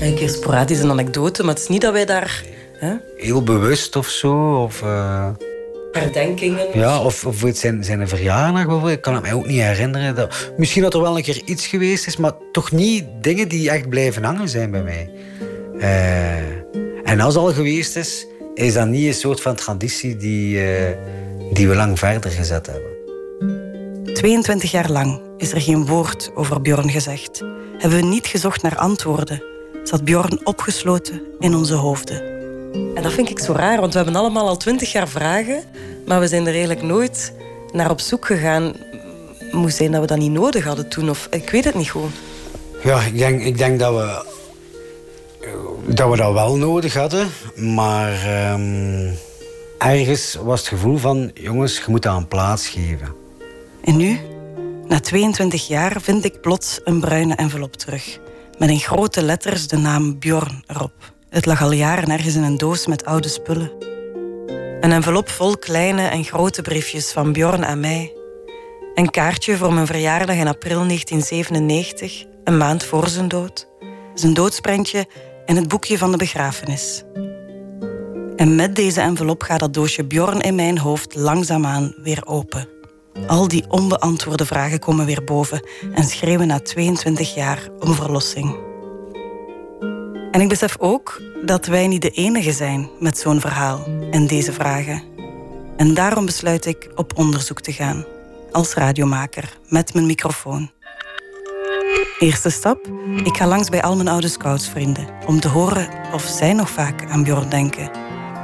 Een 0.00 0.14
keer 0.14 0.28
sporadisch 0.28 0.80
een 0.80 0.90
anekdote, 0.90 1.42
maar 1.42 1.54
het 1.54 1.62
is 1.62 1.68
niet 1.68 1.80
dat 1.80 1.92
wij 1.92 2.04
daar... 2.04 2.44
Hè? 2.76 2.94
Heel 3.16 3.42
bewust 3.42 3.96
of 3.96 4.08
zo, 4.08 4.62
of... 4.62 4.82
Uh... 4.82 5.28
Herdenkingen. 5.92 6.66
Ja, 6.78 7.02
of, 7.02 7.26
of 7.26 7.44
zijn, 7.52 7.84
zijn 7.84 8.08
verjaardag 8.08 8.64
bijvoorbeeld. 8.64 8.92
Ik 8.92 9.00
kan 9.00 9.14
het 9.14 9.22
mij 9.22 9.32
ook 9.32 9.46
niet 9.46 9.60
herinneren. 9.60 10.14
Dat... 10.14 10.52
Misschien 10.56 10.82
dat 10.82 10.94
er 10.94 11.00
wel 11.00 11.16
een 11.16 11.22
keer 11.22 11.42
iets 11.44 11.66
geweest 11.66 12.06
is, 12.06 12.16
maar 12.16 12.32
toch 12.52 12.72
niet 12.72 13.04
dingen 13.20 13.48
die 13.48 13.70
echt 13.70 13.88
blijven 13.88 14.24
hangen 14.24 14.48
zijn 14.48 14.70
bij 14.70 14.82
mij. 14.82 15.10
Uh... 15.78 17.10
En 17.12 17.20
als 17.20 17.34
het 17.34 17.42
al 17.42 17.52
geweest 17.52 17.96
is, 17.96 18.26
is 18.54 18.72
dat 18.72 18.88
niet 18.88 19.06
een 19.06 19.14
soort 19.14 19.40
van 19.40 19.54
traditie 19.54 20.16
die, 20.16 20.56
uh, 20.56 20.90
die 21.52 21.68
we 21.68 21.74
lang 21.74 21.98
verder 21.98 22.30
gezet 22.30 22.66
hebben. 22.66 22.91
22 24.22 24.70
jaar 24.70 24.90
lang 24.90 25.20
is 25.36 25.52
er 25.52 25.60
geen 25.60 25.86
woord 25.86 26.30
over 26.34 26.60
Bjorn 26.60 26.90
gezegd. 26.90 27.42
Hebben 27.78 27.98
we 27.98 28.04
niet 28.04 28.26
gezocht 28.26 28.62
naar 28.62 28.76
antwoorden. 28.76 29.42
Zat 29.82 30.04
Bjorn 30.04 30.46
opgesloten 30.46 31.22
in 31.38 31.54
onze 31.54 31.74
hoofden. 31.74 32.22
En 32.94 33.02
dat 33.02 33.12
vind 33.12 33.30
ik 33.30 33.38
zo 33.38 33.52
raar, 33.52 33.80
want 33.80 33.92
we 33.92 33.98
hebben 33.98 34.16
allemaal 34.16 34.48
al 34.48 34.56
20 34.56 34.92
jaar 34.92 35.08
vragen, 35.08 35.62
maar 36.06 36.20
we 36.20 36.28
zijn 36.28 36.46
er 36.46 36.52
eigenlijk 36.52 36.82
nooit 36.82 37.32
naar 37.72 37.90
op 37.90 38.00
zoek 38.00 38.26
gegaan. 38.26 38.72
Moest 39.52 39.76
zijn 39.76 39.92
dat 39.92 40.00
we 40.00 40.06
dat 40.06 40.18
niet 40.18 40.32
nodig 40.32 40.64
hadden 40.64 40.88
toen, 40.88 41.10
of 41.10 41.28
ik 41.30 41.50
weet 41.50 41.64
het 41.64 41.74
niet 41.74 41.90
gewoon. 41.90 42.12
Ja, 42.84 43.00
ik 43.00 43.18
denk, 43.18 43.42
ik 43.42 43.58
denk 43.58 43.78
dat 43.78 43.94
we 43.94 44.24
dat 45.94 46.10
we 46.10 46.16
dat 46.16 46.32
wel 46.32 46.56
nodig 46.56 46.94
hadden, 46.94 47.28
maar 47.56 48.12
um, 48.52 49.14
ergens 49.78 50.38
was 50.42 50.60
het 50.60 50.68
gevoel 50.68 50.96
van: 50.96 51.30
jongens, 51.34 51.76
je 51.76 51.84
moet 51.86 52.02
dat 52.02 52.16
een 52.16 52.28
plaats 52.28 52.68
geven. 52.68 53.21
En 53.82 53.96
nu, 53.96 54.20
na 54.86 55.00
22 55.00 55.66
jaar, 55.66 56.00
vind 56.00 56.24
ik 56.24 56.40
plots 56.40 56.80
een 56.84 57.00
bruine 57.00 57.34
envelop 57.34 57.76
terug. 57.76 58.18
Met 58.58 58.70
in 58.70 58.78
grote 58.78 59.22
letters 59.22 59.66
de 59.66 59.76
naam 59.76 60.18
Bjorn 60.18 60.64
erop. 60.66 61.12
Het 61.28 61.46
lag 61.46 61.62
al 61.62 61.72
jaren 61.72 62.10
ergens 62.10 62.34
in 62.34 62.42
een 62.42 62.58
doos 62.58 62.86
met 62.86 63.04
oude 63.04 63.28
spullen. 63.28 63.72
Een 64.80 64.92
envelop 64.92 65.28
vol 65.28 65.56
kleine 65.56 66.02
en 66.02 66.24
grote 66.24 66.62
briefjes 66.62 67.12
van 67.12 67.32
Bjorn 67.32 67.64
aan 67.64 67.80
mij. 67.80 68.12
Een 68.94 69.10
kaartje 69.10 69.56
voor 69.56 69.72
mijn 69.72 69.86
verjaardag 69.86 70.36
in 70.36 70.48
april 70.48 70.86
1997, 70.86 72.24
een 72.44 72.56
maand 72.56 72.84
voor 72.84 73.08
zijn 73.08 73.28
dood. 73.28 73.68
Zijn 74.14 74.34
doodsprentje 74.34 75.06
en 75.46 75.56
het 75.56 75.68
boekje 75.68 75.98
van 75.98 76.10
de 76.10 76.16
begrafenis. 76.16 77.02
En 78.36 78.54
met 78.54 78.76
deze 78.76 79.00
envelop 79.00 79.42
gaat 79.42 79.60
dat 79.60 79.74
doosje 79.74 80.04
Bjorn 80.04 80.40
in 80.40 80.54
mijn 80.54 80.78
hoofd 80.78 81.14
langzaamaan 81.14 81.94
weer 82.02 82.26
open. 82.26 82.68
Al 83.26 83.48
die 83.48 83.64
onbeantwoorde 83.68 84.46
vragen 84.46 84.78
komen 84.78 85.06
weer 85.06 85.24
boven 85.24 85.68
en 85.94 86.04
schreeuwen 86.04 86.46
na 86.46 86.60
22 86.60 87.34
jaar 87.34 87.68
om 87.80 87.94
verlossing. 87.94 88.56
En 90.30 90.40
ik 90.40 90.48
besef 90.48 90.76
ook 90.78 91.22
dat 91.44 91.66
wij 91.66 91.86
niet 91.86 92.02
de 92.02 92.10
enige 92.10 92.52
zijn 92.52 92.90
met 93.00 93.18
zo'n 93.18 93.40
verhaal 93.40 93.84
en 94.10 94.26
deze 94.26 94.52
vragen. 94.52 95.02
En 95.76 95.94
daarom 95.94 96.26
besluit 96.26 96.66
ik 96.66 96.90
op 96.94 97.18
onderzoek 97.18 97.60
te 97.60 97.72
gaan, 97.72 98.04
als 98.52 98.74
radiomaker 98.74 99.58
met 99.68 99.94
mijn 99.94 100.06
microfoon. 100.06 100.70
Eerste 102.18 102.50
stap, 102.50 102.88
ik 103.24 103.36
ga 103.36 103.46
langs 103.46 103.68
bij 103.68 103.82
al 103.82 103.96
mijn 103.96 104.08
oude 104.08 104.28
scoutsvrienden 104.28 105.06
om 105.26 105.40
te 105.40 105.48
horen 105.48 105.88
of 106.12 106.22
zij 106.22 106.52
nog 106.52 106.70
vaak 106.70 107.10
aan 107.10 107.22
Bjorn 107.22 107.48
denken 107.48 107.90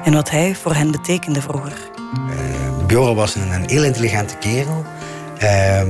en 0.04 0.12
wat 0.12 0.30
hij 0.30 0.54
voor 0.54 0.74
hen 0.74 0.90
betekende 0.90 1.42
vroeger. 1.42 1.90
Bjorn 2.88 3.14
was 3.14 3.34
een, 3.34 3.52
een, 3.52 3.68
heel 3.68 3.84
intelligente 3.84 4.36
kerel. 4.36 4.84
Uh, 5.42 5.82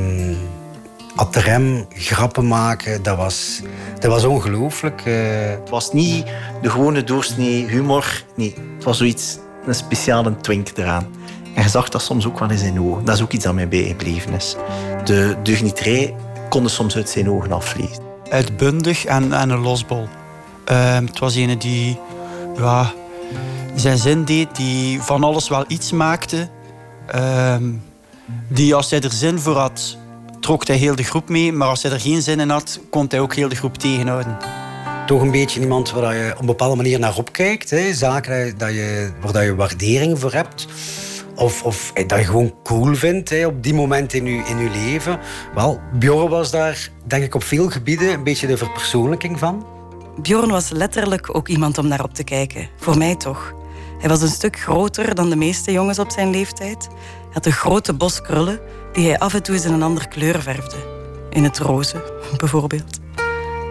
had 1.15 1.33
de 1.33 1.41
rem, 1.41 1.87
grappen 1.89 2.47
maken, 2.47 3.03
dat 3.03 3.17
was, 3.17 3.63
dat 3.99 4.11
was 4.11 4.25
ongelooflijk. 4.25 5.03
Uh... 5.07 5.15
Het 5.51 5.71
was 5.71 5.93
niet 5.93 6.27
de 6.63 6.71
gewone 6.71 7.05
doorsnee 7.05 7.67
humor, 7.67 8.25
nee. 8.35 8.55
Het 8.75 8.85
was 8.85 8.97
zoiets, 8.99 9.39
een 9.67 9.75
speciale 9.75 10.37
twink 10.37 10.69
eraan. 10.75 11.07
En 11.55 11.63
je 11.63 11.69
zag 11.69 11.89
dat 11.89 12.03
soms 12.03 12.27
ook 12.27 12.39
wel 12.39 12.51
eens 12.51 12.63
in 12.63 12.81
ogen. 12.81 13.05
Dat 13.05 13.15
is 13.15 13.23
ook 13.23 13.33
iets 13.33 13.45
dat 13.45 13.55
mij 13.55 13.69
bijgebleven 13.69 14.33
is. 14.33 14.57
De 15.05 15.37
deugnieterij 15.43 16.15
konden 16.49 16.71
soms 16.71 16.97
uit 16.97 17.09
zijn 17.09 17.31
ogen 17.31 17.53
aflezen. 17.53 18.03
Uitbundig 18.31 19.05
en, 19.05 19.33
en 19.33 19.51
een 19.51 19.61
losbol. 19.61 20.09
Uh, 20.71 20.95
het 20.95 21.19
was 21.19 21.35
een 21.35 21.59
die 21.59 21.99
ja, 22.57 22.93
zijn 23.75 23.99
zin 23.99 24.25
deed, 24.25 24.57
die 24.57 25.03
van 25.03 25.25
alles 25.25 25.49
wel 25.49 25.65
iets 25.67 25.93
maakte. 25.93 26.49
Uh, 27.15 27.57
die 28.49 28.75
als 28.75 28.91
hij 28.91 29.01
er 29.01 29.13
zin 29.13 29.39
voor 29.39 29.57
had, 29.57 29.97
trok 30.41 30.67
hij 30.67 30.77
heel 30.77 30.97
de 30.97 31.03
groep 31.03 31.29
mee. 31.29 31.53
Maar 31.53 31.69
als 31.69 31.83
hij 31.83 31.93
er 31.93 32.01
geen 32.01 32.23
zin 32.23 32.41
in 32.41 32.51
had, 32.51 32.81
kon 32.91 33.07
hij 33.09 33.21
ook 33.21 33.35
heel 33.35 33.49
de 33.49 33.55
groep 33.55 33.79
tegenhouden. 33.79 34.37
Toch 35.07 35.21
een 35.21 35.31
beetje 35.31 35.61
iemand 35.61 35.91
waar 35.91 36.15
je 36.15 36.33
op 36.33 36.41
een 36.41 36.47
bepaalde 36.47 36.77
manier 36.77 36.99
naar 36.99 37.17
opkijkt. 37.17 37.71
Hè? 37.71 37.95
Zaken 37.95 38.59
dat 38.59 38.71
je, 38.71 39.11
waar 39.21 39.45
je 39.45 39.55
waardering 39.55 40.19
voor 40.19 40.33
hebt. 40.33 40.67
Of, 41.35 41.63
of 41.63 41.93
dat 41.93 42.19
je 42.19 42.25
gewoon 42.25 42.55
cool 42.63 42.95
vindt 42.95 43.31
hè, 43.31 43.47
op 43.47 43.63
die 43.63 43.75
moment 43.75 44.13
in 44.13 44.25
je, 44.25 44.43
in 44.45 44.59
je 44.59 44.71
leven. 44.71 45.19
Wel, 45.55 45.81
Bjorn 45.93 46.29
was 46.29 46.51
daar, 46.51 46.91
denk 47.05 47.25
ik, 47.25 47.35
op 47.35 47.43
veel 47.43 47.71
gebieden 47.71 48.13
een 48.13 48.25
beetje 48.25 48.47
de 48.47 48.57
verpersoonlijking 48.57 49.39
van. 49.39 49.67
Bjorn 50.23 50.51
was 50.51 50.69
letterlijk 50.71 51.37
ook 51.37 51.49
iemand 51.49 51.79
om 51.79 51.89
naar 51.89 52.05
op 52.05 52.15
te 52.15 52.25
kijken. 52.25 52.69
Voor 52.77 52.99
mij 52.99 53.17
toch. 53.17 53.55
Hij 53.99 54.09
was 54.09 54.23
een 54.23 54.29
stuk 54.29 54.59
groter 54.59 55.15
dan 55.15 55.31
de 55.31 55.37
meeste 55.37 55.73
jongens 55.73 55.99
op 55.99 56.11
zijn 56.11 56.31
leeftijd. 56.31 56.89
Hij 56.91 57.33
had 57.33 57.47
een 57.47 57.53
grote 57.53 57.93
bos 57.93 58.23
krullen 58.23 58.61
die 58.93 59.09
hij 59.09 59.19
af 59.19 59.35
en 59.35 59.43
toe 59.43 59.55
eens 59.55 59.65
in 59.65 59.73
een 59.73 59.83
andere 59.83 60.09
kleur 60.09 60.43
verfde. 60.43 60.77
In 61.31 61.45
het 61.45 61.59
roze, 61.59 62.03
bijvoorbeeld. 62.41 62.99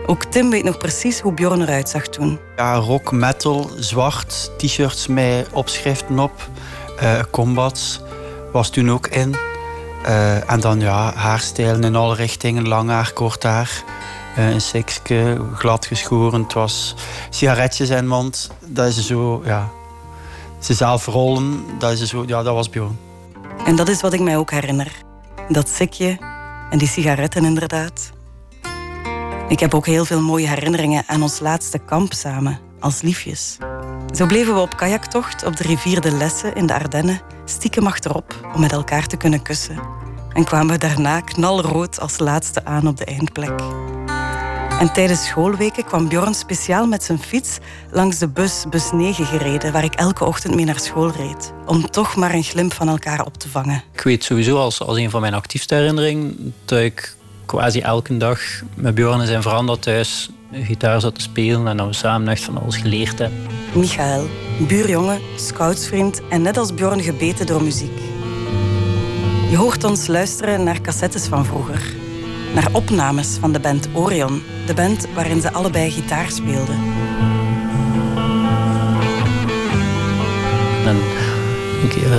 Ook 0.06 0.24
Tim 0.24 0.50
weet 0.50 0.64
nog 0.64 0.78
precies 0.78 1.20
hoe 1.20 1.34
Bjorn 1.34 1.62
eruit 1.62 1.90
zag 1.90 2.08
toen. 2.08 2.40
Ja, 2.56 2.76
rock, 2.76 3.12
metal, 3.12 3.70
zwart, 3.80 4.52
t-shirts 4.58 5.08
met 5.08 5.48
opschriften 5.52 6.20
op, 6.20 6.50
uh, 7.04 7.20
combats 7.32 8.02
was 8.52 8.70
toen 8.70 8.92
ook 8.92 9.08
in. 9.08 9.36
Uh, 10.06 10.52
en 10.52 10.60
dan 10.60 10.80
ja, 10.80 11.14
haarstijlen 11.14 11.84
in 11.84 11.96
alle 11.96 12.16
richtingen, 12.16 12.68
lang 12.68 12.90
haar, 12.90 13.14
kort 13.14 13.44
haar. 13.44 13.84
Uh, 14.38 14.50
een 14.50 14.62
sikske, 14.62 15.38
glad 15.56 15.86
geschoren. 15.86 16.44
Het 16.44 16.54
was 16.54 16.96
sigaretjes 17.30 17.90
in 17.90 18.08
mond. 18.08 18.50
Dat 18.66 18.88
is 18.88 19.06
zo, 19.06 19.42
ja. 19.46 19.70
Ze 20.60 20.74
zelf 20.74 21.06
rollen, 21.06 21.64
dat, 21.80 21.92
is 21.92 22.10
zo, 22.10 22.24
ja, 22.28 22.44
dat 22.44 22.54
was. 22.54 22.70
En 23.66 23.76
dat 23.76 23.90
is 23.90 24.02
wat 24.02 24.14
ik 24.14 24.20
mij 24.20 24.38
ook 24.38 24.52
herinner. 24.52 24.92
Dat 25.50 25.70
sikje 25.70 26.18
en 26.70 26.78
die 26.78 26.88
sigaretten 26.88 27.46
inderdaad. 27.46 28.12
Ik 29.48 29.60
heb 29.60 29.74
ook 29.74 29.86
heel 29.86 30.06
veel 30.06 30.22
mooie 30.22 30.48
herinneringen 30.48 31.04
aan 31.08 31.22
ons 31.22 31.40
laatste 31.40 31.78
kamp 31.78 32.14
samen, 32.14 32.60
als 32.80 33.02
liefjes. 33.02 33.58
Zo 34.14 34.26
bleven 34.26 34.54
we 34.54 34.60
op 34.60 34.78
kajaktocht 34.78 35.46
op 35.46 35.56
de 35.56 35.64
rivier 35.64 36.02
de 36.02 36.12
Lesse 36.12 36.52
in 36.54 36.66
de 36.66 36.74
Ardennen 36.74 37.22
stiekem 37.46 37.88
achterop 37.88 38.50
om 38.54 38.62
met 38.62 38.72
elkaar 38.72 39.08
te 39.08 39.18
kunnen 39.18 39.42
kussen. 39.42 39.80
En 40.34 40.44
kwamen 40.44 40.72
we 40.72 40.78
daarna 40.78 41.22
knalrood 41.22 42.00
als 42.00 42.20
laatste 42.20 42.66
aan 42.66 42.88
op 42.88 42.98
de 42.98 43.06
eindplek. 43.06 43.62
En 44.80 44.94
tijdens 44.94 45.26
schoolweken 45.26 45.86
kwam 45.86 46.08
Bjorn 46.08 46.34
speciaal 46.34 46.86
met 46.86 47.04
zijn 47.04 47.20
fiets 47.20 47.58
langs 47.92 48.18
de 48.18 48.28
bus, 48.28 48.66
bus 48.70 48.92
9 48.92 49.26
gereden, 49.26 49.72
waar 49.72 49.84
ik 49.84 49.94
elke 49.94 50.26
ochtend 50.26 50.56
mee 50.56 50.66
naar 50.66 50.80
school 50.80 51.12
reed. 51.12 51.54
Om 51.66 51.90
toch 51.90 52.16
maar 52.16 52.34
een 52.34 52.44
glimp 52.44 52.74
van 52.74 52.88
elkaar 52.88 53.26
op 53.26 53.38
te 53.38 53.50
vangen. 53.50 53.84
Ik 53.94 54.02
weet 54.02 54.24
sowieso 54.24 54.58
als, 54.58 54.82
als 54.82 54.98
een 54.98 55.10
van 55.10 55.22
mijn 55.22 55.34
actiefste 55.34 55.76
herinneringen 55.76 56.54
dat 56.66 56.80
ik 56.80 57.16
quasi 57.46 57.80
elke 57.80 58.18
dag 58.18 58.40
met 58.76 58.96
Bjorn 58.96 59.22
en 59.22 59.28
zijn 59.28 59.42
veranda 59.42 59.76
thuis 59.76 60.30
gitaar 60.52 61.02
zat 61.02 61.16
te 61.16 61.22
spelen 61.22 61.68
en 61.68 61.78
dat 61.78 61.88
we 61.88 61.94
samen 61.94 62.28
echt 62.28 62.44
van 62.44 62.62
alles 62.62 62.78
geleerd 62.78 63.20
hebben. 63.20 63.40
Michael, 63.74 64.28
buurjongen, 64.68 65.22
scoutsvriend 65.36 66.22
en 66.30 66.42
net 66.42 66.58
als 66.58 66.74
Bjorn 66.74 67.02
gebeten 67.04 67.46
door 67.46 67.64
muziek. 67.64 68.00
Je 69.50 69.56
hoort 69.58 69.84
ons 69.84 70.08
luisteren 70.08 70.64
naar 70.64 70.82
cassettes 70.82 71.26
van 71.26 71.46
vroeger. 71.46 72.06
Naar 72.54 72.70
opnames 72.72 73.38
van 73.40 73.52
de 73.52 73.60
band 73.60 73.88
Orion, 73.94 74.44
de 74.66 74.74
band 74.74 75.08
waarin 75.14 75.42
ze 75.42 75.52
allebei 75.52 75.92
gitaar 75.92 76.32
speelden. 76.32 76.76
En 80.86 80.96
een 81.82 82.04
uh, 82.04 82.14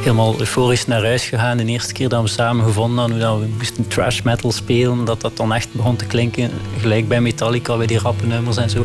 helemaal 0.00 0.38
euforisch 0.38 0.86
naar 0.86 1.02
huis 1.02 1.24
gegaan. 1.24 1.56
De 1.56 1.64
eerste 1.64 1.92
keer 1.92 2.08
dat 2.08 2.22
we 2.22 2.28
samen 2.28 2.64
gevonden 2.64 2.98
hadden 2.98 3.28
hoe 3.28 3.40
we 3.40 3.48
moesten 3.56 3.88
trash 3.88 4.20
metal 4.20 4.52
spelen. 4.52 5.04
Dat 5.04 5.20
dat 5.20 5.36
dan 5.36 5.52
echt 5.52 5.72
begon 5.72 5.96
te 5.96 6.06
klinken. 6.06 6.50
Gelijk 6.78 7.08
bij 7.08 7.20
Metallica, 7.20 7.76
bij 7.76 7.86
die 7.86 7.98
rappe 7.98 8.26
nummers 8.26 8.56
en 8.56 8.70
zo. 8.70 8.84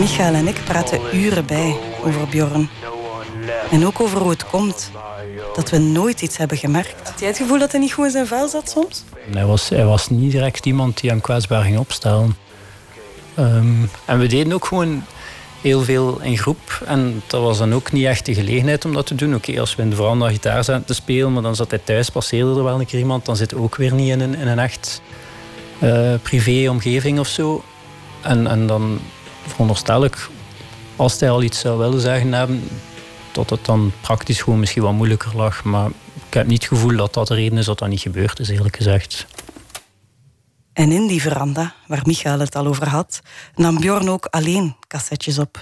Michael 0.00 0.34
en 0.34 0.48
ik 0.48 0.64
praten 0.64 1.00
uren 1.12 1.46
bij 1.46 1.76
over 2.04 2.28
Bjorn. 2.28 2.68
En 3.70 3.86
ook 3.86 4.00
over 4.00 4.18
hoe 4.18 4.30
het 4.30 4.46
komt 4.46 4.90
dat 5.54 5.70
we 5.70 5.78
nooit 5.78 6.22
iets 6.22 6.36
hebben 6.36 6.56
gemerkt. 6.56 7.08
Had 7.08 7.20
jij 7.20 7.28
het 7.28 7.36
gevoel 7.36 7.58
dat 7.58 7.70
hij 7.70 7.80
niet 7.80 7.92
goed 7.92 8.04
in 8.04 8.10
zijn 8.10 8.26
vuil 8.26 8.48
zat 8.48 8.70
soms? 8.70 9.04
Hij 9.30 9.44
was, 9.44 9.68
hij 9.68 9.84
was 9.84 10.08
niet 10.08 10.30
direct 10.30 10.66
iemand 10.66 11.00
die 11.00 11.10
hem 11.10 11.20
kwetsbaar 11.20 11.62
ging 11.62 11.78
opstellen. 11.78 12.36
Ehm, 13.34 13.82
en 14.04 14.18
we 14.18 14.26
deden 14.26 14.52
ook 14.52 14.64
gewoon 14.64 15.04
heel 15.60 15.82
veel 15.82 16.20
in 16.20 16.38
groep. 16.38 16.82
En 16.86 17.22
dat 17.26 17.42
was 17.42 17.58
dan 17.58 17.74
ook 17.74 17.92
niet 17.92 18.06
echt 18.06 18.26
de 18.26 18.34
gelegenheid 18.34 18.84
om 18.84 18.92
dat 18.92 19.06
te 19.06 19.14
doen. 19.14 19.34
Oké, 19.34 19.60
als 19.60 19.76
we 19.76 19.82
in 19.82 19.90
de 19.90 19.96
veranda 19.96 20.28
gitaar 20.28 20.64
zaten 20.64 20.84
te 20.86 20.94
spelen, 20.94 21.32
maar 21.32 21.42
dan 21.42 21.56
zat 21.56 21.70
hij 21.70 21.80
thuis, 21.84 22.10
passeerde 22.10 22.56
er 22.56 22.64
wel 22.64 22.80
een 22.80 22.86
keer 22.86 22.98
iemand. 22.98 23.24
Dan 23.24 23.36
zit 23.36 23.54
ook 23.54 23.76
weer 23.76 23.94
niet 23.94 24.10
in 24.10 24.20
een, 24.20 24.34
in 24.34 24.48
een 24.48 24.58
echt 24.58 25.02
uh, 25.78 26.14
privé-omgeving 26.22 27.18
of 27.18 27.28
zo. 27.28 27.64
En, 28.22 28.46
en 28.46 28.66
dan 28.66 29.00
veronderstel 29.46 30.04
ik, 30.04 30.28
als 30.96 31.20
hij 31.20 31.30
al 31.30 31.42
iets 31.42 31.58
zou 31.58 31.78
willen 31.78 32.00
zeggen 32.00 32.32
hebben, 32.32 32.68
dat 33.32 33.50
het 33.50 33.64
dan 33.64 33.92
praktisch 34.00 34.42
gewoon 34.42 34.58
misschien 34.60 34.82
wat 34.82 34.92
moeilijker 34.92 35.36
lag. 35.36 35.64
Maar 35.64 35.90
ik 36.26 36.34
heb 36.34 36.46
niet 36.46 36.62
het 36.62 36.68
gevoel 36.68 36.96
dat 36.96 37.14
dat 37.14 37.26
de 37.26 37.34
reden 37.34 37.58
is 37.58 37.64
dat 37.64 37.78
dat 37.78 37.88
niet 37.88 38.00
gebeurd 38.00 38.38
is, 38.38 38.48
eerlijk 38.48 38.76
gezegd. 38.76 39.26
En 40.72 40.92
in 40.92 41.06
die 41.06 41.22
veranda, 41.22 41.74
waar 41.86 42.02
Michael 42.04 42.38
het 42.38 42.56
al 42.56 42.66
over 42.66 42.88
had, 42.88 43.20
nam 43.54 43.80
Bjorn 43.80 44.08
ook 44.08 44.26
alleen 44.26 44.76
cassettes 44.86 45.38
op. 45.38 45.58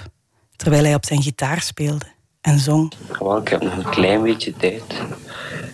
Terwijl 0.57 0.85
hij 0.85 0.95
op 0.95 1.05
zijn 1.05 1.23
gitaar 1.23 1.61
speelde 1.61 2.07
en 2.41 2.59
zong. 2.59 2.93
Ik 3.41 3.49
heb 3.49 3.63
nog 3.63 3.77
een 3.77 3.91
klein 3.91 4.23
beetje 4.23 4.53
tijd. 4.53 4.83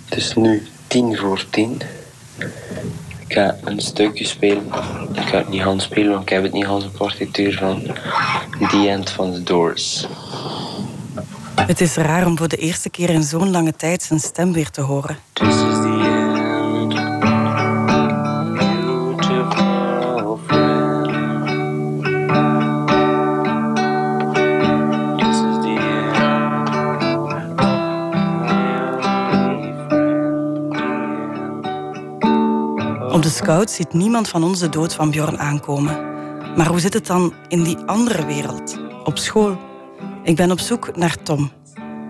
Het 0.05 0.19
is 0.19 0.35
nu 0.35 0.67
tien 0.87 1.17
voor 1.17 1.45
tien. 1.51 1.83
Ik 3.35 3.41
ga 3.41 3.57
een 3.65 3.81
stukje 3.81 4.25
spelen. 4.25 4.67
Ik 5.13 5.23
ga 5.23 5.39
het 5.39 5.49
niet 5.49 5.63
gaan 5.63 5.81
spelen, 5.81 6.11
want 6.11 6.23
ik 6.23 6.29
heb 6.29 6.43
het 6.43 6.53
niet 6.53 6.65
gaan 6.65 6.81
de 6.81 6.89
partituur 6.89 7.57
van 7.59 7.83
The 8.71 8.89
End 8.89 9.11
van 9.11 9.33
The 9.33 9.43
Doors. 9.43 10.07
Het 11.55 11.81
is 11.81 11.95
raar 11.95 12.27
om 12.27 12.39
voor 12.39 12.49
de 12.49 12.57
eerste 12.57 12.91
keer 12.91 13.11
in 13.11 13.23
zo'n 13.23 13.51
lange 13.51 13.77
tijd 13.77 14.03
zijn 14.03 14.21
stem 14.21 14.53
weer 14.53 14.71
te 14.71 14.81
horen. 14.81 15.19
Scout 33.45 33.71
ziet 33.71 33.93
niemand 33.93 34.29
van 34.29 34.45
ons 34.45 34.59
de 34.59 34.69
dood 34.69 34.95
van 34.95 35.11
Bjorn 35.11 35.39
aankomen. 35.39 35.95
Maar 36.57 36.67
hoe 36.67 36.81
zit 36.81 36.95
het 36.95 37.07
dan 37.07 37.35
in 37.49 37.63
die 37.63 37.77
andere 37.79 38.27
wereld? 38.27 38.79
Op 39.05 39.19
school? 39.19 39.59
Ik 40.23 40.37
ben 40.37 40.51
op 40.51 40.61
zoek 40.61 40.97
naar 40.97 41.23
Tom. 41.23 41.53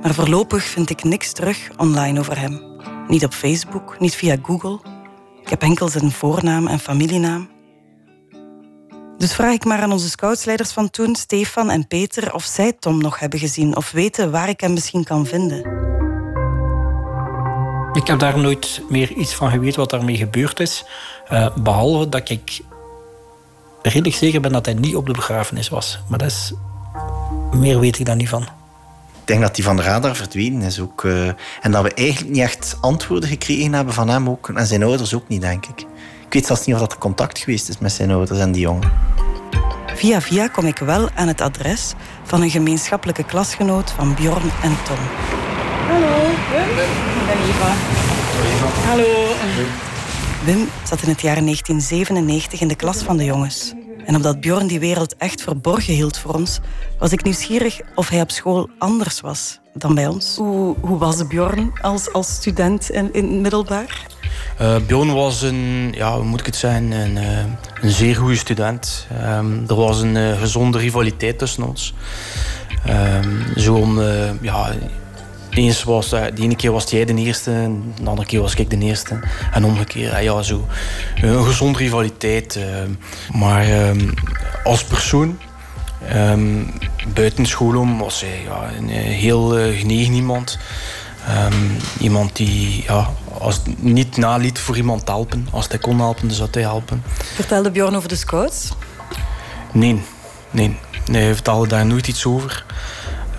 Maar 0.03 0.15
voorlopig 0.15 0.65
vind 0.65 0.91
ik 0.91 1.05
niks 1.05 1.33
terug 1.33 1.71
online 1.77 2.19
over 2.19 2.39
hem. 2.39 2.61
Niet 3.09 3.25
op 3.25 3.33
Facebook, 3.33 4.01
niet 4.01 4.15
via 4.15 4.37
Google. 4.43 4.81
Ik 5.43 5.49
heb 5.49 5.63
enkel 5.63 5.89
zijn 5.89 6.11
voornaam 6.11 6.67
en 6.67 6.79
familienaam. 6.79 7.49
Dus 9.19 9.35
vraag 9.35 9.55
ik 9.55 9.65
maar 9.65 9.83
aan 9.83 9.93
onze 9.93 10.09
scoutsleiders 10.09 10.73
van 10.73 10.91
toen, 10.91 11.15
Stefan 11.15 11.71
en 11.71 11.87
Peter, 11.87 12.35
of 12.35 12.45
zij 12.45 12.73
Tom 12.73 12.99
nog 12.99 13.19
hebben 13.19 13.39
gezien 13.39 13.77
of 13.77 13.91
weten 13.91 14.31
waar 14.31 14.49
ik 14.49 14.61
hem 14.61 14.73
misschien 14.73 15.05
kan 15.05 15.27
vinden. 15.27 15.84
Ik 17.95 18.07
heb 18.07 18.19
daar 18.19 18.39
nooit 18.39 18.83
meer 18.89 19.13
iets 19.13 19.35
van 19.35 19.51
geweten 19.51 19.81
wat 19.81 19.91
daarmee 19.91 20.17
gebeurd 20.17 20.61
is. 20.61 20.85
Uh, 21.33 21.57
behalve 21.57 22.09
dat 22.09 22.29
ik 22.29 22.61
redelijk 23.83 24.17
zeker 24.17 24.41
ben 24.41 24.53
dat 24.53 24.67
hij 24.67 24.75
niet 24.75 24.97
op 24.97 25.07
de 25.07 25.13
begrafenis 25.13 25.69
was. 25.69 25.99
Maar 26.09 26.19
dat 26.19 26.29
is 26.29 26.53
meer 27.53 27.81
weet 27.81 27.99
ik 27.99 28.07
daar 28.07 28.17
niet 28.17 28.29
van. 28.29 28.43
Ik 28.43 29.31
denk 29.31 29.41
dat 29.41 29.57
hij 29.57 29.65
van 29.65 29.77
de 29.77 29.83
radar 29.83 30.17
verdwenen 30.17 30.63
is 30.63 30.81
ook. 30.81 31.03
Uh, 31.03 31.27
en 31.61 31.71
dat 31.71 31.83
we 31.83 31.95
eigenlijk 31.95 32.31
niet 32.31 32.43
echt 32.43 32.77
antwoorden 32.81 33.29
gekregen 33.29 33.73
hebben 33.73 33.95
van 33.95 34.09
hem 34.09 34.29
ook. 34.29 34.49
En 34.49 34.67
zijn 34.67 34.83
ouders 34.83 35.15
ook 35.15 35.29
niet, 35.29 35.41
denk 35.41 35.67
ik. 35.67 35.81
Ik 36.27 36.33
weet 36.33 36.47
zelfs 36.47 36.67
niet 36.67 36.75
of 36.75 36.81
dat 36.81 36.93
er 36.93 36.99
contact 36.99 37.39
geweest 37.39 37.69
is 37.69 37.79
met 37.79 37.93
zijn 37.93 38.11
ouders 38.11 38.41
en 38.41 38.53
die 38.53 38.63
jongen. 38.63 38.93
Via 39.87 40.21
via 40.21 40.49
kom 40.49 40.67
ik 40.67 40.79
wel 40.79 41.09
aan 41.15 41.29
het 41.29 41.41
adres 41.41 41.93
van 42.25 42.43
een 42.43 42.51
gemeenschappelijke 42.51 43.25
klasgenoot 43.25 43.91
van 43.91 44.15
Bjorn 44.15 44.51
en 44.63 44.77
Tom. 44.85 44.99
Hallo, 45.89 46.24
Hallo. 48.87 49.27
Wim 50.45 50.69
zat 50.85 51.03
in 51.03 51.09
het 51.09 51.21
jaar 51.21 51.41
1997 51.41 52.61
in 52.61 52.69
de 52.69 52.75
klas 52.75 53.03
van 53.03 53.17
de 53.17 53.25
jongens. 53.25 53.73
En 54.07 54.17
omdat 54.17 54.41
Bjorn 54.41 54.67
die 54.67 54.81
wereld 54.81 55.17
echt 55.17 55.43
verborgen 55.43 55.95
hield 55.95 56.19
voor 56.19 56.35
ons, 56.35 56.61
was 56.99 57.13
ik 57.13 57.23
nieuwsgierig 57.23 57.81
of 57.95 58.09
hij 58.09 58.21
op 58.21 58.31
school 58.31 58.69
anders 58.79 59.21
was 59.21 59.61
dan 59.73 59.95
bij 59.95 60.07
ons. 60.07 60.37
Hoe, 60.37 60.77
hoe 60.81 60.99
was 60.99 61.27
Bjorn 61.27 61.73
als, 61.81 62.13
als 62.13 62.35
student 62.35 62.91
in, 62.91 63.13
in 63.13 63.25
het 63.25 63.41
middelbaar? 63.41 64.07
Uh, 64.61 64.77
Bjorn 64.87 65.13
was 65.13 65.43
een, 65.43 65.93
ja, 65.97 66.17
hoe 66.17 66.25
moet 66.25 66.41
ik 66.41 66.47
het 66.47 66.57
zeggen, 66.57 66.91
een, 66.91 67.17
uh, 67.17 67.39
een 67.81 67.91
zeer 67.91 68.17
goede 68.17 68.37
student. 68.37 69.07
Um, 69.23 69.65
er 69.69 69.75
was 69.75 70.01
een 70.01 70.15
uh, 70.15 70.41
gezonde 70.41 70.79
rivaliteit 70.79 71.39
tussen 71.39 71.63
ons. 71.63 71.95
Um, 72.89 73.43
Zo'n, 73.55 73.99
ja, 74.41 74.73
eens 75.55 75.83
was, 75.83 76.09
de 76.09 76.33
ene 76.37 76.57
keer 76.57 76.73
was 76.73 76.91
jij 76.91 77.05
de 77.05 77.15
eerste, 77.15 77.71
de 78.01 78.09
andere 78.09 78.27
keer 78.27 78.41
was 78.41 78.55
ik 78.55 78.71
de 78.71 78.79
eerste. 78.79 79.19
En 79.53 79.65
omgekeerd, 79.65 80.23
ja, 80.23 80.43
zo. 80.43 80.67
Een 81.23 81.45
gezonde 81.45 81.79
rivaliteit. 81.79 82.59
Maar 83.33 83.67
als 84.65 84.85
persoon, 84.85 85.39
um, 86.15 86.73
buiten 87.15 87.47
school 87.47 87.79
om, 87.79 87.99
was 87.99 88.21
hij 88.21 88.43
ja, 88.45 88.71
een 88.77 88.89
heel 88.89 89.49
genegen 89.51 90.15
iemand. 90.15 90.59
Um, 91.53 91.77
iemand 92.01 92.37
die 92.37 92.83
ja, 92.87 93.11
als 93.39 93.61
niet 93.79 94.17
naliet 94.17 94.59
voor 94.59 94.77
iemand 94.77 95.07
te 95.07 95.13
helpen. 95.13 95.49
Als 95.51 95.69
hij 95.69 95.79
kon 95.79 95.99
helpen, 95.99 96.29
dus 96.29 96.39
dat 96.39 96.55
hij 96.55 96.63
helpen. 96.63 97.03
Vertelde 97.35 97.71
Bjorn 97.71 97.97
over 97.97 98.09
de 98.09 98.17
scouts? 98.17 98.73
Nee, 99.73 100.03
nee. 100.51 100.77
Nee, 101.07 101.23
hij 101.23 101.35
vertelde 101.35 101.69
daar 101.69 101.87
nooit 101.87 102.09
iets 102.09 102.27
over. 102.27 102.65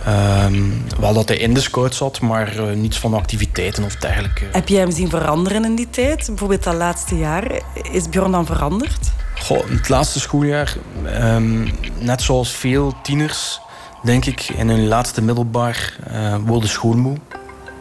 Ehm, 0.05 0.69
wel 0.99 1.13
dat 1.13 1.27
hij 1.27 1.37
in 1.37 1.53
de 1.53 1.59
scout 1.61 1.95
zat, 1.95 2.19
maar 2.21 2.55
uh, 2.55 2.75
niets 2.75 2.99
van 2.99 3.13
activiteiten 3.13 3.83
of 3.83 3.95
dergelijke. 3.95 4.45
Heb 4.51 4.67
jij 4.67 4.79
hem 4.79 4.91
zien 4.91 5.09
veranderen 5.09 5.65
in 5.65 5.75
die 5.75 5.89
tijd? 5.89 6.25
Bijvoorbeeld 6.25 6.63
dat 6.63 6.73
laatste 6.73 7.17
jaar. 7.17 7.61
Is 7.91 8.09
Bjorn 8.09 8.31
dan 8.31 8.45
veranderd? 8.45 9.11
Goh, 9.35 9.69
het 9.69 9.89
laatste 9.89 10.19
schooljaar, 10.19 10.75
um, 11.23 11.71
net 11.99 12.21
zoals 12.21 12.51
veel 12.51 12.93
tieners, 13.03 13.59
denk 14.03 14.25
ik, 14.25 14.41
in 14.41 14.69
hun 14.69 14.87
laatste 14.87 15.21
middelbaar 15.21 15.97
uh, 16.11 16.35
worden 16.45 16.69
schoolmoe. 16.69 17.17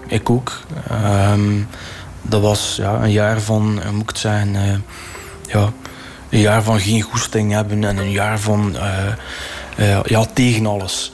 Ik 0.06 0.30
ook. 0.30 0.60
Um, 1.30 1.68
dat 2.22 2.40
was 2.40 2.76
ja, 2.76 3.02
een 3.02 3.12
jaar 3.12 3.40
van, 3.40 3.78
uh, 3.78 3.90
moet 3.90 4.02
ik 4.02 4.08
het 4.08 4.18
zeggen, 4.18 4.54
uh, 4.54 4.74
ja, 5.46 5.72
een 6.28 6.40
jaar 6.40 6.62
van 6.62 6.80
geen 6.80 7.02
goesting 7.02 7.52
hebben 7.52 7.84
en 7.84 7.96
een 7.96 8.10
jaar 8.10 8.38
van 8.38 8.76
ja, 10.04 10.24
tegen 10.34 10.66
alles. 10.66 11.12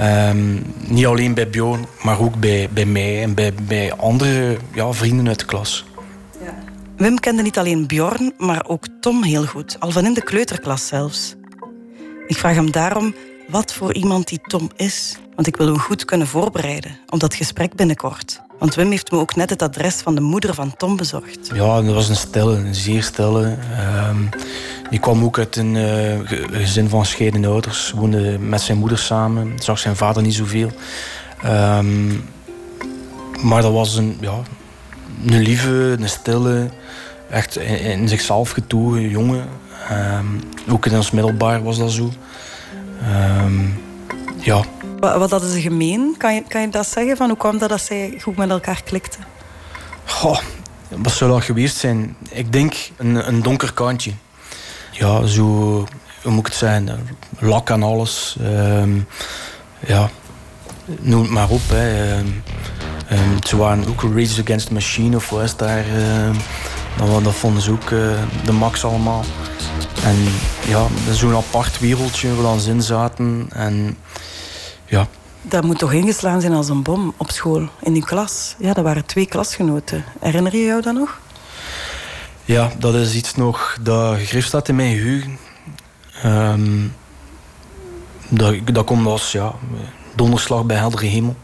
Um, 0.00 0.74
niet 0.78 1.06
alleen 1.06 1.34
bij 1.34 1.50
Bjorn, 1.50 1.86
maar 2.02 2.20
ook 2.20 2.36
bij, 2.36 2.68
bij 2.72 2.86
mij 2.86 3.22
en 3.22 3.34
bij, 3.34 3.54
bij 3.62 3.92
andere 3.92 4.56
ja, 4.74 4.92
vrienden 4.92 5.28
uit 5.28 5.38
de 5.38 5.44
klas. 5.44 5.84
Ja. 6.44 6.54
Wim 6.96 7.18
kende 7.18 7.42
niet 7.42 7.58
alleen 7.58 7.86
Bjorn, 7.86 8.32
maar 8.38 8.64
ook 8.66 8.86
Tom 9.00 9.22
heel 9.22 9.46
goed, 9.46 9.76
al 9.80 9.90
van 9.90 10.04
in 10.04 10.14
de 10.14 10.22
kleuterklas 10.22 10.86
zelfs. 10.86 11.34
Ik 12.26 12.36
vraag 12.36 12.54
hem 12.54 12.70
daarom 12.70 13.14
wat 13.48 13.72
voor 13.72 13.94
iemand 13.94 14.28
die 14.28 14.40
Tom 14.42 14.70
is, 14.76 15.18
want 15.34 15.46
ik 15.46 15.56
wil 15.56 15.66
hem 15.66 15.78
goed 15.78 16.04
kunnen 16.04 16.26
voorbereiden 16.26 16.98
op 17.06 17.20
dat 17.20 17.34
gesprek 17.34 17.74
binnenkort. 17.74 18.40
Want 18.58 18.74
Wim 18.74 18.90
heeft 18.90 19.10
me 19.10 19.18
ook 19.18 19.36
net 19.36 19.50
het 19.50 19.62
adres 19.62 19.94
van 19.94 20.14
de 20.14 20.20
moeder 20.20 20.54
van 20.54 20.76
Tom 20.76 20.96
bezorgd. 20.96 21.50
Ja, 21.54 21.82
dat 21.82 21.94
was 21.94 22.08
een 22.08 22.16
stille, 22.16 22.56
een 22.56 22.74
zeer 22.74 23.02
stille. 23.02 23.56
Um, 24.08 24.28
die 24.90 25.00
kwam 25.00 25.24
ook 25.24 25.38
uit 25.38 25.56
een 25.56 25.74
uh, 25.74 26.18
gezin 26.50 26.88
van 26.88 27.00
gescheiden 27.00 27.44
ouders. 27.44 27.90
Woonde 27.90 28.38
met 28.38 28.60
zijn 28.60 28.78
moeder 28.78 28.98
samen. 28.98 29.52
Zag 29.58 29.78
zijn 29.78 29.96
vader 29.96 30.22
niet 30.22 30.34
zoveel. 30.34 30.70
Um, 31.44 32.24
maar 33.42 33.62
dat 33.62 33.72
was 33.72 33.96
een, 33.96 34.16
ja, 34.20 34.34
een 35.26 35.42
lieve, 35.42 35.96
een 35.98 36.08
stille, 36.08 36.68
echt 37.30 37.58
in, 37.58 37.80
in 37.80 38.08
zichzelf 38.08 38.50
getogen 38.50 39.08
jongen. 39.08 39.46
Um, 39.92 40.40
ook 40.70 40.86
in 40.86 40.96
ons 40.96 41.10
middelbaar 41.10 41.62
was 41.62 41.78
dat 41.78 41.92
zo. 41.92 42.10
ja. 44.40 44.64
Wat, 45.00 45.16
wat 45.16 45.30
hadden 45.30 45.50
ze 45.50 45.60
gemeen? 45.60 46.14
Kan 46.18 46.34
je, 46.34 46.42
kan 46.48 46.60
je 46.60 46.68
dat 46.68 46.86
zeggen? 46.86 47.16
Van 47.16 47.28
hoe 47.28 47.36
kwam 47.36 47.58
dat 47.58 47.68
dat 47.68 47.80
zij 47.80 48.18
goed 48.22 48.36
met 48.36 48.50
elkaar 48.50 48.82
klikten? 48.82 49.24
Goh, 50.04 50.38
wat 50.88 51.12
zou 51.12 51.30
dat 51.30 51.44
geweest 51.44 51.76
zijn? 51.76 52.16
Ik 52.30 52.52
denk 52.52 52.74
een, 52.96 53.28
een 53.28 53.42
donker 53.42 53.72
kantje. 53.72 54.12
Ja, 54.98 55.26
zo, 55.26 55.44
hoe 56.22 56.32
moet 56.32 56.46
het 56.46 56.54
zijn? 56.54 56.90
Lak 57.38 57.70
en 57.70 57.82
alles. 57.82 58.36
Um, 58.42 59.06
ja, 59.86 60.10
noem 61.00 61.22
het 61.22 61.30
maar 61.30 61.50
op. 61.50 61.60
Hè. 61.66 62.18
Um, 62.18 62.42
ze 63.46 63.56
waren 63.56 63.86
ook 63.88 64.02
Race 64.02 64.42
Against 64.42 64.66
the 64.66 64.72
Machine 64.72 65.16
of 65.16 65.30
was 65.30 65.56
daar. 65.56 65.84
dat, 66.96 67.24
dat 67.24 67.34
vonden 67.34 67.62
ze 67.62 67.70
ook 67.70 67.90
uh, 67.90 68.18
de 68.44 68.52
max 68.52 68.84
allemaal. 68.84 69.24
En 70.04 70.16
ja, 70.68 70.86
zo'n 71.12 71.36
apart 71.36 71.78
wereldje 71.78 72.28
waar 72.28 72.36
we 72.36 72.42
dan 72.42 72.74
in 72.74 72.82
zaten. 72.82 73.46
En 73.52 73.96
ja. 74.84 75.06
Dat 75.42 75.64
moet 75.64 75.78
toch 75.78 75.92
ingeslaan 75.92 76.40
zijn 76.40 76.52
als 76.52 76.68
een 76.68 76.82
bom 76.82 77.14
op 77.16 77.30
school, 77.30 77.68
in 77.80 77.92
die 77.92 78.04
klas. 78.04 78.54
Ja, 78.58 78.72
dat 78.72 78.84
waren 78.84 79.06
twee 79.06 79.26
klasgenoten. 79.26 80.04
Herinner 80.20 80.56
je 80.56 80.64
jou 80.64 80.82
dat 80.82 80.94
nog? 80.94 81.18
Ja, 82.46 82.70
dat 82.78 82.94
is 82.94 83.14
iets 83.14 83.34
nog 83.34 83.78
dat 83.80 84.16
gegrift 84.16 84.46
staat 84.46 84.68
in 84.68 84.76
mijn 84.76 84.96
geheugen. 84.96 85.38
Um, 86.24 86.94
dat, 88.28 88.54
dat 88.72 88.84
komt 88.84 89.06
als 89.06 89.32
ja, 89.32 89.54
donderslag 90.14 90.64
bij 90.64 90.76
heldere 90.76 91.06
hemel. 91.06 91.36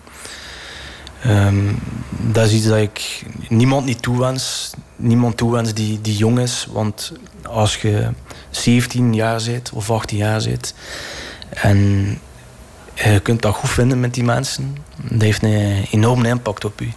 Um, 1.26 1.78
dat 2.10 2.46
is 2.46 2.52
iets 2.52 2.66
dat 2.66 2.78
ik 2.78 3.24
niemand 3.48 3.84
niet 3.86 4.02
toewens. 4.02 4.72
Niemand 4.96 5.36
toewens 5.36 5.74
die, 5.74 6.00
die 6.00 6.16
jong 6.16 6.38
is. 6.38 6.66
Want 6.70 7.12
als 7.42 7.76
je 7.76 8.10
17 8.50 9.14
jaar 9.14 9.42
bent 9.44 9.70
of 9.72 9.90
18 9.90 10.16
jaar 10.16 10.42
bent... 10.42 10.74
en 11.48 11.78
je 12.94 13.20
kunt 13.20 13.42
dat 13.42 13.54
goed 13.54 13.70
vinden 13.70 14.00
met 14.00 14.14
die 14.14 14.24
mensen... 14.24 14.76
dat 14.96 15.22
heeft 15.22 15.42
een 15.42 15.86
enorme 15.90 16.28
impact 16.28 16.64
op 16.64 16.80
je. 16.80 16.88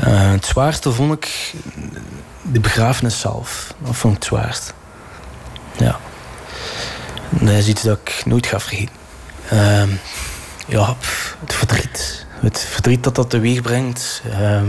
Uh, 0.00 0.30
het 0.30 0.46
zwaarste 0.46 0.92
vond 0.92 1.12
ik 1.12 1.54
de 2.52 2.60
begrafenis 2.60 3.20
zelf. 3.20 3.74
Dat 3.78 3.96
vond 3.96 4.16
ik 4.16 4.22
het 4.22 4.28
zwaarst. 4.28 4.74
Ja. 5.76 5.98
Dat 7.30 7.48
is 7.48 7.68
iets 7.68 7.82
dat 7.82 7.98
ik 8.04 8.22
nooit 8.24 8.46
ga 8.46 8.60
vergeten. 8.60 8.94
Uh, 9.52 9.82
ja, 10.66 10.96
het 11.40 11.54
verdriet. 11.54 12.26
Het 12.28 12.60
verdriet 12.70 13.04
dat 13.04 13.14
dat 13.14 13.30
teweeg 13.30 13.62
brengt. 13.62 14.22
Uh, 14.26 14.62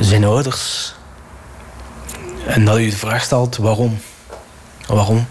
zijn 0.00 0.24
ouders. 0.24 0.94
En 2.46 2.64
dat 2.64 2.78
u 2.78 2.90
de 2.90 2.96
vraag 2.96 3.22
stelt 3.22 3.56
waarom. 3.56 3.98
Waarom? 4.86 5.26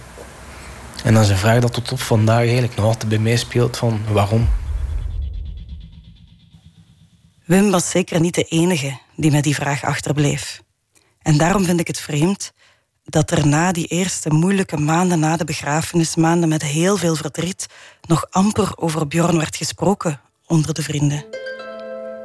En 1.03 1.13
dan 1.13 1.23
is 1.23 1.29
een 1.29 1.37
vraag 1.37 1.59
dat 1.59 1.73
tot 1.73 1.91
op 1.91 2.01
vandaag 2.01 2.39
eigenlijk 2.39 2.75
nog 2.75 2.85
altijd 2.85 3.09
bij 3.09 3.17
mij 3.17 3.35
speelt 3.35 3.77
van 3.77 4.01
waarom. 4.07 4.49
Wim 7.53 7.71
was 7.71 7.89
zeker 7.89 8.19
niet 8.19 8.35
de 8.35 8.43
enige 8.43 8.97
die 9.15 9.31
met 9.31 9.43
die 9.43 9.55
vraag 9.55 9.83
achterbleef. 9.83 10.61
En 11.21 11.37
daarom 11.37 11.65
vind 11.65 11.79
ik 11.79 11.87
het 11.87 11.99
vreemd 11.99 12.53
dat 13.03 13.31
er 13.31 13.47
na 13.47 13.71
die 13.71 13.87
eerste 13.87 14.29
moeilijke 14.29 14.77
maanden 14.77 15.19
na 15.19 15.37
de 15.37 15.43
begrafenis, 15.43 16.15
maanden 16.15 16.49
met 16.49 16.63
heel 16.63 16.97
veel 16.97 17.15
verdriet, 17.15 17.65
nog 18.01 18.27
amper 18.29 18.71
over 18.75 19.07
Bjorn 19.07 19.37
werd 19.37 19.55
gesproken 19.55 20.21
onder 20.47 20.73
de 20.73 20.83
vrienden. 20.83 21.25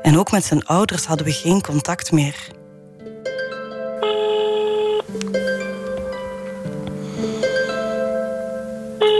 En 0.02 0.18
ook 0.18 0.30
met 0.30 0.44
zijn 0.44 0.66
ouders 0.66 1.04
hadden 1.04 1.26
we 1.26 1.32
geen 1.32 1.62
contact 1.62 2.12
meer. 2.12 2.48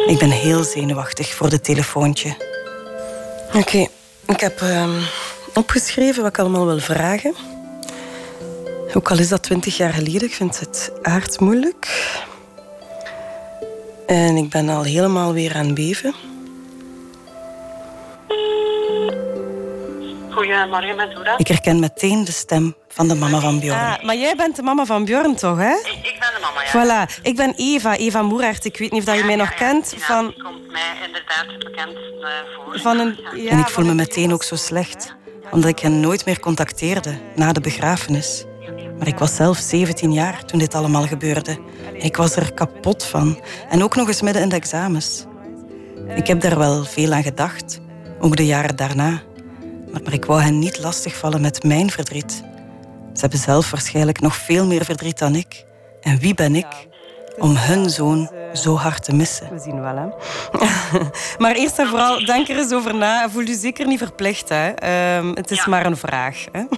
Ik 0.06 0.18
ben 0.18 0.30
heel 0.30 0.64
zenuwachtig 0.64 1.35
voor 1.35 1.51
het 1.51 1.64
telefoontje. 1.64 2.36
Oké, 3.52 3.86
ik 4.26 4.40
heb 4.40 4.60
uh, 4.60 5.06
opgeschreven 5.59 6.22
wat 6.22 6.30
ik 6.30 6.39
allemaal 6.39 6.66
wil 6.66 6.78
vragen. 6.78 7.35
Ook 8.94 9.10
al 9.10 9.18
is 9.18 9.28
dat 9.28 9.43
twintig 9.43 9.76
jaar 9.76 9.93
geleden, 9.93 10.22
ik 10.22 10.35
vind 10.35 10.60
het 10.60 10.93
aardmoeilijk. 11.02 12.12
En 14.06 14.36
ik 14.36 14.51
ben 14.51 14.68
al 14.68 14.82
helemaal 14.82 15.32
weer 15.32 15.55
aan 15.55 15.66
het 15.66 15.74
beven. 15.74 16.14
Goedemorgen, 20.30 20.97
met 20.97 21.14
Hoera. 21.14 21.39
Ik 21.39 21.48
herken 21.48 21.78
meteen 21.78 22.24
de 22.24 22.32
stem 22.32 22.74
van 22.89 23.09
de 23.09 23.14
mama 23.14 23.40
van 23.40 23.60
Bjorn. 23.60 23.78
Ah, 23.78 24.02
maar 24.02 24.16
jij 24.16 24.35
bent 24.36 24.56
de 24.56 24.62
mama 24.62 24.85
van 24.85 25.05
Bjorn 25.05 25.36
toch, 25.36 25.59
hè? 25.59 25.72
Ik, 25.72 25.98
ik 26.02 26.16
ben 26.20 26.30
de 26.35 26.40
mama, 26.40 26.62
ja. 26.62 27.06
Voilà. 27.06 27.22
Ik 27.22 27.36
ben 27.36 27.55
Eva, 27.56 27.97
Eva 27.97 28.22
Moeraert. 28.22 28.64
Ik 28.64 28.78
weet 28.78 28.90
niet 28.90 29.01
of 29.01 29.06
dat 29.06 29.16
je 29.16 29.24
mij 29.24 29.36
nog 29.36 29.55
kent. 29.55 29.94
Ja, 29.97 30.06
van... 30.06 30.35
komt 30.43 30.70
mij 30.70 30.93
inderdaad 31.06 31.59
bekend 31.59 31.97
uh, 32.20 32.28
voor. 32.56 32.80
Van 32.80 32.98
een... 32.98 33.18
ja, 33.35 33.51
en 33.51 33.59
ik 33.59 33.68
voel 33.68 33.85
me 33.85 33.94
meteen 33.94 34.32
ook 34.32 34.43
zo 34.43 34.56
slecht. 34.56 35.16
Omdat 35.51 35.70
ik 35.70 35.78
hen 35.78 36.01
nooit 36.01 36.24
meer 36.24 36.40
contacteerde 36.40 37.19
na 37.36 37.52
de 37.52 37.60
begrafenis. 37.60 38.44
Maar 38.98 39.06
ik 39.06 39.19
was 39.19 39.35
zelf 39.35 39.59
17 39.59 40.12
jaar 40.12 40.44
toen 40.44 40.59
dit 40.59 40.74
allemaal 40.74 41.06
gebeurde. 41.06 41.59
Ik 41.93 42.16
was 42.16 42.36
er 42.36 42.52
kapot 42.52 43.05
van. 43.05 43.40
En 43.69 43.82
ook 43.82 43.97
nog 43.97 44.09
eens 44.09 44.23
midden 44.23 44.43
in 44.43 44.48
de 44.48 44.56
examens. 44.56 45.24
Ik 46.15 46.27
heb 46.27 46.40
daar 46.40 46.59
wel 46.59 46.85
veel 46.85 47.12
aan 47.12 47.23
gedacht. 47.23 47.81
Ook 48.20 48.36
de 48.36 48.47
jaren 48.47 48.77
daarna. 48.77 49.23
Maar, 49.93 50.12
ik 50.12 50.24
wou 50.24 50.43
hen 50.43 50.59
niet 50.59 50.78
lastigvallen 50.78 51.40
met 51.40 51.62
mijn 51.62 51.90
verdriet. 51.90 52.32
Ze 53.12 53.20
hebben 53.20 53.39
zelf 53.39 53.70
waarschijnlijk 53.70 54.20
nog 54.20 54.36
veel 54.36 54.66
meer 54.66 54.85
verdriet 54.85 55.19
dan 55.19 55.35
ik. 55.35 55.65
En 56.01 56.19
wie 56.19 56.35
ben 56.35 56.55
ik 56.55 56.88
om 57.39 57.56
hun 57.56 57.90
zoon 57.90 58.31
zo 58.55 58.77
hard 58.77 59.05
te 59.05 59.15
missen? 59.15 59.51
We 59.51 59.59
zien 59.59 59.81
wel, 59.81 59.97
hè. 59.97 60.09
maar 61.43 61.55
eerst 61.55 61.78
en 61.78 61.86
vooral, 61.86 62.24
denk 62.24 62.48
er 62.48 62.59
eens 62.59 62.73
over 62.73 62.94
na. 62.94 63.31
Voel 63.31 63.43
je 63.43 63.55
zeker 63.55 63.86
niet 63.86 63.98
verplicht, 63.98 64.48
hè. 64.48 64.69
Um, 65.16 65.35
het 65.35 65.51
is 65.51 65.66
maar 65.66 65.86
een 65.86 65.97
vraag. 65.97 66.44
Hè? 66.52 66.60
Ik 66.60 66.69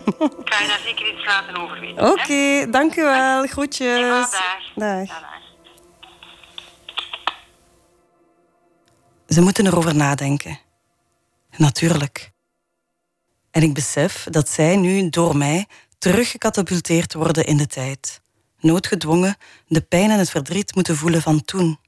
ga 0.44 0.62
je 0.62 0.68
daar 0.68 0.80
zeker 0.84 1.12
iets 1.12 1.24
laten 1.24 1.56
over 1.56 1.80
weten. 1.80 2.10
Oké, 2.10 2.20
okay, 2.20 2.70
dank 2.70 2.96
u 2.96 3.02
wel. 3.02 3.46
Groetjes. 3.46 3.98
Ja, 3.98 4.28
dag. 4.74 5.08
dag. 5.08 5.28
Ze 9.28 9.40
moeten 9.40 9.66
erover 9.66 9.94
nadenken. 9.96 10.58
Natuurlijk. 11.56 12.30
En 13.50 13.62
ik 13.62 13.74
besef 13.74 14.26
dat 14.30 14.48
zij 14.48 14.76
nu 14.76 15.08
door 15.08 15.36
mij 15.36 15.66
teruggecatapulteerd 15.98 17.14
worden 17.14 17.46
in 17.46 17.56
de 17.56 17.66
tijd. 17.66 18.19
Noodgedwongen 18.60 19.36
de 19.66 19.80
pijn 19.80 20.10
en 20.10 20.18
het 20.18 20.30
verdriet 20.30 20.74
moeten 20.74 20.96
voelen 20.96 21.22
van 21.22 21.44
toen. 21.44 21.78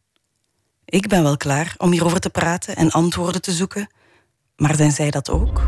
Ik 0.85 1.09
ben 1.09 1.23
wel 1.23 1.37
klaar 1.37 1.75
om 1.79 1.93
hierover 1.93 2.21
te 2.21 2.31
praten 2.31 2.77
en 2.77 2.91
antwoorden 2.91 3.43
te 3.43 3.53
zoeken, 3.53 3.89
maar 4.57 4.75
zijn 4.75 4.93
zij 4.93 5.11
dat 5.11 5.31
ook? 5.31 5.63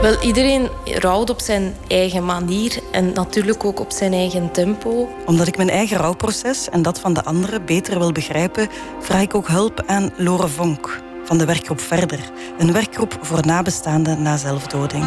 Wel, 0.00 0.22
iedereen 0.22 0.68
rouwt 0.84 1.30
op 1.30 1.40
zijn 1.40 1.74
eigen 1.88 2.24
manier 2.24 2.78
en 2.92 3.12
natuurlijk 3.12 3.64
ook 3.64 3.80
op 3.80 3.92
zijn 3.92 4.12
eigen 4.12 4.52
tempo. 4.52 5.08
Omdat 5.26 5.46
ik 5.46 5.56
mijn 5.56 5.70
eigen 5.70 5.96
rouwproces 5.96 6.68
en 6.68 6.82
dat 6.82 7.00
van 7.00 7.14
de 7.14 7.24
anderen 7.24 7.64
beter 7.64 7.98
wil 7.98 8.12
begrijpen, 8.12 8.68
vraag 9.00 9.22
ik 9.22 9.34
ook 9.34 9.48
hulp 9.48 9.82
aan 9.86 10.12
Lore 10.16 10.48
Vonk 10.48 11.02
van 11.24 11.38
de 11.38 11.44
werkgroep 11.44 11.80
Verder. 11.80 12.30
Een 12.58 12.72
werkgroep 12.72 13.18
voor 13.20 13.46
nabestaanden 13.46 14.22
na 14.22 14.36
zelfdoding. 14.36 15.04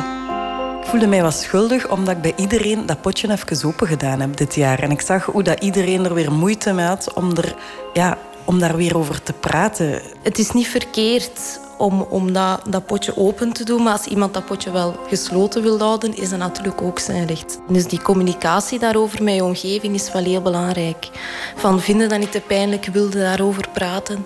Ik 0.81 0.85
voelde 0.85 1.07
mij 1.07 1.21
wat 1.21 1.33
schuldig 1.33 1.89
omdat 1.89 2.15
ik 2.15 2.21
bij 2.21 2.33
iedereen 2.35 2.85
dat 2.85 3.01
potje 3.01 3.31
even 3.31 3.67
open 3.67 3.87
gedaan 3.87 4.19
heb 4.19 4.37
dit 4.37 4.55
jaar. 4.55 4.79
En 4.79 4.91
ik 4.91 5.01
zag 5.01 5.25
hoe 5.25 5.43
dat 5.43 5.63
iedereen 5.63 6.05
er 6.05 6.13
weer 6.13 6.31
moeite 6.31 6.73
mee 6.73 6.85
had 6.85 7.13
om, 7.13 7.31
er, 7.35 7.55
ja, 7.93 8.17
om 8.45 8.59
daar 8.59 8.75
weer 8.75 8.97
over 8.97 9.23
te 9.23 9.33
praten. 9.33 10.01
Het 10.23 10.39
is 10.39 10.51
niet 10.51 10.67
verkeerd 10.67 11.59
om, 11.77 12.01
om 12.01 12.33
dat, 12.33 12.61
dat 12.69 12.85
potje 12.85 13.17
open 13.17 13.53
te 13.53 13.63
doen. 13.63 13.83
Maar 13.83 13.93
als 13.93 14.05
iemand 14.05 14.33
dat 14.33 14.45
potje 14.45 14.71
wel 14.71 14.95
gesloten 15.07 15.61
wil 15.61 15.79
houden, 15.79 16.17
is 16.17 16.29
dat 16.29 16.39
natuurlijk 16.39 16.81
ook 16.81 16.99
zijn 16.99 17.27
recht. 17.27 17.59
Dus 17.67 17.87
die 17.87 18.01
communicatie 18.01 18.79
daarover 18.79 19.23
met 19.23 19.35
je 19.35 19.43
omgeving 19.43 19.95
is 19.95 20.11
wel 20.11 20.23
heel 20.23 20.41
belangrijk. 20.41 21.09
Van 21.55 21.81
vinden 21.81 22.09
dat 22.09 22.19
niet 22.19 22.31
te 22.31 22.41
pijnlijk, 22.41 22.85
wilde 22.85 23.19
daarover 23.19 23.65
praten. 23.73 24.25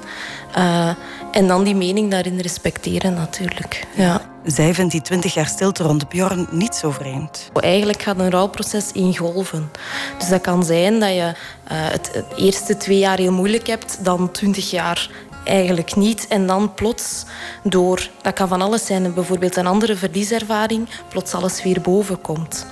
Uh, 0.57 0.89
en 1.33 1.47
dan 1.47 1.63
die 1.63 1.75
mening 1.75 2.11
daarin 2.11 2.39
respecteren 2.39 3.13
natuurlijk. 3.13 3.87
Ja. 3.95 4.21
Zij 4.45 4.73
vindt 4.73 4.91
die 4.91 5.01
twintig 5.01 5.33
jaar 5.33 5.47
stilte 5.47 5.83
rond 5.83 6.09
Bjorn 6.09 6.47
niet 6.51 6.75
zo 6.75 6.91
vreemd. 6.91 7.49
Eigenlijk 7.53 8.01
gaat 8.01 8.19
een 8.19 8.31
rouwproces 8.31 8.91
in 8.91 9.17
golven. 9.17 9.71
Dus 10.17 10.29
dat 10.29 10.41
kan 10.41 10.63
zijn 10.63 10.99
dat 10.99 11.09
je 11.09 11.15
uh, 11.25 11.33
het, 11.67 12.09
het 12.13 12.25
eerste 12.35 12.77
twee 12.77 12.97
jaar 12.97 13.17
heel 13.17 13.31
moeilijk 13.31 13.67
hebt, 13.67 13.97
dan 14.01 14.31
twintig 14.31 14.71
jaar 14.71 15.09
eigenlijk 15.43 15.95
niet. 15.95 16.27
En 16.27 16.47
dan 16.47 16.73
plots 16.73 17.25
door, 17.63 18.09
dat 18.21 18.33
kan 18.33 18.47
van 18.47 18.61
alles 18.61 18.85
zijn, 18.85 19.13
bijvoorbeeld 19.13 19.55
een 19.55 19.67
andere 19.67 19.95
verlieservaring, 19.95 20.87
plots 21.09 21.33
alles 21.33 21.63
weer 21.63 21.81
boven 21.81 22.21
komt. 22.21 22.65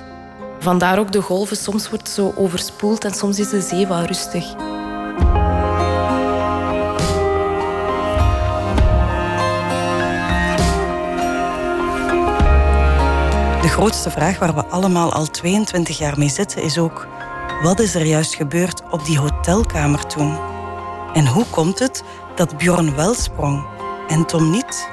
Vandaar 0.59 0.99
ook 0.99 1.11
de 1.11 1.21
golven, 1.21 1.57
soms 1.57 1.89
wordt 1.89 2.09
zo 2.09 2.33
overspoeld 2.35 3.05
en 3.05 3.13
soms 3.13 3.39
is 3.39 3.49
de 3.49 3.61
zee 3.61 3.87
wel 3.87 4.03
rustig. 4.03 4.55
Grootste 13.81 14.11
vraag 14.11 14.39
waar 14.39 14.55
we 14.55 14.65
allemaal 14.65 15.13
al 15.13 15.25
22 15.25 15.97
jaar 15.97 16.17
mee 16.17 16.29
zitten 16.29 16.63
is 16.63 16.77
ook: 16.77 17.07
wat 17.61 17.79
is 17.79 17.95
er 17.95 18.05
juist 18.05 18.35
gebeurd 18.35 18.81
op 18.91 19.05
die 19.05 19.19
hotelkamer 19.19 20.07
toen? 20.07 20.37
En 21.13 21.27
hoe 21.27 21.45
komt 21.49 21.79
het 21.79 22.03
dat 22.35 22.57
Bjorn 22.57 22.95
wel 22.95 23.13
sprong 23.13 23.65
en 24.07 24.25
Tom 24.25 24.49
niet? 24.49 24.89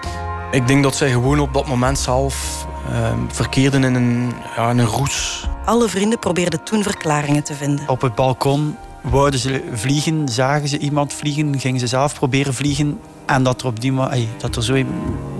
Ik 0.51 0.67
denk 0.67 0.83
dat 0.83 0.97
zij 0.97 1.11
gewoon 1.11 1.39
op 1.39 1.53
dat 1.53 1.67
moment 1.67 1.99
zelf 1.99 2.67
uh, 2.91 3.13
verkeerden 3.29 3.85
in 3.85 3.95
een, 3.95 4.33
ja, 4.57 4.71
in 4.71 4.79
een 4.79 4.87
roes. 4.87 5.49
Alle 5.65 5.89
vrienden 5.89 6.19
probeerden 6.19 6.63
toen 6.63 6.83
verklaringen 6.83 7.45
te 7.45 7.55
vinden. 7.55 7.89
Op 7.89 8.01
het 8.01 8.15
balkon 8.15 8.77
wouden 9.03 9.41
ze 9.41 9.65
vliegen, 9.73 10.29
zagen 10.29 10.69
ze 10.69 10.79
iemand 10.79 11.13
vliegen, 11.13 11.61
gingen 11.61 11.81
ze 11.81 11.87
zelf 11.87 12.15
proberen 12.15 12.55
vliegen. 12.55 13.01
En 13.29 13.43
dat 13.43 13.61
er 13.61 13.67
op 13.67 13.81
die 13.81 13.93
manier, 13.93 14.29
dat, 14.39 14.57
er 14.57 14.65
zo, 14.65 14.85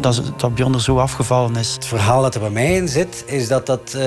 dat, 0.01 0.23
dat 0.37 0.55
Bjorn 0.55 0.75
er 0.75 0.81
zo 0.81 0.99
afgevallen 0.99 1.57
is. 1.57 1.75
Het 1.75 1.87
verhaal 1.87 2.23
dat 2.23 2.35
er 2.35 2.41
bij 2.41 2.51
mij 2.51 2.75
in 2.75 2.89
zit, 2.89 3.25
is 3.27 3.49
dat 3.49 3.67
dat, 3.67 3.95
uh, 3.97 4.05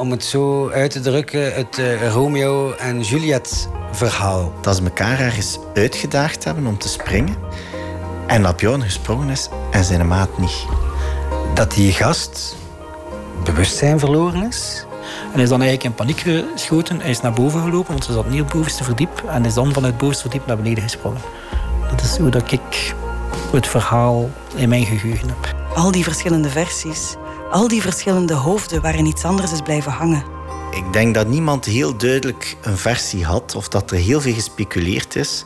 om 0.00 0.10
het 0.10 0.24
zo 0.24 0.70
uit 0.70 0.90
te 0.90 1.00
drukken, 1.00 1.54
het 1.54 1.78
uh, 1.78 2.08
Romeo 2.12 2.72
en 2.72 3.00
Juliet 3.00 3.68
verhaal. 3.92 4.52
Dat 4.60 4.76
ze 4.76 4.82
elkaar 4.82 5.20
ergens 5.20 5.58
uitgedaagd 5.74 6.44
hebben 6.44 6.66
om 6.66 6.78
te 6.78 6.88
springen. 6.88 7.36
En 8.26 8.42
dat 8.42 8.56
Bjorn 8.56 8.82
gesprongen 8.82 9.28
is 9.28 9.48
en 9.70 9.84
zijn 9.84 10.08
maat 10.08 10.38
niet. 10.38 10.66
Dat 11.54 11.72
die 11.72 11.92
gast 11.92 12.56
bewustzijn 13.44 13.98
verloren 13.98 14.46
is. 14.46 14.86
En 15.32 15.40
is 15.40 15.48
dan 15.48 15.62
eigenlijk 15.62 15.90
in 15.90 15.94
paniek 15.94 16.18
geschoten. 16.54 17.00
Hij 17.00 17.10
is 17.10 17.20
naar 17.20 17.32
boven 17.32 17.62
gelopen, 17.62 17.92
want 17.92 18.04
ze 18.04 18.12
zat 18.12 18.28
niet 18.28 18.40
op 18.40 18.46
het 18.46 18.56
bovenste 18.56 18.84
verdiep. 18.84 19.24
En 19.28 19.44
is 19.44 19.54
dan 19.54 19.72
vanuit 19.72 19.92
het 19.92 20.00
bovenste 20.00 20.28
verdiep 20.28 20.46
naar 20.46 20.56
beneden 20.56 20.82
gesprongen. 20.82 21.20
Dat 21.90 22.00
is 22.00 22.16
hoe 22.16 22.30
dat 22.30 22.52
ik 22.52 22.94
het 23.52 23.66
verhaal 23.66 24.30
in 24.54 24.68
mijn 24.68 24.86
geheugen 24.86 25.28
heb. 25.28 25.54
Al 25.74 25.90
die 25.90 26.04
verschillende 26.04 26.48
versies, 26.48 27.14
al 27.50 27.68
die 27.68 27.82
verschillende 27.82 28.34
hoofden 28.34 28.82
waarin 28.82 29.06
iets 29.06 29.24
anders 29.24 29.52
is 29.52 29.60
blijven 29.60 29.92
hangen. 29.92 30.34
Ik 30.70 30.92
denk 30.92 31.14
dat 31.14 31.26
niemand 31.26 31.64
heel 31.64 31.96
duidelijk 31.96 32.56
een 32.62 32.76
versie 32.76 33.24
had 33.24 33.54
of 33.54 33.68
dat 33.68 33.90
er 33.90 33.96
heel 33.96 34.20
veel 34.20 34.34
gespeculeerd 34.34 35.16
is. 35.16 35.44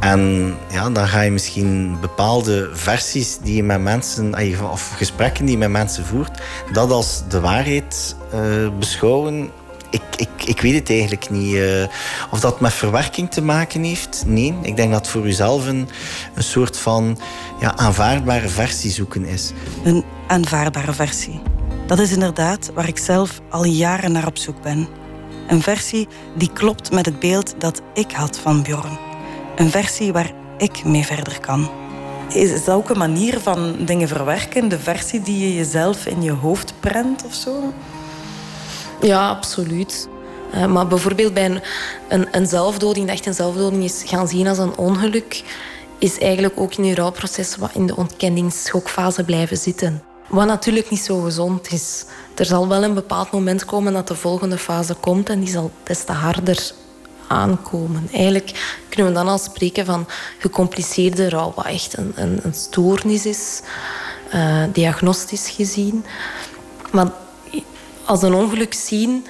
En 0.00 0.54
ja, 0.70 0.90
dan 0.90 1.08
ga 1.08 1.20
je 1.20 1.30
misschien 1.30 1.96
bepaalde 2.00 2.70
versies 2.72 3.38
die 3.38 3.56
je 3.56 3.62
met 3.62 3.80
mensen, 3.80 4.34
of 4.70 4.92
gesprekken 4.96 5.44
die 5.44 5.54
je 5.54 5.60
met 5.60 5.70
mensen 5.70 6.04
voert, 6.04 6.40
dat 6.72 6.90
als 6.90 7.22
de 7.28 7.40
waarheid 7.40 8.16
uh, 8.34 8.68
beschouwen 8.78 9.50
ik, 9.94 10.02
ik, 10.16 10.44
ik 10.44 10.60
weet 10.60 10.74
het 10.74 10.90
eigenlijk 10.90 11.30
niet. 11.30 11.54
Uh, 11.54 11.84
of 12.30 12.40
dat 12.40 12.60
met 12.60 12.72
verwerking 12.72 13.30
te 13.30 13.42
maken 13.42 13.82
heeft? 13.82 14.22
Nee. 14.26 14.54
Ik 14.62 14.76
denk 14.76 14.92
dat 14.92 15.08
voor 15.08 15.26
uzelf 15.26 15.66
een, 15.66 15.88
een 16.34 16.42
soort 16.42 16.76
van 16.76 17.18
ja, 17.60 17.76
aanvaardbare 17.76 18.48
versie 18.48 18.90
zoeken 18.90 19.24
is. 19.24 19.52
Een 19.84 20.04
aanvaardbare 20.26 20.92
versie. 20.92 21.40
Dat 21.86 21.98
is 21.98 22.12
inderdaad 22.12 22.70
waar 22.74 22.88
ik 22.88 22.98
zelf 22.98 23.40
al 23.50 23.64
jaren 23.64 24.12
naar 24.12 24.26
op 24.26 24.38
zoek 24.38 24.62
ben. 24.62 24.88
Een 25.48 25.62
versie 25.62 26.08
die 26.36 26.52
klopt 26.52 26.92
met 26.92 27.06
het 27.06 27.18
beeld 27.18 27.54
dat 27.58 27.82
ik 27.94 28.10
had 28.10 28.38
van 28.38 28.62
Bjorn. 28.62 28.98
Een 29.56 29.70
versie 29.70 30.12
waar 30.12 30.32
ik 30.58 30.84
mee 30.84 31.04
verder 31.04 31.40
kan. 31.40 31.70
Is 32.28 32.64
dat 32.64 32.74
ook 32.74 32.90
een 32.90 32.98
manier 32.98 33.40
van 33.40 33.76
dingen 33.84 34.08
verwerken? 34.08 34.68
De 34.68 34.78
versie 34.78 35.20
die 35.22 35.38
je 35.38 35.54
jezelf 35.54 36.06
in 36.06 36.22
je 36.22 36.32
hoofd 36.32 36.74
prent 36.80 37.24
of 37.24 37.34
zo? 37.34 37.72
Ja, 39.04 39.28
absoluut. 39.28 40.08
Uh, 40.54 40.66
maar 40.66 40.86
bijvoorbeeld 40.86 41.34
bij 41.34 41.44
een, 41.44 41.60
een, 42.08 42.28
een, 42.30 42.46
zelfdoding, 42.46 43.06
dat 43.06 43.16
echt 43.16 43.26
een 43.26 43.34
zelfdoding 43.34 43.84
is 43.84 44.02
gaan 44.06 44.28
zien 44.28 44.46
als 44.46 44.58
een 44.58 44.76
ongeluk, 44.76 45.42
is 45.98 46.18
eigenlijk 46.18 46.60
ook 46.60 46.74
in 46.74 46.84
je 46.84 46.94
rouwproces 46.94 47.56
wat 47.56 47.70
in 47.74 47.86
de 47.86 47.96
ontkenningsschokfase 47.96 49.24
blijven 49.24 49.56
zitten. 49.56 50.02
Wat 50.28 50.46
natuurlijk 50.46 50.90
niet 50.90 51.00
zo 51.00 51.20
gezond 51.20 51.72
is. 51.72 52.04
Er 52.34 52.44
zal 52.44 52.68
wel 52.68 52.84
een 52.84 52.94
bepaald 52.94 53.30
moment 53.30 53.64
komen 53.64 53.92
dat 53.92 54.08
de 54.08 54.14
volgende 54.14 54.58
fase 54.58 54.94
komt 54.94 55.28
en 55.28 55.40
die 55.40 55.48
zal 55.48 55.70
des 55.82 56.04
te 56.04 56.12
harder 56.12 56.72
aankomen. 57.26 58.08
Eigenlijk 58.12 58.80
kunnen 58.88 59.12
we 59.12 59.18
dan 59.18 59.28
al 59.28 59.38
spreken 59.38 59.86
van 59.86 60.06
gecompliceerde 60.38 61.28
rouw, 61.28 61.52
wat 61.56 61.66
echt 61.66 61.96
een, 61.96 62.12
een, 62.16 62.54
stoornis 62.54 63.26
is, 63.26 63.62
uh, 64.34 64.62
diagnostisch 64.72 65.48
gezien. 65.48 66.04
Maar 66.92 67.22
als 68.04 68.22
een 68.22 68.34
ongeluk 68.34 68.74
zien, 68.74 69.26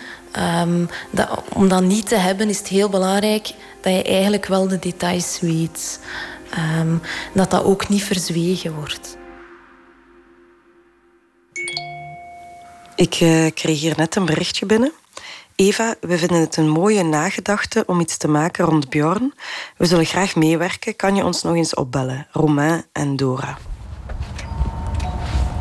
um, 0.63 0.89
dat, 1.11 1.43
om 1.53 1.69
dat 1.69 1.83
niet 1.83 2.09
te 2.09 2.17
hebben, 2.17 2.49
is 2.49 2.59
het 2.59 2.69
heel 2.69 2.89
belangrijk 2.89 3.55
dat 3.81 3.93
je 3.93 4.03
eigenlijk 4.03 4.47
wel 4.47 4.69
de 4.69 4.79
details 4.79 5.39
weet. 5.41 6.01
Um, 6.81 7.01
dat 7.33 7.51
dat 7.51 7.65
ook 7.65 7.89
niet 7.89 8.03
verzwegen 8.03 8.75
wordt. 8.75 9.17
Ik 12.97 13.21
uh, 13.21 13.51
kreeg 13.55 13.81
hier 13.81 13.95
net 13.97 14.17
een 14.17 14.25
berichtje 14.25 14.67
binnen. 14.67 14.93
Eva, 15.55 15.95
we 16.01 16.19
vinden 16.19 16.41
het 16.41 16.57
een 16.57 16.69
mooie 16.69 17.03
nagedachte 17.03 17.83
om 17.87 18.01
iets 18.01 18.17
te 18.17 18.29
maken 18.29 18.65
rond 18.65 18.89
Bjorn. 18.89 19.35
We 19.77 19.87
zullen 19.87 20.07
graag 20.07 20.35
meewerken. 20.37 20.97
Kan 20.97 21.17
je 21.17 21.25
ons 21.25 21.43
nog 21.43 21.55
eens 21.55 21.75
opbellen? 21.75 22.27
Romain 22.33 22.85
en 22.93 23.17
Dora. 23.17 23.59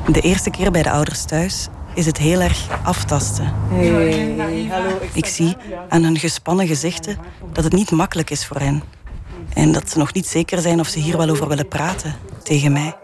De 0.08 0.22
eerste 0.22 0.50
keer 0.50 0.72
bij 0.72 0.84
de 0.84 0.92
ouders 0.92 1.26
thuis 1.26 1.68
is 1.96 2.06
het 2.06 2.18
heel 2.18 2.42
erg 2.42 2.84
aftasten. 2.84 3.54
Hey. 3.70 4.68
Hallo, 4.70 5.00
ik 5.14 5.26
zie 5.26 5.56
aan 5.90 6.04
hun 6.04 6.18
gespannen 6.18 6.68
gezichten 6.68 7.18
dat 7.54 7.64
het 7.64 7.74
niet 7.74 7.92
makkelijk 7.92 8.30
is 8.30 8.46
voor 8.46 8.60
hen. 8.60 8.84
En 9.54 9.72
dat 9.72 9.90
ze 9.90 9.98
nog 9.98 10.14
niet 10.14 10.28
zeker 10.28 10.60
zijn 10.62 10.80
of 10.80 10.88
ze 10.88 11.00
hier 11.00 11.18
wel 11.18 11.30
over 11.30 11.48
willen 11.48 11.68
praten 11.68 12.16
tegen 12.44 12.72
mij. 12.72 12.96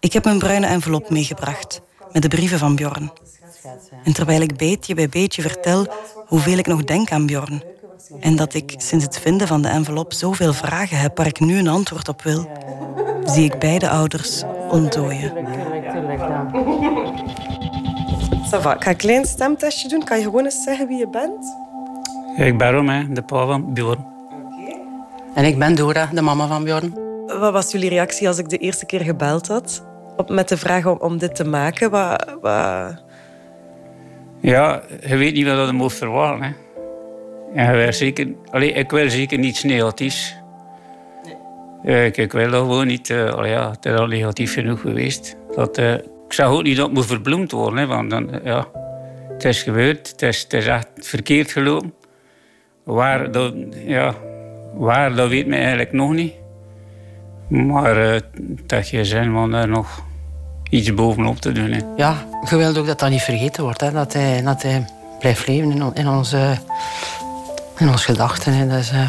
Ik 0.00 0.12
heb 0.12 0.24
een 0.24 0.38
bruine 0.38 0.66
envelop 0.66 1.10
meegebracht 1.10 1.80
met 2.12 2.22
de 2.22 2.28
brieven 2.28 2.58
van 2.58 2.76
Bjorn. 2.76 3.12
En 4.04 4.12
terwijl 4.12 4.40
ik 4.40 4.56
beetje 4.56 4.94
bij 4.94 5.08
beetje 5.08 5.42
vertel 5.42 5.86
hoeveel 6.26 6.58
ik 6.58 6.66
nog 6.66 6.84
denk 6.84 7.10
aan 7.10 7.26
Bjorn. 7.26 7.62
En 8.20 8.36
dat 8.36 8.54
ik 8.54 8.74
sinds 8.76 9.04
het 9.04 9.18
vinden 9.18 9.46
van 9.46 9.62
de 9.62 9.68
envelop 9.68 10.12
zoveel 10.12 10.52
vragen 10.52 10.98
heb 10.98 11.16
waar 11.16 11.26
ik 11.26 11.40
nu 11.40 11.58
een 11.58 11.68
antwoord 11.68 12.08
op 12.08 12.22
wil, 12.22 12.48
zie 13.24 13.44
ik 13.44 13.58
beide 13.58 13.88
ouders 13.88 14.42
ontdooien. 14.68 15.32
Sava, 18.50 18.74
ik 18.74 18.82
ga 18.82 18.90
een 18.90 18.96
klein 18.96 19.24
stemtestje 19.24 19.88
doen. 19.88 20.04
Kan 20.04 20.18
je 20.18 20.24
gewoon 20.24 20.44
eens 20.44 20.62
zeggen 20.62 20.88
wie 20.88 20.98
je 20.98 21.08
bent? 21.08 21.56
ik 22.36 22.58
ben 22.58 22.70
Romain, 22.70 23.14
de 23.14 23.22
pa 23.22 23.46
van 23.46 23.72
Bjorn. 23.72 24.06
En 25.34 25.44
ik 25.44 25.58
ben 25.58 25.74
Dora, 25.74 26.08
de 26.12 26.22
mama 26.22 26.46
van 26.46 26.64
Bjorn. 26.64 26.94
Wat 27.26 27.52
was 27.52 27.72
jullie 27.72 27.88
reactie 27.88 28.28
als 28.28 28.38
ik 28.38 28.48
de 28.48 28.58
eerste 28.58 28.86
keer 28.86 29.00
gebeld 29.00 29.48
had? 29.48 29.84
Op, 30.16 30.30
met 30.30 30.48
de 30.48 30.56
vraag 30.56 30.86
om, 30.86 30.98
om 31.00 31.18
dit 31.18 31.34
te 31.34 31.44
maken? 31.44 31.90
Wat, 31.90 32.36
wat... 32.40 33.02
Ja, 34.40 34.82
je 35.06 35.16
weet 35.16 35.34
niet 35.34 35.46
wat 35.46 35.66
je 35.66 35.72
moet 35.72 35.92
verwachten. 35.92 36.42
Hè. 36.42 36.52
En 37.54 37.78
je 37.78 37.92
zeker, 37.92 38.28
allee, 38.50 38.72
ik 38.72 38.90
wil 38.90 39.10
zeker 39.10 39.38
niets 39.38 39.62
negatiefs. 39.62 40.41
Ik, 41.82 42.16
ik 42.16 42.32
wil 42.32 42.50
dat 42.50 42.60
gewoon 42.60 42.86
niet. 42.86 43.08
Uh, 43.08 43.26
ja, 43.44 43.70
het 43.70 43.84
is 43.84 43.94
al 43.94 44.06
negatief 44.06 44.52
genoeg 44.52 44.80
geweest. 44.80 45.36
Dat, 45.54 45.78
uh, 45.78 45.92
ik 45.94 46.32
zag 46.32 46.48
ook 46.48 46.62
niet 46.62 46.76
dat 46.76 46.86
het 46.86 46.94
moet 46.94 47.06
verbloemd 47.06 47.50
worden. 47.50 47.78
Hè, 47.78 47.86
want 47.86 48.10
dan, 48.10 48.40
ja, 48.44 48.66
het 49.28 49.44
is 49.44 49.62
gebeurd. 49.62 50.10
Het 50.10 50.22
is, 50.22 50.46
is 50.48 50.66
echt 50.66 50.88
verkeerd 50.94 51.50
gelopen. 51.50 51.94
Waar, 52.84 53.32
dat, 53.32 53.54
ja, 53.86 54.14
waar, 54.74 55.14
dat 55.14 55.28
weet 55.28 55.46
men 55.46 55.58
eigenlijk 55.58 55.92
nog 55.92 56.12
niet. 56.12 56.32
Maar 57.48 58.20
dat 58.66 58.88
je 58.88 59.04
zin 59.04 59.36
om 59.36 59.50
daar 59.50 59.68
nog 59.68 60.02
iets 60.70 60.94
bovenop 60.94 61.36
te 61.36 61.52
doen. 61.52 61.70
Hè. 61.70 61.80
Ja, 61.96 62.14
je 62.50 62.56
wilt 62.56 62.78
ook 62.78 62.86
dat 62.86 62.98
dat 62.98 63.10
niet 63.10 63.22
vergeten 63.22 63.62
wordt. 63.62 63.80
Hè. 63.80 63.92
Dat, 63.92 64.12
hij, 64.12 64.42
dat 64.42 64.62
hij 64.62 64.84
blijft 65.18 65.46
leven 65.46 65.70
in, 65.70 65.90
in 65.94 66.08
onze, 66.08 66.56
in 67.78 67.88
onze 67.88 68.04
gedachten. 68.04 68.52
Hè. 68.52 68.68
Dus, 68.68 68.92
uh, 68.92 69.08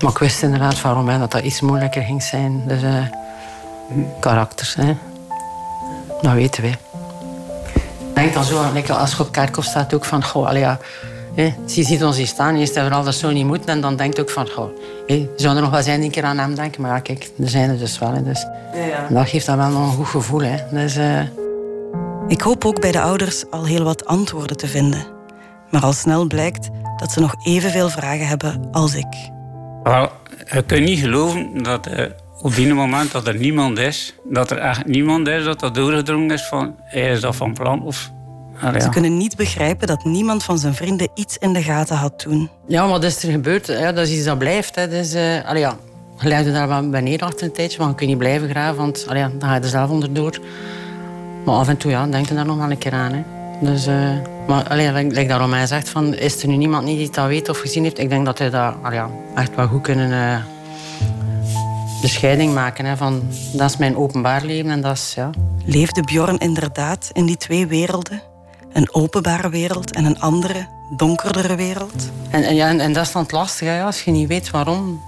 maar 0.00 0.10
ik 0.10 0.18
wist 0.18 0.42
inderdaad 0.42 0.78
van 0.78 0.94
Romein 0.94 1.20
dat 1.20 1.30
dat 1.30 1.42
iets 1.42 1.60
moeilijker 1.60 2.02
ging 2.02 2.22
zijn. 2.22 2.62
Dus 2.66 2.82
uh, 2.82 3.04
karakters, 4.20 4.74
hè. 4.74 4.96
dat 6.22 6.32
weten 6.32 6.62
wij. 6.62 6.76
Ik 8.08 8.14
denk 8.14 8.34
dan 8.34 8.44
zo, 8.44 8.62
als 8.92 9.16
je 9.16 9.22
op 9.22 9.32
Kerkhof 9.32 9.64
staat, 9.64 9.94
ook 9.94 10.04
van... 10.04 10.24
Goh, 10.24 10.46
allee, 10.46 10.60
ja, 10.60 10.78
hè, 11.34 11.54
je 11.66 11.82
ziet 11.82 12.04
ons 12.04 12.16
hier 12.16 12.26
staan, 12.26 12.58
je 12.58 12.66
dat 12.66 12.82
vooral 12.82 13.04
dat 13.04 13.14
zo 13.14 13.30
niet 13.30 13.46
moet. 13.46 13.64
En 13.64 13.80
dan 13.80 13.96
denkt 13.96 14.20
ook 14.20 14.30
van... 14.30 14.48
Goh, 14.48 14.70
hè, 15.06 15.28
zou 15.36 15.56
er 15.56 15.62
nog 15.62 15.70
wel 15.70 15.82
zijn 15.82 15.96
die 15.96 16.06
een 16.06 16.12
keer 16.12 16.24
aan 16.24 16.38
hem 16.38 16.54
denken? 16.54 16.82
Maar 16.82 16.90
ja, 16.90 17.00
kijk, 17.00 17.30
er 17.38 17.48
zijn 17.48 17.70
er 17.70 17.78
dus 17.78 17.98
wel. 17.98 18.12
Hè, 18.12 18.22
dus, 18.22 18.46
ja, 18.74 18.84
ja. 18.84 19.06
Dat 19.10 19.28
geeft 19.28 19.46
dan 19.46 19.56
wel 19.56 19.68
nog 19.68 19.82
een 19.82 19.96
goed 19.96 20.06
gevoel. 20.06 20.42
Hè. 20.42 20.56
Dus, 20.70 20.96
uh... 20.96 21.20
Ik 22.28 22.40
hoop 22.40 22.64
ook 22.64 22.80
bij 22.80 22.92
de 22.92 23.00
ouders 23.00 23.50
al 23.50 23.64
heel 23.64 23.84
wat 23.84 24.06
antwoorden 24.06 24.56
te 24.56 24.66
vinden. 24.66 25.06
Maar 25.70 25.82
al 25.82 25.92
snel 25.92 26.26
blijkt 26.26 26.68
dat 26.96 27.12
ze 27.12 27.20
nog 27.20 27.34
evenveel 27.46 27.88
vragen 27.88 28.26
hebben 28.26 28.68
als 28.72 28.94
ik. 28.94 29.30
Wel, 29.82 30.10
je 30.52 30.62
kunt 30.62 30.84
niet 30.84 30.98
geloven 30.98 31.62
dat 31.62 31.88
uh, 31.88 32.04
op 32.42 32.54
die 32.54 32.74
moment 32.74 33.12
dat 33.12 33.26
er 33.26 33.36
niemand 33.36 33.78
is, 33.78 34.14
dat 34.24 34.50
er 34.50 34.58
echt 34.58 34.86
niemand 34.86 35.28
is 35.28 35.44
dat 35.44 35.60
dat 35.60 35.74
doorgedrongen 35.74 36.30
is 36.30 36.42
van 36.42 36.74
hij 36.78 37.10
is 37.10 37.20
dat 37.20 37.36
van 37.36 37.54
plan 37.54 37.82
of. 37.82 38.10
Ze 38.78 38.88
kunnen 38.88 39.16
niet 39.16 39.36
begrijpen 39.36 39.86
dat 39.86 40.04
niemand 40.04 40.44
van 40.44 40.58
zijn 40.58 40.74
vrienden 40.74 41.08
iets 41.14 41.38
in 41.38 41.52
de 41.52 41.62
gaten 41.62 41.96
had 41.96 42.18
toen. 42.18 42.50
Ja, 42.66 42.86
maar 42.86 43.00
dat 43.00 43.10
is 43.10 43.22
er 43.22 43.30
gebeurd. 43.30 43.66
Ja, 43.66 43.92
dat 43.92 44.06
is 44.06 44.14
iets 44.14 44.24
dat 44.24 44.38
blijft. 44.38 44.74
Hè. 44.74 44.88
Dus, 44.88 45.14
uh, 45.14 45.44
allee, 45.44 45.60
ja. 45.60 45.76
Je 46.18 46.28
legde 46.28 46.52
daar 46.52 46.68
wel 46.68 46.90
bij 46.90 47.00
neer 47.00 47.20
achter 47.20 47.46
een 47.46 47.52
tijdje, 47.52 47.78
want 47.78 47.90
je 47.90 47.96
kunt 47.96 48.08
niet 48.08 48.18
blijven 48.18 48.48
graven, 48.48 48.76
want 48.76 49.04
allee, 49.08 49.22
dan 49.22 49.48
ga 49.48 49.54
je 49.54 49.60
er 49.60 49.68
zelf 49.68 49.90
onderdoor. 49.90 50.38
Maar 51.44 51.54
af 51.54 51.68
en 51.68 51.76
toe 51.76 51.90
ja, 51.90 52.06
denk 52.06 52.28
je 52.28 52.34
daar 52.34 52.46
nog 52.46 52.56
wel 52.56 52.70
een 52.70 52.78
keer 52.78 52.92
aan. 52.92 53.12
Hè. 53.12 53.22
Dus, 53.60 53.86
uh, 53.86 54.10
maar 54.50 54.68
allee, 54.68 54.92
like 54.92 55.26
daarom 55.26 55.52
hij 55.52 55.66
zegt, 55.66 55.88
van, 55.88 56.14
is 56.14 56.42
er 56.42 56.48
nu 56.48 56.56
niemand 56.56 56.86
die 56.86 57.10
dat 57.10 57.26
weet 57.26 57.48
of 57.48 57.58
gezien 57.58 57.82
heeft? 57.82 57.98
Ik 57.98 58.08
denk 58.08 58.24
dat 58.24 58.38
hij 58.38 58.50
dat 58.50 58.74
allee, 58.82 58.98
ja, 58.98 59.10
echt 59.34 59.54
wel 59.54 59.66
goed 59.66 59.82
kunnen 59.82 60.10
uh, 60.10 60.36
de 62.00 62.08
scheiding 62.08 62.54
maken. 62.54 62.84
Hè, 62.84 62.96
van, 62.96 63.22
dat 63.52 63.70
is 63.70 63.76
mijn 63.76 63.96
openbaar 63.96 64.44
leven 64.44 64.70
en 64.70 64.80
dat 64.80 64.96
is... 64.96 65.12
Ja. 65.16 65.30
Leefde 65.64 66.02
Bjorn 66.02 66.38
inderdaad 66.38 67.10
in 67.12 67.26
die 67.26 67.36
twee 67.36 67.66
werelden? 67.66 68.22
Een 68.72 68.94
openbare 68.94 69.48
wereld 69.50 69.94
en 69.94 70.04
een 70.04 70.20
andere, 70.20 70.66
donkerdere 70.96 71.54
wereld? 71.54 72.10
En, 72.30 72.42
en, 72.42 72.54
ja, 72.54 72.68
en, 72.68 72.80
en 72.80 72.92
dat 72.92 73.06
is 73.06 73.12
dan 73.12 73.22
het 73.22 73.32
lastige. 73.32 73.70
Ja, 73.70 73.84
als 73.84 74.02
je 74.02 74.10
niet 74.10 74.28
weet 74.28 74.50
waarom, 74.50 75.00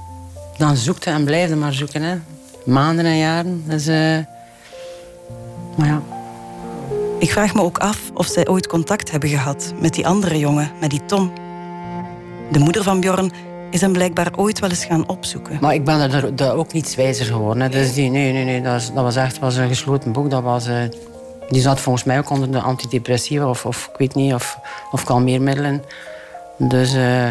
dan 0.57 0.77
zoekt 0.77 1.07
en 1.07 1.25
blijf 1.25 1.55
maar 1.55 1.73
zoeken. 1.73 2.03
Hè. 2.03 2.17
Maanden 2.65 3.05
en 3.05 3.19
jaren. 3.19 3.65
Dus, 3.67 3.89
uh, 3.89 4.19
maar 5.77 5.87
ja... 5.87 6.03
Ik 7.23 7.33
vraag 7.33 7.55
me 7.55 7.63
ook 7.63 7.79
af 7.79 8.11
of 8.15 8.27
zij 8.27 8.49
ooit 8.49 8.67
contact 8.67 9.11
hebben 9.11 9.29
gehad 9.29 9.73
met 9.81 9.95
die 9.95 10.07
andere 10.07 10.39
jongen, 10.39 10.71
met 10.81 10.91
die 10.91 11.05
Tom. 11.05 11.33
De 12.51 12.59
moeder 12.59 12.83
van 12.83 13.01
Bjorn 13.01 13.33
is 13.71 13.81
hem 13.81 13.93
blijkbaar 13.93 14.33
ooit 14.37 14.59
wel 14.59 14.71
eens 14.71 14.85
gaan 14.85 15.09
opzoeken. 15.09 15.59
Maar 15.61 15.75
ik 15.75 15.85
ben 15.85 16.13
er, 16.37 16.55
ook 16.55 16.73
niets 16.73 16.95
wijzer 16.95 17.27
geworden. 17.27 17.71
Dus 17.71 17.95
die, 17.95 18.11
nee, 18.11 18.33
nee, 18.33 18.45
nee, 18.45 18.63
dat, 18.63 18.93
was 18.95 19.17
echt 19.17 19.39
was 19.39 19.57
een 19.57 19.69
gesloten 19.69 20.13
boek. 20.13 20.31
Dat 20.31 20.43
was, 20.43 20.69
uh, 20.69 20.77
die 21.49 21.61
zat 21.61 21.81
volgens 21.81 22.05
mij 22.05 22.19
ook 22.19 22.31
onder 22.31 22.51
de 22.51 22.61
antidepressiva 22.61 23.49
of, 23.49 23.67
of 23.67 23.89
ik 23.93 23.99
weet 23.99 24.15
niet, 24.15 24.35
of, 24.35 24.59
of 24.91 25.05
kalmeermiddelen. 25.05 25.83
Dus... 26.59 26.95
Uh, 26.95 27.31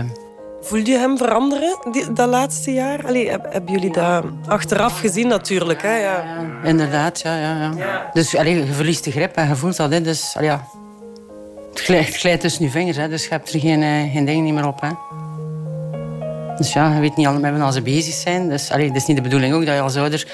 Voelde 0.61 0.91
je 0.91 0.97
hem 0.97 1.17
veranderen 1.17 1.77
die, 1.91 2.13
dat 2.13 2.29
laatste 2.29 2.73
jaar? 2.73 3.05
Allee, 3.05 3.29
hebben 3.29 3.71
jullie 3.71 3.91
dat 3.91 4.23
achteraf 4.47 4.99
gezien 4.99 5.27
natuurlijk? 5.27 5.81
Hè? 5.81 5.95
Ja. 5.95 6.23
inderdaad, 6.63 7.21
ja. 7.21 7.37
ja, 7.37 7.71
ja. 7.77 8.09
Dus 8.13 8.35
allee, 8.35 8.65
je 8.65 8.73
verliest 8.73 9.03
de 9.03 9.11
grip 9.11 9.35
en 9.35 9.47
je 9.47 9.55
voelt 9.55 9.77
dat. 9.77 9.91
Hè. 9.91 10.01
Dus, 10.01 10.33
allee, 10.35 10.49
ja. 10.49 10.67
Het 11.69 11.81
glijdt, 11.81 12.15
glijdt 12.15 12.41
tussen 12.41 12.63
je 12.63 12.69
vingers, 12.71 12.97
hè. 12.97 13.09
dus 13.09 13.23
je 13.23 13.29
hebt 13.29 13.53
er 13.53 13.59
geen, 13.59 13.81
uh, 13.81 14.11
geen 14.13 14.25
ding 14.25 14.51
meer 14.51 14.67
op. 14.67 14.81
Hè. 14.81 14.89
Dus 16.57 16.73
ja, 16.73 16.93
je 16.93 16.99
weet 16.99 17.15
niet 17.15 17.27
allemaal 17.27 17.51
met 17.51 17.73
ze 17.73 17.81
bezig 17.81 18.13
zijn. 18.13 18.49
Dus 18.49 18.71
allee, 18.71 18.87
het 18.87 18.95
is 18.95 19.05
niet 19.05 19.17
de 19.17 19.23
bedoeling 19.23 19.53
ook 19.53 19.65
dat 19.65 19.75
je 19.75 19.81
als 19.81 19.95
ouder 19.95 20.27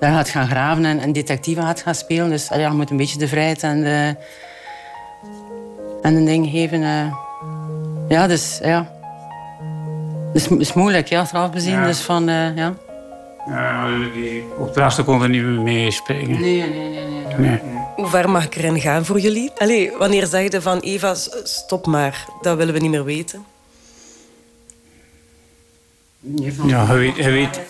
daar 0.00 0.12
gaat 0.12 0.28
gaan 0.28 0.48
graven 0.48 0.84
en, 0.84 1.00
en 1.00 1.12
detectieve 1.12 1.60
gaat 1.60 1.82
gaan 1.82 1.94
spelen. 1.94 2.28
Dus 2.28 2.50
allee, 2.50 2.66
je 2.66 2.72
moet 2.72 2.90
een 2.90 2.96
beetje 2.96 3.18
de 3.18 3.28
vrijheid 3.28 3.62
en, 3.62 3.82
de, 3.82 4.16
en 6.02 6.14
een 6.14 6.24
ding 6.24 6.48
geven. 6.50 6.80
Uh. 6.80 7.14
Ja, 8.08 8.26
dus 8.26 8.58
ja. 8.62 9.00
Het 10.32 10.42
is, 10.42 10.48
is 10.48 10.72
moeilijk, 10.72 11.08
ja, 11.08 11.20
achteraf 11.20 11.50
bezien. 11.50 11.72
Ja. 11.72 11.86
Dus 11.86 12.00
van, 12.00 12.28
uh, 12.28 12.56
ja. 12.56 12.74
Ja, 13.46 13.98
die 14.14 14.44
opdrachten 14.58 15.04
konden 15.04 15.30
niet 15.30 15.42
meer 15.42 15.60
meespringen. 15.60 16.40
Nee, 16.40 16.68
nee, 16.68 16.88
nee, 16.88 17.06
nee, 17.06 17.36
nee. 17.38 17.60
Hoe 17.96 18.06
ver 18.06 18.30
mag 18.30 18.44
ik 18.44 18.54
erin 18.54 18.80
gaan 18.80 19.04
voor 19.04 19.20
jullie? 19.20 19.50
Allee, 19.58 19.92
wanneer 19.98 20.26
zeg 20.26 20.52
je 20.52 20.60
van 20.60 20.78
Eva, 20.78 21.14
stop 21.44 21.86
maar, 21.86 22.26
dat 22.40 22.56
willen 22.56 22.74
we 22.74 22.80
niet 22.80 22.90
meer 22.90 23.04
weten? 23.04 23.44
Ja, 26.66 26.92
je 26.92 26.98
weet, 26.98 27.16
je 27.16 27.30
weet, 27.30 27.60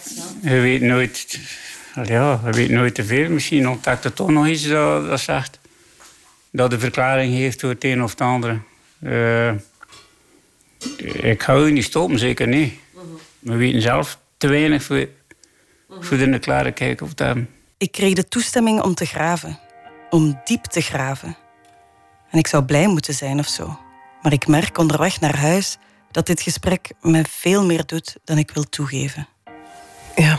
je 0.42 0.60
weet 0.60 0.80
nooit... 0.80 1.38
Ja, 2.04 2.40
je 2.44 2.50
weet 2.50 2.70
nooit 2.70 2.94
te 2.94 3.04
veel. 3.04 3.28
Misschien 3.28 3.68
ontdekt 3.68 4.04
er 4.04 4.12
toch 4.12 4.30
nog 4.30 4.46
iets 4.46 4.68
dat, 4.68 5.08
dat 5.08 5.20
zegt... 5.20 5.58
dat 6.50 6.70
de 6.70 6.78
verklaring 6.78 7.34
heeft 7.34 7.60
voor 7.60 7.70
het 7.70 7.84
een 7.84 8.02
of 8.02 8.10
het 8.10 8.20
andere. 8.20 8.58
Uh, 9.00 9.50
ik 11.12 11.42
ga 11.42 11.56
u 11.56 11.70
niet 11.70 11.84
stoppen, 11.84 12.18
zeker 12.18 12.48
niet. 12.48 12.74
We 13.38 13.56
weten 13.56 13.82
zelf 13.82 14.18
te 14.36 14.48
weinig 14.48 14.82
voor, 14.82 15.08
voor 15.88 16.16
de 16.16 16.38
klare 16.38 16.72
kijken 16.72 17.06
of 17.06 17.14
dat. 17.14 17.36
Ik 17.78 17.92
kreeg 17.92 18.14
de 18.14 18.28
toestemming 18.28 18.82
om 18.82 18.94
te 18.94 19.04
graven. 19.04 19.58
Om 20.10 20.40
diep 20.44 20.64
te 20.64 20.80
graven. 20.80 21.36
En 22.30 22.38
ik 22.38 22.46
zou 22.46 22.64
blij 22.64 22.86
moeten 22.86 23.14
zijn 23.14 23.38
of 23.38 23.48
zo. 23.48 23.78
Maar 24.22 24.32
ik 24.32 24.46
merk 24.46 24.78
onderweg 24.78 25.20
naar 25.20 25.36
huis 25.36 25.78
dat 26.10 26.26
dit 26.26 26.40
gesprek 26.40 26.90
me 27.00 27.24
veel 27.28 27.64
meer 27.64 27.86
doet 27.86 28.16
dan 28.24 28.38
ik 28.38 28.50
wil 28.50 28.64
toegeven. 28.64 29.28
Ja. 30.16 30.38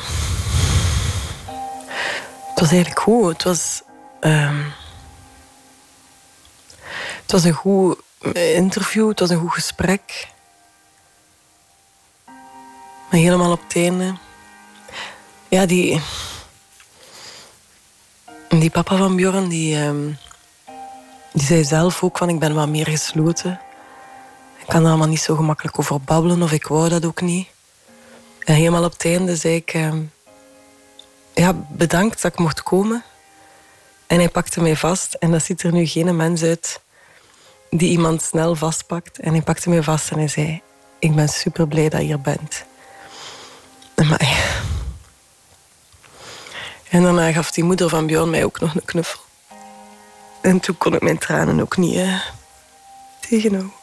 Het 2.49 2.60
was 2.60 2.72
eigenlijk 2.72 2.99
goed. 2.99 3.34
Het 3.34 3.44
was. 3.44 3.82
Um... 4.22 4.74
Het 7.22 7.32
was 7.32 7.44
een 7.44 7.53
goed 7.53 7.98
interview, 8.34 9.07
het 9.07 9.20
was 9.20 9.30
een 9.30 9.40
goed 9.40 9.53
gesprek. 9.53 10.28
Helemaal 13.19 13.52
op 13.52 13.61
het 13.64 13.76
einde. 13.76 14.15
Ja, 15.48 15.65
die. 15.65 16.02
Die 18.49 18.69
papa 18.69 18.98
van 18.98 19.15
Bjorn, 19.15 19.49
die, 19.49 19.77
um, 19.77 20.18
die 21.34 21.45
zei 21.45 21.64
zelf 21.64 22.03
ook 22.03 22.18
van 22.18 22.30
ik 22.30 22.40
ben 22.40 22.53
wat 22.53 22.68
meer 22.68 22.88
gesloten. 22.88 23.60
Ik 24.57 24.68
kan 24.68 24.81
er 24.84 24.88
allemaal 24.88 25.07
niet 25.07 25.22
zo 25.22 25.35
gemakkelijk 25.35 25.80
over 25.80 26.02
babbelen 26.02 26.41
of 26.41 26.52
ik 26.52 26.68
wou 26.68 26.90
dat 26.90 27.06
ook 27.06 27.22
niet. 27.22 27.48
En 28.40 28.56
helemaal 28.56 28.84
op 28.84 28.91
het 28.91 29.06
einde 29.06 29.35
zei 29.35 29.56
ik 29.56 29.73
um, 29.73 30.11
ja, 31.34 31.53
bedankt 31.69 32.22
dat 32.22 32.31
ik 32.34 32.40
mocht 32.40 32.64
komen. 32.64 33.03
En 34.07 34.18
hij 34.18 34.30
pakte 34.30 34.61
mij 34.61 34.76
vast 34.76 35.14
en 35.14 35.31
dat 35.31 35.44
ziet 35.44 35.64
er 35.64 35.72
nu 35.73 35.85
geen 35.85 36.15
mens 36.15 36.44
uit 36.44 36.81
die 37.69 37.90
iemand 37.90 38.22
snel 38.22 38.56
vastpakt. 38.56 39.19
En 39.19 39.31
hij 39.31 39.41
pakte 39.41 39.69
mij 39.69 39.84
vast 39.84 40.11
en 40.11 40.18
hij 40.18 40.27
zei 40.27 40.61
ik 40.99 41.15
ben 41.15 41.30
super 41.30 41.68
blij 41.68 41.90
dat 41.90 41.99
je 41.99 42.06
hier 42.06 42.22
bent. 42.22 42.65
Maar... 44.10 44.62
En 46.90 47.04
daarna 47.04 47.32
gaf 47.32 47.52
die 47.52 47.64
moeder 47.64 47.90
van 47.90 48.06
Björn 48.06 48.30
mij 48.30 48.44
ook 48.44 48.60
nog 48.60 48.76
een 48.76 48.86
knuffel. 48.86 49.20
En 50.42 50.60
toen 50.60 50.78
kon 50.78 50.94
ik 50.94 51.02
mijn 51.02 51.18
tranen 51.18 51.62
ook 51.62 51.78
niet 51.78 51.96
uh, 51.96 52.22
tegenhouden. 53.20 53.74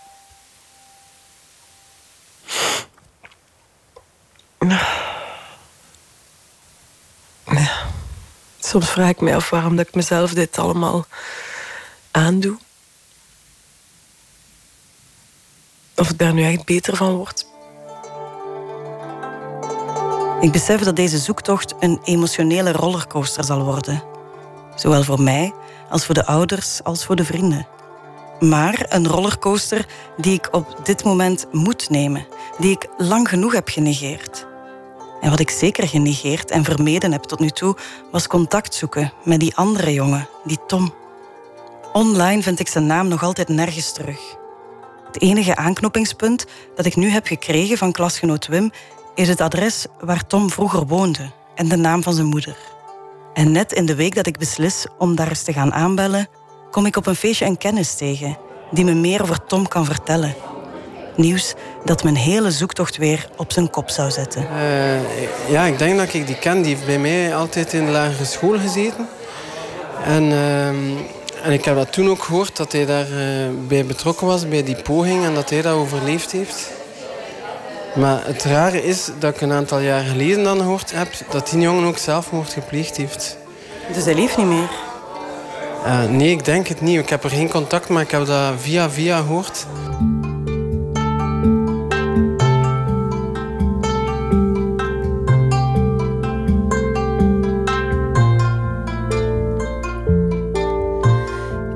Ja. 4.59 4.99
Soms 8.61 8.91
vraag 8.91 9.09
ik 9.09 9.21
me 9.21 9.35
af 9.35 9.51
waarom 9.51 9.77
dat 9.77 9.87
ik 9.87 9.95
mezelf 9.95 10.33
dit 10.33 10.59
allemaal 10.59 11.07
aandoe. 12.11 12.59
Of 15.97 16.11
ik 16.11 16.19
daar 16.19 16.33
nu 16.33 16.45
echt 16.45 16.65
beter 16.65 16.97
van 16.97 17.15
word. 17.15 17.49
Ik 20.41 20.53
besef 20.53 20.81
dat 20.81 20.97
deze 20.97 21.19
zoektocht 21.19 21.75
een 21.81 22.01
emotionele 22.05 22.73
rollercoaster 22.73 23.45
zal 23.45 23.65
worden. 23.65 24.03
Zowel 24.75 25.03
voor 25.03 25.23
mij 25.23 25.53
als 25.89 26.05
voor 26.05 26.15
de 26.15 26.27
ouders 26.27 26.83
als 26.83 27.05
voor 27.05 27.17
de 27.17 27.25
vrienden. 27.25 27.67
Maar 28.39 28.87
een 28.89 29.09
rollercoaster 29.09 29.87
die 30.17 30.33
ik 30.33 30.49
op 30.51 30.81
dit 30.83 31.05
moment 31.05 31.47
moet 31.53 31.91
nemen, 31.91 32.27
die 32.59 32.71
ik 32.71 32.87
lang 32.97 33.29
genoeg 33.29 33.53
heb 33.53 33.69
genegeerd. 33.69 34.47
En 35.21 35.31
wat 35.31 35.41
ik 35.41 35.51
zeker 35.51 35.89
genegeerd 35.89 36.51
en 36.51 36.65
vermeden 36.65 37.12
heb 37.12 37.23
tot 37.23 37.39
nu 37.39 37.51
toe, 37.51 37.77
was 38.11 38.27
contact 38.27 38.75
zoeken 38.75 39.12
met 39.25 39.41
die 39.41 39.57
andere 39.57 39.93
jongen, 39.93 40.29
die 40.45 40.59
Tom. 40.67 40.95
Online 41.93 42.43
vind 42.43 42.61
ik 42.61 42.69
zijn 42.69 42.87
naam 42.87 43.09
nog 43.09 43.23
altijd 43.23 43.49
nergens 43.49 43.93
terug. 43.93 44.21
Het 45.07 45.23
enige 45.23 45.57
aanknopingspunt 45.57 46.47
dat 46.75 46.87
ik 46.87 46.97
nu 46.97 47.09
heb 47.09 47.27
gekregen 47.27 47.79
van 47.79 47.93
klasgenoot 47.93 48.47
Wim 48.47 48.71
is 49.21 49.29
het 49.29 49.41
adres 49.41 49.87
waar 50.01 50.27
Tom 50.27 50.51
vroeger 50.51 50.87
woonde 50.87 51.31
en 51.55 51.69
de 51.69 51.77
naam 51.77 52.03
van 52.03 52.13
zijn 52.13 52.27
moeder. 52.27 52.57
En 53.35 53.53
net 53.53 53.73
in 53.73 53.87
de 53.87 53.95
week 53.95 54.15
dat 54.15 54.27
ik 54.27 54.39
beslis 54.39 54.87
om 54.99 55.17
daar 55.17 55.29
eens 55.29 55.43
te 55.43 55.53
gaan 55.53 55.73
aanbellen, 55.73 56.29
kom 56.71 56.87
ik 56.87 56.97
op 56.97 57.07
een 57.07 57.15
feestje 57.15 57.45
een 57.45 57.57
kennis 57.57 57.95
tegen 57.95 58.39
die 58.71 58.85
me 58.85 58.95
meer 58.95 59.23
over 59.23 59.45
Tom 59.45 59.69
kan 59.69 59.85
vertellen. 59.85 60.35
Nieuws 61.17 61.55
dat 61.85 62.03
mijn 62.03 62.17
hele 62.17 62.51
zoektocht 62.51 62.97
weer 62.97 63.29
op 63.37 63.53
zijn 63.53 63.71
kop 63.71 63.91
zou 63.91 64.11
zetten. 64.11 64.43
Uh, 64.43 65.51
ja, 65.51 65.65
ik 65.65 65.79
denk 65.79 65.99
dat 65.99 66.15
ik 66.15 66.27
die 66.27 66.39
ken. 66.39 66.63
Die 66.63 66.75
heeft 66.75 66.87
bij 66.87 66.99
mij 66.99 67.35
altijd 67.35 67.73
in 67.73 67.85
de 67.85 67.91
lagere 67.91 68.25
school 68.25 68.59
gezeten. 68.59 69.09
En, 70.05 70.23
uh, 70.23 70.69
en 71.45 71.53
ik 71.53 71.65
heb 71.65 71.75
dat 71.75 71.93
toen 71.93 72.09
ook 72.09 72.23
gehoord 72.23 72.57
dat 72.57 72.73
hij 72.73 72.87
daarbij 72.87 73.49
uh, 73.49 73.69
bij 73.69 73.87
betrokken 73.87 74.27
was, 74.27 74.49
bij 74.49 74.63
die 74.63 74.83
poging, 74.83 75.25
en 75.25 75.35
dat 75.35 75.51
hij 75.51 75.63
dat 75.63 75.75
overleefd 75.75 76.33
heeft. 76.33 76.79
Maar 77.95 78.27
het 78.27 78.45
rare 78.45 78.85
is 78.85 79.11
dat 79.19 79.35
ik 79.35 79.41
een 79.41 79.53
aantal 79.53 79.79
jaar 79.79 80.03
geleden 80.03 80.45
dan 80.45 80.59
gehoord 80.59 80.93
heb 80.93 81.09
dat 81.31 81.51
die 81.51 81.61
jongen 81.61 81.85
ook 81.85 81.99
zelfmoord 81.99 82.53
gepleegd 82.53 82.97
heeft. 82.97 83.37
Dus 83.95 84.05
hij 84.05 84.15
leeft 84.15 84.37
niet 84.37 84.47
meer? 84.47 84.71
Uh, 85.87 86.05
nee, 86.05 86.31
ik 86.31 86.45
denk 86.45 86.67
het 86.67 86.81
niet. 86.81 86.99
Ik 86.99 87.09
heb 87.09 87.25
er 87.25 87.31
geen 87.31 87.51
contact, 87.51 87.89
maar 87.89 88.03
ik 88.03 88.11
heb 88.11 88.27
dat 88.27 88.53
via 88.59 88.91
via 88.91 89.17
gehoord. 89.17 89.67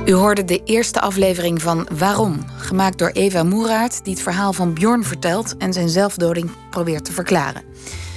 U 0.06 0.12
hoorde 0.12 0.44
de 0.44 0.62
eerste 0.64 1.00
aflevering 1.00 1.62
van 1.62 1.88
Waarom, 1.98 2.44
gemaakt 2.56 2.98
door 2.98 3.08
Eva 3.08 3.42
Moeraert, 3.42 4.04
die 4.04 4.12
het 4.12 4.22
verhaal 4.22 4.52
van 4.52 4.74
Bjorn 4.74 5.04
vertelt 5.04 5.56
en 5.56 5.72
zijn 5.72 5.88
zelfdoding 5.88 6.50
probeert 6.70 7.04
te 7.04 7.12
verklaren. 7.12 7.62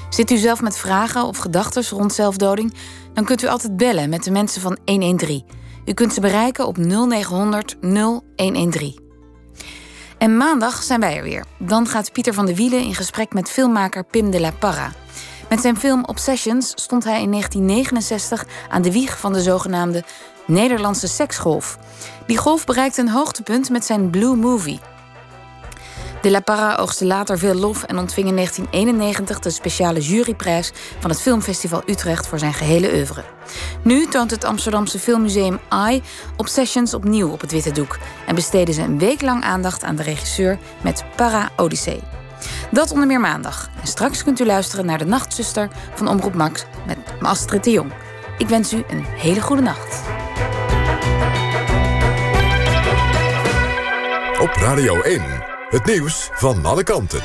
Zit 0.09 0.31
u 0.31 0.37
zelf 0.37 0.61
met 0.61 0.77
vragen 0.77 1.23
of 1.23 1.37
gedachten 1.37 1.83
rond 1.89 2.13
zelfdoding? 2.13 2.73
Dan 3.13 3.25
kunt 3.25 3.43
u 3.43 3.47
altijd 3.47 3.77
bellen 3.77 4.09
met 4.09 4.23
de 4.23 4.31
mensen 4.31 4.61
van 4.61 4.77
113. 4.85 5.45
U 5.85 5.93
kunt 5.93 6.13
ze 6.13 6.21
bereiken 6.21 6.67
op 6.67 6.77
0900 6.77 7.75
0113. 7.81 8.99
En 10.17 10.37
maandag 10.37 10.83
zijn 10.83 10.99
wij 10.99 11.17
er 11.17 11.23
weer. 11.23 11.45
Dan 11.59 11.87
gaat 11.87 12.11
Pieter 12.11 12.33
van 12.33 12.45
de 12.45 12.55
Wielen 12.55 12.83
in 12.83 12.95
gesprek 12.95 13.33
met 13.33 13.49
filmmaker 13.49 14.03
Pim 14.03 14.31
de 14.31 14.39
la 14.39 14.51
Parra. 14.51 14.91
Met 15.49 15.61
zijn 15.61 15.77
film 15.77 16.05
Obsessions 16.05 16.71
stond 16.75 17.03
hij 17.03 17.21
in 17.21 17.31
1969 17.31 18.45
aan 18.69 18.81
de 18.81 18.91
wieg 18.91 19.19
van 19.19 19.33
de 19.33 19.41
zogenaamde 19.41 20.03
Nederlandse 20.47 21.07
seksgolf. 21.07 21.77
Die 22.25 22.37
golf 22.37 22.65
bereikte 22.65 23.01
een 23.01 23.09
hoogtepunt 23.09 23.69
met 23.69 23.85
zijn 23.85 24.09
Blue 24.09 24.35
Movie. 24.35 24.79
De 26.21 26.31
La 26.31 26.39
Parra 26.39 26.75
oogste 26.75 27.05
later 27.05 27.37
veel 27.37 27.53
lof 27.53 27.83
en 27.83 27.97
ontving 27.97 28.27
in 28.27 28.35
1991 28.35 29.39
de 29.39 29.49
speciale 29.49 29.99
juryprijs 29.99 30.71
van 30.99 31.09
het 31.09 31.21
Filmfestival 31.21 31.81
Utrecht 31.85 32.27
voor 32.27 32.39
zijn 32.39 32.53
gehele 32.53 32.93
oeuvre. 32.93 33.23
Nu 33.83 34.05
toont 34.05 34.31
het 34.31 34.43
Amsterdamse 34.43 34.99
Filmmuseum 34.99 35.59
AI 35.67 36.03
Obsessions 36.37 36.93
opnieuw 36.93 37.31
op 37.31 37.41
het 37.41 37.51
witte 37.51 37.71
doek 37.71 37.97
en 38.27 38.35
besteden 38.35 38.73
ze 38.73 38.81
een 38.81 38.99
week 38.99 39.21
lang 39.21 39.43
aandacht 39.43 39.83
aan 39.83 39.95
de 39.95 40.03
regisseur 40.03 40.57
met 40.81 41.03
Para 41.15 41.49
Odyssee. 41.55 42.01
Dat 42.71 42.91
onder 42.91 43.07
meer 43.07 43.19
maandag. 43.19 43.69
En 43.81 43.87
straks 43.87 44.23
kunt 44.23 44.39
u 44.39 44.45
luisteren 44.45 44.85
naar 44.85 44.97
de 44.97 45.05
Nachtzuster 45.05 45.69
van 45.93 46.07
Omroep 46.07 46.33
Max 46.33 46.65
met 46.85 46.97
Astrid 47.21 47.63
de 47.63 47.71
Jong. 47.71 47.91
Ik 48.37 48.47
wens 48.47 48.73
u 48.73 48.83
een 48.87 49.05
hele 49.05 49.41
goede 49.41 49.61
nacht. 49.61 50.01
Op 54.39 54.49
Radio 54.53 55.01
1, 55.01 55.21
het 55.69 55.85
nieuws 55.85 56.29
van 56.33 56.65
alle 56.65 56.83
kanten. 56.83 57.21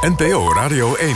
NPO 0.00 0.52
Radio 0.52 0.94
1. 0.94 1.14